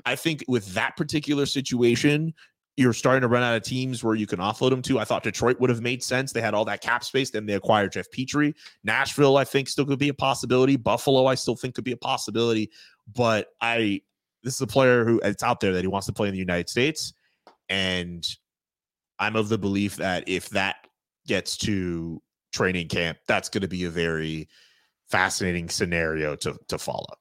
I 0.05 0.15
think 0.15 0.43
with 0.47 0.73
that 0.73 0.95
particular 0.97 1.45
situation, 1.45 2.33
you're 2.77 2.93
starting 2.93 3.21
to 3.21 3.27
run 3.29 3.41
out 3.41 3.55
of 3.55 3.63
teams 3.63 4.03
where 4.03 4.15
you 4.15 4.27
can 4.27 4.39
offload 4.39 4.69
them 4.69 4.81
to. 4.81 4.99
I 4.99 5.05
thought 5.05 5.23
Detroit 5.23 5.59
would 5.61 5.69
have 5.69 5.81
made 5.81 6.03
sense. 6.03 6.33
They 6.33 6.41
had 6.41 6.53
all 6.53 6.65
that 6.65 6.81
cap 6.81 7.05
space. 7.05 7.29
Then 7.29 7.45
they 7.45 7.53
acquired 7.53 7.93
Jeff 7.93 8.07
Petry. 8.11 8.53
Nashville, 8.83 9.37
I 9.37 9.45
think, 9.45 9.69
still 9.69 9.85
could 9.85 9.97
be 9.99 10.09
a 10.09 10.13
possibility. 10.13 10.75
Buffalo, 10.75 11.25
I 11.25 11.35
still 11.35 11.55
think 11.55 11.75
could 11.75 11.85
be 11.85 11.93
a 11.93 11.97
possibility. 11.97 12.69
But 13.13 13.47
I, 13.61 14.01
this 14.45 14.53
is 14.53 14.61
a 14.61 14.67
player 14.67 15.03
who 15.03 15.19
it's 15.23 15.43
out 15.43 15.59
there 15.59 15.73
that 15.73 15.81
he 15.81 15.87
wants 15.87 16.05
to 16.05 16.13
play 16.13 16.27
in 16.27 16.33
the 16.33 16.39
United 16.39 16.69
States, 16.69 17.13
and 17.67 18.25
I'm 19.19 19.35
of 19.35 19.49
the 19.49 19.57
belief 19.57 19.97
that 19.97 20.23
if 20.29 20.49
that 20.51 20.75
gets 21.27 21.57
to 21.57 22.21
training 22.53 22.87
camp, 22.87 23.17
that's 23.27 23.49
going 23.49 23.63
to 23.63 23.67
be 23.67 23.85
a 23.85 23.89
very 23.89 24.47
fascinating 25.09 25.67
scenario 25.67 26.35
to 26.37 26.55
to 26.67 26.77
follow. 26.77 27.15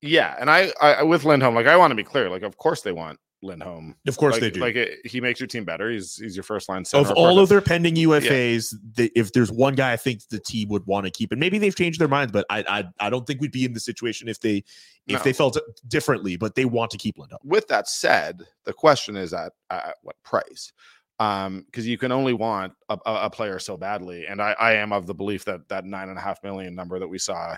Yeah, 0.00 0.36
and 0.38 0.48
I, 0.48 0.72
I 0.80 1.02
with 1.02 1.24
Lindholm, 1.24 1.56
like 1.56 1.66
I 1.66 1.76
want 1.76 1.90
to 1.90 1.96
be 1.96 2.04
clear, 2.04 2.30
like 2.30 2.42
of 2.42 2.56
course 2.56 2.82
they 2.82 2.92
want 2.92 3.18
Lindholm. 3.44 3.94
Of 4.06 4.16
course 4.16 4.32
like, 4.32 4.40
they 4.40 4.50
do. 4.50 4.60
Like 4.60 4.74
it, 4.74 5.06
he 5.06 5.20
makes 5.20 5.38
your 5.38 5.46
team 5.46 5.64
better. 5.64 5.90
He's 5.90 6.16
he's 6.16 6.34
your 6.36 6.42
first 6.42 6.68
line 6.68 6.84
center. 6.84 7.08
of 7.08 7.16
all 7.16 7.38
of 7.38 7.48
their 7.48 7.60
pending 7.60 7.94
UFAs, 7.96 8.74
the, 8.96 9.12
if 9.14 9.32
there's 9.32 9.52
one 9.52 9.74
guy 9.74 9.92
I 9.92 9.96
think 9.96 10.26
the 10.28 10.40
team 10.40 10.68
would 10.70 10.86
want 10.86 11.04
to 11.06 11.10
keep, 11.10 11.30
and 11.30 11.38
maybe 11.38 11.58
they've 11.58 11.74
changed 11.74 12.00
their 12.00 12.08
minds, 12.08 12.32
but 12.32 12.46
I 12.50 12.64
I, 12.68 13.06
I 13.06 13.10
don't 13.10 13.26
think 13.26 13.40
we'd 13.40 13.52
be 13.52 13.64
in 13.64 13.72
the 13.72 13.80
situation 13.80 14.28
if 14.28 14.40
they 14.40 14.64
if 15.06 15.18
No. 15.18 15.22
they 15.22 15.32
felt 15.32 15.58
differently, 15.86 16.36
but 16.36 16.54
they 16.54 16.64
want 16.64 16.90
to 16.92 16.98
keep 16.98 17.18
Lindholm. 17.18 17.40
with 17.44 17.68
that 17.68 17.88
said, 17.88 18.42
the 18.64 18.72
question 18.72 19.16
is 19.16 19.32
at, 19.34 19.52
at 19.70 19.96
what 20.02 20.16
price? 20.22 20.72
Um, 21.20 21.62
because 21.66 21.86
you 21.86 21.96
can 21.98 22.10
only 22.10 22.32
want 22.32 22.72
a, 22.88 22.98
a, 23.06 23.14
a 23.26 23.30
player 23.30 23.58
so 23.60 23.76
badly, 23.76 24.26
and 24.26 24.42
I, 24.42 24.56
I 24.58 24.72
am 24.72 24.92
of 24.92 25.06
the 25.06 25.14
belief 25.14 25.44
that 25.44 25.68
that 25.68 25.84
nine 25.84 26.08
and 26.08 26.18
a 26.18 26.20
half 26.20 26.42
million 26.42 26.74
number 26.74 26.98
that 26.98 27.06
we 27.06 27.18
saw 27.18 27.56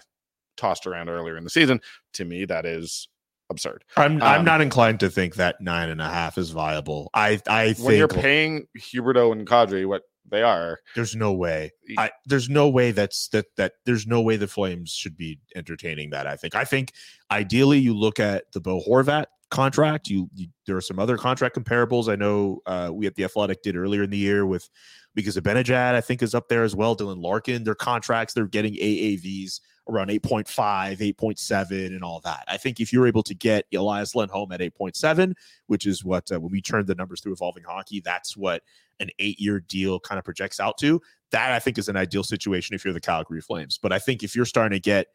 tossed 0.57 0.87
around 0.87 1.09
earlier 1.09 1.37
in 1.37 1.45
the 1.45 1.51
season, 1.51 1.81
to 2.15 2.25
me, 2.25 2.45
that 2.47 2.67
is 2.67 3.09
absurd. 3.51 3.85
I'm 3.97 4.23
I'm 4.23 4.41
Um, 4.41 4.45
not 4.45 4.61
inclined 4.61 5.01
to 5.01 5.11
think 5.11 5.37
that 5.37 5.61
nine 5.61 5.89
and 5.89 6.01
a 6.01 6.09
half 6.09 6.39
is 6.39 6.51
viable. 6.51 7.11
I 7.15 7.41
I 7.49 7.75
When 7.79 7.97
you're 7.97 8.09
think 8.09 8.23
paying 8.23 8.67
Huberdeau 8.79 9.33
and 9.33 9.47
Kadri 9.47 9.87
what 9.87 10.03
they 10.29 10.43
are, 10.43 10.81
there's 10.97 11.15
no 11.15 11.33
way. 11.33 11.73
I 11.99 12.11
there's 12.25 12.49
no 12.49 12.69
way 12.69 12.91
that's 12.91 13.29
that 13.29 13.47
that 13.57 13.75
there's 13.85 14.07
no 14.07 14.21
way 14.21 14.37
the 14.37 14.49
Flames 14.49 14.91
should 14.91 15.17
be 15.17 15.39
entertaining 15.55 16.11
that. 16.11 16.27
I 16.27 16.37
think. 16.37 16.55
I 16.55 16.65
think 16.65 16.93
ideally 17.31 17.79
you 17.79 17.95
look 17.95 18.19
at 18.19 18.51
the 18.53 18.61
Bo 18.61 18.81
Horvat 18.81 19.27
contract. 19.51 20.09
You, 20.09 20.29
you 20.35 20.49
there 20.67 20.77
are 20.77 20.83
some 20.83 20.99
other 20.99 21.17
contract 21.17 21.57
comparables. 21.57 22.09
I 22.09 22.17
know 22.17 22.61
uh, 22.67 22.91
we 22.93 23.07
at 23.07 23.15
the 23.15 23.25
Athletic 23.25 23.63
did 23.63 23.77
earlier 23.77 24.03
in 24.03 24.11
the 24.11 24.17
year 24.17 24.47
with 24.47 24.69
because 25.15 25.37
of 25.37 25.45
Benajad. 25.45 25.95
I 25.95 26.01
think 26.01 26.23
is 26.23 26.35
up 26.35 26.49
there 26.49 26.63
as 26.63 26.75
well. 26.75 26.97
Dylan 26.97 27.23
Larkin. 27.23 27.65
Their 27.65 27.75
contracts 27.75 28.35
they're 28.35 28.47
getting 28.47 28.75
AAVs 28.75 29.61
around 29.89 30.09
8.5, 30.09 30.99
8.7, 31.15 31.87
and 31.87 32.03
all 32.03 32.21
that. 32.25 32.45
I 32.49 32.57
think 32.57 32.81
if 32.81 32.93
you're 32.93 33.07
able 33.07 33.23
to 33.23 33.35
get 33.35 33.67
Elias 33.73 34.15
Lindholm 34.15 34.51
at 34.53 34.61
8.7, 34.61 35.33
which 35.67 35.87
is 35.87 36.05
what 36.05 36.31
uh, 36.33 36.41
when 36.41 36.51
we 36.51 36.61
turned 36.61 36.89
the 36.89 36.95
numbers 36.95 37.21
through 37.21 37.35
evolving 37.35 37.63
hockey, 37.63 38.01
that's 38.01 38.37
what 38.37 38.63
an 38.99 39.11
eight-year 39.19 39.61
deal 39.61 40.01
kind 40.01 40.19
of 40.19 40.25
projects 40.25 40.59
out 40.59 40.77
to. 40.79 41.01
That 41.31 41.53
I 41.53 41.59
think 41.61 41.79
is 41.79 41.89
an 41.89 41.97
ideal 41.97 42.25
situation 42.25 42.75
if 42.75 42.85
you're 42.85 42.95
the 42.95 43.01
Calgary 43.01 43.41
Flames. 43.41 43.79
But 43.81 43.93
I 43.93 43.99
think 43.99 44.23
if 44.23 44.35
you're 44.35 44.45
starting 44.45 44.75
to 44.77 44.81
get 44.81 45.09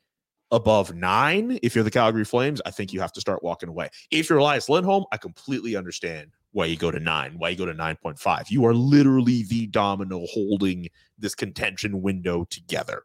above 0.52 0.94
nine, 0.96 1.60
if 1.64 1.76
you're 1.76 1.84
the 1.84 1.92
Calgary 1.92 2.26
Flames, 2.26 2.62
I 2.66 2.72
think 2.72 2.94
you 2.94 3.00
have 3.02 3.14
to 3.14 3.22
start 3.22 3.44
walking 3.44 3.70
away. 3.70 3.90
If 4.12 4.30
you're 4.30 4.40
Elias 4.40 4.70
Lindholm, 4.70 5.06
I 5.12 5.18
completely 5.18 5.76
understand 5.76 6.32
why 6.52 6.66
you 6.66 6.76
go 6.76 6.92
to 6.92 7.00
nine, 7.00 7.36
why 7.38 7.50
you 7.50 7.56
go 7.58 7.66
to 7.66 7.74
9.5. 7.74 8.50
You 8.52 8.66
are 8.66 8.74
literally 8.74 9.44
the 9.44 9.68
domino 9.68 10.26
holding 10.32 10.90
this 11.18 11.34
contention 11.36 12.02
window 12.02 12.46
together. 12.50 13.04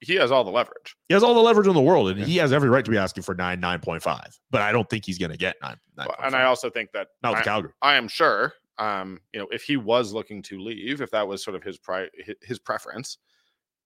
he 0.00 0.16
has 0.16 0.32
all 0.32 0.42
the 0.42 0.50
leverage. 0.50 0.96
He 1.08 1.14
has 1.14 1.22
all 1.22 1.32
the 1.34 1.40
leverage 1.40 1.68
in 1.68 1.74
the 1.74 1.80
world, 1.80 2.08
and 2.08 2.20
he 2.20 2.38
has 2.38 2.52
every 2.52 2.68
right 2.68 2.84
to 2.84 2.90
be 2.90 2.98
asking 2.98 3.22
for 3.22 3.36
nine, 3.36 3.60
9.5. 3.60 4.38
But 4.50 4.62
I 4.62 4.72
don't 4.72 4.90
think 4.90 5.06
he's 5.06 5.16
going 5.18 5.30
to 5.30 5.36
get 5.36 5.54
nine. 5.62 5.76
Well, 5.96 6.12
And 6.24 6.34
I 6.34 6.42
also 6.44 6.68
think 6.70 6.90
that 6.92 7.08
not 7.22 7.34
with 7.34 7.42
I- 7.42 7.44
Calgary. 7.44 7.72
I 7.82 7.94
am 7.94 8.08
sure, 8.08 8.52
um, 8.78 9.20
you 9.32 9.38
know, 9.38 9.46
if 9.52 9.62
he 9.62 9.76
was 9.76 10.12
looking 10.12 10.42
to 10.42 10.58
leave, 10.58 11.00
if 11.02 11.12
that 11.12 11.28
was 11.28 11.44
sort 11.44 11.54
of 11.54 11.62
his 11.62 11.78
pri- 11.78 12.08
his 12.40 12.58
preference, 12.58 13.18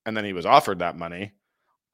and 0.06 0.16
then 0.16 0.24
he 0.24 0.32
was 0.32 0.46
offered 0.46 0.78
that 0.78 0.96
money, 0.96 1.32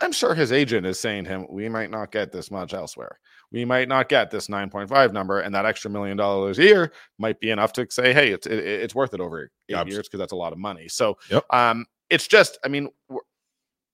I'm 0.00 0.12
sure 0.12 0.34
his 0.34 0.50
agent 0.52 0.86
is 0.86 0.98
saying 0.98 1.24
to 1.24 1.30
him, 1.30 1.46
"We 1.48 1.68
might 1.68 1.90
not 1.90 2.10
get 2.10 2.32
this 2.32 2.50
much 2.50 2.74
elsewhere. 2.74 3.18
We 3.52 3.64
might 3.64 3.88
not 3.88 4.08
get 4.08 4.30
this 4.30 4.48
9.5 4.48 5.12
number, 5.12 5.40
and 5.40 5.54
that 5.54 5.66
extra 5.66 5.90
million 5.90 6.16
dollars 6.16 6.58
a 6.58 6.64
year 6.64 6.92
might 7.18 7.38
be 7.38 7.50
enough 7.50 7.72
to 7.74 7.86
say, 7.90 8.12
hey, 8.12 8.32
it's 8.32 8.46
it, 8.46 8.58
it's 8.58 8.94
worth 8.94 9.14
it 9.14 9.20
over 9.20 9.50
eight 9.68 9.74
years 9.88 10.08
because 10.08 10.18
that's 10.18 10.32
a 10.32 10.36
lot 10.36 10.52
of 10.52 10.58
money." 10.58 10.88
So, 10.88 11.18
Yep. 11.30 11.44
um, 11.50 11.86
it's 12.10 12.26
just, 12.26 12.58
I 12.64 12.68
mean, 12.68 12.88
we're, 13.08 13.20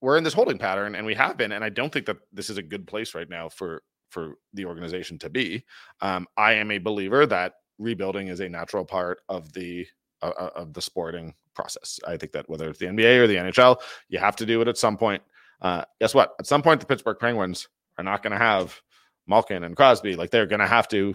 we're 0.01 0.17
in 0.17 0.23
this 0.23 0.33
holding 0.33 0.57
pattern, 0.57 0.95
and 0.95 1.05
we 1.05 1.13
have 1.15 1.37
been, 1.37 1.51
and 1.51 1.63
I 1.63 1.69
don't 1.69 1.91
think 1.91 2.05
that 2.07 2.17
this 2.33 2.49
is 2.49 2.57
a 2.57 2.63
good 2.63 2.87
place 2.87 3.13
right 3.13 3.29
now 3.29 3.49
for 3.49 3.83
for 4.09 4.35
the 4.53 4.65
organization 4.65 5.19
to 5.19 5.29
be. 5.29 5.63
Um, 6.01 6.25
I 6.37 6.53
am 6.53 6.71
a 6.71 6.79
believer 6.79 7.27
that 7.27 7.53
rebuilding 7.77 8.27
is 8.29 8.39
a 8.39 8.49
natural 8.49 8.83
part 8.83 9.21
of 9.29 9.53
the 9.53 9.85
uh, 10.23 10.31
uh, 10.37 10.49
of 10.55 10.73
the 10.73 10.81
sporting 10.81 11.35
process. 11.53 11.99
I 12.07 12.17
think 12.17 12.31
that 12.31 12.49
whether 12.49 12.69
it's 12.69 12.79
the 12.79 12.87
NBA 12.87 13.19
or 13.19 13.27
the 13.27 13.35
NHL, 13.35 13.79
you 14.07 14.17
have 14.19 14.35
to 14.37 14.45
do 14.45 14.61
it 14.61 14.67
at 14.67 14.77
some 14.77 14.97
point. 14.97 15.21
Uh, 15.61 15.83
guess 15.99 16.13
what? 16.13 16.33
At 16.39 16.47
some 16.47 16.61
point, 16.61 16.79
the 16.79 16.85
Pittsburgh 16.85 17.17
Penguins 17.19 17.67
are 17.97 18.03
not 18.03 18.23
going 18.23 18.31
to 18.31 18.37
have 18.37 18.79
Malkin 19.27 19.63
and 19.63 19.75
Crosby. 19.75 20.15
Like 20.15 20.31
they're 20.31 20.45
going 20.45 20.59
to 20.61 20.67
have 20.67 20.87
to 20.89 21.13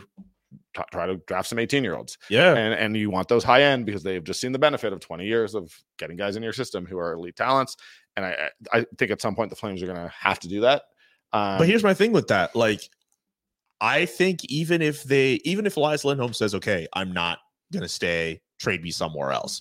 t- 0.77 0.83
try 0.93 1.07
to 1.07 1.17
draft 1.27 1.49
some 1.49 1.59
18 1.59 1.83
year 1.83 1.97
olds. 1.97 2.19
Yeah. 2.29 2.55
And 2.55 2.75
and 2.75 2.97
you 2.97 3.11
want 3.11 3.29
those 3.29 3.45
high 3.45 3.63
end 3.63 3.87
because 3.87 4.03
they've 4.03 4.23
just 4.23 4.41
seen 4.41 4.53
the 4.53 4.59
benefit 4.59 4.93
of 4.93 5.01
20 5.01 5.25
years 5.25 5.55
of 5.55 5.73
getting 5.99 6.17
guys 6.17 6.37
in 6.37 6.43
your 6.43 6.53
system 6.53 6.87
who 6.87 6.99
are 6.99 7.13
elite 7.15 7.37
talents. 7.37 7.77
And 8.17 8.27
I 8.27 8.51
I 8.73 8.87
think 8.99 9.11
at 9.11 9.21
some 9.21 9.35
point 9.35 9.51
the 9.51 9.57
Flames 9.57 9.83
are 9.83 9.87
going 9.87 9.99
to 9.99 10.13
have 10.17 10.39
to 10.41 10.49
do 10.49 10.61
that. 10.61 10.83
Um, 11.35 11.59
but 11.59 11.67
here's 11.67 11.83
my 11.83 11.95
thing 11.95 12.13
with 12.13 12.29
that. 12.29 12.55
Like, 12.55 12.89
I 13.81 14.07
think 14.07 14.45
even 14.45 14.81
if 14.81 15.03
they, 15.03 15.41
even 15.45 15.67
if 15.67 15.77
Elias 15.77 16.05
Lindholm 16.05 16.33
says, 16.33 16.55
okay, 16.55 16.87
I'm 16.93 17.13
not 17.13 17.39
going 17.73 17.83
to 17.83 17.89
stay, 17.89 18.41
trade 18.61 18.83
me 18.83 18.93
somewhere 18.93 19.33
else. 19.33 19.61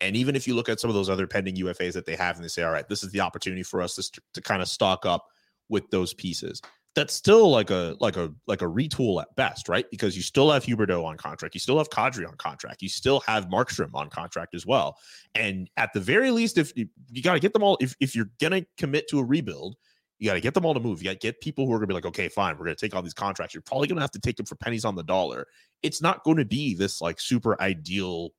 And 0.00 0.16
even 0.16 0.36
if 0.36 0.46
you 0.46 0.54
look 0.54 0.68
at 0.68 0.80
some 0.80 0.90
of 0.90 0.94
those 0.94 1.10
other 1.10 1.26
pending 1.26 1.56
UFAs 1.56 1.92
that 1.92 2.06
they 2.06 2.16
have 2.16 2.36
and 2.36 2.44
they 2.44 2.48
say, 2.48 2.62
all 2.62 2.72
right, 2.72 2.88
this 2.88 3.02
is 3.02 3.10
the 3.12 3.20
opportunity 3.20 3.62
for 3.62 3.80
us 3.80 3.94
to, 3.94 4.20
to 4.34 4.40
kind 4.40 4.62
of 4.62 4.68
stock 4.68 5.06
up 5.06 5.26
with 5.68 5.88
those 5.90 6.14
pieces. 6.14 6.60
That's 6.94 7.12
still 7.12 7.50
like 7.50 7.70
a 7.70 7.96
like 7.98 8.16
a 8.16 8.32
like 8.46 8.62
a 8.62 8.66
retool 8.66 9.20
at 9.20 9.34
best, 9.34 9.68
right? 9.68 9.84
Because 9.90 10.16
you 10.16 10.22
still 10.22 10.52
have 10.52 10.64
Huberdeau 10.64 11.04
on 11.04 11.16
contract, 11.16 11.54
you 11.54 11.60
still 11.60 11.78
have 11.78 11.90
Kadri 11.90 12.26
on 12.28 12.36
contract, 12.36 12.82
you 12.82 12.88
still 12.88 13.18
have 13.20 13.48
Markstrom 13.48 13.90
on 13.94 14.08
contract 14.10 14.54
as 14.54 14.64
well. 14.64 14.96
And 15.34 15.68
at 15.76 15.92
the 15.92 15.98
very 15.98 16.30
least, 16.30 16.56
if 16.56 16.72
you, 16.76 16.86
you 17.10 17.20
got 17.20 17.34
to 17.34 17.40
get 17.40 17.52
them 17.52 17.64
all, 17.64 17.76
if 17.80 17.96
if 17.98 18.14
you're 18.14 18.30
gonna 18.40 18.64
commit 18.78 19.08
to 19.08 19.18
a 19.18 19.24
rebuild, 19.24 19.74
you 20.18 20.30
got 20.30 20.34
to 20.34 20.40
get 20.40 20.54
them 20.54 20.64
all 20.64 20.74
to 20.74 20.80
move. 20.80 21.02
You 21.02 21.06
got 21.08 21.20
to 21.20 21.26
get 21.26 21.40
people 21.40 21.66
who 21.66 21.72
are 21.72 21.78
going 21.78 21.88
to 21.88 21.92
be 21.92 21.94
like, 21.94 22.06
okay, 22.06 22.28
fine, 22.28 22.54
we're 22.56 22.64
going 22.64 22.76
to 22.76 22.80
take 22.80 22.94
all 22.94 23.02
these 23.02 23.14
contracts. 23.14 23.54
You're 23.54 23.62
probably 23.62 23.88
going 23.88 23.96
to 23.96 24.02
have 24.02 24.12
to 24.12 24.20
take 24.20 24.36
them 24.36 24.46
for 24.46 24.54
pennies 24.54 24.84
on 24.84 24.94
the 24.94 25.02
dollar. 25.02 25.46
It's 25.82 26.00
not 26.00 26.22
going 26.24 26.36
to 26.36 26.44
be 26.44 26.74
this 26.74 27.00
like 27.00 27.20
super 27.20 27.60
ideal 27.60 28.30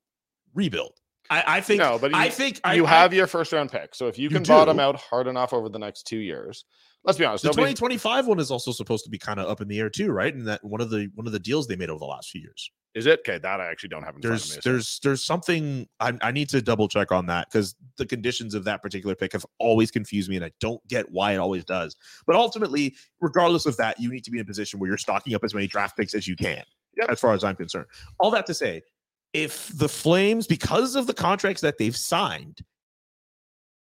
rebuild. 0.53 0.93
I, 1.29 1.43
I 1.57 1.61
think. 1.61 1.79
no, 1.79 1.97
but 1.99 2.11
you, 2.11 2.17
I 2.17 2.29
think 2.29 2.57
you 2.73 2.85
I, 2.85 2.89
have 2.89 3.11
I, 3.13 3.15
your 3.15 3.27
first 3.27 3.51
round 3.53 3.71
pick. 3.71 3.95
So 3.95 4.07
if 4.07 4.17
you 4.17 4.23
You 4.25 4.29
can 4.29 4.43
bottom 4.43 4.79
out 4.79 4.95
hard 4.95 5.27
enough 5.27 5.53
over 5.53 5.69
the 5.69 5.79
next 5.79 6.03
two 6.03 6.17
years, 6.17 6.65
let's 7.03 7.17
be 7.17 7.25
honest. 7.25 7.43
the 7.43 7.49
nobody- 7.49 7.73
2025 7.73 8.27
one 8.27 8.39
is 8.39 8.51
also 8.51 8.71
supposed 8.71 9.03
to 9.05 9.09
be 9.09 9.17
kind 9.17 9.39
of 9.39 9.47
up 9.49 9.61
in 9.61 9.67
the 9.67 9.79
air 9.79 9.89
too, 9.89 10.11
right? 10.11 10.33
And 10.33 10.47
that 10.47 10.63
one 10.63 10.81
of 10.81 10.89
the 10.89 11.09
one 11.15 11.25
of 11.27 11.33
the 11.33 11.39
deals 11.39 11.67
they 11.67 11.75
made 11.75 11.89
over 11.89 11.99
the 11.99 12.05
last 12.05 12.29
few 12.29 12.41
years. 12.41 12.69
is 12.93 13.05
it 13.07 13.19
okay? 13.19 13.37
That 13.39 13.59
I 13.59 13.69
actually 13.71 13.89
don't 13.89 14.03
have 14.03 14.15
in 14.15 14.21
front 14.21 14.31
There's 14.31 14.49
of 14.51 14.55
me. 14.57 14.61
so- 14.61 14.69
there's 14.71 14.99
there's 14.99 15.23
something 15.23 15.87
I, 15.99 16.13
I 16.21 16.31
need 16.31 16.49
to 16.49 16.61
double 16.61 16.87
check 16.87 17.11
on 17.11 17.25
that 17.27 17.49
because 17.49 17.75
the 17.97 18.05
conditions 18.05 18.53
of 18.53 18.63
that 18.65 18.81
particular 18.83 19.15
pick 19.15 19.33
have 19.33 19.45
always 19.59 19.89
confused 19.91 20.29
me 20.29 20.35
and 20.35 20.45
I 20.45 20.51
don't 20.59 20.85
get 20.87 21.11
why 21.11 21.33
it 21.33 21.37
always 21.37 21.65
does. 21.65 21.95
But 22.27 22.35
ultimately, 22.35 22.95
regardless 23.19 23.65
of 23.65 23.75
that, 23.77 23.99
you 23.99 24.11
need 24.11 24.23
to 24.25 24.31
be 24.31 24.37
in 24.37 24.43
a 24.43 24.47
position 24.47 24.79
where 24.79 24.89
you're 24.89 24.97
stocking 24.97 25.33
up 25.33 25.43
as 25.43 25.53
many 25.55 25.65
draft 25.67 25.97
picks 25.97 26.13
as 26.13 26.27
you 26.27 26.35
can, 26.35 26.63
Yep. 26.97 27.09
as 27.09 27.19
far 27.19 27.33
as 27.33 27.43
I'm 27.43 27.55
concerned. 27.55 27.87
All 28.19 28.29
that 28.31 28.45
to 28.47 28.53
say, 28.53 28.81
if 29.35 29.67
the 29.77 29.89
Flames, 29.89 30.47
because 30.47 30.95
of 30.95 31.07
the 31.07 31.13
contracts 31.13 31.61
that 31.61 31.77
they've 31.77 31.95
signed, 31.95 32.61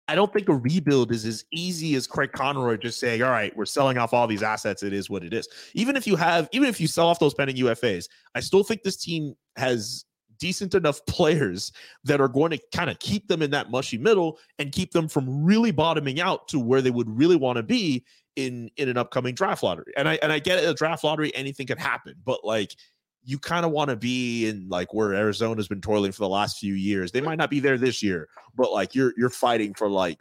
I 0.06 0.14
don't 0.14 0.32
think 0.32 0.48
a 0.48 0.54
rebuild 0.54 1.10
is 1.10 1.24
as 1.26 1.44
easy 1.52 1.96
as 1.96 2.06
Craig 2.06 2.30
Conroy 2.30 2.76
just 2.76 3.00
saying, 3.00 3.24
all 3.24 3.30
right, 3.30 3.54
we're 3.56 3.64
selling 3.64 3.98
off 3.98 4.14
all 4.14 4.28
these 4.28 4.44
assets. 4.44 4.84
It 4.84 4.92
is 4.92 5.10
what 5.10 5.24
it 5.24 5.34
is. 5.34 5.48
Even 5.74 5.96
if 5.96 6.06
you 6.06 6.14
have, 6.14 6.48
even 6.52 6.68
if 6.68 6.80
you 6.80 6.86
sell 6.86 7.08
off 7.08 7.18
those 7.18 7.34
pending 7.34 7.56
UFAs, 7.56 8.08
I 8.36 8.40
still 8.40 8.62
think 8.62 8.84
this 8.84 8.96
team 8.96 9.34
has 9.56 10.04
decent 10.38 10.76
enough 10.76 11.04
players 11.06 11.72
that 12.04 12.20
are 12.20 12.28
going 12.28 12.52
to 12.52 12.60
kind 12.72 12.88
of 12.88 13.00
keep 13.00 13.26
them 13.26 13.42
in 13.42 13.50
that 13.50 13.68
mushy 13.70 13.98
middle 13.98 14.38
and 14.60 14.70
keep 14.70 14.92
them 14.92 15.08
from 15.08 15.44
really 15.44 15.72
bottoming 15.72 16.20
out 16.20 16.46
to 16.48 16.60
where 16.60 16.82
they 16.82 16.90
would 16.90 17.10
really 17.10 17.36
want 17.36 17.56
to 17.56 17.64
be 17.64 18.04
in 18.36 18.70
in 18.76 18.88
an 18.88 18.96
upcoming 18.96 19.34
draft 19.34 19.64
lottery. 19.64 19.92
And 19.96 20.08
I 20.08 20.20
and 20.22 20.30
I 20.30 20.38
get 20.38 20.62
it, 20.62 20.68
a 20.68 20.74
draft 20.74 21.02
lottery, 21.02 21.34
anything 21.34 21.66
can 21.66 21.78
happen, 21.78 22.14
but 22.24 22.44
like 22.44 22.76
you 23.24 23.38
kind 23.38 23.64
of 23.64 23.70
want 23.70 23.90
to 23.90 23.96
be 23.96 24.48
in 24.48 24.68
like 24.68 24.92
where 24.92 25.14
Arizona's 25.14 25.68
been 25.68 25.80
toiling 25.80 26.12
for 26.12 26.20
the 26.20 26.28
last 26.28 26.58
few 26.58 26.74
years. 26.74 27.12
They 27.12 27.20
might 27.20 27.38
not 27.38 27.50
be 27.50 27.60
there 27.60 27.78
this 27.78 28.02
year, 28.02 28.28
but 28.56 28.72
like 28.72 28.94
you're 28.94 29.12
you're 29.16 29.30
fighting 29.30 29.74
for 29.74 29.88
like 29.88 30.18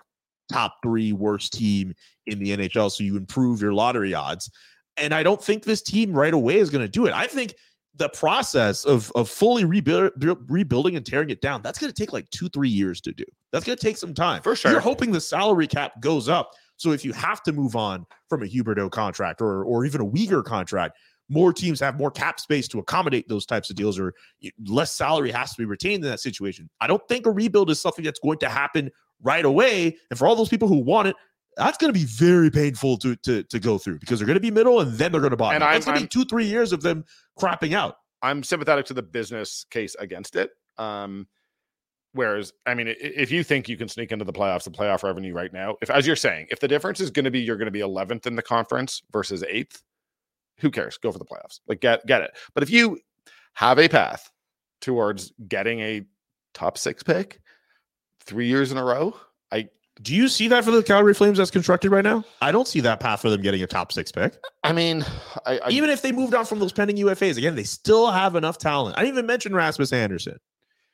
top 0.52 0.76
three 0.84 1.14
worst 1.14 1.54
team 1.54 1.94
in 2.28 2.40
the 2.40 2.56
NHL, 2.56 2.92
so 2.92 3.04
you 3.04 3.18
improve 3.18 3.62
your 3.62 3.74
lottery 3.74 4.14
odds. 4.14 4.52
And 4.98 5.14
I 5.14 5.24
don't 5.24 5.42
think 5.42 5.64
this 5.64 5.82
team 5.82 6.14
right 6.14 6.34
away 6.34 6.58
is 6.58 6.70
going 6.70 6.84
to 6.84 6.90
do 6.92 7.06
it. 7.08 7.14
I 7.14 7.28
think 7.28 7.56
the 7.96 8.10
process 8.10 8.86
of 8.86 9.12
of 9.16 9.30
fully 9.30 9.66
rebuild, 9.66 10.12
rebuilding 10.50 10.96
and 10.96 11.06
tearing 11.06 11.30
it 11.30 11.42
down 11.42 11.62
that's 11.62 11.80
going 11.80 11.92
to 11.92 12.00
take 12.00 12.14
like 12.14 12.30
two 12.30 12.50
three 12.50 12.70
years 12.70 13.02
to 13.02 13.12
do. 13.12 13.26
That's 13.52 13.66
going 13.66 13.78
to 13.78 13.84
take 13.84 13.98
some 13.98 14.14
time 14.14 14.42
For 14.42 14.56
sure. 14.56 14.72
You're 14.72 14.80
hoping 14.80 15.12
the 15.12 15.22
salary 15.22 15.68
cap 15.68 16.00
goes 16.02 16.30
up, 16.30 16.52
so 16.78 16.92
if 16.92 17.04
you 17.04 17.14
have 17.14 17.44
to 17.44 17.52
move 17.52 17.76
on 17.76 18.06
from 18.30 18.44
a 18.44 18.46
Huberdeau 18.46 18.92
contract 18.92 19.42
or 19.42 19.64
or 19.64 19.86
even 19.86 20.02
a 20.02 20.06
Weegar 20.06 20.44
contract, 20.44 20.98
more 21.32 21.54
teams 21.54 21.80
have 21.80 21.98
more 21.98 22.12
cap 22.12 22.40
space 22.40 22.68
to 22.68 22.80
accommodate 22.80 23.28
those 23.28 23.46
types 23.46 23.70
of 23.70 23.76
deals, 23.76 23.98
or 23.98 24.14
less 24.68 24.92
salary 24.92 25.32
has 25.32 25.52
to 25.52 25.58
be 25.58 25.66
retained 25.66 26.04
in 26.04 26.10
that 26.12 26.20
situation. 26.20 26.70
I 26.82 26.88
don't 26.88 27.02
think 27.08 27.26
a 27.26 27.32
rebuild 27.32 27.70
is 27.70 27.80
something 27.80 28.04
that's 28.04 28.20
going 28.20 28.40
to 28.40 28.50
happen 28.50 28.92
right 29.24 29.46
away. 29.46 29.98
And 30.10 30.20
for 30.20 30.28
all 30.28 30.36
those 30.36 30.50
people 30.50 30.68
who 30.68 30.80
want 30.80 31.08
it, 31.08 31.16
that's 31.56 31.78
going 31.78 31.92
to 31.92 31.98
be 31.98 32.06
very 32.06 32.50
painful 32.50 32.98
to 32.98 33.16
to 33.18 33.44
to 33.44 33.60
go 33.60 33.78
through 33.78 34.00
because 34.00 34.20
they're 34.20 34.28
going 34.28 34.36
to 34.36 34.42
be 34.42 34.52
middle 34.52 34.82
and 34.82 34.94
then 34.94 35.12
they're 35.12 35.22
going 35.22 35.32
to 35.32 35.38
bottom. 35.38 35.62
And 35.62 35.76
it's 35.76 35.86
going 35.86 35.98
to 35.98 36.04
be 36.04 36.08
two 36.08 36.26
three 36.26 36.46
years 36.46 36.74
of 36.74 36.82
them 36.82 37.06
crapping 37.40 37.74
out. 37.74 37.96
I'm 38.22 38.44
sympathetic 38.44 38.86
to 38.88 38.94
the 38.94 39.02
business 39.02 39.66
case 39.70 39.96
against 40.00 40.36
it. 40.36 40.52
Um, 40.78 41.28
whereas, 42.14 42.54
I 42.66 42.74
mean, 42.74 42.88
if 42.88 43.32
you 43.32 43.44
think 43.44 43.68
you 43.68 43.78
can 43.78 43.88
sneak 43.88 44.12
into 44.12 44.26
the 44.26 44.34
playoffs, 44.34 44.64
the 44.64 44.72
playoff 44.72 45.04
revenue 45.04 45.34
right 45.34 45.52
now, 45.52 45.78
if 45.82 45.90
as 45.90 46.06
you're 46.06 46.16
saying, 46.16 46.48
if 46.52 46.60
the 46.60 46.68
difference 46.68 47.00
is 47.00 47.10
going 47.10 47.26
to 47.26 47.32
be 47.32 47.40
you're 47.40 47.58
going 47.58 47.66
to 47.66 47.72
be 47.72 47.80
11th 47.80 48.28
in 48.28 48.36
the 48.36 48.42
conference 48.42 49.02
versus 49.12 49.44
eighth, 49.48 49.84
who 50.62 50.72
cares? 50.72 50.98
Go 50.98 51.12
for 51.12 51.20
the 51.20 51.26
playoffs. 51.26 51.60
Like 51.68 51.82
get 51.82 52.06
get 52.06 52.22
it. 52.22 52.32
But 52.54 52.64
if 52.64 52.70
you 52.70 53.00
have 53.54 53.80
a 53.80 53.88
path 53.88 54.32
towards 54.80 55.32
getting 55.48 55.80
a 55.82 56.02
top 56.54 56.78
six 56.78 57.04
pick 57.04 57.42
three 58.22 58.48
years 58.48 58.72
in 58.72 58.78
a 58.78 58.84
row, 58.84 59.16
I 59.52 59.68
Do 60.02 60.16
you 60.16 60.28
see 60.28 60.48
that 60.50 60.64
for 60.64 60.72
the 60.72 60.84
Calgary 60.84 61.14
Flames 61.14 61.40
as 61.40 61.52
constructed 61.52 61.92
right 61.92 62.04
now? 62.04 62.24
I 62.42 62.52
don't 62.52 62.68
see 62.68 62.80
that 62.82 63.00
path 63.00 63.22
for 63.22 63.30
them 63.30 63.42
getting 63.42 63.62
a 63.62 63.68
top 63.68 63.92
six 63.92 64.12
pick. 64.12 64.36
I 64.64 64.72
mean, 64.74 65.06
I, 65.46 65.60
I 65.60 65.70
Even 65.70 65.90
if 65.90 66.02
they 66.02 66.12
moved 66.12 66.34
on 66.34 66.46
from 66.46 66.60
those 66.60 66.72
pending 66.72 66.98
UFAs, 66.98 67.38
again, 67.38 67.56
they 67.56 67.64
still 67.64 68.10
have 68.12 68.36
enough 68.36 68.58
talent. 68.58 68.98
I 68.98 69.02
didn't 69.02 69.16
even 69.16 69.26
mention 69.26 69.54
Rasmus 69.56 69.92
Andersson. 69.94 70.38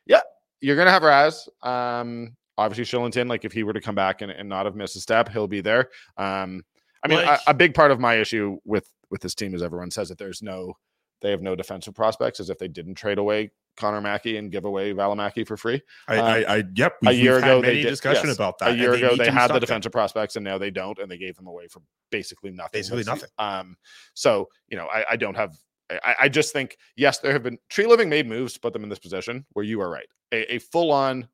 Yeah, 0.06 0.22
you're 0.62 0.76
gonna 0.78 0.92
have 0.92 1.04
Raz. 1.04 1.48
Um, 1.62 2.36
obviously 2.58 2.86
Kylington, 2.98 3.30
like 3.30 3.46
if 3.46 3.52
he 3.52 3.64
were 3.64 3.74
to 3.74 3.82
come 3.82 3.96
back 3.96 4.22
and, 4.22 4.32
and 4.32 4.50
not 4.50 4.66
have 4.66 4.76
missed 4.76 4.96
a 4.96 5.00
step, 5.00 5.30
he'll 5.30 5.48
be 5.48 5.62
there. 5.62 5.90
Um, 6.18 6.64
I 7.04 7.08
mean, 7.08 7.20
Like- 7.26 7.40
a, 7.48 7.52
a 7.52 7.54
big 7.54 7.74
part 7.76 7.92
of 7.92 8.00
my 8.00 8.16
issue 8.16 8.58
with 8.66 8.90
with 9.10 9.22
this 9.22 9.36
team 9.36 9.54
is 9.54 9.62
everyone 9.62 9.92
says 9.92 10.10
that 10.10 10.18
there's 10.18 10.42
no, 10.42 10.74
they 11.22 11.32
have 11.32 11.42
no 11.42 11.56
defensive 11.56 11.96
prospects, 11.96 12.40
as 12.40 12.50
if 12.50 12.58
they 12.58 12.68
didn't 12.68 12.96
trade 12.96 13.18
away 13.18 13.52
Connor 13.78 14.02
Mackey 14.02 14.38
and 14.38 14.52
give 14.52 14.66
away 14.66 14.94
Valimaki 14.94 15.48
for 15.48 15.56
free. 15.56 15.82
I, 16.08 16.18
Um, 16.18 16.26
I, 16.26 16.44
I 16.44 16.64
yep. 16.76 16.96
a 17.06 17.12
year 17.12 17.38
ago, 17.38 17.62
many 17.62 17.76
they 17.76 17.82
did 17.84 17.90
discussion 17.90 18.28
yes. 18.28 18.36
about 18.36 18.60
that. 18.60 18.72
A 18.72 18.76
year 18.76 18.94
ago, 18.94 19.10
need 19.10 19.20
they 19.20 19.32
had 19.32 19.52
the 19.52 19.60
defensive 19.60 19.92
prospects, 19.92 20.36
and 20.36 20.44
now 20.44 20.58
they 20.58 20.72
don't, 20.72 20.98
and 21.00 21.10
they 21.10 21.18
gave 21.18 21.36
them 21.36 21.48
away 21.48 21.68
for 21.68 21.82
basically 22.12 22.52
nothing. 22.52 22.80
Basically 22.80 23.04
nothing. 23.04 23.30
Um, 23.38 23.78
so 24.14 24.50
you 24.68 24.78
know, 24.78 24.88
I, 24.88 25.06
I 25.12 25.16
don't 25.16 25.36
have. 25.36 25.56
I, 25.90 26.16
I 26.22 26.30
just 26.30 26.52
think 26.52 26.78
yes, 26.96 27.20
there 27.20 27.32
have 27.32 27.44
been 27.44 27.58
Treliving 27.72 28.10
made 28.10 28.28
moves 28.28 28.54
to 28.54 28.60
put 28.60 28.74
them 28.74 28.84
in 28.84 28.90
this 28.90 29.00
position 29.00 29.46
where 29.54 29.64
you 29.64 29.80
are 29.82 29.90
right. 29.90 30.08
A, 30.34 30.56
a 30.56 30.60
full 30.60 30.92
on, 30.92 31.28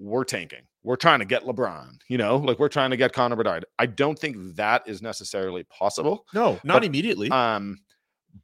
we're 0.00 0.24
tanking. 0.24 0.62
We're 0.82 0.96
trying 0.96 1.18
to 1.18 1.24
get 1.26 1.44
LeBron. 1.44 2.00
You 2.08 2.18
know, 2.18 2.36
like 2.36 2.58
we're 2.58 2.68
trying 2.68 2.90
to 2.90 2.96
get 2.96 3.12
Connor 3.12 3.36
Bedard. 3.36 3.66
I 3.78 3.86
don't 3.86 4.18
think 4.18 4.56
that 4.56 4.82
is 4.86 5.02
necessarily 5.02 5.64
possible. 5.64 6.26
No, 6.34 6.58
not 6.64 6.76
But, 6.76 6.84
immediately. 6.84 7.30
Um, 7.30 7.78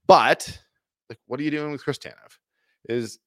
but 0.07 0.61
like, 1.09 1.19
what 1.27 1.41
are 1.41 1.43
you 1.43 1.51
doing 1.51 1.73
with 1.73 1.83
Chris 1.83 1.99
Tanev? 1.99 2.39
Is 2.89 3.19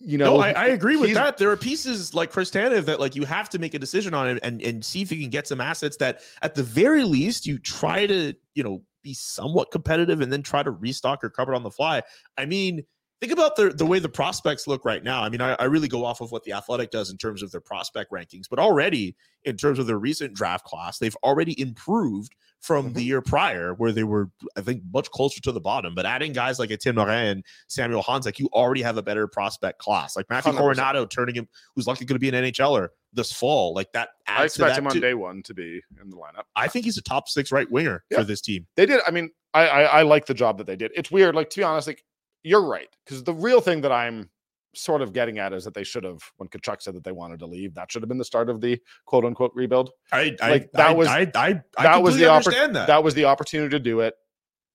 you 0.00 0.18
know, 0.18 0.36
no, 0.36 0.40
I, 0.40 0.50
I 0.50 0.66
agree 0.66 0.96
with 0.96 1.14
that. 1.14 1.38
There 1.38 1.50
are 1.50 1.56
pieces 1.56 2.12
like 2.14 2.30
Chris 2.30 2.50
Tanev 2.50 2.84
that 2.84 3.00
like 3.00 3.16
you 3.16 3.24
have 3.24 3.48
to 3.50 3.58
make 3.58 3.72
a 3.72 3.78
decision 3.78 4.12
on 4.12 4.28
and, 4.28 4.40
and 4.42 4.62
and 4.62 4.84
see 4.84 5.00
if 5.00 5.10
you 5.10 5.18
can 5.18 5.30
get 5.30 5.48
some 5.48 5.60
assets 5.60 5.96
that 5.96 6.20
at 6.42 6.54
the 6.54 6.62
very 6.62 7.04
least 7.04 7.46
you 7.46 7.58
try 7.58 8.06
to 8.06 8.34
you 8.54 8.62
know 8.62 8.82
be 9.02 9.14
somewhat 9.14 9.70
competitive 9.70 10.20
and 10.20 10.32
then 10.32 10.42
try 10.42 10.62
to 10.62 10.70
restock 10.70 11.22
your 11.22 11.30
cupboard 11.30 11.54
on 11.54 11.62
the 11.62 11.70
fly. 11.70 12.02
I 12.36 12.44
mean, 12.44 12.84
think 13.24 13.32
about 13.38 13.56
the 13.56 13.70
the 13.70 13.86
way 13.86 13.98
the 13.98 14.08
prospects 14.08 14.66
look 14.66 14.84
right 14.84 15.02
now. 15.02 15.22
I 15.22 15.28
mean, 15.28 15.40
I, 15.40 15.54
I 15.54 15.64
really 15.64 15.88
go 15.88 16.04
off 16.04 16.20
of 16.20 16.30
what 16.32 16.44
the 16.44 16.52
Athletic 16.52 16.90
does 16.90 17.10
in 17.10 17.16
terms 17.16 17.42
of 17.42 17.50
their 17.50 17.60
prospect 17.60 18.12
rankings, 18.12 18.44
but 18.48 18.58
already 18.58 19.16
in 19.44 19.56
terms 19.56 19.78
of 19.78 19.86
their 19.86 19.98
recent 19.98 20.34
draft 20.34 20.64
class, 20.64 20.98
they've 20.98 21.16
already 21.22 21.58
improved 21.60 22.34
from 22.60 22.92
the 22.94 23.00
Mhm. 23.00 23.04
year 23.04 23.20
prior, 23.20 23.74
where 23.74 23.92
they 23.92 24.04
were, 24.04 24.30
I 24.56 24.62
think, 24.62 24.82
much 24.92 25.10
closer 25.10 25.38
to 25.42 25.52
the 25.52 25.60
bottom. 25.60 25.94
But 25.94 26.06
adding 26.06 26.32
guys 26.32 26.58
like 26.58 26.70
Etienne 26.70 26.94
Morin 26.94 27.26
and 27.26 27.44
Samuel 27.68 28.02
Honzek, 28.02 28.38
you 28.38 28.48
already 28.54 28.80
have 28.80 28.96
a 28.96 29.02
better 29.02 29.26
prospect 29.28 29.78
class. 29.80 30.16
Like 30.16 30.26
Matthew 30.30 30.52
100%. 30.52 30.76
Coronato 30.78 31.08
turning 31.10 31.34
him, 31.34 31.48
who's 31.74 31.86
likely 31.86 32.06
going 32.06 32.14
to 32.16 32.20
be 32.20 32.28
an 32.30 32.34
NHLer 32.34 32.88
this 33.12 33.32
fall. 33.32 33.74
Like 33.74 33.92
that 33.92 34.10
adds 34.26 34.36
I 34.38 34.38
to 34.38 34.44
expect 34.46 34.68
that 34.70 34.78
him 34.78 34.86
on 34.86 34.92
too. 34.94 35.00
day 35.00 35.12
one 35.14 35.42
to 35.42 35.52
be 35.54 35.82
in 36.02 36.08
the 36.10 36.16
lineup. 36.16 36.44
I 36.56 36.68
think 36.68 36.84
he's 36.86 36.96
a 36.96 37.02
top 37.02 37.28
six 37.28 37.52
right 37.52 37.70
winger 37.70 38.02
Yeah. 38.10 38.18
for 38.18 38.24
this 38.24 38.40
team. 38.40 38.66
They 38.76 38.86
did. 38.86 39.00
I 39.06 39.10
mean, 39.10 39.30
I, 39.52 39.66
I 39.68 39.82
I 39.82 40.02
like 40.02 40.24
the 40.26 40.34
job 40.34 40.56
that 40.58 40.66
they 40.66 40.74
did. 40.76 40.90
It's 40.94 41.10
weird. 41.10 41.34
Like 41.34 41.50
to 41.50 41.60
be 41.60 41.64
honest, 41.64 41.86
like 41.86 42.02
you're 42.44 42.64
right 42.64 42.88
because 43.04 43.24
the 43.24 43.34
real 43.34 43.60
thing 43.60 43.80
that 43.80 43.90
I'm 43.92 44.30
sort 44.76 45.02
of 45.02 45.12
getting 45.12 45.38
at 45.38 45.52
is 45.52 45.64
that 45.64 45.74
they 45.74 45.84
should 45.84 46.04
have 46.04 46.18
when 46.36 46.48
Tkachuk 46.48 46.82
said 46.82 46.94
that 46.94 47.04
they 47.04 47.12
wanted 47.12 47.38
to 47.40 47.46
leave. 47.46 47.74
That 47.74 47.90
should 47.90 48.02
have 48.02 48.08
been 48.08 48.18
the 48.18 48.24
start 48.24 48.50
of 48.50 48.60
the 48.60 48.80
quote 49.06 49.24
unquote 49.24 49.52
rebuild. 49.54 49.90
I, 50.12 50.36
I 50.42 50.50
Like, 50.50 50.72
that 50.72 50.88
I, 50.90 50.92
was- 50.92 51.08
I, 51.08 51.20
I, 51.34 51.60
I 51.78 51.82
that 51.84 52.02
was 52.02 52.16
the 52.16 52.24
oppor- 52.24 52.72
that. 52.72 52.86
That 52.86 53.02
was 53.04 53.14
the 53.14 53.24
opportunity 53.24 53.70
to 53.70 53.80
do 53.80 54.00
it. 54.00 54.14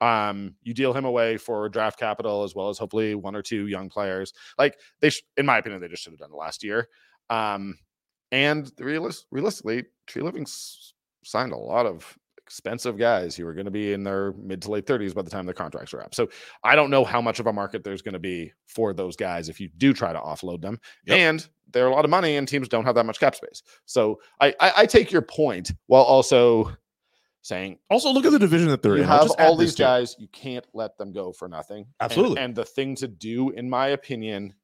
Um, 0.01 0.55
you 0.63 0.73
deal 0.73 0.93
him 0.93 1.03
away 1.03 1.35
for 1.35 1.67
draft 1.67 1.99
capital 1.99 2.43
as 2.43 2.55
well 2.55 2.69
as 2.69 2.77
hopefully 2.77 3.15
one 3.15 3.35
or 3.35 3.41
two 3.41 3.67
young 3.67 3.89
players. 3.89 4.33
Like 4.57 4.79
they, 5.01 5.09
sh- 5.09 5.23
in 5.35 5.45
my 5.45 5.57
opinion, 5.57 5.81
they 5.81 5.89
just 5.89 6.03
should 6.03 6.13
have 6.13 6.19
done 6.19 6.31
it 6.31 6.37
last 6.37 6.63
year. 6.63 6.87
Um, 7.29 7.77
and 8.31 8.65
the 8.77 8.83
realis- 8.83 9.25
realistically, 9.31 9.83
Treliving 10.09 10.43
s- 10.43 10.93
signed 11.25 11.51
a 11.51 11.57
lot 11.57 11.85
of 11.85 12.17
expensive 12.49 12.97
guys 12.97 13.35
who 13.35 13.45
are 13.45 13.53
going 13.53 13.65
to 13.65 13.71
be 13.71 13.93
in 13.93 14.03
their 14.03 14.33
mid 14.33 14.59
to 14.63 14.71
late 14.71 14.87
30s 14.87 15.13
by 15.13 15.21
the 15.21 15.29
time 15.29 15.45
their 15.45 15.53
contracts 15.53 15.93
are 15.93 16.01
up. 16.01 16.15
So 16.15 16.29
I 16.63 16.75
don't 16.75 16.89
know 16.89 17.05
how 17.05 17.21
much 17.21 17.39
of 17.39 17.45
a 17.45 17.53
market 17.53 17.83
there's 17.83 18.01
going 18.01 18.13
to 18.13 18.19
be 18.19 18.51
for 18.65 18.91
those 18.91 19.15
guys 19.15 19.49
if 19.49 19.59
you 19.59 19.69
do 19.77 19.93
try 19.93 20.11
to 20.11 20.19
offload 20.19 20.61
them. 20.61 20.79
Yep. 21.05 21.17
And 21.17 21.49
they're 21.71 21.85
a 21.85 21.93
lot 21.93 22.05
of 22.05 22.09
money, 22.09 22.37
and 22.37 22.47
teams 22.47 22.67
don't 22.67 22.85
have 22.85 22.95
that 22.95 23.05
much 23.05 23.19
cap 23.19 23.35
space. 23.35 23.61
So 23.85 24.19
I 24.41 24.47
I, 24.59 24.73
I 24.77 24.85
take 24.87 25.11
your 25.11 25.21
point 25.21 25.71
while 25.85 26.01
also 26.01 26.75
saying 27.43 27.77
Also, 27.91 28.11
look 28.11 28.25
at 28.25 28.31
the 28.31 28.39
division 28.39 28.69
that 28.69 28.81
they're 28.81 28.97
you 28.97 29.03
in. 29.03 29.09
I'll 29.09 29.27
have 29.27 29.35
all 29.37 29.55
these 29.55 29.75
guys. 29.75 30.15
You 30.17 30.27
can't 30.29 30.65
let 30.73 30.97
them 30.97 31.13
go 31.13 31.31
for 31.31 31.47
nothing. 31.47 31.83
And- 31.83 31.87
Absolutely. 32.01 32.39
And, 32.39 32.55
the 32.55 32.65
thing 32.65 32.95
to 32.95 33.07
do, 33.07 33.51
in 33.51 33.69
my 33.69 33.89
opinion, 33.89 34.55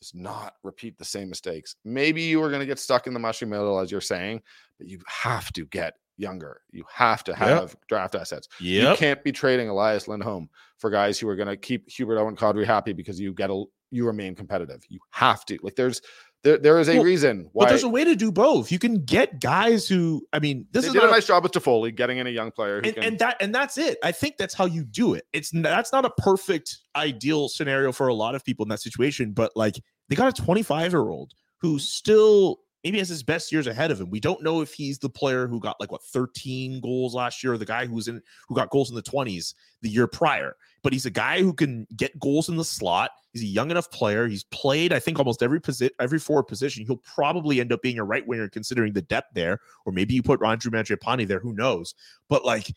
is 0.00 0.12
not 0.14 0.54
repeat 0.64 0.98
the 0.98 1.04
same 1.04 1.28
mistakes. 1.28 1.76
Maybe 1.84 2.22
you 2.22 2.42
are 2.42 2.48
going 2.48 2.60
to 2.60 2.66
get 2.66 2.80
stuck 2.80 3.06
in 3.06 3.14
the 3.14 3.20
mushy 3.20 3.46
middle, 3.46 3.78
as 3.78 3.90
you're 3.90 4.00
saying, 4.00 4.42
but 4.78 4.88
you 4.88 5.00
have 5.06 5.52
to 5.52 5.64
get 5.66 5.94
younger. 6.16 6.60
You 6.70 6.84
have 6.92 7.24
to 7.24 7.34
have 7.34 7.76
draft 7.88 8.14
assets. 8.14 8.48
You 8.58 8.94
can't 8.96 9.22
be 9.22 9.32
trading 9.32 9.68
Elias 9.68 10.08
Lindholm 10.08 10.48
for 10.78 10.90
guys 10.90 11.18
who 11.18 11.28
are 11.28 11.36
going 11.36 11.48
to 11.48 11.56
keep 11.56 11.88
Huberdeau 11.88 12.28
and 12.28 12.36
Kadri 12.36 12.64
happy 12.64 12.92
because 12.92 13.20
you 13.20 13.32
get 13.32 13.50
a 13.50 13.64
you 13.90 14.06
remain 14.06 14.34
competitive. 14.34 14.82
You 14.88 15.00
have 15.10 15.44
to. 15.46 15.58
Like 15.62 15.76
there's 15.76 16.00
there, 16.42 16.58
there 16.58 16.80
is 16.80 16.88
a 16.88 16.94
Well, 16.94 17.04
reason 17.04 17.44
But 17.44 17.50
why 17.52 17.68
there's 17.68 17.84
a 17.84 17.88
way 17.88 18.04
to 18.04 18.16
do 18.16 18.32
both. 18.32 18.72
You 18.72 18.78
can 18.78 19.04
get 19.04 19.40
guys 19.40 19.86
who, 19.86 20.26
I 20.32 20.40
mean, 20.40 20.66
this 20.72 20.84
is 20.84 20.92
did 20.92 20.98
not 20.98 21.08
a 21.08 21.12
nice 21.12 21.26
job 21.26 21.44
with 21.44 21.52
Toffoli 21.52 21.94
getting 21.94 22.18
in 22.18 22.26
a 22.26 22.30
young 22.30 22.50
player 22.50 22.78
and, 22.78 22.94
can 22.94 23.04
and 23.04 23.18
that 23.20 23.36
and 23.40 23.54
that's 23.54 23.78
it. 23.78 23.98
I 24.02 24.10
think 24.10 24.38
that's 24.38 24.54
how 24.54 24.64
you 24.64 24.84
do 24.84 25.14
it. 25.14 25.24
It's 25.32 25.50
that's 25.52 25.92
not 25.92 26.04
a 26.04 26.10
perfect 26.10 26.78
ideal 26.96 27.48
scenario 27.48 27.92
for 27.92 28.08
a 28.08 28.14
lot 28.14 28.34
of 28.34 28.44
people 28.44 28.64
in 28.64 28.70
that 28.70 28.80
situation, 28.80 29.32
but 29.32 29.52
like 29.54 29.80
they 30.08 30.16
got 30.16 30.36
a 30.36 30.42
25 30.42 30.92
year 30.92 31.08
old 31.08 31.32
who 31.60 31.78
still 31.78 32.58
maybe 32.84 32.98
has 32.98 33.08
his 33.08 33.22
best 33.22 33.52
years 33.52 33.66
ahead 33.66 33.90
of 33.90 34.00
him. 34.00 34.10
We 34.10 34.20
don't 34.20 34.42
know 34.42 34.60
if 34.60 34.72
he's 34.72 34.98
the 34.98 35.08
player 35.08 35.46
who 35.46 35.60
got 35.60 35.78
like 35.80 35.92
what 35.92 36.02
13 36.02 36.80
goals 36.80 37.14
last 37.14 37.42
year, 37.42 37.52
or 37.52 37.58
the 37.58 37.64
guy 37.64 37.86
who's 37.86 38.08
in 38.08 38.20
who 38.48 38.54
got 38.54 38.70
goals 38.70 38.90
in 38.90 38.96
the 38.96 39.02
20s 39.02 39.54
the 39.82 39.88
year 39.88 40.06
prior. 40.06 40.56
But 40.82 40.92
he's 40.92 41.06
a 41.06 41.10
guy 41.10 41.40
who 41.40 41.52
can 41.52 41.86
get 41.96 42.18
goals 42.18 42.48
in 42.48 42.56
the 42.56 42.64
slot. 42.64 43.12
He's 43.32 43.42
a 43.42 43.46
young 43.46 43.70
enough 43.70 43.90
player. 43.90 44.26
He's 44.26 44.44
played, 44.44 44.92
I 44.92 44.98
think, 44.98 45.18
almost 45.18 45.42
every 45.42 45.60
position, 45.60 45.94
every 46.00 46.18
forward 46.18 46.44
position. 46.44 46.84
He'll 46.84 46.96
probably 46.96 47.60
end 47.60 47.72
up 47.72 47.82
being 47.82 47.98
a 47.98 48.04
right 48.04 48.26
winger 48.26 48.48
considering 48.48 48.92
the 48.92 49.02
depth 49.02 49.34
there, 49.34 49.60
or 49.86 49.92
maybe 49.92 50.14
you 50.14 50.22
put 50.22 50.44
Andrew 50.44 50.70
Mangiapane 50.70 51.26
there. 51.26 51.38
Who 51.38 51.54
knows? 51.54 51.94
But 52.28 52.44
like, 52.44 52.72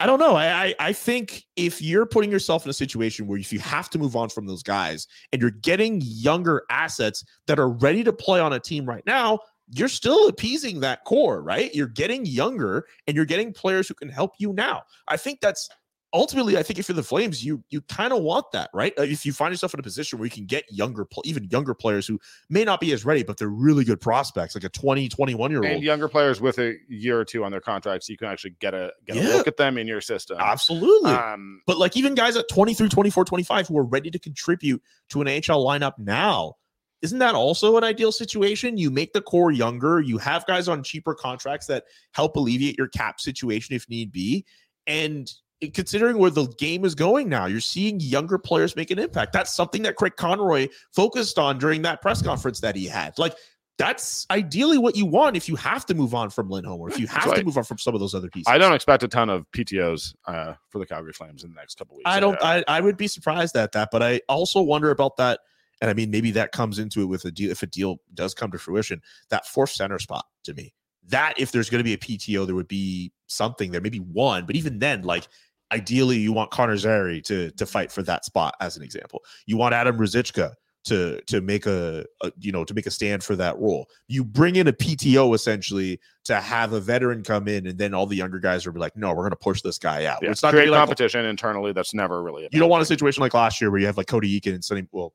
I 0.00 0.06
don't 0.06 0.20
know. 0.20 0.36
I, 0.36 0.74
I 0.78 0.92
think 0.92 1.44
if 1.56 1.82
you're 1.82 2.06
putting 2.06 2.30
yourself 2.30 2.64
in 2.64 2.70
a 2.70 2.74
situation 2.74 3.26
where 3.26 3.38
if 3.38 3.52
you 3.52 3.58
have 3.58 3.90
to 3.90 3.98
move 3.98 4.14
on 4.14 4.28
from 4.28 4.46
those 4.46 4.62
guys 4.62 5.08
and 5.32 5.42
you're 5.42 5.50
getting 5.50 6.00
younger 6.04 6.62
assets 6.70 7.24
that 7.46 7.58
are 7.58 7.70
ready 7.70 8.04
to 8.04 8.12
play 8.12 8.38
on 8.38 8.52
a 8.52 8.60
team 8.60 8.86
right 8.86 9.02
now, 9.06 9.40
you're 9.70 9.88
still 9.88 10.28
appeasing 10.28 10.80
that 10.80 11.04
core, 11.04 11.42
right? 11.42 11.74
You're 11.74 11.88
getting 11.88 12.24
younger 12.24 12.86
and 13.06 13.16
you're 13.16 13.26
getting 13.26 13.52
players 13.52 13.88
who 13.88 13.94
can 13.94 14.08
help 14.08 14.34
you 14.38 14.52
now. 14.52 14.82
I 15.08 15.16
think 15.16 15.40
that's 15.40 15.68
ultimately, 16.12 16.56
I 16.56 16.62
think 16.62 16.78
if 16.78 16.88
you're 16.88 16.96
the 16.96 17.02
Flames, 17.02 17.44
you 17.44 17.62
you 17.68 17.80
kind 17.82 18.12
of 18.12 18.22
want 18.22 18.46
that, 18.52 18.70
right? 18.72 18.92
Uh, 18.98 19.02
If 19.02 19.26
you 19.26 19.32
find 19.32 19.52
yourself 19.52 19.74
in 19.74 19.80
a 19.80 19.82
position 19.82 20.18
where 20.18 20.26
you 20.26 20.30
can 20.30 20.46
get 20.46 20.64
younger, 20.70 21.06
even 21.24 21.44
younger 21.44 21.74
players 21.74 22.06
who 22.06 22.18
may 22.48 22.64
not 22.64 22.80
be 22.80 22.92
as 22.92 23.04
ready, 23.04 23.22
but 23.22 23.36
they're 23.36 23.48
really 23.48 23.84
good 23.84 24.00
prospects, 24.00 24.54
like 24.54 24.64
a 24.64 24.68
20, 24.68 25.08
21 25.08 25.50
year 25.50 25.62
and 25.62 25.74
old. 25.74 25.82
younger 25.82 26.08
players 26.08 26.40
with 26.40 26.58
a 26.58 26.76
year 26.88 27.18
or 27.20 27.24
two 27.24 27.44
on 27.44 27.50
their 27.50 27.60
contracts, 27.60 28.08
you 28.08 28.16
can 28.16 28.28
actually 28.28 28.54
get 28.60 28.74
a 28.74 28.92
get 29.06 29.16
a 29.16 29.20
look 29.36 29.46
at 29.46 29.56
them 29.56 29.76
in 29.78 29.86
your 29.86 30.00
system. 30.00 30.38
Absolutely. 30.40 31.10
Um, 31.10 31.62
But 31.66 31.78
like 31.78 31.96
even 31.96 32.14
guys 32.14 32.36
at 32.36 32.48
23, 32.48 32.88
24, 32.88 33.24
25 33.24 33.68
who 33.68 33.78
are 33.78 33.84
ready 33.84 34.10
to 34.10 34.18
contribute 34.18 34.82
to 35.10 35.20
an 35.20 35.28
AHL 35.28 35.64
lineup 35.64 35.98
now, 35.98 36.54
isn't 37.02 37.18
that 37.18 37.34
also 37.34 37.76
an 37.76 37.84
ideal 37.84 38.10
situation? 38.12 38.76
You 38.76 38.90
make 38.90 39.12
the 39.12 39.20
core 39.22 39.52
younger, 39.52 40.00
you 40.00 40.18
have 40.18 40.46
guys 40.46 40.68
on 40.68 40.82
cheaper 40.82 41.14
contracts 41.14 41.66
that 41.66 41.84
help 42.12 42.36
alleviate 42.36 42.76
your 42.76 42.88
cap 42.88 43.20
situation 43.20 43.76
if 43.76 43.88
need 43.88 44.10
be. 44.10 44.44
And 44.86 45.30
considering 45.74 46.18
where 46.18 46.30
the 46.30 46.46
game 46.58 46.84
is 46.84 46.94
going 46.94 47.28
now, 47.28 47.46
you're 47.46 47.60
seeing 47.60 48.00
younger 48.00 48.38
players 48.38 48.76
make 48.76 48.90
an 48.90 48.98
impact. 48.98 49.32
That's 49.32 49.54
something 49.54 49.82
that 49.82 49.96
Craig 49.96 50.16
Conroy 50.16 50.68
focused 50.94 51.38
on 51.38 51.58
during 51.58 51.82
that 51.82 52.00
press 52.00 52.22
conference 52.22 52.60
that 52.60 52.76
he 52.76 52.86
had. 52.86 53.18
Like 53.18 53.34
that's 53.78 54.26
ideally 54.30 54.76
what 54.76 54.96
you 54.96 55.06
want 55.06 55.36
if 55.36 55.48
you 55.48 55.54
have 55.56 55.86
to 55.86 55.94
move 55.94 56.12
on 56.12 56.30
from 56.30 56.50
Lindholm 56.50 56.80
or 56.80 56.90
if 56.90 56.98
you 56.98 57.06
have 57.06 57.32
to 57.34 57.44
move 57.44 57.56
on 57.56 57.64
from 57.64 57.78
some 57.78 57.94
of 57.94 58.00
those 58.00 58.14
other 58.14 58.28
pieces. 58.28 58.46
I 58.48 58.58
don't 58.58 58.72
expect 58.72 59.04
a 59.04 59.08
ton 59.08 59.30
of 59.30 59.50
PTOs 59.52 60.14
uh, 60.26 60.54
for 60.68 60.80
the 60.80 60.86
Calgary 60.86 61.12
Flames 61.12 61.44
in 61.44 61.50
the 61.50 61.56
next 61.56 61.76
couple 61.76 61.96
weeks. 61.96 62.04
I 62.06 62.18
don't. 62.18 62.36
I, 62.42 62.64
I 62.66 62.80
would 62.80 62.96
be 62.96 63.06
surprised 63.06 63.56
at 63.56 63.72
that, 63.72 63.90
but 63.92 64.02
I 64.02 64.20
also 64.28 64.60
wonder 64.60 64.90
about 64.90 65.16
that. 65.18 65.40
And 65.80 65.88
I 65.88 65.94
mean, 65.94 66.10
maybe 66.10 66.32
that 66.32 66.50
comes 66.50 66.80
into 66.80 67.02
it 67.02 67.06
with 67.06 67.24
a 67.24 67.30
deal. 67.30 67.52
If 67.52 67.62
a 67.62 67.66
deal 67.66 68.00
does 68.14 68.34
come 68.34 68.50
to 68.50 68.58
fruition, 68.58 69.00
that 69.30 69.46
fourth 69.46 69.70
center 69.70 70.00
spot 70.00 70.26
to 70.42 70.54
me, 70.54 70.74
that 71.06 71.34
if 71.38 71.52
there's 71.52 71.70
going 71.70 71.78
to 71.78 71.84
be 71.84 71.94
a 71.94 71.98
PTO, 71.98 72.46
there 72.46 72.56
would 72.56 72.66
be 72.66 73.12
something 73.28 73.70
there, 73.70 73.80
maybe 73.80 73.98
one. 74.00 74.44
But 74.44 74.56
even 74.56 74.80
then, 74.80 75.02
like 75.02 75.28
ideally, 75.72 76.18
you 76.18 76.32
want 76.32 76.50
Connor 76.50 76.76
Zary 76.76 77.20
to 77.22 77.50
to 77.52 77.66
fight 77.66 77.90
for 77.92 78.02
that 78.04 78.24
spot, 78.24 78.54
as 78.60 78.76
an 78.76 78.82
example. 78.82 79.22
You 79.46 79.56
want 79.56 79.74
Adam 79.74 79.98
Ruzicka 79.98 80.52
to 80.84 81.20
to 81.22 81.40
make 81.40 81.66
a, 81.66 82.04
a 82.22 82.32
you 82.38 82.52
know 82.52 82.64
to 82.64 82.72
make 82.72 82.86
a 82.86 82.90
stand 82.90 83.22
for 83.22 83.36
that 83.36 83.58
role. 83.58 83.86
You 84.06 84.24
bring 84.24 84.56
in 84.56 84.68
a 84.68 84.72
PTO 84.72 85.34
essentially 85.34 86.00
to 86.24 86.36
have 86.40 86.72
a 86.72 86.80
veteran 86.80 87.22
come 87.22 87.48
in, 87.48 87.66
and 87.66 87.76
then 87.78 87.92
all 87.94 88.06
the 88.06 88.16
younger 88.16 88.38
guys 88.38 88.64
will 88.64 88.72
be 88.72 88.80
like, 88.80 88.96
no, 88.96 89.08
we're 89.10 89.22
going 89.22 89.30
to 89.30 89.36
push 89.36 89.60
this 89.60 89.78
guy 89.78 90.04
out. 90.06 90.18
yeah, 90.22 90.30
It's 90.30 90.42
not 90.42 90.52
going 90.52 90.60
create 90.62 90.66
to 90.66 90.68
be 90.68 90.76
like 90.76 90.80
competition 90.80 91.24
internally. 91.26 91.72
That's 91.72 91.92
never 91.94 92.22
really. 92.22 92.44
A 92.44 92.48
you 92.52 92.58
don't 92.60 92.68
bad 92.68 92.72
want 92.72 92.82
a 92.82 92.86
situation 92.86 93.20
like 93.20 93.34
last 93.34 93.60
year 93.60 93.70
where 93.70 93.80
you 93.80 93.86
have 93.86 93.96
like 93.96 94.06
Cody 94.06 94.40
Eakin 94.40 94.54
and 94.54 94.64
Sonny. 94.64 94.86
Well, 94.92 95.12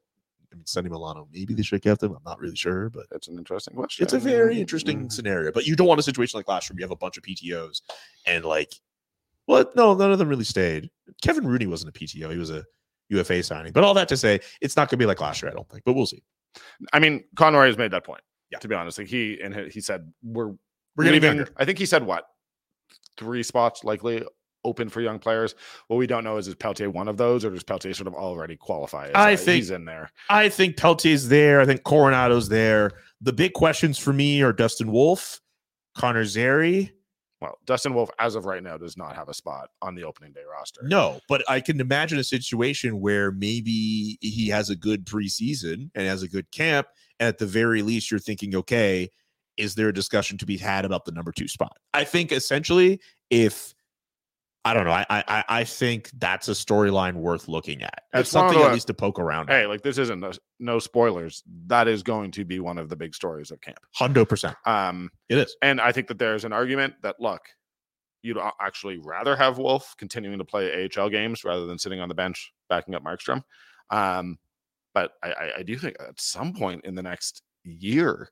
I 0.52 0.56
mean 0.56 0.66
Sonny 0.68 0.90
Milano. 0.90 1.28
Maybe 1.32 1.56
they 1.56 1.64
should 1.64 1.78
have 1.84 1.98
kept 1.98 2.04
him. 2.04 2.12
I'm 2.12 2.24
not 2.24 2.40
really 2.40 2.56
sure, 2.56 2.90
but 2.92 3.06
That's 3.10 3.28
an 3.28 3.38
interesting 3.40 3.74
question. 3.74 4.04
it's 4.04 4.14
a 4.14 4.20
very 4.20 4.56
Mm, 4.58 4.60
interesting 4.60 5.06
mm. 5.08 5.12
scenario. 5.12 5.52
But 5.52 5.66
you 5.66 5.76
don't 5.76 5.88
want 5.88 6.00
a 6.00 6.04
situation 6.04 6.38
like 6.38 6.48
last 6.48 6.70
year 6.70 6.76
where 6.76 6.82
you 6.82 6.84
have 6.84 6.92
a 6.92 6.96
bunch 6.96 7.18
of 7.18 7.24
PTOs 7.24 7.82
and 8.28 8.46
like, 8.46 8.72
well, 9.48 9.66
no, 9.76 9.94
none 9.94 10.12
of 10.12 10.20
them 10.20 10.30
really 10.30 10.44
stayed. 10.44 10.90
Kevin 11.22 11.46
Rooney 11.48 11.68
wasn't 11.68 11.96
a 11.96 12.00
PTO. 12.00 12.32
He 12.32 12.38
was 12.38 12.50
a 12.50 12.64
UFA 13.10 13.44
signing. 13.44 13.72
But 13.74 13.84
all 13.84 13.94
that 13.96 14.08
to 14.10 14.18
say, 14.18 14.40
it's 14.62 14.76
not 14.76 14.90
going 14.90 14.98
to 15.00 15.04
be 15.04 15.06
like 15.06 15.22
last 15.22 15.42
year. 15.42 15.52
I 15.52 15.54
don't 15.54 15.70
think, 15.70 15.84
but 15.86 15.94
we'll 15.94 16.06
see. 16.06 16.24
I 16.92 17.00
mean, 17.00 17.24
Conroy 17.36 17.68
has 17.68 17.78
made 17.78 17.92
that 17.92 18.06
point. 18.06 18.22
Yeah. 18.52 18.60
to 18.60 18.68
be 18.68 18.76
honest, 18.76 19.00
like 19.00 19.08
he 19.08 19.40
and 19.42 19.54
he- 19.72 19.82
said 19.82 20.12
we're 20.24 20.54
We're 20.96 21.06
getting 21.06 21.24
younger. 21.24 21.50
I 21.58 21.66
think 21.66 21.80
he 21.80 21.86
said 21.88 22.06
what 22.06 22.26
three 23.18 23.42
spots 23.42 23.84
likely 23.84 24.24
open 24.64 24.90
for 24.90 25.02
young 25.02 25.18
players. 25.20 25.56
What 25.88 25.98
we 25.98 26.06
don't 26.08 26.24
know 26.24 26.38
is 26.38 26.48
is 26.48 26.56
Pelletier 26.56 26.90
one 26.92 27.08
of 27.08 27.18
those, 27.18 27.44
or 27.44 27.50
does 27.50 27.64
Pelletier 27.64 27.94
sort 27.96 28.08
of 28.08 28.14
already 28.14 28.56
qualify? 28.56 29.08
As, 29.08 29.12
I 29.16 29.34
uh, 29.34 29.38
think- 29.38 29.56
he's 29.56 29.72
in 29.72 29.86
there. 29.86 30.12
I 30.30 30.50
think 30.50 30.78
Pelletier's 30.78 31.28
there. 31.30 31.62
I 31.62 31.66
think 31.66 31.84
Coronato's 31.84 32.48
there. 32.50 32.92
The 33.22 33.34
big 33.34 33.54
questions 33.54 33.98
for 33.98 34.14
me 34.14 34.42
are 34.44 34.54
Dustin 34.54 34.92
Wolf, 34.92 35.42
Connor 35.98 36.26
Zary. 36.26 36.94
Well, 37.44 37.60
Dustin 37.66 37.94
Wolf, 37.94 38.10
as 38.20 38.36
of 38.36 38.46
right 38.46 38.64
now, 38.64 38.78
does 38.78 38.96
not 38.96 39.18
have 39.18 39.28
a 39.28 39.34
spot 39.34 39.68
on 39.82 39.96
the 39.96 40.06
opening 40.06 40.32
day 40.32 40.44
roster. 40.50 40.80
No, 40.82 41.20
but 41.28 41.44
I 41.50 41.60
can 41.60 41.82
imagine 41.82 42.18
a 42.18 42.24
situation 42.24 43.02
where 43.02 43.34
maybe 43.34 44.18
he 44.22 44.48
has 44.48 44.70
a 44.70 44.78
good 44.78 45.06
preseason 45.06 45.90
and 45.94 46.08
has 46.08 46.24
a 46.24 46.30
good 46.30 46.50
camp. 46.52 46.88
And 47.20 47.28
at 47.28 47.40
the 47.40 47.46
very 47.46 47.82
least, 47.82 48.10
you're 48.10 48.22
thinking, 48.22 48.56
okay, 48.56 49.10
is 49.58 49.76
there 49.76 49.90
a 49.90 49.94
discussion 49.94 50.38
to 50.38 50.46
be 50.46 50.56
had 50.56 50.86
about 50.86 51.04
the 51.04 51.12
number 51.12 51.34
two 51.34 51.50
spot? 51.50 51.76
I 51.94 52.06
think 52.06 52.32
essentially, 52.32 53.02
if 53.30 53.74
I 54.66 54.74
don't 54.74 54.86
know, 54.86 54.92
I 54.92 55.06
I, 55.10 55.44
I 55.50 55.64
think 55.66 56.10
that's 56.20 56.48
a 56.48 56.54
storyline 56.54 57.16
worth 57.16 57.48
looking 57.48 57.84
at. 57.84 58.04
It's 58.14 58.30
It's 58.30 58.34
one 58.34 58.46
of 58.46 58.52
something 58.52 58.68
at 58.68 58.74
least 58.74 58.88
to 58.88 58.94
poke 58.94 59.20
around. 59.20 59.50
Hey, 59.50 59.66
like 59.66 59.82
this 59.82 59.98
isn't 59.98 60.20
no, 60.20 60.32
no 60.60 60.80
spoilers. 60.80 61.44
That 61.68 61.88
is 61.88 62.02
going 62.04 62.32
to 62.32 62.46
be 62.46 62.60
one 62.60 62.78
of 62.78 62.88
the 62.90 62.96
big 62.96 63.14
stories 63.14 63.52
of 63.52 63.60
camp. 63.62 63.80
hundred 63.94 64.26
percent, 64.30 64.56
Um, 64.66 65.10
it 65.30 65.38
is. 65.38 65.56
and 65.62 65.82
I 65.82 65.92
think 65.92 66.08
that 66.08 66.18
there's 66.18 66.46
an 66.46 66.54
argument 66.54 66.94
that 67.02 67.18
look, 67.20 67.42
you'd 68.22 68.38
actually 68.62 68.98
rather 69.00 69.36
have 69.36 69.58
Wolf 69.58 69.96
continuing 69.98 70.38
to 70.38 70.46
play 70.46 70.90
AHL 70.98 71.10
games 71.10 71.44
rather 71.44 71.66
than 71.66 71.78
sitting 71.78 72.00
on 72.00 72.08
the 72.08 72.16
bench 72.16 72.54
backing 72.70 72.96
up 72.96 73.04
Markstrom. 73.04 73.44
Um, 73.90 74.38
but 74.94 75.12
I, 75.22 75.32
I, 75.32 75.52
I 75.58 75.64
do 75.64 75.78
think 75.78 75.98
at 76.00 76.20
some 76.22 76.54
point 76.54 76.86
in 76.86 76.96
the 76.96 77.04
next 77.04 77.42
year, 77.66 78.30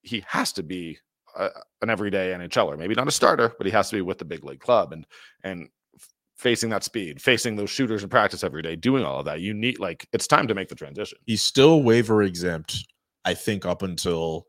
he 0.00 0.24
has 0.28 0.52
to 0.54 0.62
be 0.62 0.98
a, 1.36 1.50
an 1.82 1.90
everyday 1.90 2.32
NHLer. 2.32 2.78
Maybe 2.78 2.94
not 2.94 3.08
a 3.08 3.12
starter, 3.12 3.54
but 3.58 3.66
he 3.66 3.72
has 3.72 3.90
to 3.90 3.96
be 3.96 4.02
with 4.02 4.18
the 4.18 4.24
big 4.24 4.44
league 4.44 4.60
club 4.60 4.92
and 4.92 5.06
and 5.42 5.68
facing 6.36 6.70
that 6.70 6.84
speed, 6.84 7.22
facing 7.22 7.56
those 7.56 7.70
shooters 7.70 8.02
in 8.02 8.08
practice 8.08 8.44
every 8.44 8.62
day, 8.62 8.76
doing 8.76 9.04
all 9.04 9.20
of 9.20 9.24
that. 9.26 9.40
You 9.40 9.54
need 9.54 9.78
like 9.78 10.08
it's 10.12 10.26
time 10.26 10.48
to 10.48 10.54
make 10.54 10.68
the 10.68 10.74
transition. 10.74 11.18
He's 11.26 11.42
still 11.42 11.82
waiver 11.82 12.22
exempt, 12.22 12.86
I 13.24 13.34
think, 13.34 13.64
up 13.64 13.82
until 13.82 14.46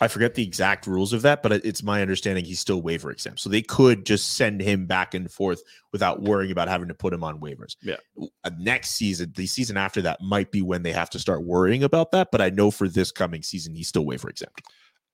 I 0.00 0.08
forget 0.08 0.34
the 0.34 0.42
exact 0.42 0.86
rules 0.86 1.12
of 1.12 1.22
that, 1.22 1.42
but 1.42 1.52
it's 1.52 1.82
my 1.82 2.02
understanding 2.02 2.44
he's 2.44 2.58
still 2.58 2.82
waiver 2.82 3.12
exempt. 3.12 3.40
So 3.40 3.48
they 3.48 3.62
could 3.62 4.04
just 4.04 4.36
send 4.36 4.60
him 4.60 4.86
back 4.86 5.14
and 5.14 5.30
forth 5.30 5.62
without 5.92 6.20
worrying 6.22 6.50
about 6.50 6.68
having 6.68 6.88
to 6.88 6.94
put 6.94 7.12
him 7.12 7.22
on 7.22 7.40
waivers. 7.40 7.76
Yeah. 7.80 7.96
Uh, 8.42 8.50
Next 8.58 8.90
season, 8.90 9.32
the 9.36 9.46
season 9.46 9.76
after 9.76 10.02
that 10.02 10.20
might 10.20 10.50
be 10.50 10.62
when 10.62 10.82
they 10.82 10.92
have 10.92 11.10
to 11.10 11.20
start 11.20 11.44
worrying 11.44 11.84
about 11.84 12.10
that. 12.10 12.28
But 12.32 12.40
I 12.40 12.50
know 12.50 12.72
for 12.72 12.88
this 12.88 13.12
coming 13.12 13.42
season, 13.42 13.74
he's 13.76 13.88
still 13.88 14.04
waiver 14.04 14.28
exempt. 14.28 14.62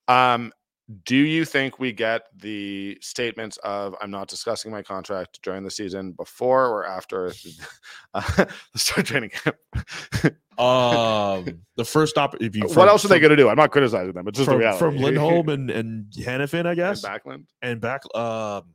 Um, 0.09 0.51
do 1.05 1.17
you 1.17 1.45
think 1.45 1.79
we 1.79 1.93
get 1.93 2.23
the 2.37 2.99
statements 3.01 3.57
of 3.59 3.95
I'm 4.01 4.11
not 4.11 4.29
discussing 4.29 4.73
my 4.73 4.83
contract 4.83 5.41
during 5.43 5.63
the 5.63 5.71
season 5.71 6.13
before 6.13 6.67
or 6.67 6.87
after 6.87 7.33
uh, 8.15 8.45
the 8.73 8.79
start 8.79 9.07
training 9.07 9.31
camp? 9.31 9.57
Um, 10.59 11.63
the 11.77 11.87
first 11.87 12.19
op. 12.19 12.35
If 12.39 12.55
you 12.55 12.65
what 12.75 12.87
else 12.87 13.03
are 13.07 13.09
they 13.09 13.19
going 13.19 13.31
to 13.31 13.37
do? 13.37 13.49
I'm 13.49 13.57
not 13.57 13.71
criticizing 13.71 14.13
them. 14.13 14.29
It's 14.29 14.37
just 14.37 14.45
the 14.47 14.53
from, 14.53 14.59
reality. 14.59 14.79
from 14.79 14.97
Lindholm 15.03 15.49
and 15.49 15.71
and 15.71 16.05
Hanifin, 16.13 16.67
I 16.67 16.75
guess, 16.75 17.03
And 17.03 17.15
Backlund. 17.15 17.45
and 17.63 17.81
back. 17.81 18.03
Um, 18.15 18.75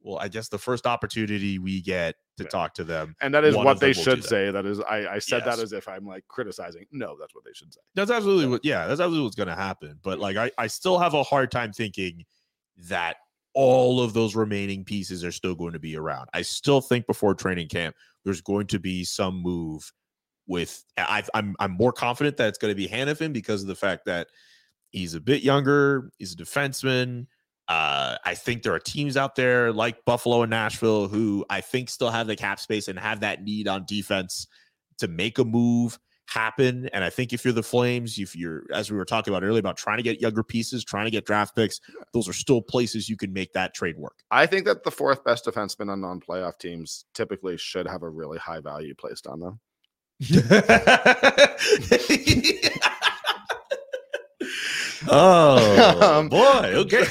well, 0.00 0.16
I 0.18 0.28
guess 0.28 0.48
the 0.48 0.56
first 0.56 0.86
opportunity 0.86 1.58
we 1.58 1.82
get 1.82 2.14
to 2.38 2.44
Yeah. 2.44 2.48
talk 2.48 2.74
to 2.74 2.84
them, 2.84 3.14
And 3.20 3.32
that 3.34 3.44
is 3.44 3.54
one 3.54 3.64
what 3.66 3.78
they 3.80 3.92
should 3.92 4.22
that. 4.22 4.28
say. 4.28 4.50
That 4.50 4.64
is, 4.66 4.80
I, 4.80 5.14
I 5.14 5.18
said 5.18 5.42
Yes. 5.44 5.56
that 5.56 5.62
as 5.62 5.72
if 5.72 5.86
I'm 5.88 6.06
like 6.06 6.26
criticizing. 6.28 6.86
No, 6.90 7.16
that's 7.18 7.34
what 7.34 7.44
they 7.44 7.52
should 7.52 7.72
say. 7.72 7.80
That's 7.94 8.10
absolutely 8.10 8.46
what, 8.46 8.64
yeah, 8.64 8.86
that's 8.86 9.00
absolutely 9.00 9.24
what's 9.24 9.36
going 9.36 9.48
to 9.48 9.54
happen. 9.54 9.98
But 10.02 10.18
like, 10.18 10.36
I, 10.36 10.50
I 10.56 10.66
still 10.66 10.98
have 10.98 11.14
a 11.14 11.22
hard 11.22 11.50
time 11.50 11.72
thinking 11.72 12.24
that 12.88 13.16
all 13.54 14.00
of 14.00 14.12
those 14.14 14.36
remaining 14.36 14.84
pieces 14.84 15.24
are 15.24 15.32
still 15.32 15.54
going 15.54 15.72
to 15.72 15.78
be 15.78 15.96
around. 15.96 16.28
I 16.32 16.42
still 16.42 16.80
think 16.80 17.06
before 17.06 17.34
training 17.34 17.68
camp, 17.68 17.96
there's 18.24 18.40
going 18.40 18.66
to 18.68 18.78
be 18.78 19.04
some 19.04 19.42
move 19.42 19.92
with. 20.46 20.84
I, 20.96 21.24
I'm 21.34 21.56
I'm 21.58 21.72
more 21.72 21.92
confident 21.92 22.36
that 22.36 22.48
it's 22.48 22.58
going 22.58 22.70
to 22.70 22.76
be 22.76 22.86
Hanifin 22.88 23.32
because 23.32 23.62
of 23.62 23.68
the 23.68 23.74
fact 23.74 24.04
that 24.06 24.28
he's 24.90 25.14
a 25.14 25.20
bit 25.20 25.42
younger. 25.42 26.10
He's 26.18 26.34
a 26.34 26.36
defenseman. 26.36 27.26
Uh, 27.68 28.16
I 28.24 28.34
think 28.34 28.62
there 28.62 28.72
are 28.72 28.78
teams 28.78 29.16
out 29.16 29.36
there 29.36 29.72
like 29.72 30.04
Buffalo 30.06 30.42
and 30.42 30.50
Nashville 30.50 31.06
who 31.06 31.44
I 31.50 31.60
think 31.60 31.90
still 31.90 32.10
have 32.10 32.26
the 32.26 32.36
cap 32.36 32.60
space 32.60 32.88
and 32.88 32.98
have 32.98 33.20
that 33.20 33.42
need 33.42 33.68
on 33.68 33.84
defense 33.86 34.46
to 34.98 35.08
make 35.08 35.38
a 35.38 35.44
move 35.44 35.98
happen. 36.28 36.88
And 36.92 37.04
I 37.04 37.10
think 37.10 37.32
if 37.32 37.44
you're 37.44 37.52
the 37.52 37.62
Flames, 37.62 38.18
if 38.18 38.34
you're, 38.34 38.64
as 38.72 38.90
we 38.90 38.96
were 38.96 39.04
talking 39.04 39.32
about 39.32 39.44
earlier, 39.44 39.60
about 39.60 39.76
trying 39.76 39.98
to 39.98 40.02
get 40.02 40.20
younger 40.20 40.42
pieces, 40.42 40.84
trying 40.84 41.06
to 41.06 41.10
get 41.10 41.26
draft 41.26 41.54
picks, 41.54 41.80
those 42.14 42.28
are 42.28 42.32
still 42.32 42.62
places 42.62 43.08
you 43.08 43.16
can 43.16 43.32
make 43.32 43.52
that 43.52 43.74
trade 43.74 43.96
work. 43.98 44.16
I 44.30 44.46
think 44.46 44.64
that 44.64 44.84
the 44.84 44.90
fourth 44.90 45.22
best 45.24 45.44
defenseman 45.44 45.90
on 45.90 46.00
non-playoff 46.00 46.58
teams 46.58 47.04
typically 47.14 47.58
should 47.58 47.86
have 47.86 48.02
a 48.02 48.08
really 48.08 48.38
high 48.38 48.60
value 48.60 48.94
placed 48.94 49.26
on 49.26 49.40
them. 49.40 49.60
oh 55.10 56.18
Um, 56.18 56.28
boy, 56.28 56.38
okay. 56.84 56.98
Um, 57.00 57.06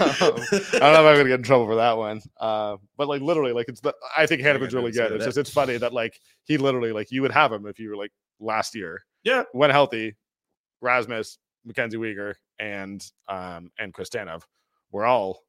I 0.00 0.78
don't 0.78 0.92
know 0.92 0.92
if 0.92 1.06
I'm 1.06 1.16
gonna 1.16 1.24
get 1.24 1.40
in 1.40 1.42
trouble 1.42 1.66
for 1.66 1.76
that 1.76 1.96
one. 1.96 2.20
Uh, 2.38 2.76
but 2.96 3.08
like 3.08 3.22
literally, 3.22 3.52
like 3.52 3.68
it's 3.68 3.80
the 3.80 3.94
I 4.16 4.26
think 4.26 4.42
Hanifin's 4.42 4.74
really 4.74 4.92
good. 4.92 5.12
It's 5.12 5.24
just 5.24 5.38
it's 5.38 5.50
funny 5.50 5.76
that 5.76 5.92
like 5.92 6.18
he 6.44 6.58
literally 6.58 6.92
like 6.92 7.10
you 7.10 7.22
would 7.22 7.32
have 7.32 7.52
him 7.52 7.66
if 7.66 7.78
you 7.78 7.90
were 7.90 7.96
like 7.96 8.12
last 8.38 8.74
year. 8.74 9.02
Yeah. 9.24 9.44
When 9.52 9.70
healthy, 9.70 10.16
Rasmus, 10.80 11.38
Mackenzie 11.64 11.98
Weegar, 11.98 12.34
and 12.58 13.04
um 13.28 13.70
and 13.78 13.92
Chris 13.92 14.08
Tanev 14.10 14.42
were 14.92 15.04
all 15.04 15.40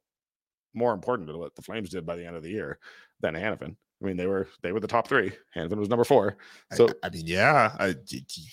more 0.74 0.92
important 0.92 1.28
to 1.28 1.36
what 1.36 1.54
the 1.54 1.62
Flames 1.62 1.90
did 1.90 2.06
by 2.06 2.16
the 2.16 2.26
end 2.26 2.36
of 2.36 2.42
the 2.42 2.50
year 2.50 2.78
than 3.20 3.34
Hanifin. 3.34 3.76
I 4.02 4.06
mean, 4.06 4.16
they 4.16 4.26
were 4.26 4.48
they 4.62 4.72
were 4.72 4.80
the 4.80 4.88
top 4.88 5.06
three. 5.06 5.32
Hanifin 5.54 5.76
was 5.76 5.88
number 5.88 6.04
four. 6.04 6.36
So 6.72 6.88
I, 7.02 7.06
I 7.06 7.10
mean, 7.10 7.26
yeah, 7.26 7.76
I, 7.78 7.94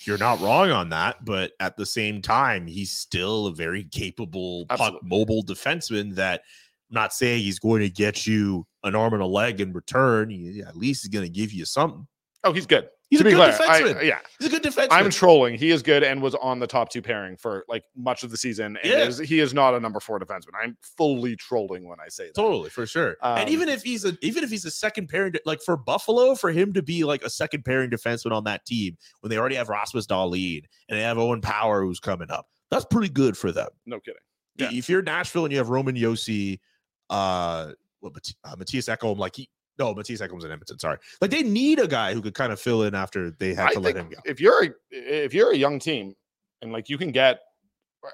you're 0.04 0.18
not 0.18 0.40
wrong 0.40 0.70
on 0.70 0.90
that, 0.90 1.24
but 1.24 1.52
at 1.60 1.76
the 1.76 1.86
same 1.86 2.22
time, 2.22 2.66
he's 2.66 2.92
still 2.92 3.48
a 3.48 3.54
very 3.54 3.84
capable, 3.84 4.66
puck 4.66 5.00
mobile 5.02 5.42
defenseman. 5.42 6.14
That 6.14 6.42
I'm 6.90 6.94
not 6.94 7.12
saying 7.12 7.42
he's 7.42 7.58
going 7.58 7.80
to 7.80 7.90
get 7.90 8.26
you 8.26 8.66
an 8.84 8.94
arm 8.94 9.12
and 9.12 9.22
a 9.22 9.26
leg 9.26 9.60
in 9.60 9.72
return. 9.72 10.30
He, 10.30 10.62
at 10.66 10.76
least 10.76 11.02
he's 11.02 11.10
going 11.10 11.26
to 11.26 11.32
give 11.32 11.52
you 11.52 11.64
something. 11.64 12.06
oh, 12.44 12.52
he's 12.52 12.66
good. 12.66 12.88
He's 13.10 13.18
to 13.20 13.24
a 13.26 13.30
be 13.30 13.34
good 13.36 13.54
clear, 13.54 13.68
I- 13.68 13.80
defenseman. 13.82 14.04
yeah, 14.04 14.18
He's 14.38 14.46
a 14.46 14.50
good 14.50 14.62
defenseman. 14.62 14.88
I'm 14.92 15.10
trolling. 15.10 15.56
He 15.56 15.70
is 15.72 15.82
good 15.82 16.04
and 16.04 16.22
was 16.22 16.36
on 16.36 16.60
the 16.60 16.66
top 16.68 16.90
two 16.90 17.02
pairing 17.02 17.36
for 17.36 17.64
like 17.68 17.82
much 17.96 18.22
of 18.22 18.30
the 18.30 18.36
season. 18.36 18.76
And 18.76 18.92
Yeah. 18.92 19.04
is, 19.04 19.18
he 19.18 19.40
is 19.40 19.52
not 19.52 19.74
a 19.74 19.80
number 19.80 19.98
four 19.98 20.20
defenseman. 20.20 20.50
I'm 20.62 20.76
fully 20.96 21.34
trolling 21.34 21.88
when 21.88 21.98
I 21.98 22.08
say 22.08 22.26
that. 22.26 22.34
Totally, 22.36 22.70
for 22.70 22.86
sure. 22.86 23.16
and 23.22 23.48
Um, 23.48 23.52
even 23.52 23.68
if 23.68 23.82
he's 23.82 24.04
a 24.04 24.16
even 24.22 24.44
if 24.44 24.50
he's 24.50 24.64
a 24.64 24.70
second 24.70 25.08
pairing, 25.08 25.34
like 25.44 25.60
for 25.60 25.76
Buffalo, 25.76 26.34
for 26.36 26.50
him 26.52 26.72
to 26.74 26.82
be 26.82 27.02
like 27.04 27.24
a 27.24 27.30
second 27.30 27.64
pairing 27.64 27.90
defenseman 27.90 28.30
on 28.32 28.44
that 28.44 28.64
team 28.64 28.96
when 29.20 29.30
they 29.30 29.36
already 29.38 29.56
have 29.56 29.68
Rasmus 29.68 30.06
Dahlin 30.06 30.62
and 30.88 30.96
they 30.98 31.02
have 31.02 31.18
Owen 31.18 31.40
Power 31.40 31.82
who's 31.82 31.98
coming 31.98 32.30
up, 32.30 32.46
that's 32.70 32.84
pretty 32.84 33.08
good 33.08 33.36
for 33.36 33.50
them. 33.50 33.68
No 33.86 33.98
kidding. 33.98 34.20
Yeah. 34.56 34.70
If 34.72 34.88
you're 34.88 35.02
Nashville 35.02 35.44
and 35.46 35.52
you 35.52 35.58
have 35.58 35.70
Roman 35.70 35.96
Josi, 35.96 36.60
uh, 37.08 37.72
what 38.00 38.14
Mat- 38.14 38.32
uh, 38.44 38.56
Mattias 38.56 38.94
Ekholm, 38.94 39.18
like 39.18 39.34
he 39.36 39.48
no 39.80 39.94
Mattias 39.94 40.20
Ekholm's 40.20 40.44
in 40.44 40.52
Edmonton. 40.52 40.78
Sorry, 40.78 40.98
like 41.20 41.30
they 41.32 41.42
need 41.42 41.80
a 41.80 41.88
guy 41.88 42.14
who 42.14 42.22
could 42.22 42.34
kind 42.34 42.52
of 42.52 42.60
fill 42.60 42.84
in 42.84 42.94
after 42.94 43.30
they 43.32 43.54
had 43.54 43.70
I 43.70 43.72
to 43.72 43.80
let 43.80 43.96
him 43.96 44.08
go. 44.10 44.18
if 44.24 44.40
you're 44.40 44.64
a, 44.64 44.68
if 44.92 45.34
you're 45.34 45.50
a 45.52 45.56
young 45.56 45.78
team 45.80 46.14
and 46.62 46.72
like 46.72 46.88
you 46.88 46.96
can 46.98 47.10
get 47.10 47.40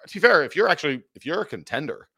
to 0.07 0.15
be 0.15 0.21
fair, 0.21 0.43
if 0.45 0.57
you're 0.57 0.69
actually 0.69 1.03
if 1.15 1.27
you're 1.27 1.43
a 1.43 1.47
contender 1.47 2.09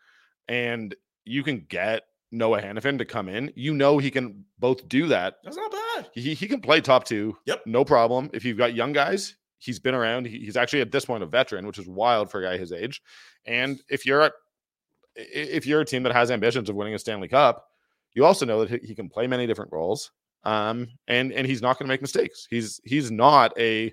and 0.47 0.95
you 1.25 1.43
can 1.43 1.66
get 1.69 2.03
Noah 2.31 2.61
Hanifin 2.62 2.99
to 2.99 3.05
come 3.05 3.29
in, 3.29 3.53
you 3.57 3.75
know 3.75 3.99
he 3.99 4.11
can 4.11 4.45
both 4.59 4.89
do 4.89 5.07
that. 5.09 5.37
That's 5.45 5.57
not 5.57 5.73
bad. 5.73 6.11
He 6.15 6.35
he 6.35 6.47
can 6.47 6.61
play 6.61 6.81
top 6.81 7.05
two. 7.05 7.37
Yep. 7.47 7.62
No 7.66 7.85
problem. 7.85 8.31
If 8.33 8.45
you've 8.45 8.59
got 8.59 8.75
young 8.75 8.93
guys, 8.93 9.35
he's 9.59 9.79
been 9.79 9.95
around. 9.95 10.27
He- 10.27 10.41
he's 10.41 10.57
actually 10.57 10.83
at 10.83 10.93
this 10.93 11.05
point 11.07 11.23
a 11.23 11.27
veteran, 11.27 11.66
which 11.66 11.79
is 11.79 11.89
wild 11.89 12.31
for 12.31 12.41
a 12.41 12.45
guy 12.45 12.57
his 12.59 12.73
age. 12.73 13.03
And 13.47 13.81
if 13.89 14.05
you're 14.07 14.23
a 14.23 14.33
if 15.16 15.66
you're 15.66 15.81
a 15.81 15.85
team 15.85 16.05
that 16.05 16.12
has 16.12 16.31
ambitions 16.31 16.69
of 16.70 16.77
winning 16.77 16.95
a 16.95 16.99
Stanley 16.99 17.29
Cup, 17.29 17.66
you 18.14 18.24
also 18.24 18.47
know 18.47 18.64
that 18.64 18.85
he- 18.85 18.94
can 18.94 19.09
play 19.09 19.26
many 19.26 19.47
different 19.47 19.72
roles. 19.72 20.10
Um, 20.44 20.89
and 21.09 21.32
and 21.32 21.47
he's 21.47 21.62
not 21.62 21.78
going 21.78 21.86
to 21.86 21.93
make 21.93 22.01
mistakes. 22.01 22.47
He's 22.48 22.80
he's 22.85 23.10
not 23.10 23.59
a 23.59 23.93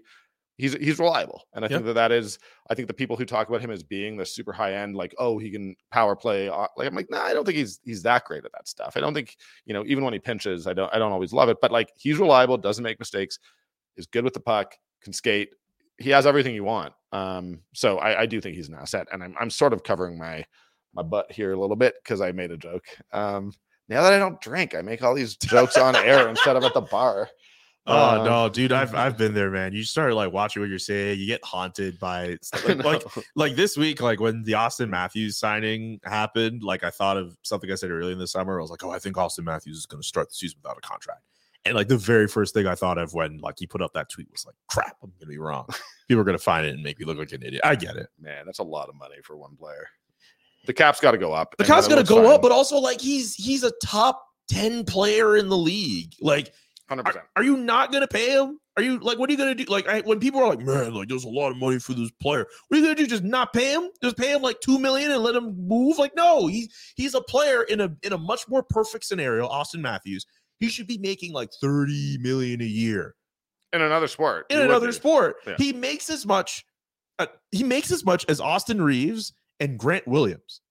he's 0.57 0.73
he's 0.73 0.99
reliable. 0.99 1.43
And 1.53 1.65
I 1.65 1.67
think 1.67 1.85
that 1.85 1.93
that 1.93 2.11
is 2.11 2.39
I 2.69 2.75
think 2.75 2.87
the 2.87 2.93
people 2.93 3.17
who 3.17 3.25
talk 3.25 3.49
about 3.49 3.61
him 3.61 3.71
as 3.71 3.83
being 3.83 4.15
the 4.15 4.25
super 4.25 4.53
high 4.53 4.75
end, 4.75 4.95
like 4.95 5.13
oh 5.17 5.37
he 5.37 5.51
can 5.51 5.75
power 5.91 6.15
play, 6.15 6.49
uh, 6.49 6.67
like 6.77 6.87
I'm 6.87 6.95
like 6.95 7.09
nah, 7.09 7.23
I 7.23 7.33
don't 7.33 7.45
think 7.45 7.57
he's 7.57 7.79
he's 7.83 8.03
that 8.03 8.25
great 8.25 8.45
at 8.45 8.51
that 8.53 8.67
stuff. 8.67 8.93
I 8.95 8.99
don't 8.99 9.13
think 9.13 9.35
you 9.65 9.73
know 9.73 9.83
even 9.85 10.03
when 10.03 10.13
he 10.13 10.19
pinches, 10.19 10.67
I 10.67 10.73
don't 10.73 10.93
I 10.93 10.99
don't 10.99 11.11
always 11.11 11.33
love 11.33 11.49
it, 11.49 11.57
but 11.61 11.71
like 11.71 11.91
he's 11.97 12.17
reliable, 12.17 12.57
doesn't 12.57 12.83
make 12.83 12.99
mistakes, 12.99 13.39
is 13.97 14.05
good 14.05 14.23
with 14.23 14.33
the 14.33 14.39
puck, 14.39 14.75
can 15.01 15.13
skate. 15.13 15.49
He 15.97 16.09
has 16.09 16.25
everything 16.25 16.55
you 16.55 16.63
want. 16.65 16.93
Um, 17.11 17.61
so 17.73 17.97
I, 17.99 18.21
I 18.21 18.25
do 18.25 18.41
think 18.41 18.55
he's 18.55 18.69
an 18.69 18.75
asset, 18.75 19.07
and 19.11 19.23
I'm 19.23 19.35
I'm 19.39 19.49
sort 19.49 19.73
of 19.73 19.83
covering 19.83 20.17
my 20.17 20.45
my 20.93 21.03
butt 21.03 21.31
here 21.31 21.51
a 21.51 21.59
little 21.59 21.75
bit 21.75 21.95
because 22.03 22.21
I 22.21 22.31
made 22.31 22.51
a 22.51 22.57
joke. 22.57 22.85
Um, 23.11 23.51
now 23.89 24.01
that 24.03 24.13
I 24.13 24.19
don't 24.19 24.39
drink, 24.41 24.75
I 24.75 24.81
make 24.81 25.03
all 25.03 25.13
these 25.15 25.35
jokes 25.35 25.77
on 25.77 25.95
air 25.95 26.27
instead 26.29 26.55
of 26.55 26.63
at 26.63 26.73
the 26.73 26.81
bar. 26.81 27.29
Oh 27.87 28.21
Uh, 28.21 28.23
no, 28.23 28.49
dude, 28.49 28.71
I've 28.71 28.95
I've 28.95 29.15
been 29.15 29.35
there, 29.35 29.51
man. 29.51 29.71
You 29.71 29.83
start 29.83 30.15
like 30.15 30.33
watching 30.33 30.59
what 30.63 30.69
you're 30.69 30.79
saying, 30.79 31.19
you 31.19 31.27
get 31.27 31.43
haunted 31.45 31.99
by 31.99 32.35
stuff. 32.41 32.67
Like, 32.67 32.83
like 32.83 33.03
like 33.35 33.55
this 33.55 33.77
week, 33.77 34.01
like 34.01 34.19
when 34.19 34.41
the 34.41 34.53
Auston 34.53 34.89
Matthews 34.89 35.37
signing 35.37 35.99
happened, 36.03 36.63
like 36.63 36.83
I 36.83 36.89
thought 36.89 37.15
of 37.15 37.37
something 37.43 37.71
I 37.71 37.75
said 37.75 37.91
earlier 37.91 38.13
in 38.13 38.17
the 38.17 38.25
summer. 38.25 38.57
I 38.57 38.61
was 38.63 38.71
like, 38.71 38.83
oh, 38.83 38.89
I 38.89 38.97
think 38.97 39.17
Auston 39.17 39.43
Matthews 39.43 39.77
is 39.77 39.85
going 39.85 40.01
to 40.01 40.07
start 40.07 40.29
the 40.29 40.33
season 40.33 40.57
without 40.63 40.79
a 40.79 40.81
contract. 40.81 41.21
And 41.63 41.75
like 41.75 41.87
the 41.87 41.95
very 41.97 42.27
first 42.27 42.55
thing 42.55 42.65
I 42.65 42.73
thought 42.73 42.97
of 42.97 43.13
when 43.13 43.37
like 43.37 43.59
he 43.59 43.67
put 43.67 43.83
up 43.83 43.93
that 43.93 44.09
tweet 44.09 44.31
was 44.31 44.47
like, 44.47 44.55
crap, 44.67 44.97
I'm 45.03 45.11
gonna 45.19 45.29
be 45.29 45.37
wrong. 45.37 45.67
People 46.07 46.21
are 46.21 46.25
gonna 46.25 46.39
find 46.39 46.65
it 46.65 46.73
and 46.73 46.81
make 46.81 46.97
me 46.99 47.05
look 47.05 47.19
like 47.19 47.33
an 47.33 47.43
idiot. 47.43 47.61
I 47.63 47.75
get 47.75 47.97
it. 47.97 48.07
man, 48.19 48.47
that's 48.47 48.57
a 48.57 48.63
lot 48.63 48.89
of 48.89 48.95
money 48.95 49.17
for 49.23 49.37
one 49.37 49.55
player. 49.55 49.87
The 50.65 50.73
cap's 50.73 50.99
got 50.99 51.11
to 51.11 51.17
go 51.17 51.33
up. 51.33 51.55
The 51.57 51.63
cap's 51.63 51.87
got 51.87 51.95
gonna 51.95 52.07
go 52.07 52.33
up, 52.33 52.41
but 52.41 52.51
also 52.51 52.77
like 52.77 52.99
he's 53.01 53.35
he's 53.35 53.63
a 53.63 53.71
top 53.83 54.23
10 54.49 54.85
player 54.85 55.37
in 55.37 55.49
the 55.49 55.57
league. 55.57 56.13
Like 56.21 56.53
hundred 56.89 57.01
Are, 57.01 57.11
percent. 57.11 57.25
are 57.35 57.43
you 57.43 57.57
not 57.57 57.91
going 57.91 58.01
to 58.01 58.07
pay 58.07 58.31
him? 58.31 58.59
Are 58.77 58.83
you 58.83 58.99
like, 58.99 59.17
what 59.17 59.29
are 59.29 59.31
you 59.31 59.37
going 59.37 59.55
to 59.55 59.63
do? 59.63 59.71
Like, 59.71 59.87
I, 59.87 60.01
when 60.01 60.19
people 60.19 60.41
are 60.41 60.49
like, 60.49 60.59
man, 60.59 60.93
like, 60.93 61.07
there's 61.07 61.23
a 61.23 61.29
lot 61.29 61.49
of 61.49 61.55
money 61.57 61.79
for 61.79 61.93
this 61.93 62.11
player. 62.21 62.45
What 62.67 62.77
are 62.77 62.79
you 62.81 62.85
going 62.85 62.95
to 62.97 63.03
do? 63.03 63.07
Just 63.07 63.23
not 63.23 63.53
pay 63.53 63.73
him? 63.73 63.89
Just 64.03 64.17
pay 64.17 64.33
him 64.33 64.41
like 64.41 64.59
two 64.59 64.77
million 64.79 65.11
and 65.11 65.23
let 65.23 65.33
him 65.33 65.55
move? 65.57 65.97
Like, 65.97 66.13
no, 66.15 66.47
he's 66.47 66.67
he's 66.95 67.15
a 67.15 67.21
player 67.21 67.63
in 67.63 67.79
a 67.79 67.89
in 68.03 68.11
a 68.13 68.17
much 68.17 68.47
more 68.49 68.63
perfect 68.63 69.05
scenario. 69.05 69.47
Auston 69.47 69.79
Matthews, 69.79 70.25
he 70.59 70.67
should 70.67 70.87
be 70.87 70.97
making 70.97 71.31
like 71.31 71.49
thirty 71.61 72.17
million 72.19 72.61
a 72.61 72.65
year 72.65 73.15
In 73.71 73.81
another 73.81 74.07
sport. 74.07 74.45
in 74.49 74.57
you 74.57 74.63
another 74.65 74.91
sport. 74.91 75.37
Yeah. 75.47 75.55
He 75.57 75.71
makes 75.73 76.09
as 76.09 76.25
much. 76.25 76.65
Uh, 77.17 77.27
he 77.51 77.63
makes 77.63 77.91
as 77.91 78.03
much 78.03 78.25
as 78.27 78.41
Austin 78.41 78.81
Reaves 78.81 79.31
and 79.59 79.77
Grant 79.77 80.07
Williams. 80.07 80.61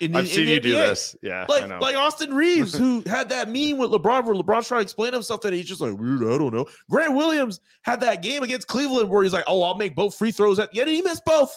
In, 0.00 0.16
I've 0.16 0.24
in- 0.24 0.30
in 0.30 0.34
seen 0.34 0.46
the 0.46 0.52
you 0.54 0.60
do 0.60 0.72
this. 0.72 1.14
Yeah, 1.22 1.46
like 1.48 1.68
like 1.80 1.94
Austin 1.94 2.34
Reaves, 2.34 2.74
who 2.78 3.02
had 3.06 3.28
that 3.28 3.48
meme 3.48 3.78
with 3.78 3.90
LeBron, 3.90 4.24
where 4.24 4.34
LeBron's 4.34 4.66
trying 4.66 4.80
to 4.80 4.82
explain 4.82 5.12
himself 5.12 5.40
that 5.42 5.52
he's 5.52 5.66
just 5.66 5.80
like, 5.80 5.92
I 5.92 5.94
don't 5.96 6.52
know. 6.52 6.66
Grant 6.90 7.14
Williams 7.14 7.60
had 7.82 8.00
that 8.00 8.20
game 8.22 8.42
against 8.42 8.66
Cleveland 8.66 9.08
where 9.08 9.22
he's 9.22 9.32
like, 9.32 9.44
"Oh, 9.46 9.62
I'll 9.62 9.76
make 9.76 9.94
both 9.94 10.16
free 10.16 10.32
throws 10.32 10.58
at 10.58 10.72
the 10.72 10.80
end," 10.80 10.88
and 10.88 10.96
he 10.96 11.02
missed 11.02 11.24
both. 11.24 11.56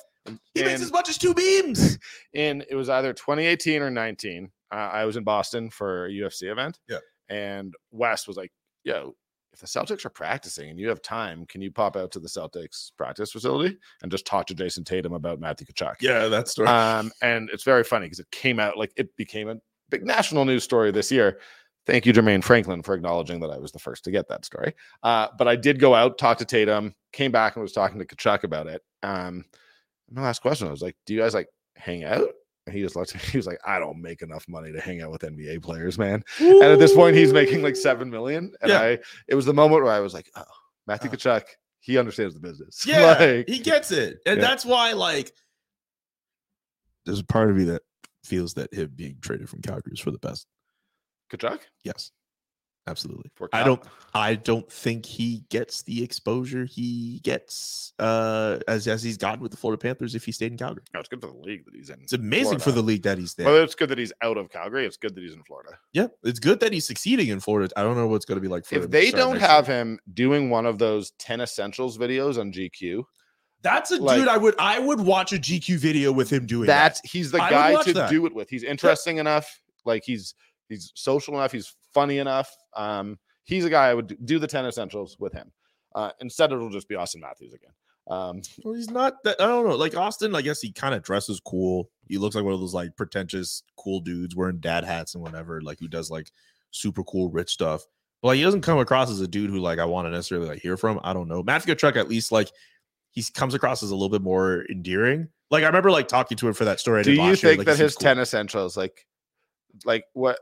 He 0.53 0.61
makes 0.61 0.81
as 0.81 0.91
much 0.91 1.09
as 1.09 1.17
two 1.17 1.33
beams. 1.33 1.97
And 2.35 2.63
it 2.69 2.75
was 2.75 2.89
either 2.89 3.13
2018 3.13 3.81
or 3.81 3.89
19. 3.89 4.51
Uh, 4.71 4.75
I 4.75 5.05
was 5.05 5.15
in 5.17 5.23
Boston 5.23 5.71
for 5.71 6.05
a 6.05 6.09
UFC 6.11 6.51
event. 6.51 6.77
Yeah. 6.87 6.97
And 7.29 7.73
West 7.89 8.27
was 8.27 8.37
like, 8.37 8.51
"Yo, 8.83 9.15
if 9.53 9.59
the 9.59 9.67
Celtics 9.67 10.05
are 10.05 10.09
practicing 10.09 10.69
and 10.69 10.79
you 10.79 10.87
have 10.89 11.01
time, 11.01 11.45
can 11.45 11.61
you 11.61 11.71
pop 11.71 11.95
out 11.95 12.11
to 12.11 12.19
the 12.19 12.27
Celtics 12.27 12.91
practice 12.97 13.31
facility 13.31 13.77
and 14.01 14.11
just 14.11 14.25
talk 14.25 14.45
to 14.47 14.55
Jayson 14.55 14.83
Tatum 14.83 15.13
about 15.13 15.39
Matthew 15.39 15.65
Tkachuk?" 15.67 15.95
Yeah, 16.01 16.27
that 16.27 16.47
story. 16.47 16.67
Um, 16.67 17.11
and 17.21 17.49
it's 17.51 17.63
very 17.63 17.83
funny 17.83 18.05
because 18.05 18.19
it 18.19 18.29
came 18.31 18.59
out 18.59 18.77
like 18.77 18.91
it 18.97 19.15
became 19.15 19.49
a 19.49 19.57
big 19.89 20.05
national 20.05 20.45
news 20.45 20.63
story 20.63 20.91
this 20.91 21.11
year. 21.11 21.39
Thank 21.85 22.05
you, 22.05 22.11
Jermaine 22.11 22.43
Franklin, 22.43 22.83
for 22.83 22.93
acknowledging 22.93 23.39
that 23.39 23.49
I 23.49 23.57
was 23.57 23.71
the 23.71 23.79
first 23.79 24.03
to 24.03 24.11
get 24.11 24.27
that 24.27 24.43
story. 24.43 24.73
Uh, 25.03 25.29
but 25.37 25.47
I 25.47 25.55
did 25.55 25.79
go 25.79 25.95
out, 25.95 26.17
talk 26.17 26.37
to 26.39 26.45
Tatum, 26.45 26.93
came 27.13 27.31
back 27.31 27.55
and 27.55 27.63
was 27.63 27.71
talking 27.71 27.97
to 27.97 28.05
Tkachuk 28.05 28.43
about 28.43 28.67
it. 28.67 28.81
Um, 29.03 29.45
my 30.11 30.21
last 30.21 30.41
question 30.41 30.67
I 30.67 30.71
was 30.71 30.81
like, 30.81 30.97
"Do 31.05 31.13
you 31.13 31.21
guys 31.21 31.33
like 31.33 31.47
hang 31.75 32.03
out?" 32.03 32.27
And 32.67 32.75
he 32.75 32.81
just 32.83 32.95
looked. 32.95 33.15
at 33.15 33.21
me, 33.23 33.29
He 33.29 33.37
was 33.37 33.47
like, 33.47 33.59
"I 33.65 33.79
don't 33.79 33.99
make 34.01 34.21
enough 34.21 34.45
money 34.47 34.71
to 34.73 34.79
hang 34.79 35.01
out 35.01 35.09
with 35.09 35.21
NBA 35.23 35.63
players, 35.63 35.97
man." 35.97 36.21
And 36.39 36.63
at 36.63 36.77
this 36.79 36.93
point, 36.93 37.15
he's 37.15 37.33
making 37.33 37.63
like 37.63 37.75
seven 37.75 38.09
million. 38.09 38.53
And 38.61 38.69
Yeah. 38.69 38.81
I, 38.81 38.99
it 39.27 39.35
was 39.35 39.45
the 39.45 39.53
moment 39.53 39.83
where 39.83 39.93
I 39.93 40.01
was 40.01 40.13
like, 40.13 40.29
"Oh, 40.35 40.43
Matthew 40.85 41.09
uh. 41.09 41.13
Oh. 41.13 41.15
Tkachuk, 41.17 41.43
he 41.79 41.97
understands 41.97 42.33
the 42.35 42.39
business." 42.41 42.83
yeah, 42.85 43.13
Like, 43.17 43.47
he 43.47 43.59
gets 43.59 43.91
it, 43.91 44.19
and 44.25 44.37
Yeah. 44.39 44.47
that's 44.47 44.65
why 44.65 44.91
like 44.93 45.31
there's 47.05 47.19
a 47.19 47.25
part 47.25 47.49
of 47.49 47.55
me 47.55 47.63
that 47.63 47.81
feels 48.25 48.53
that 48.55 48.73
him 48.73 48.91
being 48.93 49.17
traded 49.21 49.49
from 49.49 49.61
Calgary 49.61 49.93
is 49.93 49.99
for 50.01 50.11
the 50.11 50.19
best. 50.19 50.45
Tkachuk? 51.31 51.61
Yes, 51.85 52.11
absolutely. 52.87 53.29
I 53.53 53.63
don't. 53.63 53.81
I 54.13 54.33
don't 54.35 54.71
think 54.71 55.05
he 55.05 55.43
gets 55.49 55.83
the 55.83 56.03
exposure 56.03 56.65
he 56.65 57.19
gets 57.23 57.93
uh, 57.99 58.57
as 58.67 58.87
as 58.87 59.03
he's 59.03 59.17
gotten 59.17 59.41
with 59.41 59.51
the 59.51 59.57
Florida 59.57 59.79
Panthers 59.79 60.15
if 60.15 60.25
he 60.25 60.31
stayed 60.31 60.51
in 60.51 60.57
Calgary. 60.57 60.83
No, 60.93 60.99
it's 60.99 61.09
good 61.09 61.21
for 61.21 61.27
the 61.27 61.37
league 61.37 61.65
that 61.65 61.75
he's 61.75 61.89
in. 61.89 61.99
It's 62.01 62.13
amazing 62.13 62.59
for 62.59 62.71
the 62.71 62.81
league 62.81 63.03
that 63.03 63.17
he's 63.17 63.33
there. 63.35 63.45
Whether 63.45 63.63
it's 63.63 63.75
good 63.75 63.89
that 63.89 63.97
he's 63.97 64.13
out 64.21 64.37
of 64.37 64.49
Calgary, 64.49 64.85
it's 64.85 64.97
good 64.97 65.13
that 65.13 65.21
he's 65.21 65.33
in 65.33 65.43
Florida. 65.43 65.77
yeah, 65.93 66.07
it's 66.23 66.39
good 66.39 66.59
that 66.61 66.73
he's 66.73 66.85
succeeding 66.85 67.27
in 67.27 67.39
Florida. 67.39 67.71
I 67.77 67.83
don't 67.83 67.95
know 67.95 68.07
what's 68.07 68.25
going 68.25 68.37
to 68.37 68.41
be 68.41 68.47
like 68.47 68.65
for 68.65 68.75
him 68.75 68.83
If 68.83 68.89
they 68.91 69.11
don't 69.11 69.37
have 69.39 69.67
year. 69.67 69.77
him 69.79 69.99
doing 70.13 70.49
one 70.49 70.65
of 70.65 70.79
those 70.79 71.11
10 71.19 71.41
essentials 71.41 71.97
videos 71.97 72.39
on 72.39 72.51
GQ, 72.51 73.03
That's 73.61 73.91
a 73.91 73.97
like- 73.97 74.19
dude 74.19 74.27
I 74.29 74.37
would 74.37 74.55
I 74.57 74.79
would 74.79 75.01
watch 75.01 75.33
a 75.33 75.37
GQ 75.37 75.77
video 75.77 76.11
with 76.11 76.31
him 76.31 76.45
doing 76.45 76.65
that's 76.67 77.01
that. 77.01 77.07
he's 77.09 77.31
the 77.31 77.41
I 77.41 77.49
guy 77.49 77.83
to 77.83 77.93
that. 77.93 78.09
do 78.09 78.25
it 78.25 78.33
with. 78.33 78.49
He's 78.49 78.63
interesting 78.63 79.17
enough, 79.17 79.61
like 79.85 80.03
he's 80.05 80.33
he's 80.69 80.91
social 80.95 81.35
enough, 81.35 81.51
he's 81.51 81.73
funny 81.97 82.19
enough. 82.19 82.55
Um, 82.75 83.17
he's 83.45 83.65
a 83.65 83.71
guy 83.71 83.87
I 83.87 83.95
would 83.95 84.15
do 84.23 84.37
the 84.37 84.45
10 84.45 84.67
essentials 84.67 85.17
with 85.19 85.33
him. 85.33 85.51
Uh, 85.95 86.11
instead, 86.21 86.51
it'll 86.51 86.69
just 86.69 86.87
be 86.87 86.93
Auston 86.93 87.21
Matthews 87.21 87.53
again. 87.53 87.71
Um, 88.07 88.41
Well, 88.63 88.75
he's 88.75 88.91
not 88.91 89.23
that. 89.23 89.41
I 89.41 89.47
don't 89.47 89.67
know. 89.67 89.75
Like 89.75 89.93
Auston, 89.93 90.35
I 90.35 90.43
guess 90.43 90.61
he 90.61 90.71
kind 90.71 90.93
of 90.93 91.01
dresses 91.01 91.41
cool. 91.43 91.89
He 92.07 92.19
looks 92.19 92.35
like 92.35 92.45
one 92.45 92.53
of 92.53 92.59
those 92.59 92.75
like 92.75 92.95
pretentious, 92.95 93.63
cool 93.77 93.99
dudes 93.99 94.35
wearing 94.35 94.59
dad 94.59 94.83
hats 94.83 95.15
and 95.15 95.23
whatever. 95.23 95.59
Like 95.59 95.79
who 95.79 95.87
does 95.87 96.11
like 96.11 96.31
super 96.69 97.03
cool, 97.03 97.29
rich 97.29 97.49
stuff. 97.49 97.83
But 98.21 98.29
like 98.29 98.37
he 98.37 98.43
doesn't 98.43 98.61
come 98.61 98.77
across 98.77 99.09
as 99.09 99.21
a 99.21 99.27
dude 99.27 99.49
who 99.49 99.59
like 99.59 99.79
I 99.79 99.85
want 99.85 100.05
to 100.05 100.11
necessarily 100.11 100.47
like 100.47 100.61
hear 100.61 100.77
from. 100.77 100.99
I 101.03 101.13
don't 101.13 101.27
know. 101.27 101.41
Matthew 101.41 101.73
Tkachuk 101.73 101.97
at 101.97 102.07
least 102.07 102.31
like 102.31 102.51
he 103.11 103.23
comes 103.33 103.55
across 103.55 103.81
as 103.81 103.89
a 103.89 103.95
little 103.95 104.09
bit 104.09 104.21
more 104.21 104.65
endearing. 104.69 105.29
Like 105.49 105.63
I 105.63 105.67
remember 105.67 105.89
like 105.89 106.07
talking 106.07 106.37
to 106.37 106.47
him 106.47 106.53
for 106.53 106.65
that 106.65 106.79
story. 106.79 106.99
I 106.99 107.03
do 107.03 107.13
you 107.13 107.23
year, 107.23 107.35
think 107.35 107.57
like, 107.57 107.67
that 107.67 107.79
his 107.79 107.95
cool. 107.95 108.03
10 108.03 108.19
essentials, 108.19 108.77
like, 108.77 109.05
like 109.85 110.05
what? 110.13 110.39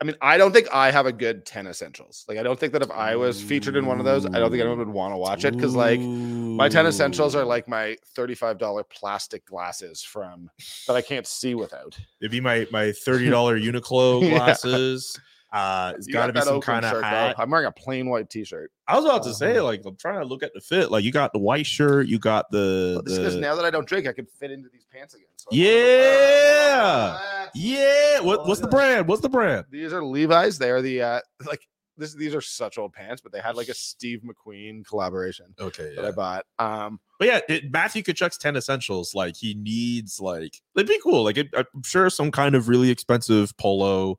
I 0.00 0.04
mean, 0.04 0.14
I 0.20 0.38
don't 0.38 0.52
think 0.52 0.68
I 0.72 0.90
have 0.92 1.06
a 1.06 1.12
good 1.12 1.44
10 1.44 1.66
essentials. 1.66 2.24
Like, 2.28 2.38
I 2.38 2.44
don't 2.44 2.58
think 2.58 2.72
that 2.72 2.82
if 2.82 2.90
I 2.90 3.16
was 3.16 3.42
featured 3.42 3.74
in 3.74 3.84
one 3.84 3.98
of 3.98 4.04
those, 4.04 4.26
I 4.26 4.38
don't 4.38 4.50
think 4.50 4.60
anyone 4.60 4.78
would 4.78 4.88
want 4.88 5.12
to 5.12 5.16
watch 5.16 5.44
it 5.44 5.54
because, 5.54 5.74
like, 5.74 6.00
my 6.00 6.68
10 6.68 6.86
essentials 6.86 7.34
are 7.34 7.44
like 7.44 7.66
my 7.68 7.96
$35 8.16 8.84
plastic 8.90 9.44
glasses 9.46 10.02
from 10.02 10.50
that 10.86 10.94
I 10.94 11.02
can't 11.02 11.26
see 11.26 11.54
without. 11.56 11.98
It'd 12.20 12.30
be 12.30 12.40
my 12.40 12.66
my 12.70 12.92
thirty 12.92 13.28
dollar 13.28 13.58
Uniqlo 13.60 14.22
Yeah. 14.22 14.30
glasses. 14.38 15.20
Uh, 15.50 15.94
it's 15.96 16.06
got 16.06 16.26
to 16.26 16.32
be 16.34 16.40
some 16.42 16.60
kind 16.60 16.84
of 16.84 16.92
though. 16.92 17.00
hat. 17.00 17.36
I'm 17.38 17.50
wearing 17.50 17.66
a 17.66 17.72
plain 17.72 18.08
white 18.08 18.28
t-shirt. 18.28 18.70
I 18.86 18.96
was 18.96 19.04
about 19.06 19.22
to 19.22 19.32
say, 19.34 19.52
Uh-huh. 19.52 19.64
like, 19.64 19.82
I'm 19.86 19.96
trying 19.96 20.20
to 20.20 20.26
look 20.26 20.42
at 20.42 20.52
the 20.54 20.60
fit. 20.60 20.90
Like, 20.90 21.04
you 21.04 21.12
got 21.12 21.32
the 21.32 21.38
white 21.38 21.64
shirt, 21.66 22.06
you 22.06 22.18
got 22.18 22.50
the, 22.50 23.02
this 23.06 23.34
the- 23.34 23.40
now 23.40 23.54
that 23.54 23.64
I 23.64 23.70
don't 23.70 23.86
drink, 23.86 24.06
I 24.06 24.12
can 24.12 24.26
fit 24.26 24.50
into 24.50 24.68
these 24.70 24.84
pants 24.92 25.14
again. 25.14 25.26
So 25.36 25.48
I 25.50 25.54
wanted 25.56 25.64
to 25.64 25.78
wear 25.78 26.68
yeah, 26.68 27.48
yeah. 27.54 28.20
What, 28.20 28.46
what's 28.46 28.60
the 28.60 28.68
brand? 28.68 29.08
What's 29.08 29.22
the 29.22 29.28
brand? 29.28 29.66
These 29.70 29.92
are 29.92 30.04
Levi's. 30.04 30.58
They 30.58 30.70
are 30.70 30.82
the 30.82 31.02
uh 31.02 31.20
like 31.46 31.60
this. 31.96 32.14
These 32.14 32.34
are 32.34 32.40
such 32.40 32.76
old 32.78 32.92
pants, 32.92 33.22
but 33.22 33.32
they 33.32 33.40
had 33.40 33.56
like 33.56 33.68
a 33.68 33.74
Steve 33.74 34.22
McQueen 34.24 34.84
collaboration 34.86 35.46
Okay, 35.58 35.94
that 35.96 36.04
I 36.04 36.10
bought. 36.10 36.44
Um, 36.58 37.00
But 37.18 37.28
yeah, 37.28 37.40
it, 37.48 37.72
Matthew 37.72 38.02
Tkachuk's 38.02 38.36
ten 38.38 38.56
essentials. 38.56 39.14
Like, 39.14 39.36
he 39.36 39.54
needs 39.54 40.20
like 40.20 40.52
it'd 40.76 40.86
be 40.88 41.00
cool. 41.02 41.24
Like, 41.24 41.38
it, 41.38 41.48
I'm 41.56 41.82
sure 41.84 42.10
some 42.10 42.30
kind 42.30 42.54
of 42.54 42.68
really 42.68 42.90
expensive 42.90 43.56
polo. 43.56 44.18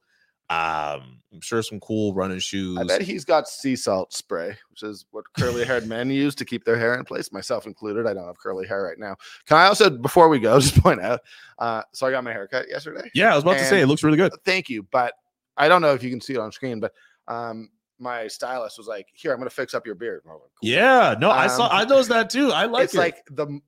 Um, 0.49 1.21
I'm 1.31 1.41
sure 1.41 1.61
some 1.61 1.79
cool 1.79 2.13
running 2.15 2.39
shoes. 2.39 2.77
I 2.79 2.83
bet 2.83 3.01
he's 3.01 3.23
got 3.23 3.47
sea 3.47 3.75
salt 3.75 4.13
spray, 4.13 4.57
which 4.71 4.81
is 4.81 5.05
what 5.11 5.25
curly 5.37 5.63
haired 5.63 5.85
men 5.85 6.09
use 6.09 6.33
to 6.35 6.45
keep 6.45 6.65
their 6.65 6.77
hair 6.77 6.95
in 6.95 7.05
place, 7.05 7.31
myself 7.31 7.67
included. 7.67 8.07
I 8.07 8.15
don't 8.15 8.25
have 8.25 8.39
curly 8.39 8.67
hair 8.67 8.81
right 8.81 8.97
now. 8.97 9.15
Can 9.45 9.57
I 9.57 9.65
also, 9.65 9.91
before 9.91 10.27
we 10.27 10.39
go, 10.39 10.59
just 10.59 10.81
point 10.81 11.01
out? 11.01 11.21
Uh, 11.59 11.83
so 11.91 12.07
I 12.07 12.11
got 12.11 12.23
my 12.23 12.31
haircut 12.31 12.67
yesterday. 12.67 13.09
yeah, 13.13 13.31
I 13.31 13.35
was 13.35 13.43
about 13.43 13.59
to 13.59 13.65
say 13.65 13.81
it 13.81 13.87
looks 13.87 14.03
really 14.03 14.17
good. 14.17 14.31
Thank 14.43 14.69
you, 14.69 14.83
but 14.91 15.13
I 15.55 15.67
don't 15.67 15.83
know 15.83 15.93
if 15.93 16.01
you 16.01 16.09
can 16.09 16.21
see 16.21 16.33
it 16.33 16.39
on 16.39 16.51
screen, 16.51 16.79
but 16.79 16.93
um, 17.27 17.69
my 17.99 18.27
stylist 18.27 18.77
was 18.77 18.87
like, 18.87 19.07
"Here, 19.13 19.31
I'm 19.31 19.37
going 19.37 19.49
to 19.49 19.55
fix 19.55 19.73
up 19.75 19.85
your 19.85 19.95
beard." 19.95 20.21
And 20.23 20.31
I 20.31 20.33
was 20.33 20.41
like, 20.43 20.51
"Cool." 20.61 20.69
Yeah, 20.69 21.15
no, 21.19 21.29
I 21.29 21.47
saw. 21.47 21.65
Um, 21.65 21.71
I 21.73 21.83
noticed 21.83 22.09
that 22.09 22.29
too. 22.29 22.51
I 22.51 22.65
like 22.65 22.85
it's 22.85 22.95
it. 22.95 22.97
like 22.97 23.23
the 23.29 23.59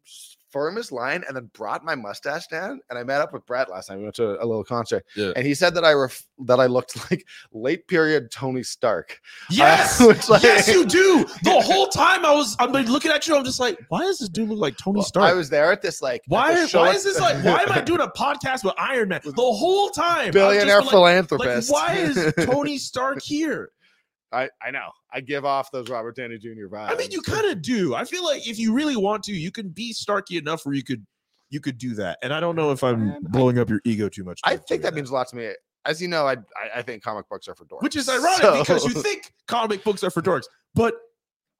m- 0.52 0.78
s- 0.78 0.88
firmest 0.88 0.92
line, 0.92 1.24
and 1.28 1.36
then 1.36 1.50
brought 1.54 1.84
my 1.84 1.96
mustache 1.96 2.48
down. 2.48 2.80
And 2.90 2.98
I 3.00 3.04
met 3.04 3.22
up 3.22 3.34
with 3.34 3.46
Brett 3.46 3.70
last 3.70 3.90
night. 3.90 3.98
We 3.98 4.04
went 4.04 4.16
to 4.16 4.42
a 4.44 4.46
little 4.46 4.64
concert, 4.64 5.06
Yeah. 5.16 5.32
and 5.36 5.46
he 5.46 5.54
said 5.54 5.74
that 5.76 5.84
I 5.86 5.94
ref- 5.94 6.26
that 6.46 6.60
I 6.60 6.66
looked 6.66 6.96
like 7.12 7.26
late 7.54 7.88
period 7.88 8.32
Tony 8.32 8.64
Stark. 8.64 9.20
Yes, 9.50 10.00
like- 10.30 10.44
yes, 10.44 10.68
you 10.68 10.86
do. 10.86 11.26
The 11.44 11.62
whole 11.62 11.88
time 11.88 12.26
I 12.26 12.32
was, 12.34 12.56
I'm 12.60 12.72
like 12.72 12.88
looking 12.88 13.12
at 13.12 13.28
you. 13.28 13.36
I'm 13.36 13.44
just 13.46 13.60
like, 13.60 13.78
why 13.90 14.02
does 14.02 14.20
this 14.20 14.30
dude 14.30 14.50
look 14.50 14.60
like 14.60 14.78
Tony 14.78 14.98
Well, 14.98 15.06
Stark? 15.06 15.30
I 15.30 15.34
was 15.34 15.50
there 15.50 15.72
at 15.72 15.82
this 15.82 16.02
like 16.02 16.22
why? 16.28 16.54
Why 16.72 16.90
at- 16.90 16.96
is 16.96 17.04
this 17.04 17.20
like? 17.20 17.44
Why 17.44 17.62
am 17.62 17.72
I 17.72 17.82
doing 17.92 18.02
a 18.02 18.08
podcast 18.08 18.64
with 18.64 18.74
Iron 18.78 19.10
Man 19.10 19.22
the 19.24 19.32
whole 19.36 19.90
time? 19.90 20.32
Billionaire 20.32 20.82
like, 20.82 20.90
philanthropist? 20.90 21.70
Like, 21.72 21.88
why 21.88 21.96
is 21.96 22.34
Tony 22.46 22.78
Stark 22.78 23.22
here? 23.22 23.72
I 24.32 24.50
I 24.62 24.72
know 24.72 24.90
I 25.14 25.22
give 25.22 25.46
off 25.46 25.72
those 25.72 25.90
Robert 25.90 26.16
Downey 26.16 26.38
Jr. 26.38 26.68
vibes. 26.70 26.92
I 26.92 26.96
mean, 26.96 27.12
you 27.12 27.22
kind 27.22 27.46
of 27.48 27.62
do. 27.62 27.96
I 27.96 28.06
feel 28.06 28.24
like 28.24 28.48
if 28.48 28.58
you 28.58 28.74
really 28.74 28.96
want 28.96 29.24
to, 29.24 29.34
you 29.34 29.52
can 29.52 29.70
be 29.70 29.94
Starky 29.94 30.38
enough 30.38 30.66
where 30.66 30.74
you 30.76 30.84
could, 30.84 31.06
you 31.50 31.60
could 31.60 31.78
do 31.78 31.94
that. 31.96 32.18
And 32.24 32.34
I 32.34 32.40
don't 32.40 32.56
know 32.56 32.72
if 32.72 32.84
I'm 32.84 33.08
Man, 33.08 33.24
I- 33.26 33.30
blowing 33.30 33.60
up 33.60 33.70
your 33.70 33.82
ego 33.84 34.08
too 34.10 34.24
much. 34.24 34.40
I 34.44 34.52
think 34.52 34.68
doing 34.68 34.82
that 34.82 34.94
means 34.94 35.10
a 35.10 35.14
lot 35.14 35.28
to 35.30 35.36
me. 35.36 35.52
As 35.86 36.02
you 36.02 36.08
know, 36.08 36.28
I 36.28 36.34
I, 36.34 36.78
I 36.78 36.82
think 36.82 37.04
comic 37.04 37.28
books 37.28 37.48
are 37.48 37.56
for 37.56 37.66
dorks, 37.66 37.82
which 37.82 37.96
is 37.96 38.08
ironic 38.08 38.60
because 38.60 38.86
you 38.86 38.94
think 39.02 39.34
comic 39.48 39.84
books 39.84 40.04
are 40.04 40.12
for 40.12 40.22
dorks, 40.22 40.46
but 40.76 40.94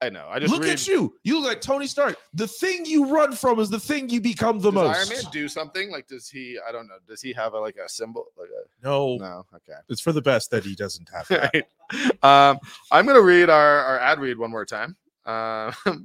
I 0.02 0.08
know. 0.08 0.26
I 0.28 0.40
just 0.40 0.52
look 0.52 0.64
read, 0.64 0.72
at 0.72 0.88
you. 0.88 1.14
You 1.22 1.38
look 1.38 1.48
like 1.48 1.60
Tony 1.60 1.86
Stark. 1.86 2.16
The 2.34 2.48
thing 2.48 2.84
you 2.84 3.06
run 3.06 3.32
from 3.32 3.60
is 3.60 3.70
the 3.70 3.78
thing 3.78 4.10
you 4.10 4.20
become 4.20 4.58
the 4.58 4.72
does 4.72 4.74
most. 4.74 4.96
Iron 4.96 5.22
Man 5.22 5.32
do 5.32 5.46
something 5.46 5.92
like? 5.92 6.08
Does 6.08 6.28
he? 6.28 6.58
I 6.68 6.72
don't 6.72 6.88
know. 6.88 6.96
Does 7.06 7.22
he 7.22 7.32
have 7.34 7.54
a, 7.54 7.60
like 7.60 7.76
a 7.76 7.88
symbol? 7.88 8.26
Like 8.36 8.48
a 8.48 8.84
no, 8.84 9.16
no. 9.16 9.46
Okay. 9.54 9.78
it's 9.88 10.00
for 10.00 10.10
the 10.10 10.20
best 10.20 10.50
that 10.50 10.64
he 10.64 10.74
doesn't 10.74 11.08
have 11.14 11.28
that. 11.28 11.54
Right. 11.54 12.48
Um, 12.50 12.58
I'm 12.90 13.06
gonna 13.06 13.22
read 13.22 13.48
our, 13.48 13.78
our 13.80 13.98
ad 14.00 14.18
read 14.18 14.38
one 14.38 14.50
more 14.50 14.64
time. 14.64 14.96
Um, 15.24 15.72
let 15.86 16.04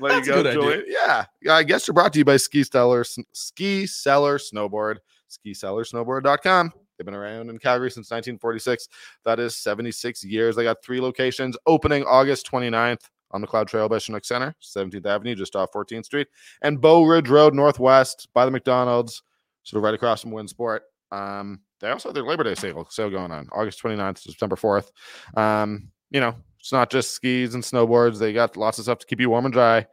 That's 0.00 0.26
you 0.26 0.32
go, 0.32 0.40
idea. 0.40 0.82
Yeah, 0.88 1.24
yeah. 1.42 1.54
I 1.54 1.62
guess 1.62 1.86
you're 1.86 1.94
brought 1.94 2.12
to 2.14 2.18
you 2.18 2.24
by 2.24 2.38
Ski 2.38 2.64
Cellar, 2.64 3.04
Ski 3.04 3.86
Cellar 3.86 4.38
Snowboard, 4.38 4.96
SkiCellarSnowboard.com. 5.30 6.72
They've 7.00 7.06
been 7.06 7.14
around 7.14 7.48
in 7.48 7.58
Calgary 7.58 7.90
since 7.90 8.10
1946. 8.10 8.86
That 9.24 9.40
is 9.40 9.56
76 9.56 10.22
years. 10.22 10.54
They 10.54 10.64
got 10.64 10.82
three 10.82 11.00
locations 11.00 11.56
opening 11.66 12.04
August 12.04 12.46
29th 12.50 13.08
on 13.30 13.40
Macleod 13.40 13.68
Trail 13.68 13.88
by 13.88 13.96
Chinook 13.96 14.22
Center, 14.22 14.54
17th 14.62 15.06
Avenue, 15.06 15.34
just 15.34 15.56
off 15.56 15.72
14th 15.72 16.04
Street, 16.04 16.28
and 16.60 16.78
Bow 16.78 17.04
Ridge 17.04 17.30
Road 17.30 17.54
Northwest 17.54 18.28
by 18.34 18.44
the 18.44 18.50
McDonald's, 18.50 19.22
sort 19.62 19.78
of 19.78 19.84
right 19.84 19.94
across 19.94 20.20
from 20.20 20.32
Winsport. 20.32 20.80
Um, 21.10 21.60
they 21.80 21.88
also 21.88 22.10
have 22.10 22.14
their 22.14 22.24
Labor 22.24 22.44
Day 22.44 22.54
sale, 22.54 22.86
sale 22.90 23.08
going 23.08 23.32
on 23.32 23.48
August 23.50 23.82
29th 23.82 24.16
to 24.16 24.32
September 24.32 24.56
4th. 24.56 24.90
Um, 25.38 25.90
you 26.10 26.20
know, 26.20 26.34
it's 26.58 26.70
not 26.70 26.90
just 26.90 27.12
skis 27.12 27.54
and 27.54 27.64
snowboards. 27.64 28.18
They 28.18 28.34
got 28.34 28.58
lots 28.58 28.76
of 28.76 28.84
stuff 28.84 28.98
to 28.98 29.06
keep 29.06 29.20
you 29.20 29.30
warm 29.30 29.46
and 29.46 29.54
dry. 29.54 29.86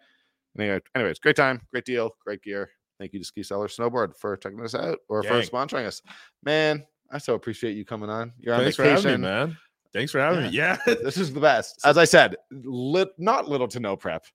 Anyway, 0.59 0.81
anyways, 0.93 1.19
great 1.19 1.37
time, 1.37 1.61
great 1.71 1.85
deal, 1.85 2.11
great 2.25 2.43
gear. 2.43 2.69
Thank 2.99 3.13
you 3.13 3.19
to 3.19 3.25
Ski 3.25 3.43
Cellar 3.43 3.67
Snowboard 3.67 4.15
for 4.15 4.35
checking 4.37 4.59
us 4.61 4.73
out 4.75 4.99
or 5.07 5.21
for 5.23 5.41
sponsoring 5.41 5.85
us. 5.85 6.01
Man, 6.43 6.85
I 7.11 7.17
so 7.19 7.35
appreciate 7.35 7.75
you 7.75 7.85
coming 7.85 8.09
on. 8.09 8.33
You're 8.39 8.53
on 8.55 8.61
Thanks 8.61 8.75
for 8.75 8.83
having 8.83 9.21
me, 9.21 9.27
man. 9.27 9.57
Thanks 9.93 10.11
for 10.11 10.19
having 10.19 10.43
me. 10.43 10.49
Yeah. 10.49 10.77
This 10.85 11.17
is 11.17 11.33
the 11.33 11.39
best. 11.39 11.79
As 11.85 11.97
I 11.97 12.05
said, 12.05 12.35
lit, 12.51 13.09
not 13.17 13.47
little 13.47 13.67
to 13.69 13.79
no 13.79 13.95
prep. 13.95 14.25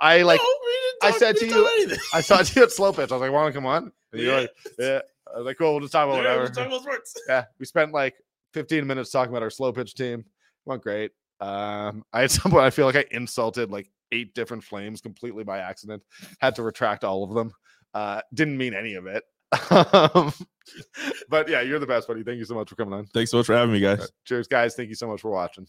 I 0.00 0.22
like 0.22 0.40
No, 0.40 1.08
I 1.08 1.10
said 1.12 1.36
to 1.36 1.46
you- 1.46 1.88
talk. 1.88 1.98
I 2.14 2.20
saw 2.20 2.42
you 2.54 2.62
at 2.64 2.70
Slow 2.72 2.92
Pitch. 2.92 3.10
I 3.10 3.14
was 3.14 3.20
like, 3.20 3.32
want 3.32 3.52
to 3.52 3.56
come 3.58 3.66
on? 3.66 3.92
And 4.12 4.20
you're 4.20 4.40
like, 4.42 4.50
yeah. 4.78 5.00
I 5.34 5.38
was 5.38 5.46
like, 5.46 5.58
cool, 5.58 5.72
we'll 5.72 5.80
just 5.80 5.92
talk 5.92 6.06
about 6.08 6.22
Yeah, 6.22 6.30
whatever. 6.36 6.46
talking 6.48 6.66
about 6.72 6.82
sports. 6.82 7.14
yeah, 7.28 7.44
we 7.58 7.66
spent 7.66 7.92
like 7.92 8.14
15 8.54 8.86
minutes 8.86 9.10
talking 9.10 9.32
about 9.32 9.42
our 9.42 9.50
slow 9.50 9.72
pitch 9.72 9.94
team. 9.94 10.24
Went 10.66 10.82
great. 10.82 11.10
Um, 11.40 12.04
I 12.12 12.24
at 12.24 12.30
some 12.30 12.52
point 12.52 12.64
I 12.64 12.70
feel 12.70 12.86
like 12.86 12.96
I 12.96 13.04
insulted 13.10 13.70
like 13.70 13.90
eight 14.12 14.34
different 14.34 14.62
flames 14.62 15.00
completely 15.00 15.42
by 15.44 15.58
accident. 15.58 16.02
Had 16.40 16.54
to 16.56 16.62
retract 16.62 17.02
all 17.04 17.24
of 17.24 17.34
them. 17.34 17.52
Uh, 17.94 18.20
didn't 18.34 18.56
mean 18.56 18.74
any 18.74 18.94
of 18.94 19.06
it. 19.06 19.24
Um, 19.70 20.32
but 21.28 21.48
yeah, 21.48 21.60
you're 21.60 21.78
the 21.78 21.86
best, 21.86 22.08
buddy. 22.08 22.22
Thank 22.22 22.38
you 22.38 22.44
so 22.44 22.54
much 22.54 22.68
for 22.68 22.76
coming 22.76 22.94
on. 22.94 23.06
Thanks 23.06 23.30
so 23.30 23.38
much 23.38 23.46
for 23.46 23.54
having 23.54 23.72
me, 23.72 23.80
guys. 23.80 24.10
Cheers, 24.24 24.48
guys. 24.48 24.74
Thank 24.74 24.88
you 24.88 24.94
so 24.94 25.06
much 25.06 25.20
for 25.20 25.30
watching. 25.30 25.66